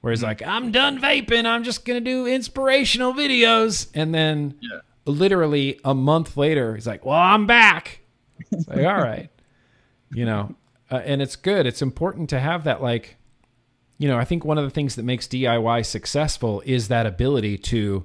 where 0.00 0.10
he's 0.10 0.20
mm-hmm. 0.20 0.28
like, 0.28 0.42
I'm 0.42 0.72
done 0.72 1.00
vaping. 1.00 1.46
I'm 1.46 1.64
just 1.64 1.84
going 1.84 2.02
to 2.02 2.10
do 2.10 2.26
inspirational 2.26 3.12
videos. 3.12 3.88
And 3.94 4.14
then 4.14 4.58
yeah. 4.60 4.80
literally 5.04 5.80
a 5.84 5.94
month 5.94 6.36
later, 6.36 6.74
he's 6.74 6.86
like, 6.86 7.04
Well, 7.04 7.18
I'm 7.18 7.46
back. 7.46 8.00
It's 8.50 8.66
like, 8.66 8.78
all 8.86 8.96
right. 8.96 9.30
You 10.12 10.24
know, 10.24 10.54
uh, 10.90 11.02
and 11.04 11.20
it's 11.20 11.36
good. 11.36 11.66
It's 11.66 11.82
important 11.82 12.30
to 12.30 12.40
have 12.40 12.64
that, 12.64 12.82
like, 12.82 13.16
you 13.98 14.08
know, 14.08 14.18
I 14.18 14.24
think 14.24 14.44
one 14.44 14.58
of 14.58 14.64
the 14.64 14.70
things 14.70 14.96
that 14.96 15.04
makes 15.04 15.26
DIY 15.28 15.86
successful 15.86 16.62
is 16.64 16.88
that 16.88 17.06
ability 17.06 17.58
to 17.58 18.04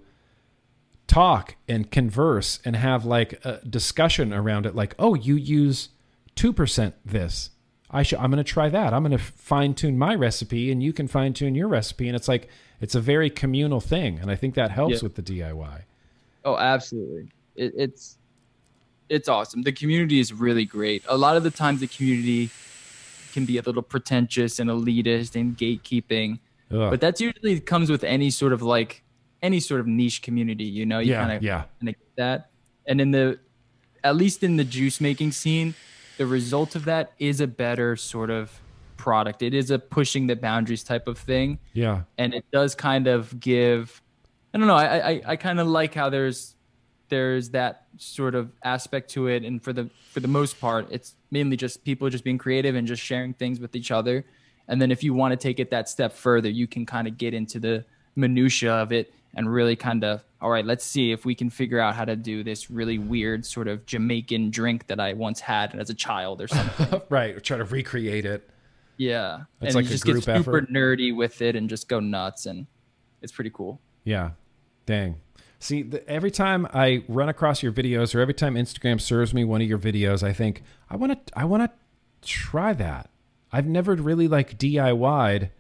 talk 1.08 1.56
and 1.68 1.90
converse 1.90 2.60
and 2.64 2.76
have 2.76 3.04
like 3.04 3.44
a 3.44 3.60
discussion 3.68 4.32
around 4.32 4.68
it 4.68 4.76
like 4.76 4.94
oh 5.00 5.16
you 5.16 5.36
use 5.36 5.90
2% 6.36 6.94
this. 7.04 7.50
I 7.90 8.04
should 8.04 8.20
i'm 8.20 8.30
going 8.30 8.38
to 8.38 8.44
try 8.44 8.70
that. 8.70 8.94
I'm 8.94 9.02
going 9.04 9.18
to 9.18 9.24
fine 9.24 9.74
tune 9.74 9.98
my 9.98 10.14
recipe 10.14 10.72
and 10.72 10.84
you 10.84 10.94
can 10.94 11.08
fine 11.08 11.34
tune 11.34 11.56
your 11.56 11.68
recipe. 11.68 12.08
And 12.08 12.16
it's 12.16 12.28
like 12.28 12.48
it's 12.80 12.94
a 12.94 13.02
very 13.02 13.30
communal 13.32 13.82
thing 13.82 14.20
and 14.20 14.30
i 14.30 14.36
think 14.36 14.54
that 14.56 14.72
helps 14.72 14.96
yeah. 14.96 15.00
with 15.02 15.16
the 15.16 15.24
diy 15.24 15.82
oh 16.46 16.58
absolutely. 16.58 17.30
It, 17.56 17.74
it's 17.76 18.18
it's 19.10 19.28
awesome. 19.28 19.64
The 19.64 19.72
community 19.72 20.20
is 20.20 20.32
really 20.32 20.66
great. 20.66 21.04
A 21.08 21.18
lot 21.18 21.36
of 21.36 21.44
the 21.44 21.50
times 21.50 21.80
the 21.80 21.88
community 21.88 22.52
can 23.32 23.46
be 23.46 23.58
a 23.58 23.62
little 23.62 23.82
pretentious 23.82 24.60
and 24.60 24.70
elitist 24.70 25.36
and 25.40 25.58
gatekeeping 25.58 26.40
Ugh. 26.72 26.92
but 26.92 27.02
that's 27.02 27.20
usually 27.20 27.60
comes 27.60 27.90
with 27.90 28.04
any 28.04 28.30
sort 28.30 28.54
of 28.54 28.62
like 28.62 29.04
any 29.42 29.60
sort 29.60 29.80
of 29.80 29.88
niche 29.88 30.22
community, 30.22 30.66
you 30.66 30.86
know, 30.86 31.00
you 31.00 31.12
yeah, 31.12 31.22
kind 31.22 31.38
of 31.38 31.44
yeah. 31.44 31.64
get 31.84 31.96
that. 32.18 32.50
And 32.86 33.00
in 33.02 33.12
the 33.12 33.40
at 34.04 34.16
least 34.16 34.44
in 34.44 34.58
the 34.58 34.64
juice 34.64 35.02
making 35.02 35.32
scene, 35.32 35.74
the 36.18 36.26
result 36.26 36.76
of 36.76 36.86
that 36.86 37.14
is 37.20 37.42
a 37.42 37.48
better 37.48 37.96
sort 37.96 38.30
of 38.30 38.62
product. 38.98 39.42
It 39.42 39.54
is 39.54 39.72
a 39.72 39.80
pushing 39.80 40.28
the 40.28 40.36
boundaries 40.36 40.84
type 40.84 41.08
of 41.08 41.18
thing. 41.18 41.60
Yeah. 41.74 42.04
And 42.18 42.34
it 42.34 42.46
does 42.52 42.76
kind 42.76 43.08
of 43.08 43.40
give 43.40 44.02
I 44.54 44.58
don't 44.58 44.68
know, 44.68 44.76
I 44.76 45.10
I, 45.10 45.22
I 45.28 45.36
kind 45.36 45.60
of 45.60 45.68
like 45.68 45.94
how 45.94 46.10
there's 46.10 46.56
there's 47.10 47.50
that 47.50 47.86
sort 47.98 48.36
of 48.36 48.52
aspect 48.64 49.10
to 49.12 49.28
it. 49.28 49.44
And 49.44 49.62
for 49.62 49.74
the 49.74 49.90
for 50.12 50.20
the 50.20 50.28
most 50.28 50.60
part 50.60 50.88
it's 50.92 51.16
mainly 51.32 51.58
just 51.58 51.84
people 51.84 52.10
just 52.10 52.24
being 52.24 52.38
creative 52.38 52.76
and 52.76 52.88
just 52.88 53.02
sharing 53.02 53.34
things 53.34 53.60
with 53.60 53.76
each 53.76 53.92
other. 53.92 54.26
And 54.68 54.82
then 54.82 54.92
if 54.92 55.04
you 55.04 55.14
want 55.14 55.32
to 55.32 55.38
take 55.38 55.60
it 55.60 55.72
that 55.72 55.90
step 55.90 56.14
further 56.14 56.50
you 56.50 56.68
can 56.68 56.86
kind 56.86 57.08
of 57.08 57.18
get 57.18 57.34
into 57.34 57.60
the 57.60 57.86
minutia 58.16 58.72
of 58.72 58.92
it 58.92 59.14
and 59.36 59.52
really 59.52 59.76
kind 59.76 60.04
of 60.04 60.24
all 60.42 60.50
right 60.50 60.66
let's 60.66 60.84
see 60.84 61.12
if 61.12 61.26
we 61.26 61.36
can 61.36 61.50
figure 61.50 61.80
out 61.80 61.96
how 61.96 62.04
to 62.04 62.16
do 62.16 62.44
this 62.44 62.70
really 62.72 62.98
weird 62.98 63.46
sort 63.46 63.68
of 63.68 63.86
jamaican 63.86 64.50
drink 64.50 64.88
that 64.88 65.00
i 65.00 65.14
once 65.14 65.40
had 65.40 65.76
as 65.76 65.90
a 65.90 65.94
child 65.94 66.42
or 66.42 66.48
something. 66.48 67.02
Right 67.10 67.36
or 67.36 67.40
try 67.40 67.58
to 67.58 67.64
recreate 67.64 68.26
it. 68.26 68.50
Yeah. 68.98 69.44
It's 69.62 69.68
and 69.68 69.76
like 69.76 69.86
you 69.86 69.92
just 69.92 70.06
get 70.06 70.16
super 70.16 70.32
effort. 70.32 70.72
nerdy 70.72 71.16
with 71.16 71.42
it 71.42 71.56
and 71.56 71.70
just 71.70 71.88
go 71.88 72.00
nuts 72.00 72.46
and 72.46 72.68
it's 73.22 73.32
pretty 73.32 73.52
cool. 73.52 73.80
Yeah. 74.04 74.32
Dang 74.86 75.16
see 75.60 75.82
the, 75.82 76.08
every 76.10 76.32
time 76.32 76.68
i 76.74 77.04
run 77.08 77.30
across 77.30 77.62
your 77.62 77.72
videos 77.72 78.16
or 78.16 78.20
every 78.20 78.34
time 78.34 78.56
instagram 78.56 79.00
serves 79.00 79.34
me 79.34 79.44
one 79.44 79.62
of 79.62 79.68
your 79.68 79.78
videos 79.78 80.24
i 80.24 80.34
think 80.34 80.64
i 80.90 80.96
want 80.96 81.28
to 81.28 81.40
i 81.40 81.44
want 81.46 81.64
to 81.64 82.28
try 82.28 82.74
that 82.74 83.10
i've 83.52 83.68
never 83.68 83.96
really 83.96 84.28
like 84.28 84.58
diy'd 84.58 85.52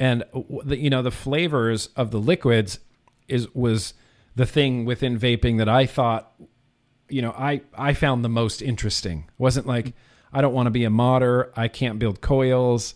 and 0.00 0.24
the, 0.64 0.78
you 0.78 0.90
know 0.90 1.02
the 1.02 1.10
flavors 1.10 1.88
of 1.94 2.10
the 2.10 2.18
liquids 2.18 2.80
is 3.28 3.54
was 3.54 3.94
the 4.34 4.46
thing 4.46 4.86
within 4.86 5.18
vaping 5.18 5.58
that 5.58 5.68
I 5.68 5.86
thought 5.86 6.32
you 7.08 7.22
know 7.22 7.32
I 7.32 7.60
I 7.74 7.92
found 7.92 8.24
the 8.24 8.28
most 8.28 8.62
interesting. 8.62 9.26
It 9.28 9.38
wasn't 9.38 9.66
like 9.66 9.92
I 10.32 10.40
don't 10.40 10.54
want 10.54 10.66
to 10.66 10.70
be 10.70 10.84
a 10.84 10.90
modder, 10.90 11.52
I 11.54 11.68
can't 11.68 11.98
build 11.98 12.20
coils, 12.20 12.94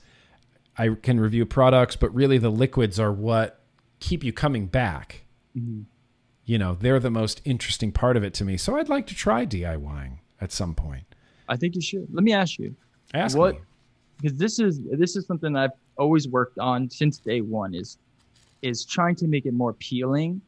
I 0.78 0.90
can 1.02 1.20
review 1.20 1.44
products, 1.44 1.94
but 1.94 2.14
really 2.14 2.38
the 2.38 2.50
liquids 2.50 2.98
are 2.98 3.12
what 3.12 3.60
keep 4.00 4.24
you 4.24 4.32
coming 4.32 4.66
back. 4.66 5.24
Mm-hmm. 5.56 5.82
You 6.44 6.58
know, 6.58 6.76
they're 6.78 7.00
the 7.00 7.10
most 7.10 7.40
interesting 7.44 7.90
part 7.90 8.16
of 8.16 8.24
it 8.24 8.34
to 8.34 8.44
me. 8.44 8.56
So 8.56 8.76
I'd 8.76 8.88
like 8.88 9.06
to 9.06 9.14
try 9.14 9.46
DIYing 9.46 10.18
at 10.40 10.52
some 10.52 10.74
point. 10.74 11.04
I 11.48 11.56
think 11.56 11.74
you 11.74 11.80
should. 11.80 12.06
Let 12.12 12.24
me 12.24 12.32
ask 12.32 12.58
you. 12.58 12.74
Ask 13.12 13.36
what. 13.36 13.56
Because 14.20 14.38
this 14.38 14.58
is 14.58 14.80
this 14.92 15.16
is 15.16 15.26
something 15.26 15.56
I've 15.56 15.72
always 15.96 16.28
worked 16.28 16.58
on 16.58 16.90
since 16.90 17.18
day 17.18 17.40
one 17.40 17.74
is 17.74 17.98
is 18.62 18.84
trying 18.84 19.14
to 19.16 19.26
make 19.26 19.46
it 19.46 19.52
more 19.52 19.70
appealing. 19.70 20.40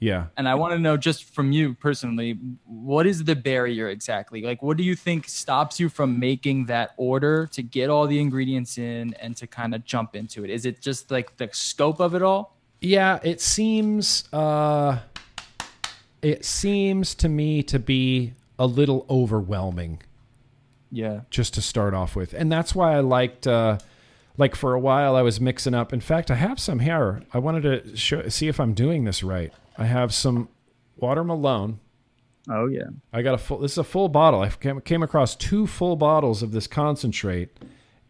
Yeah. 0.00 0.26
And 0.38 0.48
I 0.48 0.54
want 0.54 0.72
to 0.72 0.78
know 0.78 0.96
just 0.96 1.24
from 1.34 1.52
you 1.52 1.74
personally, 1.74 2.38
what 2.64 3.06
is 3.06 3.22
the 3.22 3.36
barrier 3.36 3.90
exactly? 3.90 4.42
Like 4.42 4.62
what 4.62 4.78
do 4.78 4.82
you 4.82 4.96
think 4.96 5.28
stops 5.28 5.78
you 5.78 5.88
from 5.88 6.18
making 6.18 6.66
that 6.66 6.92
order 6.96 7.46
to 7.48 7.62
get 7.62 7.90
all 7.90 8.06
the 8.06 8.18
ingredients 8.18 8.78
in 8.78 9.14
and 9.20 9.36
to 9.36 9.46
kind 9.46 9.74
of 9.74 9.84
jump 9.84 10.16
into 10.16 10.42
it? 10.42 10.50
Is 10.50 10.64
it 10.64 10.80
just 10.80 11.10
like 11.10 11.36
the 11.36 11.50
scope 11.52 12.00
of 12.00 12.14
it 12.14 12.22
all? 12.22 12.56
Yeah, 12.80 13.20
it 13.22 13.42
seems 13.42 14.24
uh 14.32 15.00
it 16.22 16.44
seems 16.44 17.14
to 17.16 17.28
me 17.28 17.62
to 17.64 17.78
be 17.78 18.34
a 18.58 18.66
little 18.66 19.06
overwhelming. 19.08 20.02
Yeah. 20.90 21.20
Just 21.30 21.54
to 21.54 21.62
start 21.62 21.94
off 21.94 22.16
with. 22.16 22.34
And 22.34 22.50
that's 22.50 22.74
why 22.74 22.96
I 22.96 23.00
liked 23.00 23.46
uh 23.46 23.78
like 24.36 24.54
for 24.54 24.74
a 24.74 24.80
while 24.80 25.16
I 25.16 25.22
was 25.22 25.40
mixing 25.40 25.74
up. 25.74 25.92
In 25.92 26.00
fact, 26.00 26.30
I 26.30 26.34
have 26.34 26.58
some 26.58 26.78
here. 26.80 27.22
I 27.32 27.38
wanted 27.38 27.62
to 27.62 27.96
show, 27.96 28.26
see 28.28 28.48
if 28.48 28.58
I'm 28.58 28.74
doing 28.74 29.04
this 29.04 29.22
right. 29.22 29.52
I 29.76 29.84
have 29.84 30.14
some 30.14 30.48
watermelon. 30.96 31.80
Oh 32.48 32.66
yeah. 32.66 32.88
I 33.12 33.22
got 33.22 33.34
a 33.34 33.38
full. 33.38 33.58
This 33.58 33.72
is 33.72 33.78
a 33.78 33.84
full 33.84 34.08
bottle. 34.08 34.40
I 34.40 34.48
came, 34.48 34.80
came 34.80 35.02
across 35.02 35.36
two 35.36 35.66
full 35.66 35.94
bottles 35.96 36.42
of 36.42 36.52
this 36.52 36.66
concentrate, 36.66 37.50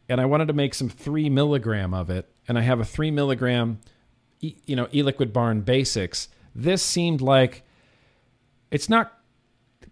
and 0.09 0.20
I 0.20 0.24
wanted 0.24 0.47
to 0.49 0.53
make 0.53 0.74
some 0.74 0.89
three 0.89 1.28
milligram 1.28 1.93
of 1.93 2.11
it. 2.11 2.28
And 2.49 2.59
I 2.59 2.62
have 2.62 2.81
a 2.81 2.85
three 2.85 3.11
milligram, 3.11 3.81
e, 4.41 4.55
you 4.66 4.77
know, 4.77 4.89
e-liquid 4.93 5.32
barn 5.32 5.61
basics. 5.62 6.28
This 6.55 6.82
seemed 6.82 7.20
like 7.20 7.62
it's 8.71 8.89
not 8.89 9.13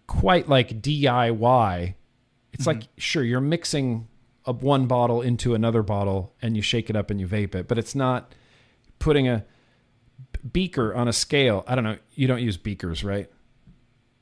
quite 0.07 0.49
like 0.49 0.81
DIY. 0.81 1.95
It's 2.53 2.65
mm-hmm. 2.65 2.79
like 2.79 2.87
sure 2.97 3.23
you're 3.23 3.41
mixing 3.41 4.07
a 4.45 4.51
one 4.51 4.87
bottle 4.87 5.21
into 5.21 5.53
another 5.53 5.83
bottle 5.83 6.33
and 6.41 6.55
you 6.55 6.61
shake 6.61 6.89
it 6.89 6.95
up 6.95 7.11
and 7.11 7.19
you 7.19 7.27
vape 7.27 7.55
it, 7.55 7.67
but 7.67 7.77
it's 7.77 7.93
not 7.93 8.33
putting 8.97 9.27
a 9.27 9.45
beaker 10.51 10.93
on 10.93 11.07
a 11.07 11.13
scale. 11.13 11.63
I 11.67 11.75
don't 11.75 11.83
know. 11.83 11.97
You 12.15 12.27
don't 12.27 12.41
use 12.41 12.57
beakers, 12.57 13.03
right? 13.03 13.29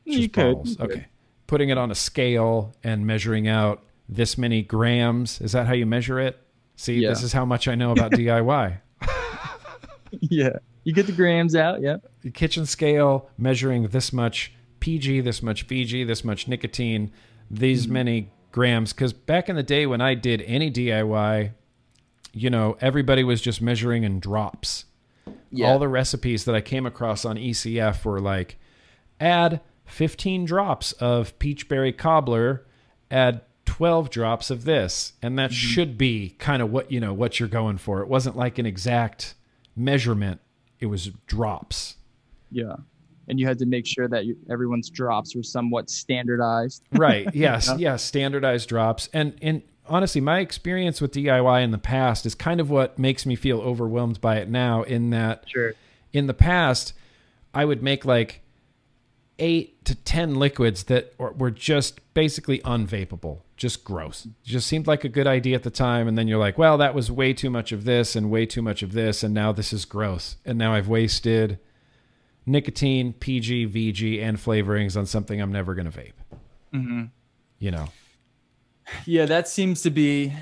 You 0.04 0.30
could, 0.30 0.68
you 0.68 0.76
could. 0.76 0.82
Okay. 0.82 1.06
Putting 1.48 1.70
it 1.70 1.78
on 1.78 1.92
a 1.92 1.96
scale 1.96 2.74
and 2.84 3.06
measuring 3.06 3.48
out 3.48 3.84
this 4.10 4.38
many 4.38 4.62
grams. 4.62 5.40
Is 5.42 5.54
that 5.54 5.68
how 5.68 5.74
you 5.74 5.86
measure 5.86 6.20
it? 6.20 6.38
See, 6.76 7.00
yeah. 7.00 7.10
this 7.10 7.24
is 7.24 7.34
how 7.34 7.46
much 7.46 7.68
I 7.68 7.76
know 7.76 7.92
about 7.92 8.12
DIY. 8.12 8.80
yeah. 10.20 10.58
You 10.88 10.94
get 10.94 11.06
the 11.06 11.12
grams 11.12 11.54
out. 11.54 11.82
Yeah. 11.82 11.98
The 12.22 12.32
kitchen 12.32 12.66
scale 12.66 13.30
measuring 13.38 13.90
this 13.90 14.14
much 14.14 14.54
PG, 14.80 15.20
this 15.20 15.44
much 15.44 15.68
VG, 15.68 16.08
this 16.08 16.24
much 16.24 16.48
nicotine, 16.48 17.12
these 17.52 17.84
mm-hmm. 17.84 17.94
many 17.94 18.32
grams 18.54 18.94
because 18.94 19.12
back 19.12 19.50
in 19.50 19.58
the 19.58 19.64
day 19.64 19.86
when 19.86 20.00
I 20.00 20.14
did 20.14 20.42
any 20.44 20.72
DIY, 20.72 21.52
you 22.32 22.50
know, 22.50 22.78
everybody 22.80 23.26
was 23.26 23.42
just 23.42 23.62
measuring 23.62 24.06
in 24.06 24.22
drops. 24.22 24.86
Yeah. 25.52 25.68
All 25.68 25.78
the 25.78 25.90
recipes 25.90 26.46
that 26.46 26.56
I 26.56 26.62
came 26.62 26.86
across 26.86 27.26
on 27.26 27.36
ECF 27.36 28.06
were 28.06 28.22
like, 28.22 28.58
add 29.20 29.60
15 29.88 30.46
drops 30.46 30.94
of 30.94 31.38
peachberry 31.38 31.98
cobbler, 31.98 32.66
add 33.12 33.42
12 33.66 34.10
drops 34.10 34.50
of 34.50 34.64
this, 34.64 35.12
and 35.22 35.38
that 35.38 35.52
mm-hmm. 35.52 35.68
should 35.68 35.98
be 35.98 36.38
kind 36.40 36.62
of 36.62 36.72
what 36.72 36.90
you 36.90 37.02
know 37.02 37.14
what 37.14 37.42
you're 37.42 37.50
going 37.50 37.78
for. 37.78 38.00
It 38.00 38.08
wasn't 38.08 38.38
like 38.38 38.58
an 38.58 38.66
exact 38.66 39.34
measurement; 39.76 40.40
it 40.80 40.86
was 40.88 41.12
drops. 41.28 41.96
Yeah. 42.52 42.76
and 43.28 43.40
you 43.40 43.46
had 43.46 43.60
to 43.60 43.66
make 43.66 43.86
sure 43.86 44.08
that 44.08 44.26
you, 44.26 44.38
everyone's 44.50 44.90
drops 44.90 45.36
were 45.36 45.44
somewhat 45.44 45.90
standardized. 45.90 46.84
right. 46.94 47.28
Yes. 47.36 47.68
yeah. 47.68 47.76
Yes. 47.78 48.04
Standardized 48.04 48.70
drops. 48.70 49.10
And 49.14 49.34
and 49.42 49.62
honestly, 49.88 50.22
my 50.22 50.40
experience 50.40 51.02
with 51.02 51.12
DIY 51.14 51.64
in 51.64 51.72
the 51.72 51.78
past 51.78 52.26
is 52.26 52.36
kind 52.36 52.60
of 52.62 52.70
what 52.70 52.98
makes 52.98 53.26
me 53.26 53.36
feel 53.36 53.60
overwhelmed 53.60 54.22
by 54.22 54.38
it 54.38 54.50
now. 54.50 54.84
In 54.84 55.10
that, 55.12 55.44
Sure. 55.48 55.74
in 56.14 56.28
the 56.28 56.34
past, 56.34 56.94
I 57.54 57.66
would 57.66 57.82
make 57.84 58.06
like 58.06 58.42
eight 59.40 59.84
to 59.86 59.96
ten 59.96 60.36
liquids 60.36 60.86
that 60.86 61.14
were- 61.18 61.52
just 61.52 62.00
basically 62.14 62.60
unvapable, 62.60 63.42
just 63.56 63.84
gross. 63.84 64.26
It 64.26 64.32
just 64.44 64.68
seemed 64.68 64.88
like 64.88 65.04
a 65.04 65.10
good 65.10 65.28
idea 65.28 65.56
at 65.56 65.64
the 65.64 65.70
time, 65.70 66.08
and 66.08 66.18
then 66.18 66.28
you're 66.28 66.40
like, 66.40 66.58
well, 66.58 66.78
that 66.78 66.96
was 66.96 67.12
way 67.12 67.34
too 67.34 67.50
much 67.50 67.72
of 67.72 67.84
this 67.84 68.16
and 68.16 68.30
way 68.32 68.46
too 68.46 68.62
much 68.62 68.82
of 68.82 68.94
this, 68.94 69.24
and 69.24 69.34
now 69.34 69.52
this 69.52 69.72
is 69.72 69.86
gross, 69.86 70.38
and 70.46 70.58
now 70.58 70.74
I've 70.74 70.88
wasted 70.88 71.60
nicotine, 72.46 73.14
PG, 73.14 73.68
VG, 73.68 74.22
and 74.22 74.38
flavorings 74.38 74.98
on 74.98 75.06
something 75.06 75.42
I'm 75.42 75.52
never 75.52 75.76
gonna 75.76 75.92
vape. 75.92 76.14
Mm-hmm. 76.74 77.04
You 77.60 77.72
know. 77.72 77.90
Yeah, 79.06 79.26
that 79.26 79.48
seems 79.48 79.82
to 79.82 79.90
be. 79.90 80.34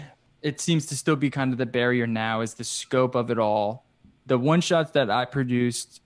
It 0.41 0.61
seems 0.61 0.85
to 0.87 0.95
still 0.95 1.15
be 1.15 1.31
kind 1.31 1.51
of 1.51 1.57
the 1.57 1.65
barrier 1.65 2.05
now 2.05 2.41
is 2.41 2.53
the 2.53 2.63
scope 2.63 3.15
of 3.15 3.31
it 3.31 3.39
all. 3.39 3.85
The 4.27 4.37
one 4.37 4.61
shots 4.61 4.91
that 4.91 5.09
I 5.09 5.25
produced 5.25 6.01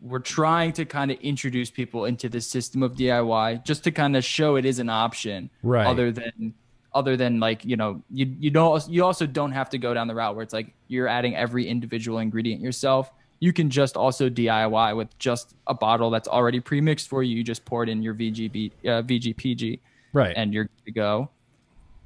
were 0.00 0.20
trying 0.20 0.72
to 0.74 0.84
kind 0.84 1.10
of 1.10 1.18
introduce 1.20 1.70
people 1.70 2.04
into 2.04 2.28
the 2.28 2.40
system 2.40 2.82
of 2.82 2.94
DIY, 2.94 3.64
just 3.64 3.84
to 3.84 3.90
kind 3.90 4.16
of 4.16 4.24
show 4.24 4.56
it 4.56 4.64
is 4.64 4.78
an 4.78 4.88
option, 4.88 5.50
Right. 5.62 5.86
Other 5.86 6.10
than 6.12 6.54
other 6.92 7.16
than 7.16 7.38
like 7.38 7.64
you 7.64 7.76
know 7.76 8.02
you 8.10 8.34
you 8.40 8.50
don't 8.50 8.88
you 8.88 9.04
also 9.04 9.24
don't 9.26 9.52
have 9.52 9.70
to 9.70 9.78
go 9.78 9.94
down 9.94 10.08
the 10.08 10.14
route 10.14 10.34
where 10.34 10.42
it's 10.42 10.52
like 10.52 10.74
you're 10.88 11.06
adding 11.06 11.36
every 11.36 11.66
individual 11.68 12.18
ingredient 12.18 12.60
yourself. 12.60 13.10
You 13.38 13.52
can 13.52 13.70
just 13.70 13.96
also 13.96 14.28
DIY 14.28 14.96
with 14.96 15.16
just 15.18 15.54
a 15.66 15.72
bottle 15.72 16.10
that's 16.10 16.28
already 16.28 16.60
pre-mixed 16.60 17.08
for 17.08 17.22
you. 17.22 17.36
You 17.36 17.44
just 17.44 17.64
pour 17.64 17.82
it 17.84 17.88
in 17.88 18.02
your 18.02 18.14
VGB, 18.14 18.72
uh, 18.84 19.02
VGPG 19.02 19.78
Right. 20.12 20.34
and 20.36 20.52
you're 20.52 20.64
good 20.64 20.84
to 20.86 20.90
go. 20.92 21.30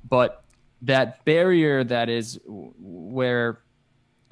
But 0.09 0.44
that 0.82 1.24
barrier 1.24 1.82
that 1.85 2.09
is 2.11 2.39
where 2.47 3.59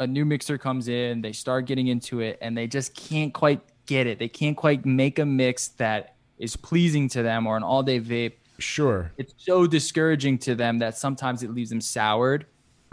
a 0.03 0.07
new 0.07 0.24
mixer 0.24 0.59
comes 0.59 0.89
in, 0.89 1.23
they 1.23 1.33
start 1.33 1.66
getting 1.66 1.89
into 1.89 2.20
it, 2.20 2.39
and 2.41 2.57
they 2.57 2.66
just 2.66 2.95
can't 2.95 3.33
quite 3.33 3.61
get 3.87 4.07
it. 4.07 4.19
They 4.19 4.29
can't 4.29 4.57
quite 4.57 4.85
make 4.85 5.19
a 5.19 5.27
mix 5.27 5.69
that 5.69 6.16
is 6.39 6.57
pleasing 6.57 7.09
to 7.11 7.23
them 7.23 7.47
or 7.47 7.57
an 7.57 7.62
all 7.62 7.83
day 7.83 8.01
vape. 8.01 8.35
sure. 8.59 9.12
It's 9.16 9.35
so 9.37 9.66
discouraging 9.66 10.39
to 10.39 10.55
them 10.55 10.79
that 10.81 10.97
sometimes 10.97 11.43
it 11.43 11.51
leaves 11.51 11.70
them 11.70 11.81
soured. 11.81 12.47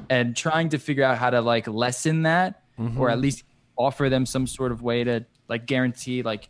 And 0.10 0.36
trying 0.36 0.70
to 0.70 0.80
figure 0.80 1.04
out 1.04 1.18
how 1.18 1.30
to 1.30 1.42
like 1.42 1.68
lessen 1.68 2.24
that 2.24 2.64
or 2.78 2.86
mm-hmm. 2.86 3.10
at 3.10 3.20
least 3.20 3.44
offer 3.78 4.08
them 4.10 4.26
some 4.26 4.48
sort 4.48 4.72
of 4.72 4.82
way 4.82 5.04
to 5.04 5.26
like 5.50 5.66
guarantee 5.66 6.24
like 6.24 6.50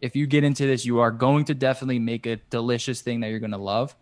if 0.00 0.16
you 0.16 0.26
get 0.26 0.44
into 0.44 0.66
this, 0.66 0.84
you 0.84 1.00
are 1.00 1.10
going 1.10 1.44
to 1.46 1.54
definitely 1.54 1.98
make 1.98 2.26
a 2.26 2.36
delicious 2.36 3.02
thing 3.02 3.20
that 3.20 3.28
you're 3.28 3.38
going 3.38 3.50
to 3.50 3.58
love. 3.58 3.94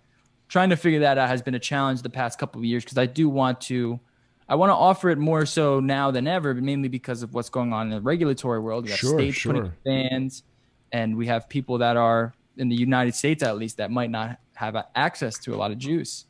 Trying 0.48 0.70
to 0.70 0.76
figure 0.76 1.00
that 1.00 1.18
out 1.18 1.28
has 1.28 1.42
been 1.42 1.54
a 1.54 1.60
challenge 1.60 2.02
the 2.02 2.10
past 2.10 2.38
couple 2.38 2.60
of 2.60 2.64
years 2.64 2.84
because 2.84 2.98
I 2.98 3.06
do 3.06 3.28
want 3.28 3.60
to, 3.62 4.00
I 4.48 4.54
want 4.54 4.70
to 4.70 4.74
offer 4.74 5.10
it 5.10 5.18
more 5.18 5.44
so 5.44 5.78
now 5.80 6.10
than 6.10 6.26
ever, 6.26 6.54
but 6.54 6.62
mainly 6.62 6.88
because 6.88 7.22
of 7.22 7.34
what's 7.34 7.50
going 7.50 7.72
on 7.72 7.88
in 7.88 7.92
the 7.92 8.00
regulatory 8.00 8.60
world. 8.60 8.84
We 8.84 8.90
have 8.90 8.98
Sure, 8.98 9.18
states 9.18 9.44
putting 9.44 9.70
bans, 9.84 10.42
and 10.90 11.16
we 11.16 11.26
have 11.26 11.48
people 11.48 11.78
that 11.78 11.96
are 11.96 12.34
in 12.56 12.68
the 12.68 12.76
United 12.76 13.14
States 13.14 13.42
at 13.42 13.56
least 13.58 13.76
that 13.76 13.90
might 13.90 14.10
not 14.10 14.38
have 14.54 14.74
access 14.94 15.38
to 15.40 15.54
a 15.54 15.56
lot 15.56 15.70
of 15.70 15.78
juice. 15.78 16.24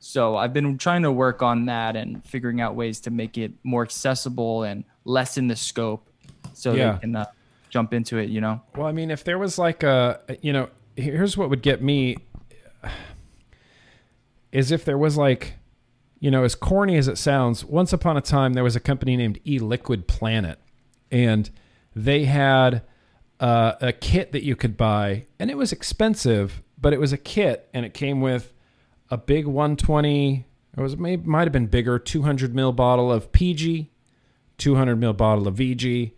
So 0.00 0.36
I've 0.36 0.52
been 0.52 0.78
trying 0.78 1.02
to 1.02 1.12
work 1.12 1.42
on 1.42 1.66
that 1.66 1.94
and 1.94 2.24
figuring 2.24 2.60
out 2.60 2.74
ways 2.74 3.00
to 3.00 3.10
make 3.10 3.36
it 3.36 3.52
more 3.64 3.82
accessible 3.82 4.62
and 4.62 4.84
lessen 5.04 5.48
the 5.48 5.56
scope, 5.56 6.08
so 6.54 6.72
Yeah. 6.72 6.92
they 6.94 6.98
can 7.00 7.16
uh, 7.16 7.26
jump 7.68 7.92
into 7.92 8.16
it. 8.16 8.30
You 8.30 8.40
know. 8.40 8.62
Well, 8.76 8.86
I 8.86 8.92
mean, 8.92 9.10
if 9.10 9.24
there 9.24 9.38
was 9.38 9.58
like 9.58 9.82
a, 9.82 10.20
you 10.40 10.52
know, 10.52 10.68
here's 10.96 11.36
what 11.36 11.50
would 11.50 11.62
get 11.62 11.82
me 11.82 12.16
is 14.52 14.72
if 14.72 14.84
there 14.84 14.98
was 14.98 15.16
like, 15.16 15.54
you 16.20 16.30
know, 16.30 16.44
as 16.44 16.54
corny 16.54 16.96
as 16.96 17.08
it 17.08 17.18
sounds, 17.18 17.64
once 17.64 17.92
upon 17.92 18.16
a 18.16 18.20
time 18.20 18.54
there 18.54 18.64
was 18.64 18.76
a 18.76 18.80
company 18.80 19.16
named 19.16 19.40
E 19.46 19.58
Liquid 19.58 20.08
Planet, 20.08 20.58
and 21.10 21.50
they 21.94 22.24
had 22.24 22.82
uh, 23.40 23.74
a 23.80 23.92
kit 23.92 24.32
that 24.32 24.42
you 24.42 24.56
could 24.56 24.76
buy, 24.76 25.26
and 25.38 25.50
it 25.50 25.56
was 25.56 25.72
expensive, 25.72 26.62
but 26.80 26.92
it 26.92 27.00
was 27.00 27.12
a 27.12 27.18
kit, 27.18 27.68
and 27.72 27.86
it 27.86 27.94
came 27.94 28.20
with 28.20 28.52
a 29.10 29.16
big 29.16 29.46
120. 29.46 30.44
It 30.76 30.80
was 30.80 30.96
maybe 30.96 31.24
might 31.26 31.44
have 31.44 31.52
been 31.52 31.66
bigger, 31.66 31.98
200 31.98 32.52
ml 32.52 32.74
bottle 32.74 33.12
of 33.12 33.32
PG, 33.32 33.90
200 34.58 35.00
ml 35.00 35.16
bottle 35.16 35.46
of 35.46 35.54
VG, 35.54 36.12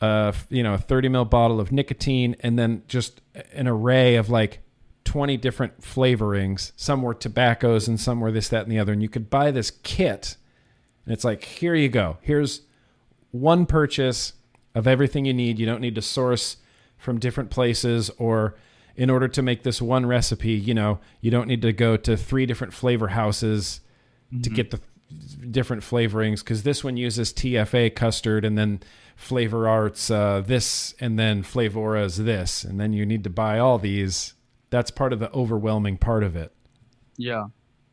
uh, 0.00 0.32
you 0.48 0.62
know, 0.62 0.74
a 0.74 0.78
30 0.78 1.08
ml 1.08 1.28
bottle 1.28 1.60
of 1.60 1.72
nicotine, 1.72 2.36
and 2.40 2.58
then 2.58 2.82
just 2.88 3.22
an 3.52 3.66
array 3.66 4.16
of 4.16 4.28
like 4.28 4.60
20 5.10 5.36
different 5.38 5.80
flavorings. 5.80 6.70
Some 6.76 7.02
were 7.02 7.14
tobaccos 7.14 7.88
and 7.88 7.98
some 7.98 8.20
were 8.20 8.30
this, 8.30 8.48
that, 8.50 8.62
and 8.62 8.70
the 8.70 8.78
other. 8.78 8.92
And 8.92 9.02
you 9.02 9.08
could 9.08 9.28
buy 9.28 9.50
this 9.50 9.72
kit, 9.82 10.36
and 11.04 11.12
it's 11.12 11.24
like, 11.24 11.42
here 11.42 11.74
you 11.74 11.88
go. 11.88 12.18
Here's 12.20 12.60
one 13.32 13.66
purchase 13.66 14.34
of 14.72 14.86
everything 14.86 15.24
you 15.24 15.34
need. 15.34 15.58
You 15.58 15.66
don't 15.66 15.80
need 15.80 15.96
to 15.96 16.00
source 16.00 16.58
from 16.96 17.18
different 17.18 17.50
places 17.50 18.08
or 18.18 18.54
in 18.94 19.10
order 19.10 19.26
to 19.26 19.42
make 19.42 19.64
this 19.64 19.82
one 19.82 20.06
recipe, 20.06 20.52
you 20.52 20.74
know, 20.74 21.00
you 21.20 21.32
don't 21.32 21.48
need 21.48 21.62
to 21.62 21.72
go 21.72 21.96
to 21.96 22.16
three 22.16 22.46
different 22.46 22.72
flavor 22.72 23.08
houses 23.08 23.80
to 24.44 24.48
get 24.48 24.70
the 24.70 24.80
different 25.50 25.82
flavorings 25.82 26.38
because 26.38 26.62
this 26.62 26.84
one 26.84 26.96
uses 26.96 27.32
TFA 27.32 27.96
custard 27.96 28.44
and 28.44 28.56
then 28.56 28.78
Flavor 29.16 29.66
Arts 29.66 30.08
uh, 30.08 30.40
this 30.46 30.94
and 31.00 31.18
then 31.18 31.42
Flavorah's 31.42 32.18
this 32.18 32.62
and 32.62 32.78
then 32.78 32.92
you 32.92 33.04
need 33.04 33.24
to 33.24 33.30
buy 33.30 33.58
all 33.58 33.76
these. 33.76 34.34
That's 34.70 34.90
part 34.90 35.12
of 35.12 35.18
the 35.18 35.30
overwhelming 35.32 35.98
part 35.98 36.22
of 36.22 36.36
it. 36.36 36.52
Yeah. 37.16 37.46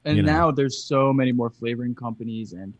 And 0.06 0.18
You 0.18 0.24
know. 0.24 0.32
now 0.32 0.52
there's 0.52 0.84
so 0.84 1.12
many 1.12 1.32
more 1.32 1.49
flavoring 1.49 1.95
companies 1.95 2.54
and 2.54 2.74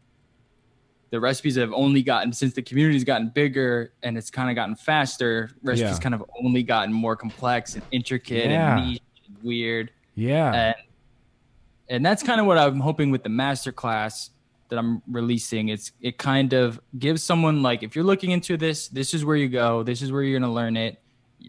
the 1.10 1.20
recipes 1.20 1.56
have 1.56 1.72
only 1.74 2.04
gotten 2.04 2.32
since 2.34 2.54
the 2.54 2.62
community's 2.62 3.04
gotten 3.04 3.30
bigger 3.30 3.94
and 4.04 4.18
it's 4.18 4.30
kind 4.30 4.50
of 4.50 4.56
gotten 4.56 4.76
faster, 4.76 5.50
recipes 5.64 5.92
Yeah. 5.94 6.00
kind 6.00 6.14
of 6.16 6.24
only 6.44 6.64
gotten 6.64 6.94
more 6.94 7.16
complex 7.16 7.76
and 7.76 7.84
intricate 7.92 8.50
Yeah. 8.50 8.78
and 8.78 8.92
niche 8.92 9.02
and 9.28 9.38
weird. 9.44 9.92
Yeah. 10.16 10.54
And 10.54 10.76
and 11.90 12.06
that's 12.06 12.22
kind 12.22 12.42
of 12.42 12.46
what 12.46 12.58
I'm 12.58 12.82
hoping 12.82 13.12
with 13.12 13.24
the 13.24 13.30
master 13.30 13.72
class 13.72 14.32
that 14.68 14.78
I'm 14.78 15.02
releasing. 15.10 15.70
It's 15.70 15.92
it 16.02 16.18
kind 16.18 16.52
of 16.54 16.80
gives 17.00 17.24
someone 17.24 17.64
like 17.64 17.82
if 17.84 17.96
you're 17.96 18.04
looking 18.06 18.32
into 18.32 18.58
this, 18.58 18.90
this 18.90 19.14
is 19.14 19.24
where 19.24 19.38
you 19.38 19.48
go, 19.48 19.84
this 19.84 20.02
is 20.02 20.12
where 20.12 20.22
you're 20.22 20.38
gonna 20.40 20.52
learn 20.54 20.76
it, 20.76 21.00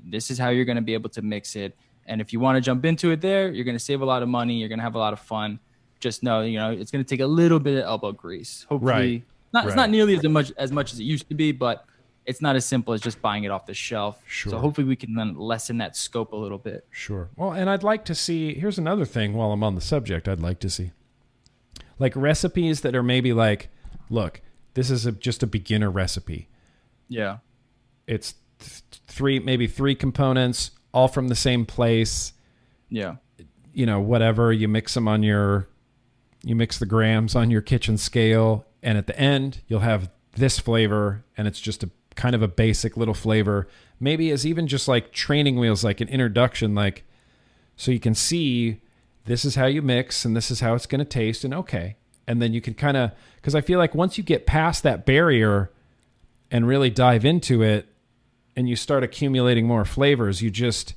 this 0.06 0.30
is 0.30 0.38
how 0.38 0.50
you're 0.50 0.64
gonna 0.64 0.80
be 0.82 0.94
able 0.94 1.10
to 1.10 1.22
mix 1.22 1.56
it. 1.56 1.76
And 2.08 2.20
if 2.20 2.32
you 2.32 2.40
want 2.40 2.56
to 2.56 2.60
jump 2.60 2.84
into 2.84 3.10
it 3.10 3.20
there, 3.20 3.50
you're 3.52 3.64
gonna 3.64 3.78
save 3.78 4.00
a 4.00 4.04
lot 4.04 4.22
of 4.22 4.28
money, 4.28 4.54
you're 4.54 4.68
gonna 4.68 4.82
have 4.82 4.94
a 4.94 4.98
lot 4.98 5.12
of 5.12 5.20
fun. 5.20 5.60
Just 6.00 6.22
know, 6.22 6.40
you 6.42 6.58
know, 6.58 6.70
it's 6.70 6.90
gonna 6.90 7.04
take 7.04 7.20
a 7.20 7.26
little 7.26 7.60
bit 7.60 7.78
of 7.78 7.84
elbow 7.84 8.12
grease. 8.12 8.64
Hopefully 8.68 8.92
Right. 8.92 9.22
not 9.52 9.66
it's 9.66 9.76
not 9.76 9.90
nearly 9.90 10.16
as 10.16 10.24
much 10.24 10.52
as 10.56 10.72
much 10.72 10.92
as 10.92 10.98
it 11.00 11.04
used 11.04 11.28
to 11.28 11.34
be, 11.34 11.52
but 11.52 11.84
it's 12.26 12.40
not 12.42 12.56
as 12.56 12.64
simple 12.64 12.92
as 12.94 13.00
just 13.00 13.22
buying 13.22 13.44
it 13.44 13.50
off 13.50 13.64
the 13.66 13.72
shelf. 13.74 14.20
Sure. 14.26 14.50
So 14.50 14.58
hopefully 14.58 14.86
we 14.86 14.96
can 14.96 15.14
then 15.14 15.36
lessen 15.36 15.78
that 15.78 15.96
scope 15.96 16.32
a 16.32 16.36
little 16.36 16.58
bit. 16.58 16.86
Sure. 16.90 17.30
Well, 17.36 17.52
and 17.52 17.70
I'd 17.70 17.82
like 17.82 18.04
to 18.06 18.14
see. 18.14 18.54
Here's 18.54 18.78
another 18.78 19.04
thing 19.04 19.32
while 19.34 19.50
I'm 19.52 19.62
on 19.62 19.74
the 19.74 19.80
subject. 19.80 20.28
I'd 20.28 20.40
like 20.40 20.58
to 20.60 20.70
see, 20.70 20.92
like 21.98 22.14
recipes 22.16 22.82
that 22.82 22.94
are 22.94 23.02
maybe 23.02 23.32
like, 23.32 23.68
look, 24.10 24.40
this 24.74 24.90
is 24.90 25.06
a, 25.06 25.12
just 25.12 25.42
a 25.42 25.46
beginner 25.46 25.90
recipe. 25.90 26.48
Yeah. 27.08 27.38
It's 28.06 28.34
th- 28.58 28.82
three, 29.06 29.38
maybe 29.38 29.66
three 29.66 29.94
components, 29.94 30.70
all 30.92 31.08
from 31.08 31.28
the 31.28 31.34
same 31.34 31.66
place. 31.66 32.32
Yeah. 32.88 33.16
You 33.72 33.86
know, 33.86 34.00
whatever 34.00 34.52
you 34.52 34.68
mix 34.68 34.94
them 34.94 35.06
on 35.08 35.22
your, 35.22 35.68
you 36.42 36.54
mix 36.56 36.78
the 36.78 36.86
grams 36.86 37.34
on 37.34 37.50
your 37.50 37.60
kitchen 37.60 37.98
scale, 37.98 38.66
and 38.82 38.98
at 38.98 39.06
the 39.06 39.18
end 39.18 39.62
you'll 39.68 39.80
have 39.80 40.10
this 40.32 40.58
flavor, 40.58 41.24
and 41.36 41.46
it's 41.46 41.60
just 41.60 41.82
a 41.82 41.90
kind 42.14 42.34
of 42.34 42.42
a 42.42 42.48
basic 42.48 42.96
little 42.96 43.14
flavor. 43.14 43.68
Maybe 44.00 44.30
as 44.30 44.46
even 44.46 44.66
just 44.66 44.88
like 44.88 45.12
training 45.12 45.58
wheels, 45.58 45.84
like 45.84 46.00
an 46.00 46.08
introduction, 46.08 46.74
like 46.74 47.04
so 47.78 47.92
you 47.92 48.00
can 48.00 48.14
see 48.14 48.82
this 49.24 49.44
is 49.44 49.54
how 49.54 49.66
you 49.66 49.80
mix 49.80 50.24
and 50.24 50.36
this 50.36 50.50
is 50.50 50.60
how 50.60 50.74
it's 50.74 50.86
going 50.86 50.98
to 50.98 51.04
taste 51.04 51.44
and 51.44 51.54
okay 51.54 51.96
and 52.26 52.42
then 52.42 52.52
you 52.52 52.60
can 52.60 52.74
kind 52.74 52.96
of 52.96 53.12
because 53.36 53.54
i 53.54 53.60
feel 53.60 53.78
like 53.78 53.94
once 53.94 54.18
you 54.18 54.24
get 54.24 54.46
past 54.46 54.82
that 54.82 55.06
barrier 55.06 55.70
and 56.50 56.66
really 56.66 56.90
dive 56.90 57.24
into 57.24 57.62
it 57.62 57.86
and 58.58 58.68
you 58.68 58.74
start 58.74 59.04
accumulating 59.04 59.66
more 59.66 59.84
flavors 59.84 60.42
you 60.42 60.50
just 60.50 60.94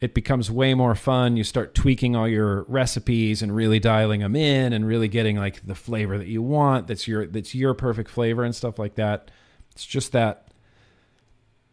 it 0.00 0.12
becomes 0.14 0.50
way 0.50 0.74
more 0.74 0.94
fun 0.94 1.36
you 1.38 1.42
start 1.44 1.74
tweaking 1.74 2.14
all 2.14 2.28
your 2.28 2.64
recipes 2.68 3.40
and 3.42 3.56
really 3.56 3.78
dialing 3.80 4.20
them 4.20 4.36
in 4.36 4.72
and 4.74 4.86
really 4.86 5.08
getting 5.08 5.36
like 5.36 5.66
the 5.66 5.74
flavor 5.74 6.18
that 6.18 6.28
you 6.28 6.42
want 6.42 6.86
that's 6.86 7.08
your 7.08 7.26
that's 7.26 7.54
your 7.54 7.72
perfect 7.72 8.10
flavor 8.10 8.44
and 8.44 8.54
stuff 8.54 8.78
like 8.78 8.94
that 8.96 9.30
it's 9.72 9.86
just 9.86 10.12
that 10.12 10.48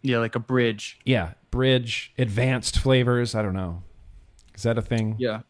Yeah, 0.02 0.20
like 0.20 0.36
a 0.36 0.40
bridge. 0.40 1.00
yeah 1.06 1.34
bridge 1.52 2.14
advanced 2.18 2.80
flavors 2.80 3.36
i 3.36 3.42
don't 3.42 3.54
know 3.54 3.84
is 4.56 4.64
that 4.64 4.78
a 4.78 4.82
thing 4.82 5.16
Yeah. 5.20 5.42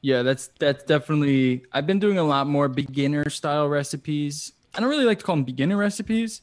Yeah, 0.00 0.22
that's 0.22 0.50
that's 0.60 0.84
definitely 0.84 1.64
I've 1.72 1.86
been 1.86 1.98
doing 1.98 2.18
a 2.18 2.22
lot 2.22 2.46
more 2.46 2.68
beginner 2.68 3.28
style 3.30 3.68
recipes. 3.68 4.52
I 4.72 4.78
don't 4.80 4.88
really 4.90 5.04
like 5.04 5.18
to 5.18 5.24
call 5.24 5.34
them 5.34 5.44
beginner 5.44 5.76
recipes, 5.76 6.40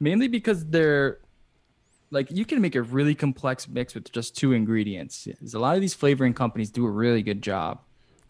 mainly 0.00 0.26
because 0.26 0.64
they're 0.64 1.18
like 2.10 2.30
you 2.30 2.44
can 2.44 2.60
make 2.60 2.74
a 2.74 2.82
really 2.82 3.14
complex 3.14 3.68
mix 3.68 3.94
with 3.94 4.10
just 4.12 4.36
two 4.36 4.52
ingredients. 4.52 5.28
A 5.54 5.58
lot 5.58 5.74
of 5.74 5.80
these 5.80 5.94
flavoring 5.94 6.34
companies 6.34 6.70
do 6.70 6.86
a 6.86 6.90
really 6.90 7.22
good 7.22 7.42
job. 7.42 7.80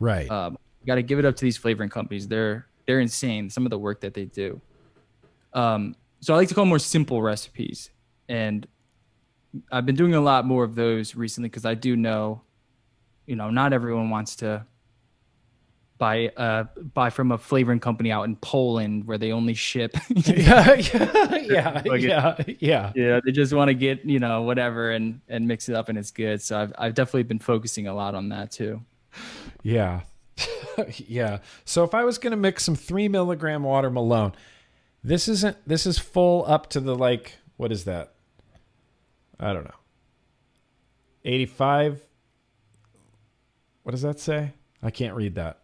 Right. 0.00 0.30
Um, 0.30 0.58
got 0.86 0.96
to 0.96 1.02
give 1.02 1.18
it 1.18 1.24
up 1.24 1.36
to 1.36 1.44
these 1.44 1.56
flavoring 1.56 1.90
companies. 1.90 2.26
They're 2.26 2.66
they're 2.86 3.00
insane. 3.00 3.50
Some 3.50 3.66
of 3.66 3.70
the 3.70 3.78
work 3.78 4.00
that 4.00 4.14
they 4.14 4.24
do. 4.24 4.60
Um, 5.52 5.94
so 6.20 6.34
I 6.34 6.36
like 6.36 6.48
to 6.48 6.54
call 6.54 6.62
them 6.62 6.70
more 6.70 6.78
simple 6.78 7.22
recipes, 7.22 7.90
and 8.28 8.66
I've 9.70 9.86
been 9.86 9.96
doing 9.96 10.14
a 10.14 10.20
lot 10.20 10.44
more 10.44 10.64
of 10.64 10.74
those 10.74 11.14
recently 11.14 11.48
because 11.48 11.64
I 11.64 11.74
do 11.74 11.96
know, 11.96 12.42
you 13.26 13.36
know, 13.36 13.50
not 13.50 13.72
everyone 13.72 14.10
wants 14.10 14.36
to 14.36 14.66
buy 15.98 16.28
uh 16.36 16.64
buy 16.94 17.10
from 17.10 17.32
a 17.32 17.38
flavoring 17.38 17.80
company 17.80 18.10
out 18.10 18.22
in 18.22 18.36
Poland 18.36 19.06
where 19.06 19.18
they 19.18 19.32
only 19.32 19.54
ship. 19.54 19.94
yeah, 20.08 20.74
yeah, 20.74 21.34
yeah, 21.36 21.82
Like 21.86 22.02
it- 22.02 22.08
yeah, 22.08 22.36
yeah. 22.60 22.92
yeah, 22.94 23.20
they 23.24 23.32
just 23.32 23.52
want 23.52 23.68
to 23.68 23.74
get 23.74 24.04
you 24.04 24.18
know 24.18 24.42
whatever 24.42 24.90
and 24.92 25.20
and 25.28 25.46
mix 25.48 25.68
it 25.68 25.74
up 25.74 25.88
and 25.88 25.98
it's 25.98 26.10
good. 26.10 26.40
So 26.40 26.58
I've 26.58 26.72
I've 26.78 26.94
definitely 26.94 27.24
been 27.24 27.38
focusing 27.40 27.86
a 27.88 27.94
lot 27.94 28.14
on 28.14 28.28
that 28.30 28.50
too. 28.52 28.80
Yeah. 29.62 30.02
yeah. 30.96 31.38
So 31.64 31.82
if 31.82 31.94
I 31.94 32.04
was 32.04 32.18
going 32.18 32.30
to 32.30 32.36
mix 32.36 32.62
some 32.64 32.76
three 32.76 33.08
milligram 33.08 33.64
watermelon, 33.64 34.32
this 35.02 35.26
isn't, 35.26 35.56
this 35.66 35.84
is 35.86 35.98
full 35.98 36.44
up 36.46 36.70
to 36.70 36.80
the 36.80 36.94
like, 36.94 37.38
what 37.56 37.72
is 37.72 37.84
that? 37.84 38.12
I 39.40 39.52
don't 39.52 39.64
know. 39.64 39.74
85. 41.24 42.00
What 43.82 43.92
does 43.92 44.02
that 44.02 44.20
say? 44.20 44.52
I 44.82 44.90
can't 44.90 45.16
read 45.16 45.34
that. 45.36 45.58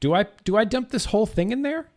Do 0.00 0.14
I, 0.14 0.26
do 0.44 0.56
I 0.56 0.64
dump 0.64 0.90
this 0.90 1.06
whole 1.06 1.26
thing 1.26 1.50
in 1.52 1.62
there 1.62 1.88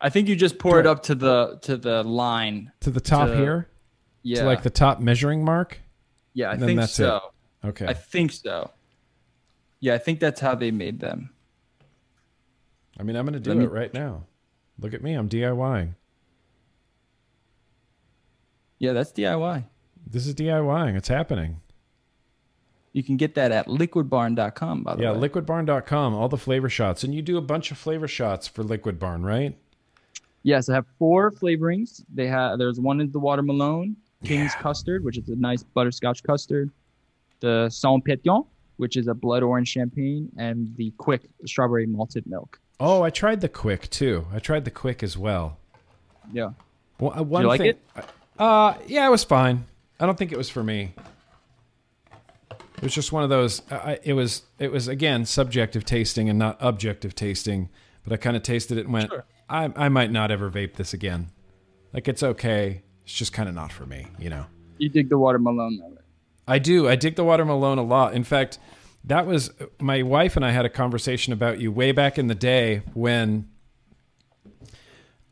I 0.00 0.10
think 0.10 0.28
you 0.28 0.36
just 0.36 0.58
pour 0.58 0.78
it 0.78 0.86
up 0.86 1.02
to 1.04 1.14
the 1.14 1.58
to 1.62 1.76
the 1.78 2.02
line. 2.02 2.70
to 2.80 2.90
the 2.90 3.00
top 3.00 3.28
To- 3.28 3.36
here? 3.36 3.68
Yeah, 4.22 4.40
To 4.40 4.46
like 4.46 4.62
the 4.62 4.70
top 4.70 5.00
measuring 5.00 5.42
mark? 5.44 5.80
yeah, 6.34 6.50
I 6.50 6.52
and 6.54 6.62
think 6.64 6.82
so. 6.82 7.20
it. 7.62 7.68
Okay. 7.68 7.86
I 7.86 7.94
think 7.94 8.32
so. 8.32 8.70
Yeah, 9.80 9.94
I 9.94 9.98
think 9.98 10.20
that's 10.20 10.40
how 10.40 10.54
they 10.54 10.70
made 10.70 11.00
them. 11.00 11.30
I 12.98 13.04
mean, 13.04 13.16
I'm 13.16 13.24
going 13.24 13.32
to 13.34 13.40
do 13.40 13.50
Let 13.50 13.58
me- 13.58 13.64
it 13.64 13.70
right 13.70 13.92
now. 13.94 14.24
Look 14.78 14.92
at 14.94 15.02
me. 15.02 15.14
I'm 15.14 15.28
DIYing. 15.30 15.94
Yeah, 18.78 18.92
that's 18.92 19.12
DIY. 19.12 19.64
This 20.06 20.26
is 20.26 20.34
DIYing. 20.34 20.94
It's 20.96 21.08
happening. 21.08 21.60
You 22.96 23.02
can 23.02 23.18
get 23.18 23.34
that 23.34 23.52
at 23.52 23.66
liquidbarn.com, 23.66 24.82
by 24.82 24.96
the 24.96 25.02
Yeah, 25.02 25.12
way. 25.12 25.18
Yeah, 25.20 25.28
liquidbarn.com, 25.28 26.14
all 26.14 26.30
the 26.30 26.38
flavor 26.38 26.70
shots. 26.70 27.04
And 27.04 27.14
you 27.14 27.20
do 27.20 27.36
a 27.36 27.42
bunch 27.42 27.70
of 27.70 27.76
flavor 27.76 28.08
shots 28.08 28.48
for 28.48 28.62
Liquid 28.62 28.98
Barn, 28.98 29.22
right? 29.22 29.54
Yes, 30.44 30.70
I 30.70 30.74
have 30.76 30.86
four 30.98 31.30
flavorings. 31.30 32.02
They 32.14 32.26
have 32.26 32.58
there's 32.58 32.80
one 32.80 33.02
is 33.02 33.10
the 33.12 33.18
watermelon, 33.18 33.96
King's 34.24 34.52
Yeah. 34.54 34.62
custard, 34.62 35.04
which 35.04 35.18
is 35.18 35.28
a 35.28 35.36
nice 35.36 35.62
butterscotch 35.62 36.22
custard, 36.22 36.70
the 37.40 37.68
Saint 37.68 38.02
Pétion, 38.02 38.46
which 38.78 38.96
is 38.96 39.08
a 39.08 39.14
blood 39.14 39.42
orange 39.42 39.68
champagne, 39.68 40.32
and 40.38 40.74
the 40.76 40.90
quick 40.96 41.28
strawberry 41.44 41.84
malted 41.84 42.26
milk. 42.26 42.58
Oh, 42.80 43.02
I 43.02 43.10
tried 43.10 43.42
the 43.42 43.48
quick 43.50 43.90
too. 43.90 44.24
I 44.32 44.38
tried 44.38 44.64
the 44.64 44.70
quick 44.70 45.02
as 45.02 45.18
well. 45.18 45.58
Yeah. 46.32 46.52
Well, 46.98 47.12
uh, 47.18 47.22
one 47.22 47.42
you 47.42 47.48
like 47.48 47.60
thing, 47.60 47.68
it? 47.70 47.80
Uh, 48.38 48.72
yeah, 48.86 49.06
it 49.06 49.10
was 49.10 49.22
fine. 49.24 49.66
I 50.00 50.06
don't 50.06 50.16
think 50.16 50.32
it 50.32 50.38
was 50.38 50.48
for 50.48 50.62
me. 50.64 50.94
It 52.76 52.82
was 52.82 52.94
just 52.94 53.12
one 53.12 53.22
of 53.22 53.30
those. 53.30 53.62
I, 53.70 53.98
it 54.02 54.12
was. 54.12 54.42
It 54.58 54.70
was 54.70 54.86
again 54.88 55.24
subjective 55.24 55.84
tasting 55.84 56.28
and 56.28 56.38
not 56.38 56.56
objective 56.60 57.14
tasting. 57.14 57.68
But 58.04 58.12
I 58.12 58.16
kind 58.18 58.36
of 58.36 58.42
tasted 58.44 58.78
it 58.78 58.84
and 58.84 58.92
went, 58.92 59.10
Sure. 59.10 59.24
I, 59.48 59.72
I 59.74 59.88
might 59.88 60.12
not 60.12 60.30
ever 60.30 60.48
vape 60.50 60.74
this 60.74 60.92
again. 60.94 61.30
Like 61.92 62.06
it's 62.06 62.22
okay. 62.22 62.82
It's 63.04 63.14
just 63.14 63.32
kind 63.32 63.48
of 63.48 63.54
not 63.54 63.72
for 63.72 63.84
me, 63.86 64.06
you 64.18 64.30
know. 64.30 64.46
You 64.78 64.88
dig 64.88 65.08
the 65.08 65.18
watermelon 65.18 65.78
though. 65.78 65.88
right? 65.88 66.04
I 66.46 66.58
do. 66.60 66.88
I 66.88 66.94
dig 66.96 67.16
the 67.16 67.24
watermelon 67.24 67.78
a 67.78 67.82
lot. 67.82 68.14
In 68.14 68.22
fact, 68.22 68.58
that 69.04 69.26
was 69.26 69.50
my 69.80 70.02
wife 70.02 70.36
and 70.36 70.44
I 70.44 70.50
had 70.52 70.64
a 70.64 70.68
conversation 70.68 71.32
about 71.32 71.58
you 71.60 71.72
way 71.72 71.90
back 71.92 72.18
in 72.18 72.26
the 72.28 72.34
day 72.34 72.82
when 72.94 73.48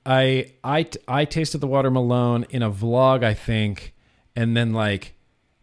I 0.07 0.53
I 0.63 0.89
I 1.07 1.25
tasted 1.25 1.59
the 1.59 1.67
watermelon 1.67 2.45
in 2.51 2.63
a 2.63 2.71
vlog, 2.71 3.25
I 3.25 3.35
think, 3.35 3.95
and 4.35 4.57
then 4.57 4.73
like 4.73 5.15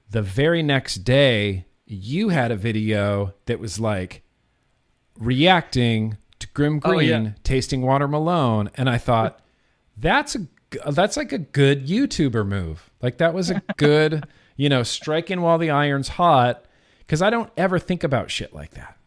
the 0.09 0.21
very 0.21 0.63
next 0.63 0.97
day 1.03 1.65
you 1.91 2.29
had 2.29 2.51
a 2.51 2.55
video 2.55 3.33
that 3.45 3.59
was 3.59 3.79
like 3.79 4.23
reacting 5.19 6.17
to 6.39 6.47
Grimm 6.53 6.81
Oh, 6.83 6.89
Green 6.91 7.09
yeah. 7.25 7.31
tasting 7.43 7.81
watermelon 7.81 8.69
and 8.75 8.89
I 8.89 8.97
thought 8.97 9.39
that's 9.97 10.35
a 10.35 10.47
that's 10.91 11.17
like 11.17 11.33
a 11.33 11.37
good 11.37 11.85
YouTuber 11.87 12.47
move. 12.47 12.89
Like 13.01 13.17
that 13.17 13.33
was 13.33 13.49
a 13.49 13.61
good, 13.77 14.25
you 14.55 14.69
know, 14.69 14.83
striking 14.83 15.41
while 15.41 15.57
the 15.57 15.69
iron's 15.69 16.07
hot 16.07 16.63
because 16.99 17.21
I 17.21 17.29
don't 17.29 17.49
ever 17.57 17.77
think 17.77 18.03
about 18.05 18.31
shit 18.31 18.53
like 18.53 18.71
that. 18.71 18.97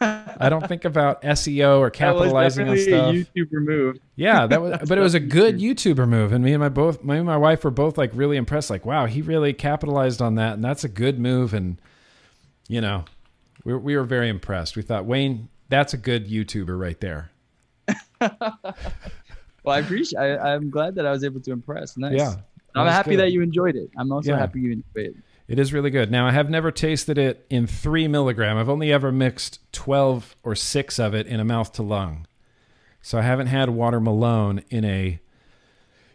I 0.00 0.48
don't 0.48 0.66
think 0.68 0.84
about 0.84 1.22
SEO 1.22 1.78
or 1.78 1.90
capitalizing 1.90 2.68
on 2.68 2.76
stuff. 2.78 3.14
definitely 3.14 3.20
a 3.40 3.44
YouTuber 3.44 3.64
move. 3.64 3.98
Yeah, 4.16 4.46
that 4.46 4.60
was, 4.60 4.88
but 4.88 4.98
it 4.98 5.00
was 5.00 5.14
a 5.14 5.20
good 5.38 5.58
YouTuber 5.58 6.08
move, 6.08 6.32
and 6.32 6.44
me 6.44 6.52
and 6.52 6.60
my 6.60 6.68
both, 6.68 7.02
me 7.02 7.16
and 7.16 7.26
my 7.26 7.36
wife 7.36 7.64
were 7.64 7.70
both 7.70 7.96
like 7.98 8.10
really 8.14 8.36
impressed. 8.36 8.70
Like, 8.70 8.84
wow, 8.86 9.06
he 9.06 9.20
really 9.22 9.52
capitalized 9.52 10.20
on 10.22 10.36
that, 10.36 10.54
and 10.54 10.64
that's 10.64 10.84
a 10.84 10.88
good 10.88 11.18
move. 11.18 11.54
And 11.54 11.80
you 12.68 12.80
know, 12.80 13.04
we 13.64 13.74
we 13.74 13.96
were 13.96 14.04
very 14.04 14.28
impressed. 14.28 14.76
We 14.76 14.82
thought 14.82 15.04
Wayne, 15.06 15.48
that's 15.68 15.92
a 15.94 15.98
good 15.98 16.28
YouTuber 16.28 16.78
right 16.78 17.00
there. 17.00 17.30
Well, 19.64 19.76
I 19.76 19.80
appreciate. 19.80 20.18
I, 20.18 20.54
I'm 20.54 20.70
glad 20.70 20.94
that 20.94 21.04
I 21.04 21.10
was 21.10 21.24
able 21.24 21.40
to 21.40 21.50
impress. 21.52 21.96
Nice. 21.98 22.16
Yeah, 22.16 22.36
I'm 22.74 22.86
happy 22.86 23.10
good. 23.10 23.20
that 23.20 23.32
you 23.32 23.42
enjoyed 23.42 23.76
it. 23.76 23.90
I'm 23.98 24.10
also 24.12 24.30
Yeah. 24.30 24.38
happy 24.38 24.60
you 24.60 24.72
enjoyed 24.72 25.14
it. 25.14 25.16
It 25.46 25.58
is 25.58 25.74
really 25.74 25.90
good. 25.90 26.10
Now, 26.10 26.26
I 26.26 26.30
have 26.30 26.48
never 26.48 26.70
tasted 26.70 27.18
it 27.18 27.44
in 27.50 27.66
three 27.66 28.08
milligram. 28.08 28.56
I've 28.56 28.68
only 28.70 28.90
ever 28.92 29.12
mixed 29.12 29.60
12 29.72 30.36
or 30.42 30.54
six 30.54 30.98
of 30.98 31.12
it 31.14 31.26
in 31.26 31.38
a 31.40 31.44
mouth 31.44 31.72
to 31.72 31.82
lung. 31.82 32.26
So 33.02 33.18
I 33.18 33.22
haven't 33.22 33.48
had 33.48 33.68
watermelon 33.70 34.62
in 34.70 34.84
a, 34.86 35.20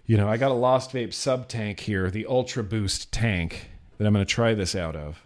you 0.07 0.17
know, 0.17 0.27
I 0.29 0.37
got 0.37 0.49
a 0.49 0.55
Lost 0.55 0.91
Vape 0.91 1.13
sub 1.13 1.47
tank 1.47 1.81
here, 1.81 2.09
the 2.09 2.25
Ultra 2.25 2.63
Boost 2.63 3.11
tank 3.11 3.69
that 3.97 4.07
I'm 4.07 4.13
going 4.13 4.25
to 4.25 4.31
try 4.31 4.53
this 4.55 4.75
out 4.75 4.95
of. 4.95 5.21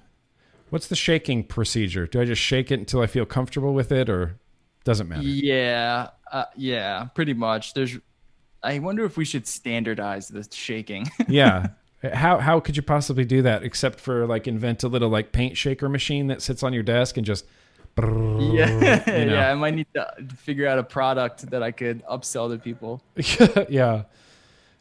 What's 0.70 0.88
the 0.88 0.96
shaking 0.96 1.44
procedure? 1.44 2.08
Do 2.08 2.22
I 2.22 2.26
just 2.26 2.42
shake 2.42 2.72
it 2.72 2.80
until 2.80 3.02
I 3.02 3.08
feel 3.08 3.26
comfortable 3.26 3.74
with 3.74 3.92
it 3.92 4.10
or 4.10 4.38
doesn't 4.84 5.08
matter? 5.08 5.22
Yeah, 5.24 6.10
uh, 6.32 6.46
yeah, 6.56 7.06
pretty 7.16 7.34
much. 7.34 7.74
There's. 7.74 7.98
I 8.64 8.80
wonder 8.80 9.06
if 9.06 9.18
we 9.18 9.26
should 9.26 9.48
standardize 9.48 10.28
the 10.28 10.48
shaking. 10.52 11.10
yeah. 11.28 11.68
How 12.14 12.38
how 12.38 12.60
could 12.60 12.76
you 12.76 12.84
possibly 12.84 13.26
do 13.26 13.42
that 13.44 13.64
except 13.64 14.00
for 14.00 14.28
like 14.28 14.48
invent 14.48 14.84
a 14.84 14.88
little 14.88 15.10
like 15.10 15.32
paint 15.32 15.58
shaker 15.58 15.90
machine 15.90 16.28
that 16.28 16.42
sits 16.42 16.64
on 16.64 16.74
your 16.74 16.84
desk 16.84 17.18
and 17.18 17.26
just 17.26 17.46
yeah, 17.98 19.04
you 19.20 19.26
know. 19.26 19.34
yeah. 19.34 19.52
I 19.52 19.56
might 19.56 19.74
need 19.74 19.88
to 19.96 20.08
figure 20.36 20.68
out 20.68 20.78
a 20.78 20.84
product 20.84 21.50
that 21.50 21.64
I 21.64 21.72
could 21.72 22.06
upsell 22.06 22.52
to 22.52 22.60
people. 22.60 23.02
yeah. 23.70 24.04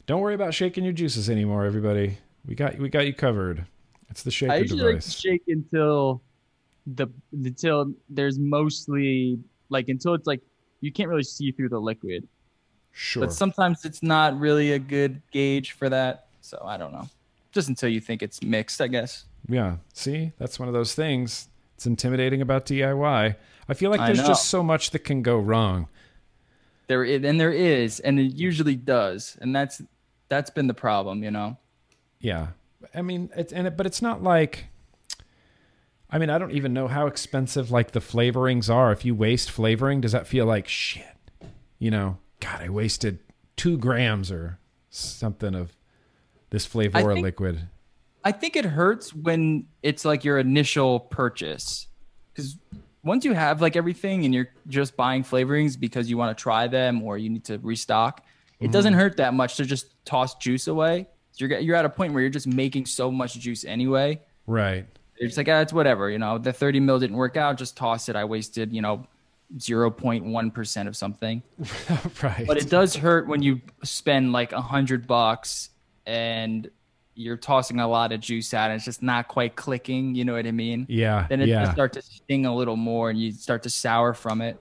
Don't 0.06 0.20
worry 0.20 0.34
about 0.34 0.54
shaking 0.54 0.84
your 0.84 0.92
juices 0.92 1.30
anymore, 1.30 1.64
everybody. 1.64 2.18
We 2.46 2.54
got 2.54 2.78
we 2.78 2.88
got 2.88 3.06
you 3.06 3.14
covered. 3.14 3.66
It's 4.10 4.22
the 4.22 4.30
shaker 4.30 4.52
I 4.52 4.56
usually 4.58 4.94
like 4.94 5.02
to 5.02 5.10
shake 5.10 5.42
until 5.48 6.22
the 6.86 7.08
until 7.32 7.92
there's 8.08 8.38
mostly 8.38 9.38
like 9.68 9.88
until 9.88 10.14
it's 10.14 10.26
like 10.26 10.40
you 10.80 10.92
can't 10.92 11.08
really 11.08 11.24
see 11.24 11.52
through 11.52 11.70
the 11.70 11.80
liquid. 11.80 12.26
sure. 12.92 13.22
But 13.22 13.32
sometimes 13.32 13.84
it's 13.84 14.02
not 14.02 14.38
really 14.38 14.72
a 14.72 14.78
good 14.78 15.20
gauge 15.32 15.72
for 15.72 15.88
that. 15.88 16.28
So 16.40 16.62
I 16.64 16.76
don't 16.76 16.92
know. 16.92 17.08
Just 17.52 17.68
until 17.68 17.88
you 17.88 18.00
think 18.00 18.22
it's 18.22 18.42
mixed, 18.42 18.80
I 18.80 18.86
guess. 18.86 19.24
yeah. 19.48 19.76
See, 19.94 20.32
that's 20.38 20.58
one 20.58 20.68
of 20.68 20.74
those 20.74 20.94
things. 20.94 21.48
It's 21.74 21.86
intimidating 21.86 22.40
about 22.40 22.66
DIY. 22.66 23.36
I 23.68 23.74
feel 23.74 23.90
like 23.90 24.00
there's 24.00 24.26
just 24.26 24.46
so 24.46 24.62
much 24.62 24.90
that 24.90 25.00
can 25.00 25.22
go 25.22 25.38
wrong. 25.38 25.88
There 26.86 27.02
and 27.02 27.40
there 27.40 27.52
is, 27.52 27.98
and 28.00 28.20
it 28.20 28.34
usually 28.34 28.76
does, 28.76 29.36
and 29.40 29.54
that's 29.54 29.82
that's 30.28 30.50
been 30.50 30.68
the 30.68 30.74
problem, 30.74 31.24
you 31.24 31.30
know. 31.30 31.56
Yeah. 32.20 32.48
I 32.94 33.02
mean, 33.02 33.30
it's 33.36 33.52
and 33.52 33.66
it, 33.66 33.76
but 33.76 33.86
it's 33.86 34.02
not 34.02 34.22
like 34.22 34.66
I 36.08 36.18
mean, 36.18 36.30
I 36.30 36.38
don't 36.38 36.52
even 36.52 36.72
know 36.72 36.88
how 36.88 37.06
expensive 37.06 37.70
like 37.70 37.92
the 37.92 38.00
flavorings 38.00 38.72
are. 38.72 38.92
If 38.92 39.04
you 39.04 39.14
waste 39.14 39.50
flavoring, 39.50 40.00
does 40.00 40.12
that 40.12 40.26
feel 40.26 40.46
like 40.46 40.68
shit? 40.68 41.04
You 41.78 41.90
know, 41.90 42.18
God, 42.40 42.62
I 42.62 42.68
wasted 42.68 43.18
two 43.56 43.76
grams 43.76 44.30
or 44.30 44.58
something 44.88 45.54
of 45.54 45.76
this 46.50 46.64
flavor 46.64 47.00
or 47.00 47.16
liquid. 47.16 47.68
I 48.24 48.32
think 48.32 48.56
it 48.56 48.64
hurts 48.64 49.12
when 49.12 49.66
it's 49.82 50.04
like 50.04 50.24
your 50.24 50.38
initial 50.38 51.00
purchase. 51.00 51.88
Because 52.32 52.56
once 53.02 53.24
you 53.24 53.32
have 53.32 53.60
like 53.60 53.76
everything 53.76 54.24
and 54.24 54.32
you're 54.32 54.48
just 54.68 54.96
buying 54.96 55.24
flavorings 55.24 55.78
because 55.78 56.08
you 56.08 56.16
want 56.16 56.36
to 56.36 56.40
try 56.40 56.66
them 56.66 57.02
or 57.02 57.18
you 57.18 57.30
need 57.30 57.44
to 57.44 57.58
restock, 57.58 58.24
it 58.60 58.72
doesn't 58.72 58.92
mm-hmm. 58.92 59.00
hurt 59.00 59.16
that 59.18 59.34
much 59.34 59.56
to 59.56 59.64
just 59.64 59.92
toss 60.04 60.34
juice 60.36 60.66
away. 60.66 61.08
You're, 61.36 61.58
you're 61.58 61.76
at 61.76 61.84
a 61.84 61.90
point 61.90 62.12
where 62.12 62.22
you're 62.22 62.30
just 62.30 62.46
making 62.46 62.86
so 62.86 63.10
much 63.10 63.34
juice 63.34 63.64
anyway. 63.64 64.20
Right. 64.46 64.86
You're 65.18 65.30
like, 65.30 65.48
ah, 65.48 65.60
it's 65.60 65.72
whatever. 65.72 66.10
You 66.10 66.18
know, 66.18 66.38
the 66.38 66.52
30 66.52 66.80
mil 66.80 66.98
didn't 66.98 67.16
work 67.16 67.36
out. 67.36 67.56
Just 67.56 67.76
toss 67.76 68.08
it. 68.08 68.16
I 68.16 68.24
wasted, 68.24 68.72
you 68.72 68.82
know, 68.82 69.06
0.1% 69.56 70.88
of 70.88 70.96
something. 70.96 71.42
right. 72.22 72.46
But 72.46 72.58
it 72.58 72.68
does 72.68 72.96
hurt 72.96 73.26
when 73.26 73.42
you 73.42 73.60
spend 73.82 74.32
like 74.32 74.52
a 74.52 74.60
hundred 74.60 75.06
bucks 75.06 75.70
and 76.06 76.70
you're 77.14 77.36
tossing 77.36 77.80
a 77.80 77.88
lot 77.88 78.12
of 78.12 78.20
juice 78.20 78.52
out 78.52 78.70
and 78.70 78.76
it's 78.76 78.84
just 78.84 79.02
not 79.02 79.28
quite 79.28 79.56
clicking. 79.56 80.14
You 80.14 80.24
know 80.24 80.34
what 80.34 80.46
I 80.46 80.52
mean? 80.52 80.86
Yeah. 80.88 81.26
Then 81.28 81.40
it 81.40 81.48
yeah. 81.48 81.62
just 81.62 81.72
start 81.72 81.92
to 81.94 82.02
sting 82.02 82.44
a 82.44 82.54
little 82.54 82.76
more 82.76 83.08
and 83.08 83.18
you 83.18 83.32
start 83.32 83.62
to 83.62 83.70
sour 83.70 84.12
from 84.12 84.42
it. 84.42 84.60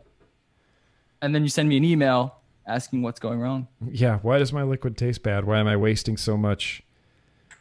And 1.21 1.33
then 1.33 1.43
you 1.43 1.49
send 1.49 1.67
me 1.67 1.77
an 1.77 1.83
email 1.83 2.35
asking 2.67 3.01
what's 3.01 3.19
going 3.19 3.39
wrong. 3.39 3.67
Yeah. 3.91 4.19
Why 4.21 4.39
does 4.39 4.51
my 4.53 4.63
liquid 4.63 4.97
taste 4.97 5.23
bad? 5.23 5.45
Why 5.45 5.59
am 5.59 5.67
I 5.67 5.75
wasting 5.77 6.17
so 6.17 6.35
much? 6.37 6.81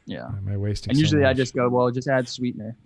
Yeah. 0.07 0.25
Why 0.29 0.39
am 0.39 0.49
I 0.53 0.57
wasting? 0.57 0.91
And 0.91 0.99
so 0.99 1.01
usually 1.01 1.25
I 1.25 1.33
just 1.33 1.55
go, 1.55 1.69
well, 1.69 1.91
just 1.91 2.09
add 2.09 2.29
sweetener. 2.29 2.77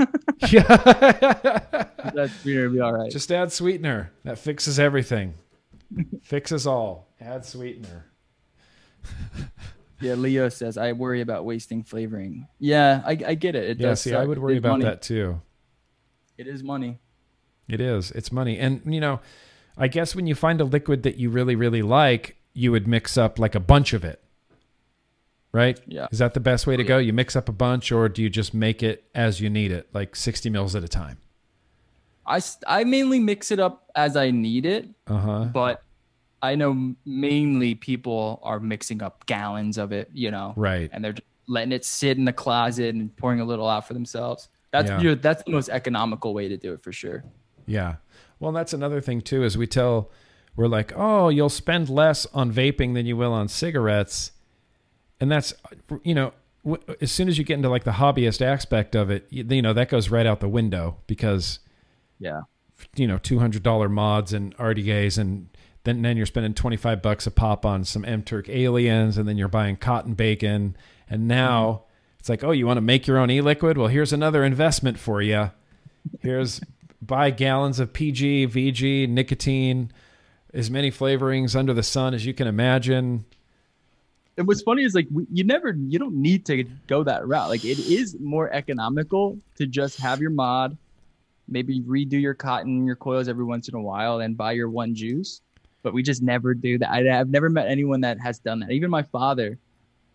yeah. 0.50 0.62
that 0.62 2.30
sweetener 2.42 2.68
be 2.68 2.80
all 2.80 2.92
right. 2.92 3.10
just 3.10 3.30
add 3.32 3.52
sweetener. 3.52 4.12
That 4.24 4.38
fixes 4.38 4.78
everything. 4.78 5.34
fixes 6.22 6.66
all. 6.66 7.08
Add 7.20 7.44
sweetener. 7.44 8.06
Yeah, 10.00 10.14
Leo 10.14 10.48
says 10.48 10.78
I 10.78 10.92
worry 10.92 11.20
about 11.22 11.44
wasting 11.44 11.82
flavoring. 11.82 12.46
Yeah, 12.60 13.02
I, 13.04 13.10
I 13.26 13.34
get 13.34 13.56
it. 13.56 13.64
It 13.70 13.80
Yeah. 13.80 13.88
does. 13.88 14.00
See, 14.02 14.14
I 14.14 14.24
would 14.24 14.38
worry 14.38 14.54
It's 14.54 14.60
about 14.60 14.78
money. 14.78 14.84
that 14.84 15.02
too. 15.02 15.40
It 16.36 16.46
is 16.46 16.62
money. 16.62 17.00
It 17.68 17.80
is. 17.80 18.12
It's 18.12 18.30
money. 18.30 18.58
And, 18.58 18.80
you 18.86 19.00
know, 19.00 19.20
I 19.78 19.88
guess 19.88 20.14
when 20.16 20.26
you 20.26 20.34
find 20.34 20.60
a 20.60 20.64
liquid 20.64 21.02
that 21.04 21.16
you 21.16 21.30
really, 21.30 21.54
really 21.54 21.82
like, 21.82 22.36
you 22.52 22.72
would 22.72 22.86
mix 22.88 23.16
up 23.16 23.38
like 23.38 23.54
a 23.54 23.60
bunch 23.60 23.92
of 23.92 24.04
it. 24.04 24.20
Right? 25.52 25.80
Yeah. 25.86 26.08
Is 26.12 26.18
that 26.18 26.34
the 26.34 26.40
best 26.40 26.66
way 26.66 26.76
to 26.76 26.84
go? 26.84 26.98
You 26.98 27.12
mix 27.12 27.34
up 27.34 27.48
a 27.48 27.52
bunch, 27.52 27.90
or 27.90 28.08
do 28.08 28.22
you 28.22 28.28
just 28.28 28.52
make 28.52 28.82
it 28.82 29.04
as 29.14 29.40
you 29.40 29.48
need 29.48 29.72
it, 29.72 29.88
like 29.94 30.14
60 30.14 30.50
mils 30.50 30.74
at 30.74 30.84
a 30.84 30.88
time? 30.88 31.18
I, 32.26 32.40
I 32.66 32.84
mainly 32.84 33.18
mix 33.18 33.50
it 33.50 33.58
up 33.58 33.90
as 33.94 34.14
I 34.14 34.30
need 34.30 34.66
it, 34.66 34.86
Uh 35.06 35.16
huh. 35.18 35.44
but 35.46 35.82
I 36.42 36.54
know 36.54 36.94
mainly 37.06 37.74
people 37.74 38.40
are 38.42 38.60
mixing 38.60 39.02
up 39.02 39.24
gallons 39.24 39.78
of 39.78 39.92
it, 39.92 40.10
you 40.12 40.30
know, 40.30 40.52
Right. 40.54 40.90
and 40.92 41.02
they're 41.02 41.14
letting 41.46 41.72
it 41.72 41.86
sit 41.86 42.18
in 42.18 42.26
the 42.26 42.32
closet 42.34 42.94
and 42.94 43.16
pouring 43.16 43.40
a 43.40 43.44
little 43.46 43.66
out 43.66 43.88
for 43.88 43.94
themselves. 43.94 44.48
That's 44.70 44.90
Yeah. 44.90 44.98
you 45.00 45.08
know, 45.08 45.14
that's 45.14 45.42
the 45.44 45.50
most 45.52 45.70
economical 45.70 46.34
way 46.34 46.48
to 46.48 46.58
do 46.58 46.74
it 46.74 46.82
for 46.82 46.92
sure. 46.92 47.24
Yeah. 47.66 47.96
Well, 48.40 48.52
that's 48.52 48.72
another 48.72 49.00
thing 49.00 49.20
too. 49.20 49.42
Is 49.42 49.58
we 49.58 49.66
tell, 49.66 50.10
we're 50.56 50.68
like, 50.68 50.92
oh, 50.96 51.28
you'll 51.28 51.48
spend 51.48 51.88
less 51.88 52.26
on 52.26 52.52
vaping 52.52 52.94
than 52.94 53.06
you 53.06 53.16
will 53.16 53.32
on 53.32 53.48
cigarettes, 53.48 54.32
and 55.20 55.30
that's, 55.30 55.52
you 56.02 56.14
know, 56.14 56.32
as 57.00 57.10
soon 57.10 57.28
as 57.28 57.38
you 57.38 57.44
get 57.44 57.54
into 57.54 57.68
like 57.68 57.84
the 57.84 57.92
hobbyist 57.92 58.42
aspect 58.42 58.94
of 58.94 59.10
it, 59.10 59.26
you, 59.30 59.44
you 59.48 59.62
know, 59.62 59.72
that 59.72 59.88
goes 59.88 60.10
right 60.10 60.26
out 60.26 60.40
the 60.40 60.48
window 60.48 60.96
because 61.06 61.60
Yeah. 62.18 62.42
you 62.96 63.06
know, 63.06 63.18
two 63.18 63.38
hundred 63.38 63.62
dollar 63.62 63.88
mods 63.88 64.32
and 64.32 64.56
RDAs, 64.56 65.18
and 65.18 65.48
then 65.84 66.02
then 66.02 66.16
you're 66.16 66.26
spending 66.26 66.54
twenty 66.54 66.76
five 66.76 67.00
bucks 67.00 67.26
a 67.26 67.30
pop 67.30 67.64
on 67.64 67.84
some 67.84 68.04
M 68.04 68.22
Turk 68.22 68.48
aliens, 68.48 69.16
and 69.18 69.28
then 69.28 69.38
you're 69.38 69.48
buying 69.48 69.76
cotton 69.76 70.14
bacon, 70.14 70.76
and 71.08 71.26
now 71.26 71.70
mm-hmm. 71.70 72.18
it's 72.18 72.28
like, 72.28 72.44
oh, 72.44 72.50
you 72.50 72.66
want 72.66 72.76
to 72.76 72.82
make 72.82 73.06
your 73.06 73.18
own 73.18 73.30
e 73.30 73.40
liquid? 73.40 73.78
Well, 73.78 73.88
here's 73.88 74.12
another 74.12 74.44
investment 74.44 74.98
for 74.98 75.22
you. 75.22 75.50
Here's 76.20 76.60
buy 77.00 77.30
gallons 77.30 77.78
of 77.80 77.92
PG, 77.92 78.48
VG, 78.48 79.08
nicotine, 79.08 79.92
as 80.52 80.70
many 80.70 80.90
flavorings 80.90 81.54
under 81.54 81.72
the 81.74 81.82
sun 81.82 82.14
as 82.14 82.24
you 82.26 82.34
can 82.34 82.46
imagine. 82.46 83.24
And 84.36 84.46
what's 84.46 84.62
funny 84.62 84.84
is 84.84 84.94
like 84.94 85.08
you 85.32 85.42
never 85.44 85.70
you 85.72 85.98
don't 85.98 86.14
need 86.14 86.46
to 86.46 86.64
go 86.86 87.02
that 87.02 87.26
route. 87.26 87.48
Like 87.48 87.64
it 87.64 87.78
is 87.78 88.16
more 88.20 88.50
economical 88.52 89.36
to 89.56 89.66
just 89.66 89.98
have 90.00 90.20
your 90.20 90.30
mod, 90.30 90.76
maybe 91.48 91.80
redo 91.80 92.20
your 92.20 92.34
cotton, 92.34 92.86
your 92.86 92.94
coils 92.96 93.28
every 93.28 93.44
once 93.44 93.68
in 93.68 93.74
a 93.74 93.80
while, 93.80 94.20
and 94.20 94.36
buy 94.36 94.52
your 94.52 94.70
one 94.70 94.94
juice. 94.94 95.40
But 95.82 95.92
we 95.92 96.02
just 96.02 96.22
never 96.22 96.54
do 96.54 96.78
that. 96.78 96.90
I, 96.90 97.18
I've 97.18 97.30
never 97.30 97.48
met 97.50 97.68
anyone 97.68 98.00
that 98.02 98.20
has 98.20 98.38
done 98.38 98.60
that. 98.60 98.70
Even 98.70 98.90
my 98.90 99.02
father, 99.02 99.58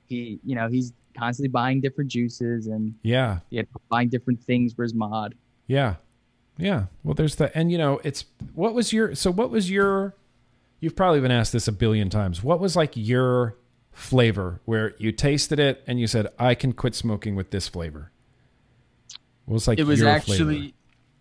he 0.08 0.40
you 0.46 0.56
know 0.56 0.70
he's 0.70 0.94
constantly 1.18 1.50
buying 1.50 1.82
different 1.82 2.10
juices 2.10 2.68
and 2.68 2.96
Yeah, 3.04 3.40
yeah, 3.50 3.64
buying 3.90 4.08
different 4.10 4.42
things 4.42 4.74
for 4.74 4.84
his 4.84 4.94
mod. 4.94 5.36
yeah, 5.68 5.96
yeah. 6.58 6.86
Well, 7.04 7.14
there's 7.14 7.36
the 7.36 7.56
and 7.58 7.72
you 7.72 7.78
know, 7.78 8.00
it's 8.04 8.26
what 8.54 8.74
was 8.74 8.94
your 8.94 9.16
so 9.16 9.32
what 9.32 9.50
was 9.50 9.70
your 9.70 10.16
you've 10.80 10.96
probably 10.96 11.22
been 11.22 11.32
asked 11.32 11.54
this 11.54 11.68
a 11.68 11.72
billion 11.72 12.10
times. 12.10 12.44
What 12.44 12.60
was 12.60 12.76
like 12.76 12.92
your 12.96 13.56
flavor 13.92 14.60
where 14.66 14.94
you 14.98 15.12
tasted 15.12 15.60
it 15.60 15.84
and 15.88 16.00
you 16.00 16.08
said, 16.08 16.28
I 16.40 16.56
can 16.56 16.74
quit 16.74 16.96
smoking 16.96 17.36
with 17.36 17.52
this 17.52 17.68
flavor? 17.68 18.12
What 19.46 19.54
was 19.54 19.68
like 19.68 19.80
it 19.80 19.86
was 19.86 20.00
your 20.00 20.10
actually 20.10 20.58
flavor? 20.58 20.74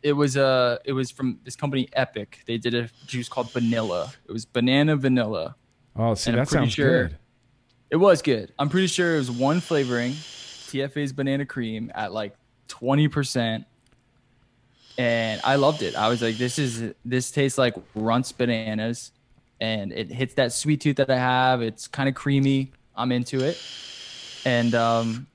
it 0.03 0.13
was 0.13 0.37
uh 0.37 0.79
it 0.85 0.93
was 0.93 1.11
from 1.11 1.41
this 1.45 1.57
company 1.57 1.89
Epic. 1.93 2.41
They 2.47 2.59
did 2.59 2.75
a 2.75 2.89
juice 3.07 3.29
called 3.29 3.51
Vanilla. 3.53 4.13
It 4.29 4.33
was 4.33 4.45
banana 4.45 4.97
vanilla. 4.97 5.57
Oh, 5.95 6.15
see, 6.15 6.31
and 6.31 6.39
I'm 6.41 6.45
that 6.45 6.51
sounds 6.51 6.73
sure- 6.73 7.09
good. 7.09 7.19
It 7.91 7.97
was 7.97 8.23
good. 8.23 8.55
I'm 8.59 8.71
pretty 8.71 8.87
sure 8.87 9.17
it 9.17 9.19
was 9.19 9.31
one 9.31 9.61
flavoring, 9.61 10.13
TFA's 10.13 11.13
banana 11.13 11.45
cream 11.45 11.93
at 11.95 12.11
like 12.11 12.35
20%. 12.69 13.67
And 14.99 15.41
I 15.43 15.57
loved 15.57 15.83
it. 15.83 15.97
I 15.97 16.09
was 16.09 16.23
like, 16.23 16.37
this 16.37 16.59
is 16.59 16.93
this 17.05 17.31
tastes 17.31 17.59
like 17.59 17.75
Runts 17.95 18.33
bananas. 18.33 19.13
And 19.61 19.93
it 19.93 20.11
hits 20.11 20.35
that 20.35 20.53
sweet 20.53 20.81
tooth 20.81 20.97
that 20.97 21.11
I 21.11 21.19
have. 21.19 21.63
It's 21.63 21.87
kind 21.87 22.09
of 22.09 22.15
creamy. 22.15 22.73
I'm 22.97 23.13
into 23.13 23.45
it. 23.45 23.61
And 24.45 24.75
um, 24.75 25.27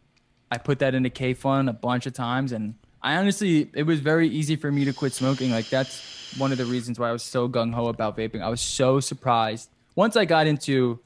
I 0.52 0.58
put 0.58 0.80
that 0.80 0.94
into 0.94 1.10
Kayfun 1.10 1.70
a 1.70 1.74
bunch 1.74 2.06
of 2.06 2.14
times. 2.14 2.52
And 2.52 2.76
I 3.02 3.16
honestly, 3.16 3.70
it 3.74 3.84
was 3.84 4.02
very 4.02 4.28
easy 4.28 4.58
for 4.58 4.72
me 4.72 4.86
to 4.86 4.94
quit 4.94 5.14
smoking. 5.14 5.52
Like, 5.52 5.70
that's 5.70 6.36
one 6.38 6.52
of 6.52 6.58
the 6.58 6.66
reasons 6.66 7.00
why 7.00 7.10
I 7.10 7.12
was 7.12 7.24
so 7.24 7.48
gung 7.48 7.74
ho 7.74 7.88
about 7.88 8.18
vaping. 8.18 8.42
I 8.42 8.50
was 8.50 8.62
so 8.62 9.00
surprised. 9.00 9.70
Once 9.96 10.16
I 10.16 10.26
got 10.26 10.46
into 10.48 11.00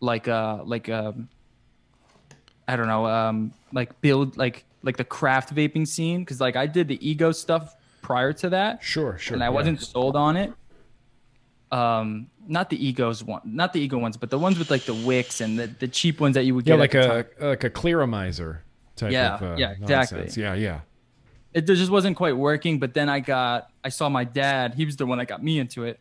like 0.00 0.28
uh 0.28 0.62
like 0.64 0.88
um 0.88 1.28
I 2.66 2.76
don't 2.76 2.86
know 2.86 3.06
um 3.06 3.52
like 3.72 4.00
build 4.00 4.36
like 4.36 4.64
like 4.88 4.96
the 4.96 5.04
craft 5.04 5.54
vaping 5.54 5.86
scene 5.86 6.20
because 6.20 6.40
like 6.40 6.56
I 6.56 6.66
did 6.66 6.88
the 6.88 6.98
ego 7.06 7.30
stuff 7.32 7.76
prior 8.00 8.32
to 8.32 8.48
that 8.50 8.82
Sure, 8.82 9.18
sure. 9.18 9.34
and 9.34 9.42
I 9.42 9.46
yeah. 9.46 9.50
wasn't 9.58 9.80
sold 9.82 10.16
on 10.16 10.36
it. 10.36 10.52
Um, 11.70 12.28
not 12.46 12.70
the 12.70 12.82
egos 12.82 13.22
one, 13.22 13.42
not 13.44 13.74
the 13.74 13.80
ego 13.80 13.98
ones, 13.98 14.16
but 14.16 14.30
the 14.30 14.38
ones 14.38 14.58
with 14.58 14.70
like 14.70 14.84
the 14.84 14.94
wicks 14.94 15.42
and 15.42 15.58
the, 15.58 15.66
the 15.66 15.86
cheap 15.88 16.18
ones 16.20 16.34
that 16.34 16.44
you 16.44 16.54
would 16.54 16.66
Yeah, 16.66 16.76
get. 16.86 16.94
Yeah, 16.94 17.00
like 17.12 17.38
a 17.40 17.46
like 17.46 17.64
a 17.64 17.70
clearomizer 17.70 18.60
type 18.96 19.12
Yeah, 19.12 19.34
of 19.34 19.42
uh, 19.42 19.56
yeah, 19.58 19.72
exactly. 19.72 20.18
nonsense. 20.18 20.36
Yeah, 20.38 20.54
yeah. 20.54 20.80
it 21.52 21.66
just 21.66 21.90
wasn't 21.90 22.16
quite 22.16 22.36
working. 22.38 22.78
But 22.78 22.94
then 22.94 23.10
I 23.10 23.20
got, 23.20 23.68
I 23.84 23.90
saw 23.90 24.08
my 24.08 24.24
dad. 24.24 24.74
He 24.74 24.86
was 24.86 24.96
the 24.96 25.04
one 25.04 25.18
that 25.18 25.26
got 25.28 25.42
me 25.44 25.58
into 25.58 25.84
it. 25.84 26.00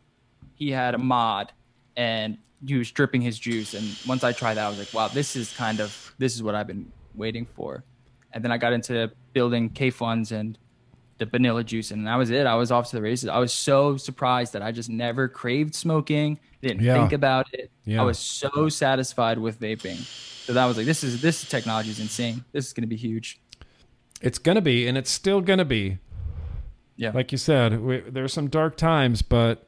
He 0.56 0.72
had 0.72 0.96
a 0.96 0.98
mod, 0.98 1.52
and 1.98 2.38
he 2.66 2.76
was 2.76 2.90
dripping 2.90 3.22
his 3.22 3.38
juice. 3.38 3.74
And 3.74 3.86
once 4.08 4.24
I 4.24 4.32
tried 4.32 4.54
that, 4.54 4.66
I 4.68 4.70
was 4.70 4.80
like, 4.80 4.94
wow, 4.94 5.10
this 5.10 5.36
is 5.36 5.52
kind 5.54 5.82
of 5.82 6.16
this 6.18 6.34
is 6.34 6.42
what 6.42 6.56
I've 6.56 6.68
been 6.68 6.90
waiting 7.14 7.46
for. 7.58 7.84
And 8.38 8.44
then 8.44 8.52
I 8.52 8.60
got 8.60 8.72
into 8.72 9.12
building 9.34 9.72
Kayfuns 9.72 10.32
and 10.32 10.60
the 11.18 11.26
vanilla 11.26 11.64
juice, 11.64 11.90
and 11.90 12.06
that 12.06 12.18
was 12.18 12.30
it. 12.30 12.46
I 12.46 12.54
was 12.54 12.72
off 12.72 12.88
to 12.92 12.96
the 12.96 13.02
races. 13.02 13.28
I 13.30 13.40
was 13.40 13.52
so 13.52 13.98
surprised 13.98 14.54
that 14.54 14.62
I 14.62 14.72
just 14.72 14.92
never 14.92 15.28
craved 15.28 15.74
smoking. 15.74 16.38
Didn't 16.62 16.84
Yeah. 16.84 16.94
think 17.00 17.14
about 17.14 17.48
it. 17.52 17.72
Yeah. 17.84 18.00
I 18.00 18.06
was 18.06 18.20
so 18.20 18.70
satisfied 18.70 19.40
with 19.40 19.60
vaping. 19.60 19.96
So 20.46 20.54
that 20.54 20.68
was 20.68 20.78
like, 20.78 20.86
this 20.86 21.04
is 21.04 21.20
this 21.20 21.50
technology 21.50 21.90
is 21.90 22.00
insane. 22.00 22.46
This 22.52 22.68
is 22.68 22.74
going 22.74 22.84
to 22.84 22.88
be 22.88 22.96
huge. 22.96 23.42
It's 24.22 24.38
gonna 24.38 24.62
be, 24.62 24.88
and 24.88 25.00
it's 25.00 25.10
still 25.10 25.42
gonna 25.42 25.66
be. 25.66 25.98
Yeah. 26.96 27.10
Like 27.16 27.32
you 27.32 27.40
said, 27.40 27.82
we, 27.82 28.02
there's 28.02 28.34
some 28.34 28.50
dark 28.50 28.78
times, 28.78 29.24
but 29.24 29.68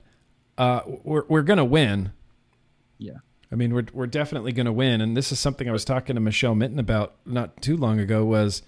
uh, 0.59 0.81
we're 1.03 1.23
we're 1.27 1.41
gonna 1.41 1.65
win. 1.65 2.11
Yeah. 2.99 3.13
I 3.51 3.55
mean, 3.55 3.73
we're 3.73 3.85
we're 3.93 4.07
definitely 4.07 4.51
going 4.51 4.67
to 4.67 4.71
win, 4.71 5.01
and 5.01 5.17
this 5.17 5.31
is 5.31 5.39
something 5.39 5.67
I 5.67 5.71
was 5.71 5.85
talking 5.85 6.15
to 6.15 6.19
Michelle 6.21 6.55
Minton 6.55 6.79
about 6.79 7.15
not 7.25 7.61
too 7.61 7.75
long 7.75 7.99
ago. 7.99 8.23
Was 8.25 8.61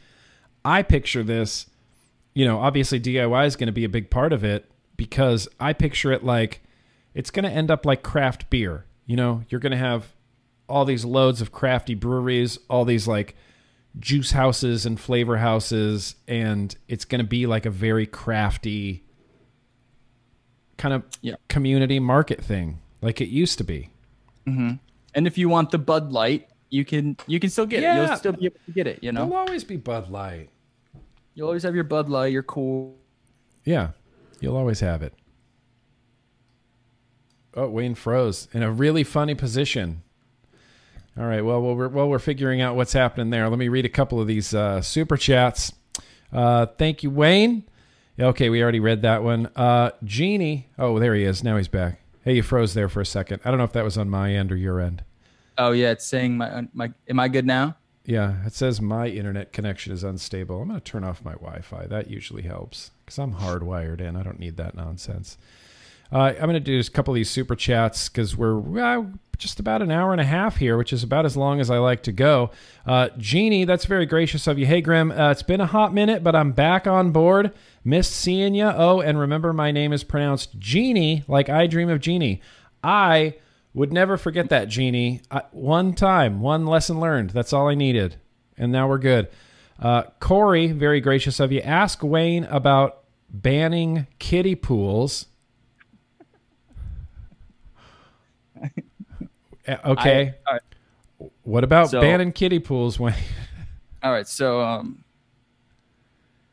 I 0.66 0.82
picture 0.82 1.24
this? 1.24 1.68
You 2.34 2.46
know, 2.46 2.60
obviously 2.60 3.00
DIY 3.00 3.46
is 3.46 3.56
going 3.56 3.68
to 3.68 3.74
be 3.74 3.84
a 3.84 3.90
big 3.90 4.10
part 4.10 4.34
of 4.34 4.44
it 4.44 4.72
because 4.98 5.48
I 5.60 5.74
picture 5.74 6.12
it 6.12 6.24
like 6.24 6.64
it's 7.14 7.30
going 7.30 7.44
to 7.44 7.52
end 7.52 7.70
up 7.70 7.86
like 7.86 8.04
craft 8.04 8.50
beer. 8.50 8.86
You 9.06 9.18
know, 9.18 9.44
you're 9.50 9.60
going 9.60 9.72
to 9.72 9.78
have 9.78 10.14
all 10.70 10.86
these 10.86 11.04
loads 11.04 11.42
of 11.42 11.52
crafty 11.52 11.94
breweries, 11.94 12.58
all 12.70 12.86
these 12.86 13.08
like 13.08 13.36
juice 14.00 14.32
houses 14.32 14.86
and 14.86 14.98
flavor 15.00 15.38
houses, 15.38 16.16
and 16.28 16.74
it's 16.88 17.04
going 17.04 17.20
to 17.22 17.28
be 17.28 17.46
like 17.46 17.66
a 17.66 17.70
very 17.70 18.06
crafty 18.08 19.04
kind 20.78 20.94
of 20.94 21.04
Yeah. 21.22 21.36
community 21.50 22.00
market 22.00 22.42
thing, 22.42 22.80
like 23.02 23.20
it 23.22 23.28
used 23.28 23.58
to 23.58 23.64
be. 23.64 23.90
And 24.46 24.80
if 25.28 25.38
you 25.38 25.50
want 25.50 25.72
the 25.72 25.78
Bud 25.78 26.12
Light, 26.12 26.48
you 26.70 26.86
can 26.86 27.18
you 27.28 27.40
can 27.40 27.50
still 27.50 27.66
get 27.66 27.80
it. 27.80 27.84
Yeah. 27.84 28.08
You'll 28.08 28.18
still 28.18 28.34
be 28.34 28.46
able 28.46 28.60
to 28.66 28.72
get 28.72 28.88
it. 28.88 29.00
You 29.04 29.12
know, 29.12 29.22
There'll 29.26 29.36
always 29.48 29.64
be 29.64 29.78
Bud 29.78 30.10
Light. 30.10 30.50
you'll 31.34 31.48
always 31.48 31.64
have 31.64 31.76
your 31.76 31.84
Bud 31.84 32.10
Light. 32.10 32.32
You're 32.32 32.44
cool. 32.44 32.98
Yeah, 33.66 33.90
you'll 34.40 34.56
always 34.58 34.80
have 34.80 35.04
it. 35.04 35.14
Oh, 37.54 37.68
Wayne 37.70 37.96
froze 37.96 38.48
in 38.54 38.64
a 38.64 38.72
really 38.72 39.04
funny 39.04 39.36
position. 39.36 40.02
All 41.18 41.26
right, 41.26 41.42
well, 41.42 41.62
while 41.62 41.76
we're, 41.76 41.90
while 41.90 42.08
we're 42.08 42.20
figuring 42.20 42.62
out 42.62 42.78
what's 42.78 42.94
happening 42.94 43.30
there, 43.32 43.50
let 43.50 43.60
me 43.60 43.68
read 43.68 43.84
a 43.86 43.90
couple 43.90 44.22
of 44.22 44.28
these 44.28 44.54
uh, 44.54 44.82
super 44.82 45.18
chats. 45.18 45.74
Uh, 46.32 46.66
thank 46.66 47.04
you, 47.04 47.10
Wayne. 47.10 47.66
Okay, 48.18 48.50
we 48.50 48.64
already 48.64 48.80
read 48.80 49.02
that 49.02 49.22
one. 49.22 49.50
Uh, 49.56 49.92
Jeannie. 50.06 50.70
Oh, 50.80 51.00
there 51.00 51.14
he 51.14 51.24
is. 51.26 51.44
Now 51.44 51.58
he's 51.58 51.68
back. 51.68 52.01
Hey, 52.24 52.36
you 52.36 52.44
froze 52.44 52.74
there 52.74 52.90
for 52.90 53.02
a 53.02 53.06
second. 53.06 53.42
I 53.44 53.50
don't 53.50 53.58
know 53.58 53.64
if 53.64 53.74
that 53.74 53.84
was 53.84 53.98
on 53.98 54.10
my 54.10 54.34
end 54.34 54.52
or 54.52 54.56
your 54.56 54.80
end. 54.80 55.04
Oh 55.58 55.72
yeah, 55.72 55.92
it's 55.92 56.06
saying 56.06 56.38
my 56.38 56.68
my. 56.74 56.92
Am 57.10 57.20
I 57.20 57.28
good 57.28 57.46
now? 57.46 57.76
Yeah, 58.06 58.46
it 58.46 58.54
says 58.54 58.82
my 58.82 59.08
internet 59.08 59.54
connection 59.54 59.94
is 59.94 60.04
unstable. 60.04 60.62
I'm 60.62 60.70
going 60.70 60.80
to 60.80 60.84
turn 60.84 61.04
off 61.04 61.24
my 61.24 61.34
Wi-Fi. 61.34 61.86
That 61.86 62.10
usually 62.10 62.42
helps 62.42 62.92
because 63.06 63.20
I'm 63.20 63.36
hardwired 63.36 64.02
in. 64.02 64.16
I 64.16 64.24
don't 64.24 64.40
need 64.40 64.58
that 64.58 64.76
nonsense. 64.76 65.38
Uh, 66.12 66.34
I'm 66.36 66.42
going 66.42 66.54
to 66.54 66.60
do 66.60 66.80
a 66.80 66.84
couple 66.84 67.14
of 67.14 67.16
these 67.16 67.30
super 67.30 67.56
chats 67.56 68.10
because 68.10 68.36
we're 68.36 68.80
uh, 68.80 69.04
just 69.38 69.60
about 69.60 69.82
an 69.82 69.92
hour 69.92 70.12
and 70.12 70.20
a 70.20 70.26
half 70.26 70.58
here, 70.58 70.78
which 70.78 70.92
is 70.92 71.04
about 71.04 71.26
as 71.26 71.38
long 71.38 71.60
as 71.60 71.70
I 71.70 71.78
like 71.78 72.04
to 72.04 72.12
go. 72.12 72.52
Uh, 72.86 73.10
Jeannie, 73.18 73.66
that's 73.66 73.86
very 73.86 74.06
gracious 74.06 74.46
of 74.48 74.60
you. 74.60 74.66
Hey, 74.66 74.82
Grimm, 74.82 75.12
uh, 75.12 75.32
it's 75.32 75.44
been 75.44 75.62
a 75.62 75.66
hot 75.66 75.94
minute, 75.94 76.24
but 76.24 76.36
I'm 76.36 76.52
back 76.52 76.88
on 76.88 77.12
board. 77.12 77.54
Missed 77.84 78.12
seeing 78.14 78.54
you. 78.54 78.66
Oh, 78.66 79.00
and 79.02 79.18
remember, 79.20 79.54
my 79.54 79.72
name 79.72 79.92
is 79.94 80.04
pronounced 80.04 80.60
Jeannie, 80.60 81.24
like 81.28 81.50
I 81.50 81.66
Dream 81.68 81.90
of 81.90 82.00
Jeannie. 82.00 82.42
I 82.84 83.36
would 83.74 83.92
never 83.92 84.18
forget 84.18 84.50
that, 84.50 84.68
Jeannie. 84.68 85.22
I, 85.32 85.42
one 85.52 85.94
time, 85.94 86.42
one 86.42 86.66
lesson 86.68 87.00
learned. 87.00 87.32
That's 87.32 87.54
all 87.54 87.68
I 87.68 87.76
needed. 87.76 88.18
And 88.58 88.72
now 88.72 88.88
we're 88.88 88.98
good. 89.00 89.30
Uh, 89.80 90.04
Corey, 90.20 90.68
very 90.72 91.02
gracious 91.02 91.40
of 91.40 91.52
you. 91.52 91.62
Ask 91.62 92.04
Wayne 92.04 92.44
about 92.46 93.00
banning 93.30 94.06
kiddie 94.20 94.56
pools. 94.56 95.26
Okay. 99.86 100.34
I- 100.48 100.52
right. 100.54 100.62
What 101.44 101.64
about 101.64 101.92
So- 101.92 102.02
banning 102.02 102.32
kiddie 102.32 102.60
pools, 102.60 103.00
Wayne? 103.00 103.14
All 104.04 104.12
right, 104.12 104.28
so 104.28 104.60
um, 104.62 105.04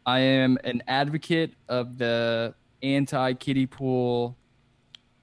I 0.08 0.20
am 0.20 0.56
an 0.64 0.82
advocate 0.88 1.52
of 1.68 1.98
the 1.98 2.54
anti 2.82 3.34
kiddie 3.34 3.66
pool 3.66 4.36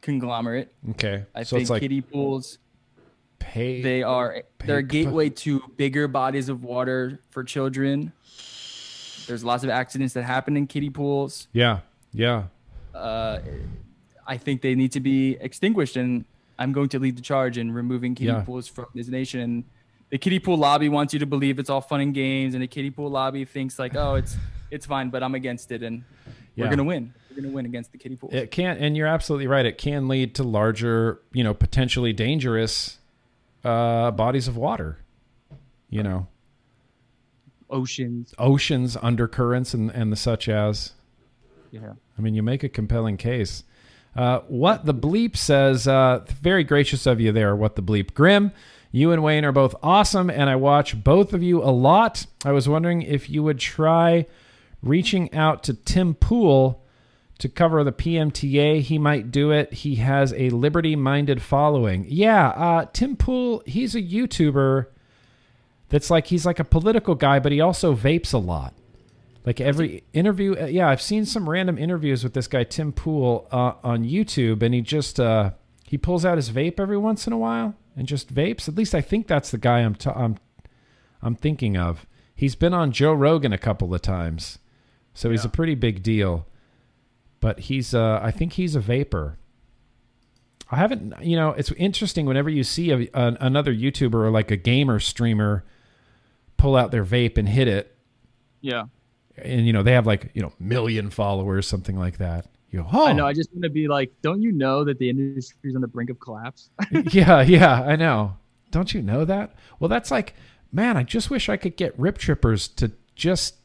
conglomerate. 0.02 0.72
Okay. 0.92 1.26
I 1.34 1.42
so 1.44 1.56
think 1.56 1.62
it's 1.62 1.70
like 1.72 1.82
kiddie 1.82 2.02
pools 2.02 2.60
pay. 3.40 3.82
they 3.82 4.04
are 4.04 4.44
they're 4.64 4.80
a 4.80 4.84
Pay- 4.84 4.88
gateway 5.04 5.30
to 5.30 5.62
bigger 5.76 6.08
bodies 6.08 6.50
of 6.50 6.64
water 6.64 7.20
for 7.32 7.44
children. 7.44 8.12
There's 9.28 9.44
lots 9.44 9.64
of 9.64 9.72
accidents 9.72 10.14
that 10.14 10.24
happen 10.24 10.56
in 10.56 10.68
kiddie 10.68 10.92
pools. 10.92 11.48
yeah. 11.52 11.80
Yeah. 12.14 12.44
Uh, 12.94 13.40
I 14.28 14.38
think 14.38 14.62
they 14.62 14.74
need 14.76 14.92
to 14.94 15.00
be 15.02 15.36
extinguished, 15.42 15.98
and 15.98 16.26
I'm 16.60 16.72
going 16.72 16.90
to 16.90 17.00
lead 17.00 17.18
the 17.18 17.22
charge 17.22 17.58
in 17.58 17.72
removing 17.72 18.14
kiddie 18.16 18.28
Yeah. 18.28 18.42
pools 18.42 18.68
from 18.68 18.86
this 18.94 19.08
nation. 19.10 19.40
And 19.42 19.64
the 20.12 20.18
kiddie 20.20 20.40
pool 20.40 20.58
lobby 20.58 20.88
wants 20.90 21.12
you 21.14 21.20
to 21.20 21.26
believe 21.26 21.58
it's 21.60 21.70
all 21.72 21.82
fun 21.82 22.00
and 22.02 22.14
games, 22.14 22.54
and 22.54 22.62
the 22.64 22.68
kiddie 22.68 22.92
pool 22.92 23.10
lobby 23.10 23.44
thinks 23.46 23.78
like, 23.80 23.96
oh, 23.96 24.16
it's 24.16 24.38
it's 24.76 24.86
fine, 24.86 25.10
but 25.10 25.24
I'm 25.24 25.34
against 25.36 25.72
it, 25.72 25.82
and 25.82 26.04
Yeah. 26.56 26.66
we're 26.66 26.70
gonna 26.70 26.84
win. 26.84 27.14
We're 27.30 27.42
gonna 27.42 27.54
win 27.54 27.66
against 27.66 27.92
the 27.92 27.98
kiddie 27.98 28.16
pools. 28.16 28.34
It 28.34 28.52
can, 28.52 28.78
and 28.78 28.96
you're 28.96 29.08
absolutely 29.08 29.48
right. 29.48 29.66
It 29.66 29.78
can 29.78 30.08
lead 30.08 30.36
to 30.36 30.44
larger, 30.44 31.22
you 31.34 31.44
know, 31.44 31.54
potentially 31.54 32.14
dangerous 32.14 33.00
uh, 33.64 34.12
bodies 34.12 34.48
of 34.48 34.56
water. 34.58 35.00
You 35.90 36.04
know, 36.04 36.28
Oceans, 37.70 38.34
oceans, 38.38 38.96
undercurrents, 39.02 39.74
and 39.74 39.90
and 39.92 40.12
the 40.12 40.16
such 40.16 40.48
as. 40.48 40.94
yeah. 41.72 41.94
I 42.18 42.22
mean, 42.22 42.36
you 42.36 42.44
make 42.44 42.64
a 42.64 42.70
compelling 42.70 43.18
case. 43.18 43.64
Uh, 44.16 44.40
what 44.48 44.86
the 44.86 44.94
bleep 44.94 45.36
says, 45.36 45.88
uh, 45.88 46.24
very 46.42 46.64
gracious 46.64 47.06
of 47.06 47.20
you 47.20 47.32
there. 47.34 47.56
What 47.56 47.76
the 47.76 47.82
bleep, 47.82 48.14
Grimm. 48.14 48.52
You 48.92 49.12
and 49.12 49.22
Wayne 49.22 49.44
are 49.44 49.52
both 49.52 49.76
awesome, 49.84 50.30
and 50.30 50.50
I 50.50 50.56
watch 50.56 51.04
both 51.04 51.34
of 51.34 51.44
you 51.44 51.62
a 51.62 51.68
lot. 51.74 52.28
I 52.46 52.54
was 52.54 52.70
wondering 52.70 53.02
if 53.02 53.30
you 53.30 53.44
would 53.44 53.60
try 53.60 54.26
reaching 54.86 55.34
out 55.34 55.64
to 55.64 55.74
Tim 55.74 56.14
Pool 56.14 56.86
to 57.40 57.50
cover 57.50 57.84
the 57.84 57.92
PMTA. 57.92 58.80
He 58.82 58.98
might 58.98 59.32
do 59.32 59.52
it. 59.52 59.74
He 59.74 59.96
has 59.96 60.34
a 60.34 60.50
liberty-minded 60.52 61.42
following. 61.42 62.06
Yeah, 62.08 62.48
uh, 62.50 62.86
Tim 62.94 63.18
Pool. 63.18 63.62
He's 63.66 63.96
a 63.96 64.02
YouTuber. 64.02 64.86
That's 65.90 66.10
like 66.10 66.28
he's 66.28 66.46
like 66.46 66.60
a 66.60 66.64
political 66.64 67.16
guy, 67.16 67.40
but 67.40 67.52
he 67.52 67.60
also 67.60 67.94
vapes 67.94 68.34
a 68.34 68.38
lot. 68.38 68.74
Like 69.46 69.62
every 69.62 70.04
interview, 70.14 70.56
uh, 70.60 70.66
yeah, 70.66 70.90
I've 70.90 71.02
seen 71.02 71.26
some 71.26 71.48
random 71.48 71.78
interviews 71.78 72.24
with 72.24 72.34
this 72.34 72.48
guy 72.48 72.64
Tim 72.64 72.92
Pool 72.92 73.48
uh, 73.52 73.74
on 73.84 74.04
YouTube, 74.04 74.64
and 74.64 74.74
he 74.74 74.82
just 74.82 75.20
uh, 75.20 75.52
he 75.84 75.98
pulls 75.98 76.26
out 76.26 76.38
his 76.38 76.50
vape 76.50 76.80
every 76.80 76.98
once 76.98 77.28
in 77.28 77.34
a 77.34 77.38
while 77.38 77.76
and 77.96 78.08
just 78.08 78.34
vapes. 78.34 78.68
At 78.68 78.76
least 78.76 78.96
I 78.96 79.02
think 79.02 79.28
that's 79.28 79.52
the 79.52 79.58
guy 79.60 79.80
I'm 79.80 79.96
t- 79.96 80.10
I'm 80.10 80.38
I'm 81.22 81.36
thinking 81.36 81.78
of. 81.78 82.08
He's 82.34 82.56
been 82.56 82.74
on 82.74 82.92
Joe 82.92 83.14
Rogan 83.14 83.54
a 83.54 83.58
couple 83.58 83.94
of 83.94 84.02
times, 84.02 84.58
so 85.16 85.32
he's 85.32 85.44
a 85.46 85.50
pretty 85.50 85.74
big 85.74 86.04
deal. 86.04 86.46
But 87.40 87.62
he's 87.62 87.94
uh, 87.96 88.20
I 88.22 88.30
think 88.32 88.54
he's 88.54 88.76
a 88.76 88.80
vapor. 88.80 89.38
I 90.72 90.78
haven't, 90.78 91.14
you 91.22 91.36
know, 91.36 91.50
it's 91.52 91.72
interesting 91.74 92.26
whenever 92.26 92.50
you 92.50 92.64
see 92.64 92.90
a, 92.92 92.98
an, 93.14 93.38
another 93.40 93.74
YouTuber 93.74 94.16
or 94.16 94.32
like 94.32 94.50
a 94.50 94.58
gamer 94.58 95.00
streamer 95.00 95.64
pull 96.58 96.76
out 96.76 96.90
their 96.92 97.06
vape 97.06 97.38
and 97.38 97.48
hit 97.48 97.68
it 97.68 97.96
Yeah. 98.62 98.86
and 99.38 99.68
you 99.68 99.74
know 99.74 99.84
they 99.84 99.92
have 99.92 100.08
like 100.08 100.32
you 100.34 100.42
know 100.42 100.54
million 100.60 101.10
followers 101.12 101.68
something 101.68 101.98
like 102.00 102.18
that 102.18 102.48
you 102.72 102.82
go 102.82 102.88
oh 102.94 103.06
I 103.08 103.14
know. 103.14 103.28
I 103.28 103.34
just 103.34 103.52
want 103.54 103.64
to 103.64 103.70
be 103.70 103.88
like, 103.88 104.12
don't 104.24 104.42
you 104.42 104.52
know 104.54 104.84
that 104.86 104.98
the 104.98 105.10
industry 105.10 105.58
is 105.70 105.76
on 105.76 105.82
the 105.82 105.88
brink 105.88 106.10
of 106.10 106.20
collapse? 106.20 106.70
yeah 107.12 107.42
yeah 107.42 107.84
i 107.84 107.96
know 107.96 108.38
don't 108.72 108.94
you 108.94 109.02
know 109.04 109.24
that 109.26 109.54
well 109.80 109.90
that's 109.90 110.10
like 110.12 110.34
man 110.72 110.98
i 110.98 111.04
just 111.04 111.30
wish 111.30 111.48
i 111.50 111.58
could 111.58 111.76
get 111.78 111.94
rip 112.00 112.18
trippers 112.18 112.68
to 112.70 112.92
just 113.16 113.65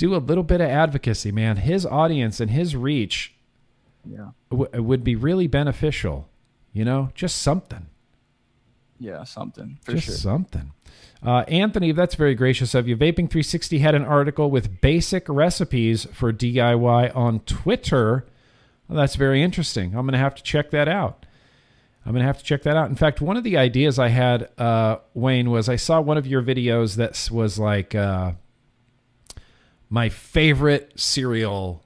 do 0.00 0.14
a 0.14 0.18
little 0.18 0.42
bit 0.44 0.60
of 0.60 0.68
advocacy 0.68 1.30
man 1.30 1.56
his 1.58 1.84
audience 1.84 2.40
and 2.40 2.50
his 2.50 2.74
reach 2.74 3.34
yeah. 4.04 4.30
w- 4.50 4.82
would 4.82 5.04
be 5.04 5.14
really 5.14 5.46
beneficial 5.46 6.26
you 6.72 6.84
know 6.84 7.10
just 7.14 7.36
something 7.42 7.86
Yeah, 8.98 9.24
something 9.24 9.78
for 9.82 9.92
just 9.92 10.06
sure. 10.06 10.14
something. 10.16 10.72
Uh, 11.22 11.44
Anthony, 11.48 11.92
that's 11.92 12.14
very 12.14 12.34
gracious 12.34 12.74
of 12.74 12.86
you. 12.88 12.96
Vaping 12.96 13.28
360 13.28 13.78
had 13.78 13.94
an 13.94 14.04
article 14.04 14.50
with 14.50 14.80
basic 14.80 15.24
recipes 15.28 16.06
for 16.12 16.32
DIY 16.32 17.14
on 17.14 17.40
Twitter. 17.40 18.26
Well, 18.88 18.96
that's 18.98 19.16
very 19.16 19.42
interesting. 19.42 19.88
I'm 19.94 20.06
going 20.06 20.12
to 20.12 20.18
have 20.18 20.34
to 20.34 20.42
check 20.42 20.70
that 20.70 20.88
out. 20.88 21.26
I'm 22.06 22.12
going 22.12 22.22
to 22.22 22.26
have 22.26 22.38
to 22.38 22.44
check 22.44 22.62
that 22.62 22.76
out. 22.76 22.88
In 22.88 22.96
fact, 22.96 23.20
one 23.20 23.36
of 23.36 23.44
the 23.44 23.56
ideas 23.58 23.98
I 23.98 24.08
had, 24.08 24.48
uh, 24.58 24.96
Wayne, 25.14 25.50
was 25.50 25.68
I 25.68 25.76
saw 25.76 26.00
one 26.00 26.16
of 26.18 26.26
your 26.26 26.42
videos 26.42 26.96
that 26.96 27.28
was 27.30 27.58
like 27.58 27.94
uh, 27.94 28.32
my 29.90 30.08
favorite 30.08 30.92
cereal 30.94 31.84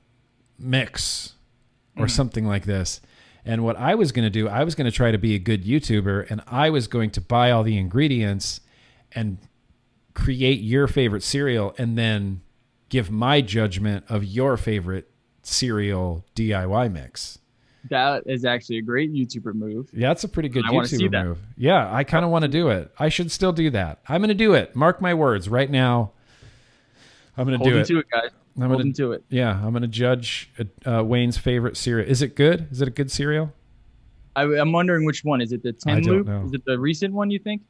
mix 0.59 1.35
or 1.97 2.07
mm. 2.07 2.11
something 2.11 2.47
like 2.47 2.67
this. 2.67 3.01
And 3.47 3.65
what 3.65 3.77
I 3.77 3.95
was 3.95 4.13
going 4.13 4.25
to 4.25 4.31
do, 4.31 4.49
I 4.49 4.65
was 4.65 4.75
going 4.75 4.85
to 4.87 4.95
try 4.97 5.11
to 5.11 5.19
be 5.19 5.35
a 5.35 5.39
good 5.39 5.65
YouTuber 5.65 6.31
and 6.31 6.43
I 6.47 6.71
was 6.71 6.87
going 6.87 7.11
to 7.11 7.21
buy 7.21 7.51
all 7.51 7.63
the 7.63 7.77
ingredients 7.77 8.61
and 9.13 9.39
create 10.15 10.61
your 10.61 10.87
favorite 10.87 11.23
cereal 11.23 11.75
and 11.77 11.99
then 11.99 12.43
give 12.89 13.11
my 13.11 13.41
judgment 13.41 14.05
of 14.09 14.25
your 14.25 14.57
favorite 14.57 15.11
cereal 15.43 16.25
DIY 16.35 16.93
mix. 16.93 17.39
That 17.91 18.23
is 18.27 18.47
actually 18.47 18.79
a 18.79 18.83
great 18.83 19.13
YouTuber 19.13 19.55
move. 19.55 19.91
Yeah, 19.93 20.09
that's 20.09 20.25
a 20.25 20.29
pretty 20.29 20.49
good 20.49 20.65
I 20.65 20.71
YouTuber 20.71 21.25
move. 21.25 21.39
Yeah, 21.57 21.93
I 21.93 22.03
kind 22.05 22.25
of 22.25 22.31
want 22.31 22.43
to 22.43 22.49
do 22.49 22.69
it. 22.69 22.91
I 22.99 23.11
should 23.11 23.31
still 23.31 23.53
do 23.53 23.69
that. 23.71 24.01
I'm 24.09 24.21
going 24.21 24.29
to 24.29 24.35
do 24.35 24.55
it. 24.55 24.75
Mark 24.75 25.03
my 25.03 25.13
words 25.13 25.51
right 25.51 25.71
now. 25.71 26.13
I'm 27.37 27.47
going 27.47 27.59
to 27.59 27.65
do 27.65 27.79
it. 27.79 27.87
to 27.87 27.99
it, 27.99 28.07
guys. 28.11 28.31
I'm 28.61 28.71
him 28.73 28.93
to 28.93 29.13
it. 29.13 29.25
Yeah, 29.29 29.51
I'm 29.51 29.73
going 29.73 29.83
to 29.83 29.89
judge 29.89 30.51
uh, 30.87 31.03
Wayne's 31.05 31.37
favorite 31.37 31.77
cereal. 31.77 32.09
Is 32.09 32.23
it 32.23 32.37
good? 32.37 32.69
Is 32.71 32.81
it 32.81 32.89
a 32.89 32.91
good 32.91 33.11
cereal? 33.11 33.53
I, 34.37 34.43
I'm 34.43 34.73
wondering 34.73 35.05
which 35.05 35.25
one 35.25 35.41
is 35.41 35.53
it. 35.53 35.63
The 35.63 35.73
ten 35.73 36.03
don't 36.03 36.15
loop? 36.15 36.27
know. 36.27 36.45
Is 36.47 36.53
it 36.53 36.65
the 36.65 36.79
recent 36.79 37.15
one? 37.15 37.31
You 37.31 37.39
think? 37.39 37.63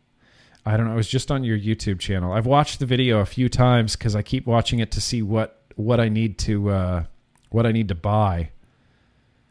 I 0.66 0.77
don't 0.77 0.86
know. 0.86 0.93
I 0.93 0.97
was 0.97 1.09
just 1.09 1.31
on 1.31 1.45
your 1.45 1.59
YouTube 1.59 1.99
channel. 2.01 2.32
I've 2.32 2.47
watched 2.47 2.78
the 2.78 2.86
video 2.86 3.20
a 3.20 3.27
few 3.27 3.49
times 3.49 3.97
because 3.97 4.16
I 4.16 4.23
keep 4.23 4.47
watching 4.47 4.78
it 4.78 4.91
to 4.93 5.01
see 5.01 5.23
what 5.23 5.62
what 5.77 6.01
I 6.01 6.09
need 6.09 6.39
to 6.41 6.70
uh, 6.70 7.05
what 7.51 7.66
I 7.66 7.73
need 7.73 7.89
to 7.89 7.95
buy. 7.95 8.51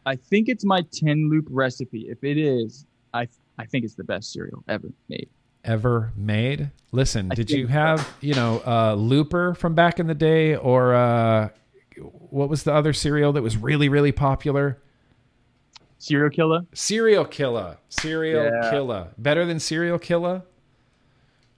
I 0.06 0.16
think 0.16 0.48
it's 0.48 0.64
my 0.64 0.82
ten 0.92 1.30
loop 1.30 1.46
recipe. 1.50 2.06
If 2.08 2.22
it 2.22 2.38
is, 2.38 2.86
I 3.12 3.28
I 3.58 3.66
think 3.66 3.84
it's 3.84 3.94
the 3.94 4.04
best 4.04 4.32
cereal 4.32 4.64
ever 4.68 4.88
made. 5.08 5.28
Ever 5.64 6.12
made? 6.14 6.70
Listen, 6.92 7.28
did 7.30 7.50
you 7.50 7.66
have 7.68 8.08
you 8.20 8.34
know 8.34 8.62
uh, 8.66 8.94
Looper 8.94 9.54
from 9.54 9.74
back 9.74 9.98
in 9.98 10.06
the 10.06 10.14
day, 10.14 10.54
or 10.56 10.94
uh, 10.94 11.48
what 12.30 12.48
was 12.50 12.64
the 12.64 12.72
other 12.74 12.92
cereal 12.92 13.32
that 13.32 13.42
was 13.42 13.56
really 13.56 13.88
really 13.88 14.12
popular? 14.12 14.78
Serial 15.98 16.28
killer? 16.28 16.60
Serial 16.74 17.24
Killer. 17.24 17.78
Serial 17.88 18.44
Yeah. 18.44 18.70
Killer. 18.70 19.08
Better 19.16 19.46
than 19.46 19.58
Serial 19.58 19.98
Killer? 19.98 20.42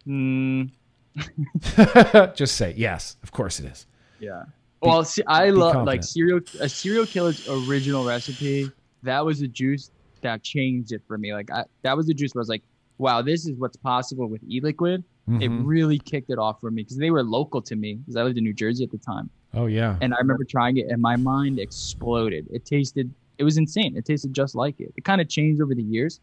Mm, 0.07 0.71
just 2.37 2.55
say 2.57 2.73
yes. 2.77 3.17
Of 3.25 3.33
course 3.33 3.59
it 3.59 3.67
is. 3.67 3.87
yeah. 4.21 4.45
Well, 4.83 5.03
see, 5.05 5.23
I 5.27 5.51
love 5.51 5.85
like 5.85 6.05
serial 6.05 6.39
a 6.61 6.69
serial 6.69 7.07
killer's 7.07 7.49
original 7.49 8.05
recipe. 8.07 8.71
That 9.03 9.25
was 9.25 9.41
a 9.41 9.49
juice 9.49 9.91
that 10.21 10.45
changed 10.45 10.93
it 10.93 11.03
for 11.09 11.19
me. 11.19 11.33
Like 11.35 11.51
I, 11.51 11.65
that 11.83 11.97
was 11.97 12.07
the 12.07 12.15
juice 12.15 12.33
where 12.35 12.41
I 12.41 12.43
was 12.43 12.49
like, 12.49 12.63
wow, 12.99 13.23
this 13.23 13.47
is 13.47 13.55
what's 13.59 13.77
possible 13.77 14.29
with 14.29 14.43
e-liquid. 14.49 15.05
It 15.29 15.51
Mhm. 15.51 15.67
really 15.67 15.99
kicked 15.99 16.31
it 16.31 16.39
off 16.39 16.61
for 16.61 16.71
me 16.71 16.83
because 16.83 16.97
they 16.99 17.11
were 17.11 17.23
local 17.25 17.61
to 17.63 17.75
me 17.77 17.95
because 17.97 18.17
I 18.17 18.23
lived 18.23 18.39
in 18.39 18.45
New 18.45 18.55
Jersey 18.55 18.85
at 18.85 18.91
the 18.91 18.99
time. 18.99 19.29
Oh 19.55 19.67
yeah. 19.67 19.97
And 20.01 20.15
I 20.15 20.19
remember 20.19 20.45
trying 20.45 20.77
it 20.77 20.87
and 20.89 21.03
my 21.03 21.17
mind 21.17 21.59
exploded. 21.59 22.47
It 22.51 22.65
tasted, 22.65 23.13
it 23.39 23.45
was 23.45 23.57
insane. 23.59 23.97
It 23.97 24.05
tasted 24.05 24.33
just 24.33 24.55
like 24.55 24.79
it. 24.81 24.93
It 24.97 25.05
kind 25.05 25.21
of 25.21 25.29
changed 25.29 25.61
over 25.61 25.75
the 25.75 25.83
years, 25.83 26.21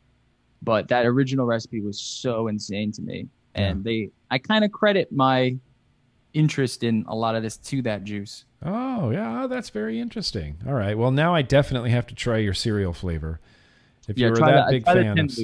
but 0.62 0.88
that 0.88 1.06
original 1.06 1.46
recipe 1.46 1.82
was 1.82 2.00
so 2.02 2.48
insane 2.48 2.92
to 2.94 3.02
me. 3.02 3.28
and 3.56 3.84
they 3.84 4.10
I 4.32 4.40
kind 4.40 4.64
of 4.66 4.72
credit 4.72 5.12
my 5.12 5.58
interest 6.34 6.84
in 6.84 7.06
a 7.08 7.16
lot 7.16 7.36
of 7.36 7.44
this 7.44 7.58
to 7.58 7.82
that 7.84 8.04
juice. 8.04 8.46
Oh, 8.66 9.12
yeah, 9.12 9.46
that's 9.48 9.70
very 9.70 10.00
interesting. 10.00 10.58
All 10.66 10.74
right. 10.74 10.98
Well, 10.98 11.12
now 11.12 11.36
I 11.36 11.42
definitely 11.44 11.92
have 11.92 12.08
to 12.08 12.16
try 12.16 12.38
your 12.38 12.54
cereal 12.56 12.94
flavor. 12.94 13.40
If 14.08 14.18
Yeah, 14.18 14.28
you 14.28 14.32
were 14.32 14.38
try 14.40 14.52
that 14.54 14.72
big 14.72 14.86
fan 14.86 15.20
of. 15.20 15.38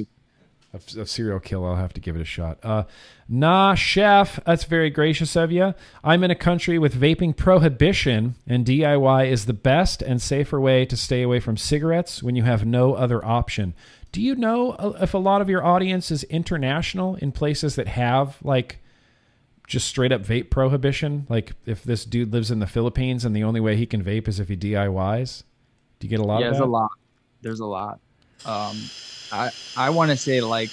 Of, 0.72 0.96
of 0.96 1.08
serial 1.08 1.40
kill, 1.40 1.64
I'll 1.64 1.76
have 1.76 1.92
to 1.94 2.00
give 2.00 2.14
it 2.16 2.22
a 2.22 2.26
shot. 2.26 2.58
Uh, 2.62 2.84
nah, 3.28 3.74
chef, 3.74 4.38
that's 4.44 4.64
very 4.64 4.90
gracious 4.90 5.34
of 5.36 5.50
you. 5.50 5.74
I'm 6.04 6.22
in 6.22 6.30
a 6.30 6.36
country 6.36 6.78
with 6.78 6.94
vaping 6.94 7.36
prohibition, 7.36 8.36
and 8.46 8.64
DIY 8.64 9.28
is 9.28 9.46
the 9.46 9.52
best 9.52 10.00
and 10.02 10.22
safer 10.22 10.60
way 10.60 10.84
to 10.86 10.96
stay 10.96 11.22
away 11.22 11.40
from 11.40 11.56
cigarettes 11.56 12.22
when 12.22 12.36
you 12.36 12.44
have 12.44 12.64
no 12.64 12.94
other 12.94 13.24
option. 13.24 13.74
Do 14.12 14.20
you 14.20 14.34
know 14.34 14.72
uh, 14.72 14.98
if 15.00 15.14
a 15.14 15.18
lot 15.18 15.40
of 15.40 15.48
your 15.48 15.64
audience 15.64 16.10
is 16.10 16.24
international 16.24 17.16
in 17.16 17.32
places 17.32 17.76
that 17.76 17.88
have 17.88 18.38
like 18.42 18.78
just 19.66 19.88
straight 19.88 20.12
up 20.12 20.22
vape 20.22 20.50
prohibition? 20.50 21.26
Like 21.28 21.52
if 21.66 21.82
this 21.82 22.04
dude 22.04 22.32
lives 22.32 22.50
in 22.50 22.60
the 22.60 22.66
Philippines 22.66 23.24
and 23.24 23.34
the 23.34 23.44
only 23.44 23.60
way 23.60 23.76
he 23.76 23.86
can 23.86 24.02
vape 24.02 24.28
is 24.28 24.40
if 24.40 24.48
he 24.48 24.56
DIYs? 24.56 25.44
Do 25.98 26.06
you 26.06 26.10
get 26.10 26.20
a 26.20 26.24
lot 26.24 26.40
yeah, 26.40 26.48
of 26.48 26.54
there's 26.54 26.62
a 26.62 26.66
lot. 26.66 26.90
There's 27.42 27.60
a 27.60 27.66
lot. 27.66 28.00
Um, 28.44 28.76
I 29.32 29.50
I 29.76 29.90
want 29.90 30.10
to 30.10 30.16
say 30.16 30.40
like, 30.40 30.70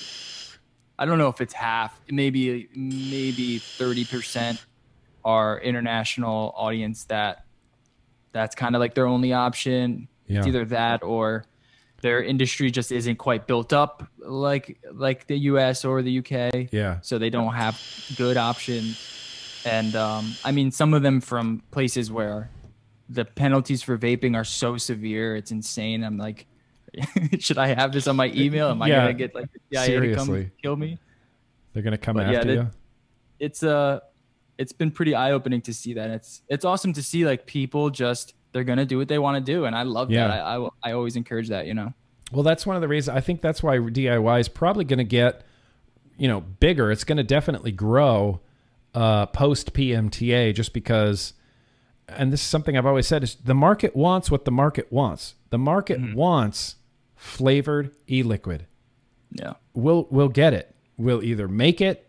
I 0.97 1.05
don't 1.05 1.17
know 1.17 1.29
if 1.29 1.41
it's 1.41 1.53
half, 1.53 1.99
maybe 2.09 2.69
maybe 2.75 3.59
thirty 3.59 4.05
percent 4.05 4.65
are 5.23 5.59
international 5.59 6.53
audience 6.55 7.05
that 7.05 7.45
that's 8.31 8.55
kind 8.55 8.75
of 8.75 8.79
like 8.79 8.93
their 8.93 9.07
only 9.07 9.33
option. 9.33 10.07
Yeah. 10.27 10.39
It's 10.39 10.47
either 10.47 10.65
that 10.65 11.03
or 11.03 11.45
their 12.01 12.21
industry 12.21 12.69
just 12.69 12.91
isn't 12.91 13.15
quite 13.17 13.47
built 13.47 13.73
up 13.73 14.07
like 14.19 14.77
like 14.93 15.27
the 15.27 15.37
U.S. 15.51 15.83
or 15.85 16.01
the 16.01 16.11
U.K. 16.11 16.69
Yeah. 16.71 16.99
so 17.01 17.17
they 17.17 17.29
don't 17.29 17.53
have 17.53 17.81
good 18.15 18.37
options. 18.37 18.99
And 19.65 19.95
um, 19.95 20.33
I 20.45 20.51
mean, 20.51 20.71
some 20.71 20.93
of 20.93 21.01
them 21.01 21.19
from 21.19 21.61
places 21.71 22.11
where 22.11 22.49
the 23.09 23.25
penalties 23.25 23.81
for 23.81 23.97
vaping 23.97 24.35
are 24.35 24.43
so 24.43 24.77
severe, 24.77 25.35
it's 25.35 25.51
insane. 25.51 26.03
I'm 26.03 26.17
like, 26.17 26.45
should 27.39 27.57
I 27.57 27.67
have 27.67 27.91
this 27.91 28.07
on 28.07 28.15
my 28.15 28.27
email? 28.35 28.69
Am 28.69 28.81
I 28.81 28.87
Yeah, 28.87 29.01
gonna 29.01 29.13
get 29.13 29.35
like 29.35 29.51
the 29.51 29.59
CIA 29.71 29.87
to 29.87 29.91
seriously. 29.93 30.43
come 30.43 30.51
kill 30.61 30.75
me? 30.75 30.97
They're 31.73 31.83
going 31.83 31.91
to 31.91 31.97
come 31.97 32.15
But 32.15 32.31
yeah, 32.31 32.37
after 32.39 32.55
that- 32.55 32.61
you? 32.63 32.69
It's 33.39 33.61
uh, 33.61 33.99
it's 34.57 34.71
been 34.71 34.89
pretty 34.89 35.13
eye 35.13 35.31
opening 35.31 35.61
to 35.61 35.73
see 35.73 35.93
that. 35.93 36.09
It's 36.09 36.41
it's 36.49 36.65
awesome 36.65 36.91
to 36.93 37.03
see 37.03 37.23
like 37.25 37.45
people 37.45 37.91
just 37.91 38.33
they're 38.51 38.63
gonna 38.63 38.85
do 38.85 38.97
what 38.97 39.07
they 39.07 39.19
want 39.19 39.35
to 39.45 39.51
do, 39.51 39.65
and 39.65 39.75
I 39.75 39.83
love 39.83 40.09
Yeah. 40.09 40.27
that. 40.27 40.41
I, 40.41 40.55
I 40.57 40.69
I 40.83 40.91
always 40.93 41.15
encourage 41.15 41.49
that. 41.49 41.67
You 41.67 41.75
know. 41.75 41.93
Well, 42.31 42.41
that's 42.43 42.65
one 42.65 42.75
of 42.75 42.81
the 42.81 42.87
reasons 42.87 43.15
I 43.15 43.21
think 43.21 43.41
that's 43.41 43.61
why 43.61 43.77
DIY 43.77 44.39
is 44.39 44.49
probably 44.49 44.83
going 44.85 44.97
to 44.97 45.03
get, 45.05 45.43
you 46.17 46.27
know, 46.27 46.41
bigger. 46.41 46.91
It's 46.91 47.03
going 47.03 47.17
to 47.17 47.23
definitely 47.23 47.71
grow 47.71 48.41
uh, 48.95 49.27
post 49.27 49.73
PMTA, 49.73 50.55
just 50.55 50.73
because. 50.73 51.33
And 52.07 52.31
this 52.31 52.41
is 52.41 52.47
something 52.47 52.77
I've 52.77 52.85
always 52.85 53.07
said: 53.07 53.23
is 53.23 53.35
the 53.35 53.53
market 53.55 53.95
wants 53.95 54.31
what 54.31 54.45
the 54.45 54.51
market 54.51 54.91
wants. 54.91 55.35
The 55.49 55.57
market 55.57 55.99
Mm-hmm. 55.99 56.15
wants 56.15 56.75
flavored 57.15 57.91
e-liquid. 58.09 58.65
Yeah. 59.31 59.53
We'll 59.73 60.07
we'll 60.09 60.29
get 60.29 60.53
it. 60.53 60.73
We'll 60.97 61.23
either 61.23 61.47
make 61.47 61.81
it 61.81 62.07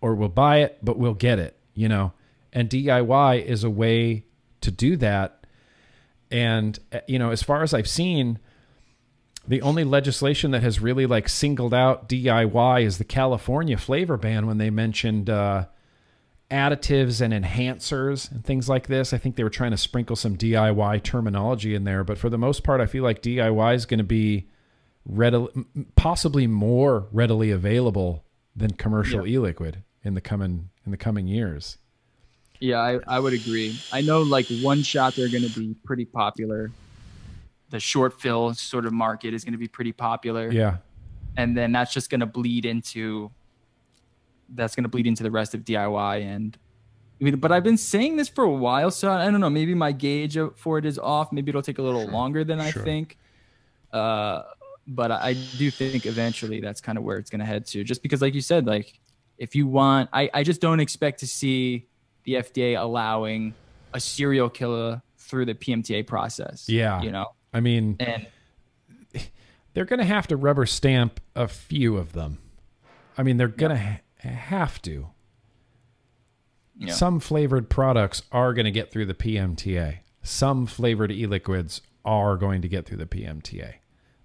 or 0.00 0.14
we'll 0.14 0.28
buy 0.28 0.58
it, 0.58 0.78
but 0.82 0.98
we'll 0.98 1.14
get 1.14 1.38
it. 1.38 1.56
You 1.74 1.88
know, 1.88 2.12
and 2.52 2.68
DIY 2.68 3.44
is 3.44 3.64
a 3.64 3.70
way 3.70 4.24
to 4.60 4.70
do 4.70 4.96
that. 4.98 5.46
And 6.30 6.78
uh, 6.92 7.00
you 7.06 7.18
know, 7.18 7.30
as 7.30 7.42
far 7.42 7.62
as 7.62 7.72
I've 7.72 7.88
seen, 7.88 8.38
the 9.48 9.62
only 9.62 9.84
legislation 9.84 10.50
that 10.52 10.62
has 10.62 10.80
really 10.80 11.06
like 11.06 11.28
singled 11.28 11.72
out 11.74 12.08
DIY 12.08 12.84
is 12.84 12.98
the 12.98 13.04
California 13.04 13.76
flavor 13.78 14.16
ban 14.16 14.46
when 14.46 14.58
they 14.58 14.70
mentioned 14.70 15.28
uh, 15.30 15.66
additives 16.52 17.20
and 17.22 17.32
enhancers 17.32 18.30
and 18.30 18.44
things 18.44 18.68
like 18.68 18.86
this. 18.86 19.12
I 19.12 19.18
think 19.18 19.36
they 19.36 19.42
were 19.42 19.50
trying 19.50 19.70
to 19.70 19.76
sprinkle 19.76 20.14
some 20.14 20.36
DIY 20.36 21.02
terminology 21.02 21.74
in 21.74 21.84
there, 21.84 22.04
but 22.04 22.18
for 22.18 22.28
the 22.28 22.38
most 22.38 22.62
part, 22.62 22.80
I 22.80 22.86
feel 22.86 23.02
like 23.02 23.22
DIY 23.22 23.74
is 23.74 23.86
going 23.86 23.98
to 23.98 24.04
be 24.04 24.48
readily, 25.06 25.50
possibly 25.96 26.46
more 26.46 27.08
readily 27.10 27.50
available 27.50 28.24
than 28.54 28.72
commercial 28.72 29.26
e-liquid 29.26 29.82
in 30.04 30.14
the 30.14 30.20
coming 30.20 30.68
in 30.84 30.90
the 30.90 30.98
coming 30.98 31.26
years. 31.26 31.78
Yeah, 32.60 32.78
I, 32.78 33.00
I 33.08 33.18
would 33.18 33.32
agree. 33.32 33.78
I 33.90 34.02
know 34.02 34.22
like 34.22 34.46
one 34.60 34.82
shot 34.82 35.14
they're 35.14 35.28
going 35.28 35.48
to 35.48 35.58
be 35.58 35.74
pretty 35.84 36.04
popular. 36.04 36.70
The 37.70 37.80
short 37.80 38.20
fill 38.20 38.54
sort 38.54 38.84
of 38.84 38.92
market 38.92 39.32
is 39.34 39.42
going 39.42 39.52
to 39.52 39.58
be 39.58 39.68
pretty 39.68 39.92
popular. 39.92 40.50
Yeah, 40.52 40.76
And 41.36 41.56
then 41.56 41.72
that's 41.72 41.92
just 41.92 42.10
going 42.10 42.20
to 42.20 42.26
bleed 42.26 42.66
into 42.66 43.30
that's 44.54 44.74
going 44.74 44.84
to 44.84 44.88
bleed 44.88 45.06
into 45.06 45.22
the 45.22 45.30
rest 45.30 45.54
of 45.54 45.64
DIY 45.64 46.24
and 46.24 46.58
but 47.36 47.52
I've 47.52 47.62
been 47.62 47.76
saying 47.76 48.16
this 48.16 48.28
for 48.28 48.42
a 48.42 48.50
while, 48.50 48.90
so 48.90 49.08
I 49.08 49.30
don't 49.30 49.40
know. 49.40 49.48
Maybe 49.48 49.76
my 49.76 49.92
gauge 49.92 50.36
for 50.56 50.78
it 50.78 50.84
is 50.84 50.98
off. 50.98 51.30
Maybe 51.30 51.50
it'll 51.50 51.62
take 51.62 51.78
a 51.78 51.82
little 51.82 52.08
longer 52.08 52.42
than 52.42 52.60
I 52.60 52.72
think. 52.72 53.16
Uh, 53.92 54.42
but 54.88 55.12
I 55.12 55.34
do 55.34 55.70
think 55.70 56.06
eventually 56.06 56.60
that's 56.60 56.80
kind 56.80 56.98
of 56.98 57.04
where 57.04 57.18
it's 57.18 57.30
going 57.30 57.38
to 57.38 57.44
head 57.44 57.66
to. 57.66 57.84
Just 57.84 58.02
because, 58.02 58.22
like 58.22 58.34
you 58.34 58.40
said, 58.40 58.66
like 58.66 58.98
if 59.38 59.54
you 59.54 59.66
want, 59.66 60.10
I, 60.12 60.30
I 60.34 60.42
just 60.42 60.60
don't 60.60 60.80
expect 60.80 61.20
to 61.20 61.26
see 61.26 61.86
the 62.24 62.34
FDA 62.34 62.80
allowing 62.80 63.54
a 63.94 64.00
cereal 64.00 64.48
killer 64.48 65.02
through 65.18 65.46
the 65.46 65.54
PMTA 65.54 66.06
process. 66.06 66.68
Yeah. 66.68 67.02
you 67.02 67.10
know, 67.10 67.26
I 67.52 67.60
mean, 67.60 67.96
and 68.00 68.26
they're 69.74 69.84
going 69.84 69.98
to 69.98 70.04
have 70.04 70.26
to 70.28 70.36
rubber 70.36 70.66
stamp 70.66 71.20
a 71.34 71.48
few 71.48 71.96
of 71.96 72.12
them. 72.12 72.38
I 73.16 73.22
mean, 73.22 73.36
they're 73.36 73.48
going 73.48 73.70
to 73.70 73.78
ha- 73.78 74.00
have 74.28 74.80
to. 74.82 75.08
Yeah. 76.78 76.92
Some 76.94 77.20
flavored 77.20 77.68
products 77.68 78.22
are 78.32 78.54
going 78.54 78.64
to 78.64 78.70
get 78.70 78.90
through 78.90 79.06
the 79.06 79.14
PMTA. 79.14 79.98
Some 80.22 80.66
flavored 80.66 81.12
e-liquids 81.12 81.82
are 82.04 82.36
going 82.36 82.62
to 82.62 82.68
get 82.68 82.86
through 82.86 82.96
the 82.98 83.06
PMTA. 83.06 83.74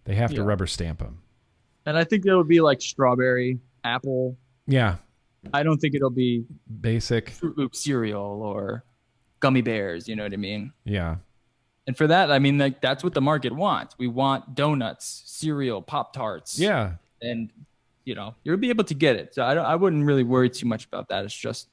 They 0.05 0.15
have 0.15 0.33
to 0.35 0.43
rubber 0.43 0.67
stamp 0.67 0.99
them. 0.99 1.21
and 1.85 1.97
I 1.97 2.03
think 2.03 2.25
it'll 2.25 2.43
be 2.43 2.61
like 2.61 2.81
strawberry, 2.81 3.59
apple. 3.83 4.37
Yeah, 4.65 4.95
I 5.53 5.63
don't 5.63 5.77
think 5.79 5.93
it'll 5.95 6.09
be 6.09 6.45
basic. 6.81 7.29
Fruit 7.31 7.57
Loop 7.57 7.75
cereal 7.75 8.41
or 8.41 8.83
gummy 9.41 9.61
bears. 9.61 10.07
You 10.07 10.15
know 10.15 10.23
what 10.23 10.33
I 10.33 10.37
mean? 10.37 10.71
Yeah, 10.85 11.17
And 11.85 11.97
for 11.97 12.07
that, 12.07 12.31
I 12.31 12.39
mean, 12.39 12.57
like 12.57 12.79
that's 12.81 13.03
what 13.03 13.13
the 13.13 13.21
market 13.21 13.51
wants. 13.53 13.95
We 13.97 14.07
want 14.07 14.55
donuts, 14.55 15.23
cereal, 15.25 15.81
pop 15.81 16.13
tarts. 16.13 16.57
yeah, 16.57 16.93
and 17.21 17.51
you 18.07 18.15
know 18.15 18.33
you'll 18.43 18.57
be 18.57 18.69
able 18.69 18.85
to 18.85 18.93
get 18.93 19.15
it. 19.17 19.35
So 19.35 19.43
I 19.43 19.53
don't, 19.53 19.65
I 19.65 19.75
wouldn't 19.75 20.05
really 20.05 20.23
worry 20.23 20.49
too 20.49 20.65
much 20.65 20.85
about 20.85 21.09
that. 21.09 21.25
It's 21.25 21.35
just 21.35 21.67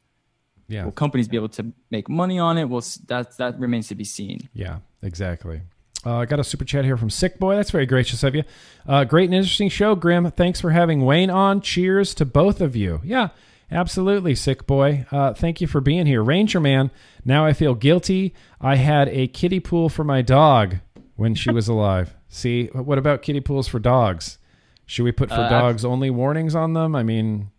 yeah, 0.69 0.85
will 0.85 0.93
companies 0.93 1.28
be 1.28 1.36
able 1.36 1.51
to 1.51 1.73
make 1.90 2.09
money 2.09 2.39
on 2.39 2.59
it? 2.59 2.65
Well, 2.69 2.82
that 3.06 3.36
that 3.39 3.59
remains 3.59 3.89
to 3.89 3.94
be 3.94 4.05
seen. 4.05 4.48
yeah. 4.52 4.78
Exactly. 5.02 5.61
Uh, 6.06 6.16
I 6.16 6.24
got 6.27 6.40
a 6.40 6.44
super 6.44 6.65
chat 6.65 6.85
here 6.86 6.97
from 6.97 7.11
Sick 7.11 7.39
Boy. 7.39 7.56
That's 7.56 7.70
very 7.70 7.85
gracious 7.85 8.23
of 8.23 8.35
you. 8.35 8.44
Uh, 8.86 9.05
great 9.05 9.27
and 9.27 9.35
interesting 9.35 9.69
show, 9.69 9.94
Grimm. 9.94 10.31
Thanks 10.31 10.61
for 10.62 10.70
having 10.70 11.02
Wayne 11.05 11.28
on. 11.31 11.61
Cheers 11.61 12.15
to 12.15 12.24
both 12.24 12.62
of 12.62 12.74
you. 12.74 13.02
Yeah, 13.05 13.28
absolutely, 13.70 14.35
Sick 14.35 14.66
Boy. 14.66 15.05
Uh, 15.11 15.35
thank 15.35 15.61
you 15.61 15.66
for 15.66 15.82
being 15.82 16.06
here, 16.06 16.23
Ranger 16.23 16.59
Man. 16.61 16.90
Now 17.24 17.44
I 17.44 17.52
feel 17.52 17.74
guilty. 17.74 18.35
I 18.62 18.77
had 18.77 19.09
a 19.09 19.27
kiddie 19.28 19.61
pool 19.61 19.90
for 19.90 20.05
my 20.05 20.23
dog 20.23 20.77
when 21.16 21.35
she 21.35 21.51
was 21.51 21.69
alive. 21.74 22.15
See, 22.28 22.69
what 22.69 22.97
about 22.97 23.20
kiddie 23.20 23.40
pools 23.40 23.69
for 23.69 23.78
dogs? 23.78 24.39
Should 24.86 25.05
we 25.05 25.12
put 25.12 25.28
for 25.31 25.35
Uh, 25.36 25.48
dogs 25.48 25.85
only 25.85 26.11
warnings 26.11 26.55
on 26.55 26.73
them? 26.74 26.94
I 26.94 27.02
mean, 27.02 27.51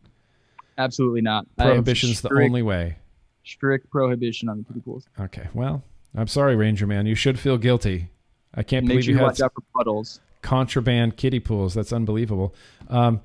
Absolutely 0.78 1.22
not. 1.22 1.46
I 1.58 1.64
have 1.64 1.72
prohibition's 1.72 2.22
the 2.22 2.34
only 2.34 2.62
way. 2.62 2.98
strict 3.44 3.90
prohibition 3.90 4.50
on 4.50 4.58
the 4.60 4.64
kiddie 4.66 4.82
pools. 4.82 5.08
Okay, 5.20 5.48
well, 5.54 5.84
I'm 6.16 6.28
sorry, 6.28 6.56
Ranger 6.56 6.86
Man. 6.88 7.06
You 7.06 7.16
should 7.16 7.40
feel 7.40 7.58
guilty. 7.58 8.10
I 8.54 8.64
can't 8.64 8.86
Make 8.86 8.90
believe 8.96 9.04
sure 9.06 9.12
you 9.12 9.16
you 9.18 9.24
had 9.24 9.28
watch 9.32 9.42
out 9.42 9.54
for 9.54 9.62
puddles. 9.76 10.20
contraband 10.42 11.18
kiddie 11.18 11.40
pools. 11.40 11.74
That's 11.74 11.92
unbelievable. 11.94 12.54
Um, 12.90 13.22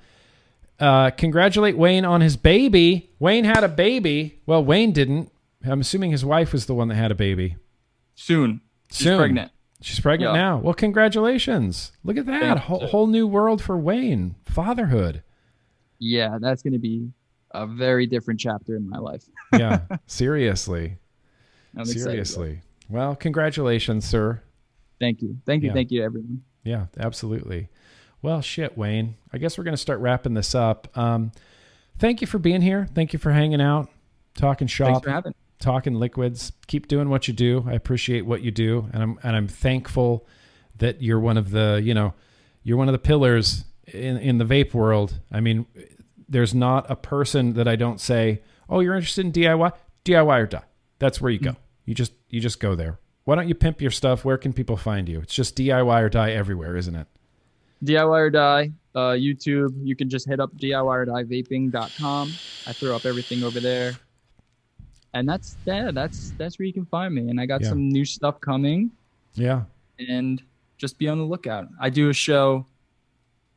uh, 0.79 1.11
congratulate 1.11 1.77
Wayne 1.77 2.05
on 2.05 2.21
his 2.21 2.37
baby. 2.37 3.11
Wayne 3.19 3.45
had 3.45 3.63
a 3.65 3.69
baby. 3.69 4.41
Well, 4.47 4.65
Wayne 4.65 4.93
didn't. 4.93 5.31
I'm 5.65 5.81
assuming 5.81 6.11
his 6.11 6.25
wife 6.25 6.53
was 6.53 6.67
the 6.67 6.75
one 6.75 6.89
that 6.89 6.95
had 6.95 7.11
a 7.11 7.15
baby. 7.15 7.57
Soon. 8.15 8.61
She's 8.91 9.07
Soon. 9.07 9.19
pregnant. 9.19 9.53
She's 9.83 9.99
pregnant 10.01 10.35
Yeah. 10.35 10.41
now. 10.41 10.59
Well, 10.59 10.75
congratulations. 10.75 11.93
Look 12.05 12.17
at 12.19 12.27
that. 12.27 12.59
Whole, 12.59 12.87
whole 12.87 13.07
new 13.07 13.27
world 13.27 13.63
for 13.63 13.79
Wayne. 13.79 14.35
Fatherhood. 14.45 15.23
Yeah, 15.99 16.39
that's 16.41 16.63
going 16.63 16.73
to 16.75 16.79
be 16.79 17.11
a 17.53 17.67
very 17.67 18.07
different 18.07 18.41
chapter 18.41 18.77
in 18.77 18.89
my 18.89 18.99
life. 18.99 19.25
Yeah, 19.59 19.81
seriously. 20.07 20.99
I'm. 21.77 21.85
Seriously. 21.85 22.61
Well, 22.89 23.17
congratulations, 23.17 24.05
sir. 24.05 24.43
Thank 25.01 25.23
you. 25.23 25.39
Thank 25.47 25.63
you. 25.63 25.69
Yeah. 25.69 25.75
Thank 25.75 25.91
you, 25.91 26.05
everyone. 26.05 26.43
Yeah, 26.63 26.87
absolutely. 26.99 27.69
Well, 28.23 28.43
shit, 28.43 28.77
Wayne. 28.77 29.17
I 29.33 29.39
guess 29.39 29.57
we're 29.57 29.65
going 29.65 29.75
to 29.75 29.81
start 29.81 29.99
wrapping 30.01 30.35
this 30.35 30.55
up. 30.55 30.97
Um, 30.97 31.33
thank 31.99 32.21
you 32.21 32.27
for 32.27 32.39
being 32.39 32.61
here. 32.61 32.87
Thank 32.95 33.13
you 33.13 33.19
for 33.19 33.33
hanging 33.33 33.61
out, 33.61 33.89
talking 34.37 34.69
Thanks 34.69 34.73
shop, 34.75 35.05
for 35.05 35.11
having. 35.11 35.35
Talking 35.61 35.95
liquids. 35.95 36.53
Keep 36.67 36.89
doing 36.89 37.09
what 37.09 37.29
you 37.29 37.35
do. 37.35 37.65
I 37.69 37.75
appreciate 37.75 38.27
what 38.27 38.43
you 38.43 38.51
do, 38.51 38.89
and 38.93 39.03
I'm 39.03 39.19
and 39.23 39.37
I'm 39.37 39.49
thankful 39.49 40.27
that 40.79 41.03
you're 41.03 41.21
one 41.21 41.37
of 41.37 41.51
the 41.51 41.81
you 41.83 41.95
know 41.95 42.15
you're 42.63 42.77
one 42.77 42.89
of 42.89 42.93
the 42.93 42.99
pillars 42.99 43.65
in 43.87 44.17
in 44.17 44.39
the 44.39 44.45
vape 44.45 44.75
world. 44.75 45.21
I 45.31 45.41
mean, 45.41 45.67
there's 46.29 46.55
not 46.55 46.91
a 46.91 46.97
person 46.97 47.53
that 47.55 47.69
I 47.69 47.77
don't 47.77 48.01
say, 48.01 48.43
"Oh, 48.69 48.81
you're 48.81 48.95
interested 48.95 49.25
in 49.25 49.33
DIY? 49.33 49.73
DIY 50.05 50.43
or 50.43 50.47
die." 50.47 50.65
That's 50.99 51.21
where 51.21 51.31
you 51.31 51.39
go. 51.39 51.57
You 51.85 51.95
just 51.95 52.13
you 52.29 52.41
just 52.41 52.61
go 52.61 52.75
there. 52.75 52.99
Why 53.25 53.37
don't 53.37 53.49
you 53.49 53.55
pimp 53.55 53.81
your 53.81 53.91
stuff? 53.91 54.25
Where 54.25 54.39
can 54.39 54.53
people 54.53 54.77
find 54.77 55.09
you? 55.09 55.21
It's 55.21 55.35
just 55.35 55.57
DIY 55.57 56.03
or 56.03 56.09
die 56.09 56.33
everywhere, 56.33 56.77
isn't 56.77 56.95
it? 56.95 57.07
DIY 57.85 58.19
or 58.19 58.31
die, 58.31 58.73
uh, 58.95 59.13
YouTube. 59.13 59.73
You 59.83 59.97
can 59.97 60.11
just 60.11 60.27
hit 60.27 60.41
up 60.41 60.55
DIY 60.57 60.85
or 60.85 61.05
die 61.05 61.25
vaping.com. 61.25 62.29
I 62.67 62.73
throw 62.73 62.97
up 62.97 63.07
everything 63.07 63.43
over 63.43 63.61
there. 63.61 63.93
And 65.15 65.29
that's 65.29 65.57
yeah, 65.65 65.91
that's 65.91 66.31
that's 66.39 66.59
where 66.59 66.67
you 66.67 66.73
can 66.73 66.87
find 66.87 67.15
me. 67.15 67.29
And 67.31 67.41
I 67.41 67.47
got 67.47 67.61
Yeah. 67.63 67.69
some 67.71 67.89
new 67.89 68.05
stuff 68.05 68.41
coming. 68.41 68.91
Yeah. 69.35 69.65
and 70.09 70.43
just 70.79 70.99
be 70.99 71.09
on 71.09 71.19
the 71.19 71.25
lookout. 71.25 71.69
I 71.79 71.91
do 71.91 72.09
a 72.09 72.13
show. 72.15 72.65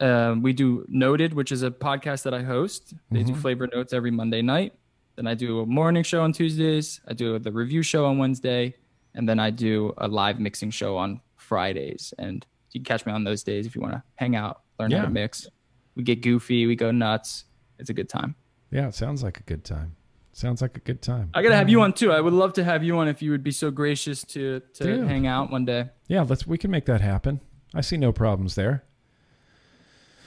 Um, 0.01 0.41
we 0.41 0.51
do 0.51 0.85
Noted, 0.89 1.33
which 1.33 1.51
is 1.53 1.63
a 1.63 1.71
podcast 1.71 2.23
that 2.23 2.33
I 2.33 2.43
host. 2.43 2.93
They 3.11 3.23
do 3.23 3.31
Mhm. 3.33 3.37
flavor 3.41 3.67
notes 3.73 3.93
every 3.93 4.11
Monday 4.11 4.41
night. 4.41 4.73
Then 5.15 5.25
I 5.27 5.33
do 5.35 5.61
a 5.61 5.65
morning 5.65 6.03
show 6.03 6.21
on 6.21 6.33
Tuesdays. 6.33 6.99
I 7.07 7.13
do 7.13 7.39
the 7.39 7.51
review 7.51 7.81
show 7.81 8.05
on 8.05 8.17
Wednesday, 8.17 8.75
and 9.15 9.29
then 9.29 9.39
I 9.39 9.51
do 9.51 9.93
a 9.97 10.07
live 10.07 10.39
mixing 10.39 10.69
show 10.71 10.97
on 10.97 11.21
Fridays. 11.37 12.13
And 12.19 12.45
you 12.71 12.81
can 12.81 12.85
catch 12.85 13.05
me 13.05 13.13
on 13.13 13.23
those 13.23 13.41
days 13.43 13.65
if 13.65 13.73
you 13.75 13.81
want 13.81 13.93
to 13.93 14.03
hang 14.15 14.35
out, 14.35 14.61
learn 14.79 14.91
how 14.91 15.03
to 15.05 15.09
mix. 15.09 15.47
We 15.95 16.03
get 16.03 16.21
goofy, 16.21 16.65
we 16.67 16.75
go 16.75 16.91
nuts. 16.91 17.45
It's 17.79 17.89
a 17.89 17.93
good 17.93 18.09
time. 18.09 18.35
Yeah, 18.69 18.87
it 18.89 18.95
sounds 18.95 19.23
like 19.23 19.39
a 19.39 19.43
good 19.43 19.63
time. 19.63 19.95
Sounds 20.35 20.61
like 20.63 20.75
a 20.75 20.79
good 20.79 21.01
time. 21.01 21.29
I 21.35 21.43
gotta 21.43 21.55
have 21.55 21.69
you 21.69 21.81
on 21.81 21.93
too. 21.93 22.11
I 22.11 22.19
would 22.19 22.33
love 22.33 22.53
to 22.53 22.63
have 22.63 22.83
you 22.83 22.97
on 22.97 23.07
if 23.07 23.21
you 23.21 23.29
would 23.31 23.43
be 23.43 23.51
so 23.51 23.69
gracious 23.71 24.23
to 24.25 24.61
to 24.73 24.83
Dude. 24.83 25.07
hang 25.07 25.27
out 25.27 25.51
one 25.51 25.63
day. 25.63 25.89
Yeah, 26.07 26.25
let's 26.27 26.47
we 26.47 26.57
can 26.57 26.71
make 26.71 26.85
that 26.85 27.01
happen. 27.01 27.39
I 27.73 27.81
see 27.81 27.97
no 27.97 28.11
problems 28.11 28.55
there. 28.55 28.83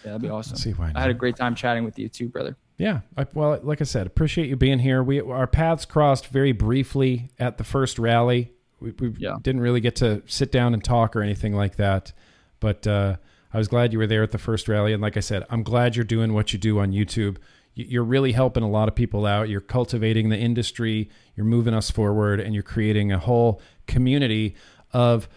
Yeah, 0.04 0.12
that'd 0.12 0.22
be 0.22 0.28
awesome. 0.28 0.52
Let's 0.52 0.62
see 0.62 0.70
why 0.72 0.92
I 0.94 1.00
had 1.00 1.10
a 1.10 1.14
great 1.14 1.36
time 1.36 1.54
chatting 1.56 1.84
with 1.84 1.98
you 1.98 2.08
too, 2.08 2.28
brother. 2.28 2.56
Yeah, 2.78 3.00
I, 3.16 3.26
well, 3.34 3.58
like 3.62 3.80
I 3.80 3.84
said, 3.84 4.06
appreciate 4.06 4.48
you 4.48 4.54
being 4.56 4.78
here. 4.78 5.02
We 5.02 5.20
our 5.20 5.46
paths 5.48 5.84
crossed 5.84 6.28
very 6.28 6.52
briefly 6.52 7.30
at 7.38 7.58
the 7.58 7.64
first 7.64 7.98
rally. 7.98 8.52
We, 8.78 8.90
we 8.92 9.14
Yeah. 9.18 9.36
didn't 9.42 9.62
really 9.62 9.80
get 9.80 9.96
to 9.96 10.22
sit 10.26 10.52
down 10.52 10.74
and 10.74 10.84
talk 10.84 11.16
or 11.16 11.22
anything 11.22 11.54
like 11.54 11.76
that, 11.76 12.12
but 12.60 12.86
uh, 12.86 13.16
I 13.52 13.58
was 13.58 13.66
glad 13.66 13.92
you 13.92 13.98
were 13.98 14.06
there 14.06 14.22
at 14.22 14.30
the 14.32 14.38
first 14.38 14.68
rally. 14.68 14.92
And 14.92 15.00
like 15.02 15.16
I 15.16 15.20
said, 15.20 15.44
I'm 15.50 15.62
glad 15.62 15.96
you're 15.96 16.04
doing 16.04 16.32
what 16.34 16.52
you 16.52 16.58
do 16.58 16.78
on 16.78 16.92
YouTube. 16.92 17.38
You- 17.76 17.86
You're 17.88 18.04
really 18.04 18.32
helping 18.32 18.64
a 18.64 18.68
lot 18.68 18.88
of 18.88 18.94
people 18.96 19.24
out. 19.26 19.48
You're 19.48 19.60
cultivating 19.60 20.28
the 20.30 20.38
industry. 20.38 21.08
You're 21.36 21.46
moving 21.46 21.74
us 21.74 21.90
forward, 21.90 22.40
and 22.40 22.52
you're 22.54 22.62
creating 22.64 23.12
a 23.12 23.18
whole 23.20 23.60
community 23.86 24.56
of 24.92 25.28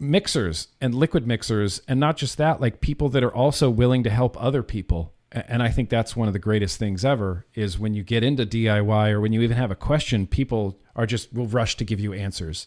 mixers 0.00 0.68
and 0.80 0.94
liquid 0.94 1.26
mixers 1.26 1.80
and 1.86 2.00
not 2.00 2.16
just 2.16 2.36
that 2.36 2.60
like 2.60 2.80
people 2.80 3.08
that 3.10 3.22
are 3.22 3.32
also 3.34 3.70
willing 3.70 4.02
to 4.02 4.10
help 4.10 4.36
other 4.42 4.62
people 4.62 5.12
and 5.30 5.62
i 5.62 5.68
think 5.68 5.88
that's 5.88 6.16
one 6.16 6.26
of 6.26 6.34
the 6.34 6.38
greatest 6.40 6.78
things 6.78 7.04
ever 7.04 7.46
is 7.54 7.78
when 7.78 7.94
you 7.94 8.02
get 8.02 8.24
into 8.24 8.44
diy 8.44 9.10
or 9.10 9.20
when 9.20 9.32
you 9.32 9.40
even 9.40 9.56
have 9.56 9.70
a 9.70 9.76
question 9.76 10.26
people 10.26 10.76
are 10.96 11.06
just 11.06 11.32
will 11.32 11.46
rush 11.46 11.76
to 11.76 11.84
give 11.84 12.00
you 12.00 12.12
answers 12.12 12.66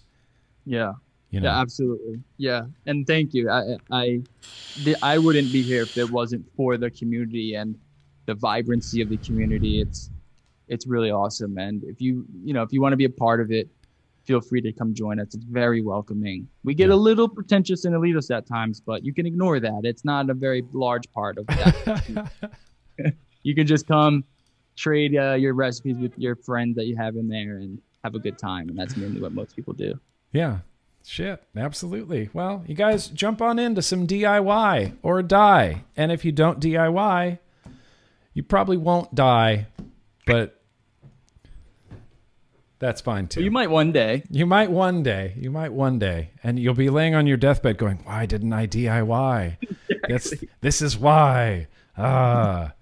Yeah. 0.66 0.94
you 1.30 1.42
know 1.42 1.50
Yeah, 1.50 1.60
absolutely. 1.62 2.22
Yeah, 2.38 2.66
and 2.86 3.06
thank 3.06 3.34
you. 3.34 3.50
I 3.50 3.76
I 3.92 4.22
the, 4.86 4.96
I 5.04 5.18
wouldn't 5.18 5.52
be 5.52 5.62
here 5.62 5.84
if 5.84 5.98
it 5.98 6.10
wasn't 6.10 6.46
for 6.56 6.78
the 6.78 6.90
community 6.90 7.56
and 7.56 7.76
the 8.28 8.36
vibrancy 8.36 9.02
of 9.02 9.10
the 9.10 9.18
community. 9.18 9.82
It's 9.82 10.12
it's 10.68 10.86
really 10.86 11.10
awesome. 11.12 11.58
And 11.58 11.84
if 11.86 12.00
you 12.00 12.26
you 12.44 12.54
know 12.54 12.62
if 12.62 12.72
you 12.72 12.80
want 12.82 12.94
to 12.94 12.98
be 12.98 13.06
a 13.06 13.10
part 13.10 13.42
of 13.42 13.52
it, 13.52 13.68
feel 14.26 14.42
free 14.42 14.62
to 14.62 14.72
come 14.72 14.94
join 14.94 15.20
us. 15.20 15.34
It's 15.34 15.46
very 15.46 15.82
welcoming. 15.82 16.48
We 16.64 16.76
get 16.76 16.90
Yeah. 16.90 16.96
a 16.96 17.02
little 17.10 17.28
pretentious 17.30 17.86
and 17.86 17.96
elitist 17.96 18.30
at 18.36 18.46
times, 18.46 18.80
but 18.80 19.04
you 19.04 19.14
can 19.14 19.26
ignore 19.26 19.60
that. 19.60 19.82
It's 19.84 20.04
not 20.06 20.30
a 20.30 20.34
very 20.36 20.64
large 20.74 21.10
part 21.12 21.38
of 21.40 21.48
that. 21.48 22.32
you 23.44 23.56
can 23.56 23.66
just 23.66 23.88
come 23.88 24.24
trade 24.76 25.16
uh, 25.18 25.34
your 25.34 25.54
recipes 25.54 25.98
with 25.98 26.12
your 26.18 26.36
friends 26.36 26.76
that 26.76 26.86
you 26.86 26.96
have 26.98 27.16
in 27.16 27.28
there 27.28 27.58
and 27.58 27.80
have 28.04 28.14
a 28.16 28.20
good 28.20 28.38
time. 28.38 28.70
And 28.70 28.78
that's 28.78 28.96
mainly 28.98 29.20
what 29.22 29.32
most 29.34 29.56
people 29.56 29.74
do. 29.74 30.00
yeah 30.34 30.60
shit 31.10 31.42
absolutely 31.56 32.30
well 32.34 32.66
you 32.68 32.76
guys 32.76 33.08
jump 33.08 33.42
on 33.42 33.58
into 33.58 33.82
some 33.82 34.06
diy 34.06 34.94
or 35.02 35.24
die 35.24 35.82
and 35.96 36.12
if 36.12 36.26
you 36.26 36.34
don't 36.34 36.60
diy 36.60 37.40
you 38.38 38.44
probably 38.44 38.78
won't 38.78 39.14
die 39.16 39.66
but 40.28 40.62
that's 42.80 43.02
fine 43.02 43.28
too 43.28 43.44
You 43.44 43.50
might 43.50 43.72
one 43.72 43.92
day. 43.92 44.22
You 44.30 44.46
might 44.46 44.70
one 44.70 45.02
day. 45.02 45.34
You 45.36 45.50
might 45.50 45.74
one 45.74 45.98
day, 45.98 46.30
and 46.44 46.60
you'll 46.60 46.76
be 46.76 46.92
laying 46.92 47.16
on 47.16 47.26
your 47.26 47.38
deathbed 47.38 47.80
going, 47.80 47.98
"Why 48.04 48.28
didn't 48.28 48.54
I 48.54 48.68
DIY? 48.68 49.58
That's 50.08 50.32
this 50.62 50.84
is 50.84 50.96
why." 50.96 51.68
Ah, 51.98 52.74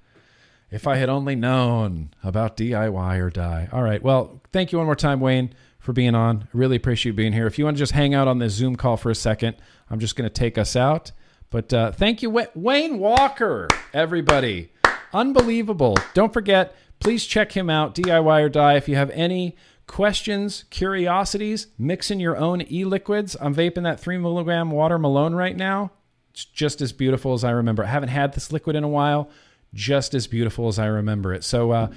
if 0.69 0.86
I 0.86 0.98
had 0.98 1.07
only 1.07 1.36
known 1.36 2.10
about 2.23 2.57
DIY 2.57 3.19
or 3.22 3.30
die. 3.30 3.69
All 3.72 3.84
right. 3.84 4.03
Well, 4.03 4.41
thank 4.52 4.73
you 4.73 4.80
one 4.80 4.86
more 4.86 4.95
time, 4.98 5.22
Wayne, 5.22 5.53
for 5.80 5.94
being 5.94 6.14
on. 6.14 6.41
I 6.44 6.48
really 6.52 6.76
appreciate 6.76 7.11
you 7.11 7.15
being 7.15 7.32
here. 7.32 7.48
If 7.48 7.57
you 7.57 7.64
want 7.64 7.77
to 7.77 7.80
just 7.80 7.94
hang 7.94 8.14
out 8.14 8.27
on 8.27 8.40
this 8.40 8.52
Zoom 8.52 8.76
call 8.76 8.98
for 8.98 9.10
a 9.10 9.15
second, 9.15 9.56
I'm 9.90 9.99
just 9.99 10.18
going 10.18 10.30
to 10.30 10.34
take 10.34 10.57
us 10.57 10.76
out. 10.76 11.14
But 11.49 11.73
uh, 11.73 11.91
thank 11.94 12.22
you, 12.22 12.30
Wayne 12.56 12.99
Walker, 12.99 13.69
everybody. 13.94 14.72
Unbelievable. 15.16 15.96
Don't 16.14 16.34
forget, 16.34 16.76
please 17.00 17.26
check 17.26 17.54
him 17.54 17.70
out, 17.70 17.96
DIY 17.96 18.42
or 18.42 18.50
Die. 18.50 18.74
If 18.76 18.90
you 18.90 18.98
have 18.98 19.10
any 19.12 19.56
questions, 19.88 20.66
curiosities, 20.70 21.68
mixing 21.78 22.20
your 22.20 22.36
own 22.36 22.62
e 22.70 22.84
liquids, 22.84 23.38
I'm 23.40 23.56
vaping 23.56 23.84
that 23.84 23.98
three 23.98 24.18
milligram 24.18 24.72
watermelon 24.72 25.34
right 25.34 25.56
now. 25.56 25.92
It's 26.32 26.44
just 26.44 26.82
as 26.82 26.92
beautiful 26.92 27.34
as 27.34 27.46
I 27.46 27.52
remember. 27.52 27.86
I 27.86 27.88
haven't 27.88 28.10
had 28.10 28.34
this 28.34 28.52
liquid 28.52 28.76
in 28.76 28.84
a 28.84 28.90
while, 28.90 29.30
just 29.74 30.14
as 30.14 30.28
beautiful 30.28 30.68
as 30.68 30.78
I 30.78 30.88
remember 30.88 31.34
it. 31.34 31.46
So, 31.46 31.72
uh, 31.72 31.88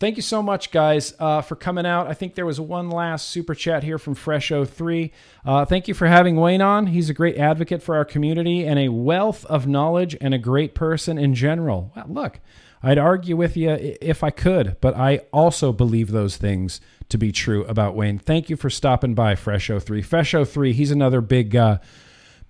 Thank 0.00 0.14
you 0.14 0.22
so 0.22 0.44
much, 0.44 0.70
guys, 0.70 1.12
uh, 1.18 1.40
for 1.40 1.56
coming 1.56 1.84
out. 1.84 2.06
I 2.06 2.14
think 2.14 2.36
there 2.36 2.46
was 2.46 2.60
one 2.60 2.88
last 2.88 3.30
super 3.30 3.52
chat 3.52 3.82
here 3.82 3.98
from 3.98 4.14
Fresh03. 4.14 5.10
Uh, 5.44 5.64
thank 5.64 5.88
you 5.88 5.94
for 5.94 6.06
having 6.06 6.36
Wayne 6.36 6.62
on. 6.62 6.86
He's 6.86 7.10
a 7.10 7.14
great 7.14 7.36
advocate 7.36 7.82
for 7.82 7.96
our 7.96 8.04
community 8.04 8.64
and 8.64 8.78
a 8.78 8.90
wealth 8.90 9.44
of 9.46 9.66
knowledge 9.66 10.16
and 10.20 10.32
a 10.32 10.38
great 10.38 10.76
person 10.76 11.18
in 11.18 11.34
general. 11.34 11.92
Well, 11.96 12.06
look, 12.08 12.40
I'd 12.80 12.98
argue 12.98 13.36
with 13.36 13.56
you 13.56 13.70
if 14.00 14.22
I 14.22 14.30
could, 14.30 14.76
but 14.80 14.96
I 14.96 15.22
also 15.32 15.72
believe 15.72 16.12
those 16.12 16.36
things 16.36 16.80
to 17.08 17.18
be 17.18 17.32
true 17.32 17.64
about 17.64 17.96
Wayne. 17.96 18.20
Thank 18.20 18.48
you 18.48 18.54
for 18.54 18.70
stopping 18.70 19.14
by, 19.14 19.34
Fresh03. 19.34 20.06
Fresh03, 20.06 20.74
he's 20.74 20.92
another 20.92 21.20
big, 21.20 21.56
uh, 21.56 21.78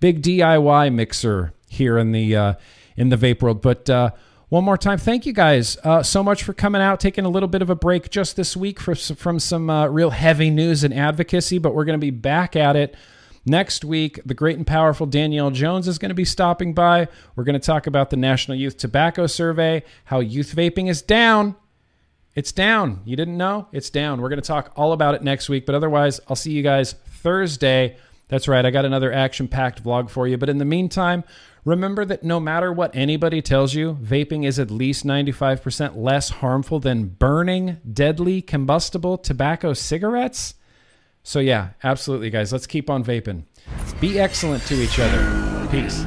big 0.00 0.20
DIY 0.20 0.92
mixer 0.92 1.54
here 1.70 1.96
in 1.96 2.12
the 2.12 2.36
uh, 2.36 2.54
in 2.94 3.08
the 3.08 3.16
vape 3.16 3.40
world. 3.40 3.62
But 3.62 3.88
uh, 3.88 4.10
one 4.48 4.64
more 4.64 4.78
time, 4.78 4.98
thank 4.98 5.26
you 5.26 5.32
guys 5.32 5.76
uh, 5.84 6.02
so 6.02 6.22
much 6.22 6.42
for 6.42 6.54
coming 6.54 6.80
out, 6.80 7.00
taking 7.00 7.24
a 7.24 7.28
little 7.28 7.48
bit 7.48 7.60
of 7.60 7.68
a 7.68 7.74
break 7.74 8.08
just 8.10 8.34
this 8.36 8.56
week 8.56 8.80
for, 8.80 8.94
from 8.94 9.38
some 9.38 9.68
uh, 9.68 9.86
real 9.88 10.10
heavy 10.10 10.48
news 10.48 10.84
and 10.84 10.94
advocacy. 10.94 11.58
But 11.58 11.74
we're 11.74 11.84
going 11.84 11.98
to 11.98 12.04
be 12.04 12.10
back 12.10 12.56
at 12.56 12.74
it 12.74 12.96
next 13.44 13.84
week. 13.84 14.20
The 14.24 14.34
great 14.34 14.56
and 14.56 14.66
powerful 14.66 15.06
Danielle 15.06 15.50
Jones 15.50 15.86
is 15.86 15.98
going 15.98 16.10
to 16.10 16.14
be 16.14 16.24
stopping 16.24 16.72
by. 16.72 17.08
We're 17.36 17.44
going 17.44 17.60
to 17.60 17.66
talk 17.66 17.86
about 17.86 18.08
the 18.08 18.16
National 18.16 18.56
Youth 18.56 18.78
Tobacco 18.78 19.26
Survey, 19.26 19.82
how 20.04 20.20
youth 20.20 20.54
vaping 20.54 20.88
is 20.88 21.02
down. 21.02 21.54
It's 22.34 22.52
down. 22.52 23.02
You 23.04 23.16
didn't 23.16 23.36
know? 23.36 23.68
It's 23.72 23.90
down. 23.90 24.20
We're 24.20 24.28
going 24.28 24.40
to 24.40 24.46
talk 24.46 24.72
all 24.76 24.92
about 24.92 25.14
it 25.14 25.22
next 25.22 25.48
week. 25.48 25.66
But 25.66 25.74
otherwise, 25.74 26.20
I'll 26.28 26.36
see 26.36 26.52
you 26.52 26.62
guys 26.62 26.92
Thursday. 26.92 27.96
That's 28.28 28.46
right. 28.46 28.64
I 28.64 28.70
got 28.70 28.84
another 28.84 29.12
action 29.12 29.48
packed 29.48 29.82
vlog 29.82 30.08
for 30.08 30.28
you. 30.28 30.38
But 30.38 30.48
in 30.48 30.58
the 30.58 30.64
meantime, 30.64 31.24
remember 31.68 32.04
that 32.06 32.24
no 32.24 32.40
matter 32.40 32.72
what 32.72 32.96
anybody 32.96 33.42
tells 33.42 33.74
you, 33.74 33.98
vaping 34.02 34.46
is 34.46 34.58
at 34.58 34.70
least 34.70 35.04
95% 35.04 35.96
less 35.96 36.30
harmful 36.30 36.80
than 36.80 37.08
burning 37.08 37.78
deadly 37.90 38.40
combustible 38.40 39.18
tobacco 39.18 39.74
cigarettes. 39.74 40.54
So, 41.22 41.40
yeah, 41.40 41.70
absolutely, 41.84 42.30
guys. 42.30 42.52
Let's 42.52 42.66
keep 42.66 42.88
on 42.88 43.04
vaping. 43.04 43.44
Be 44.00 44.18
excellent 44.18 44.62
to 44.64 44.74
each 44.74 44.98
other. 44.98 45.68
Peace. 45.70 46.04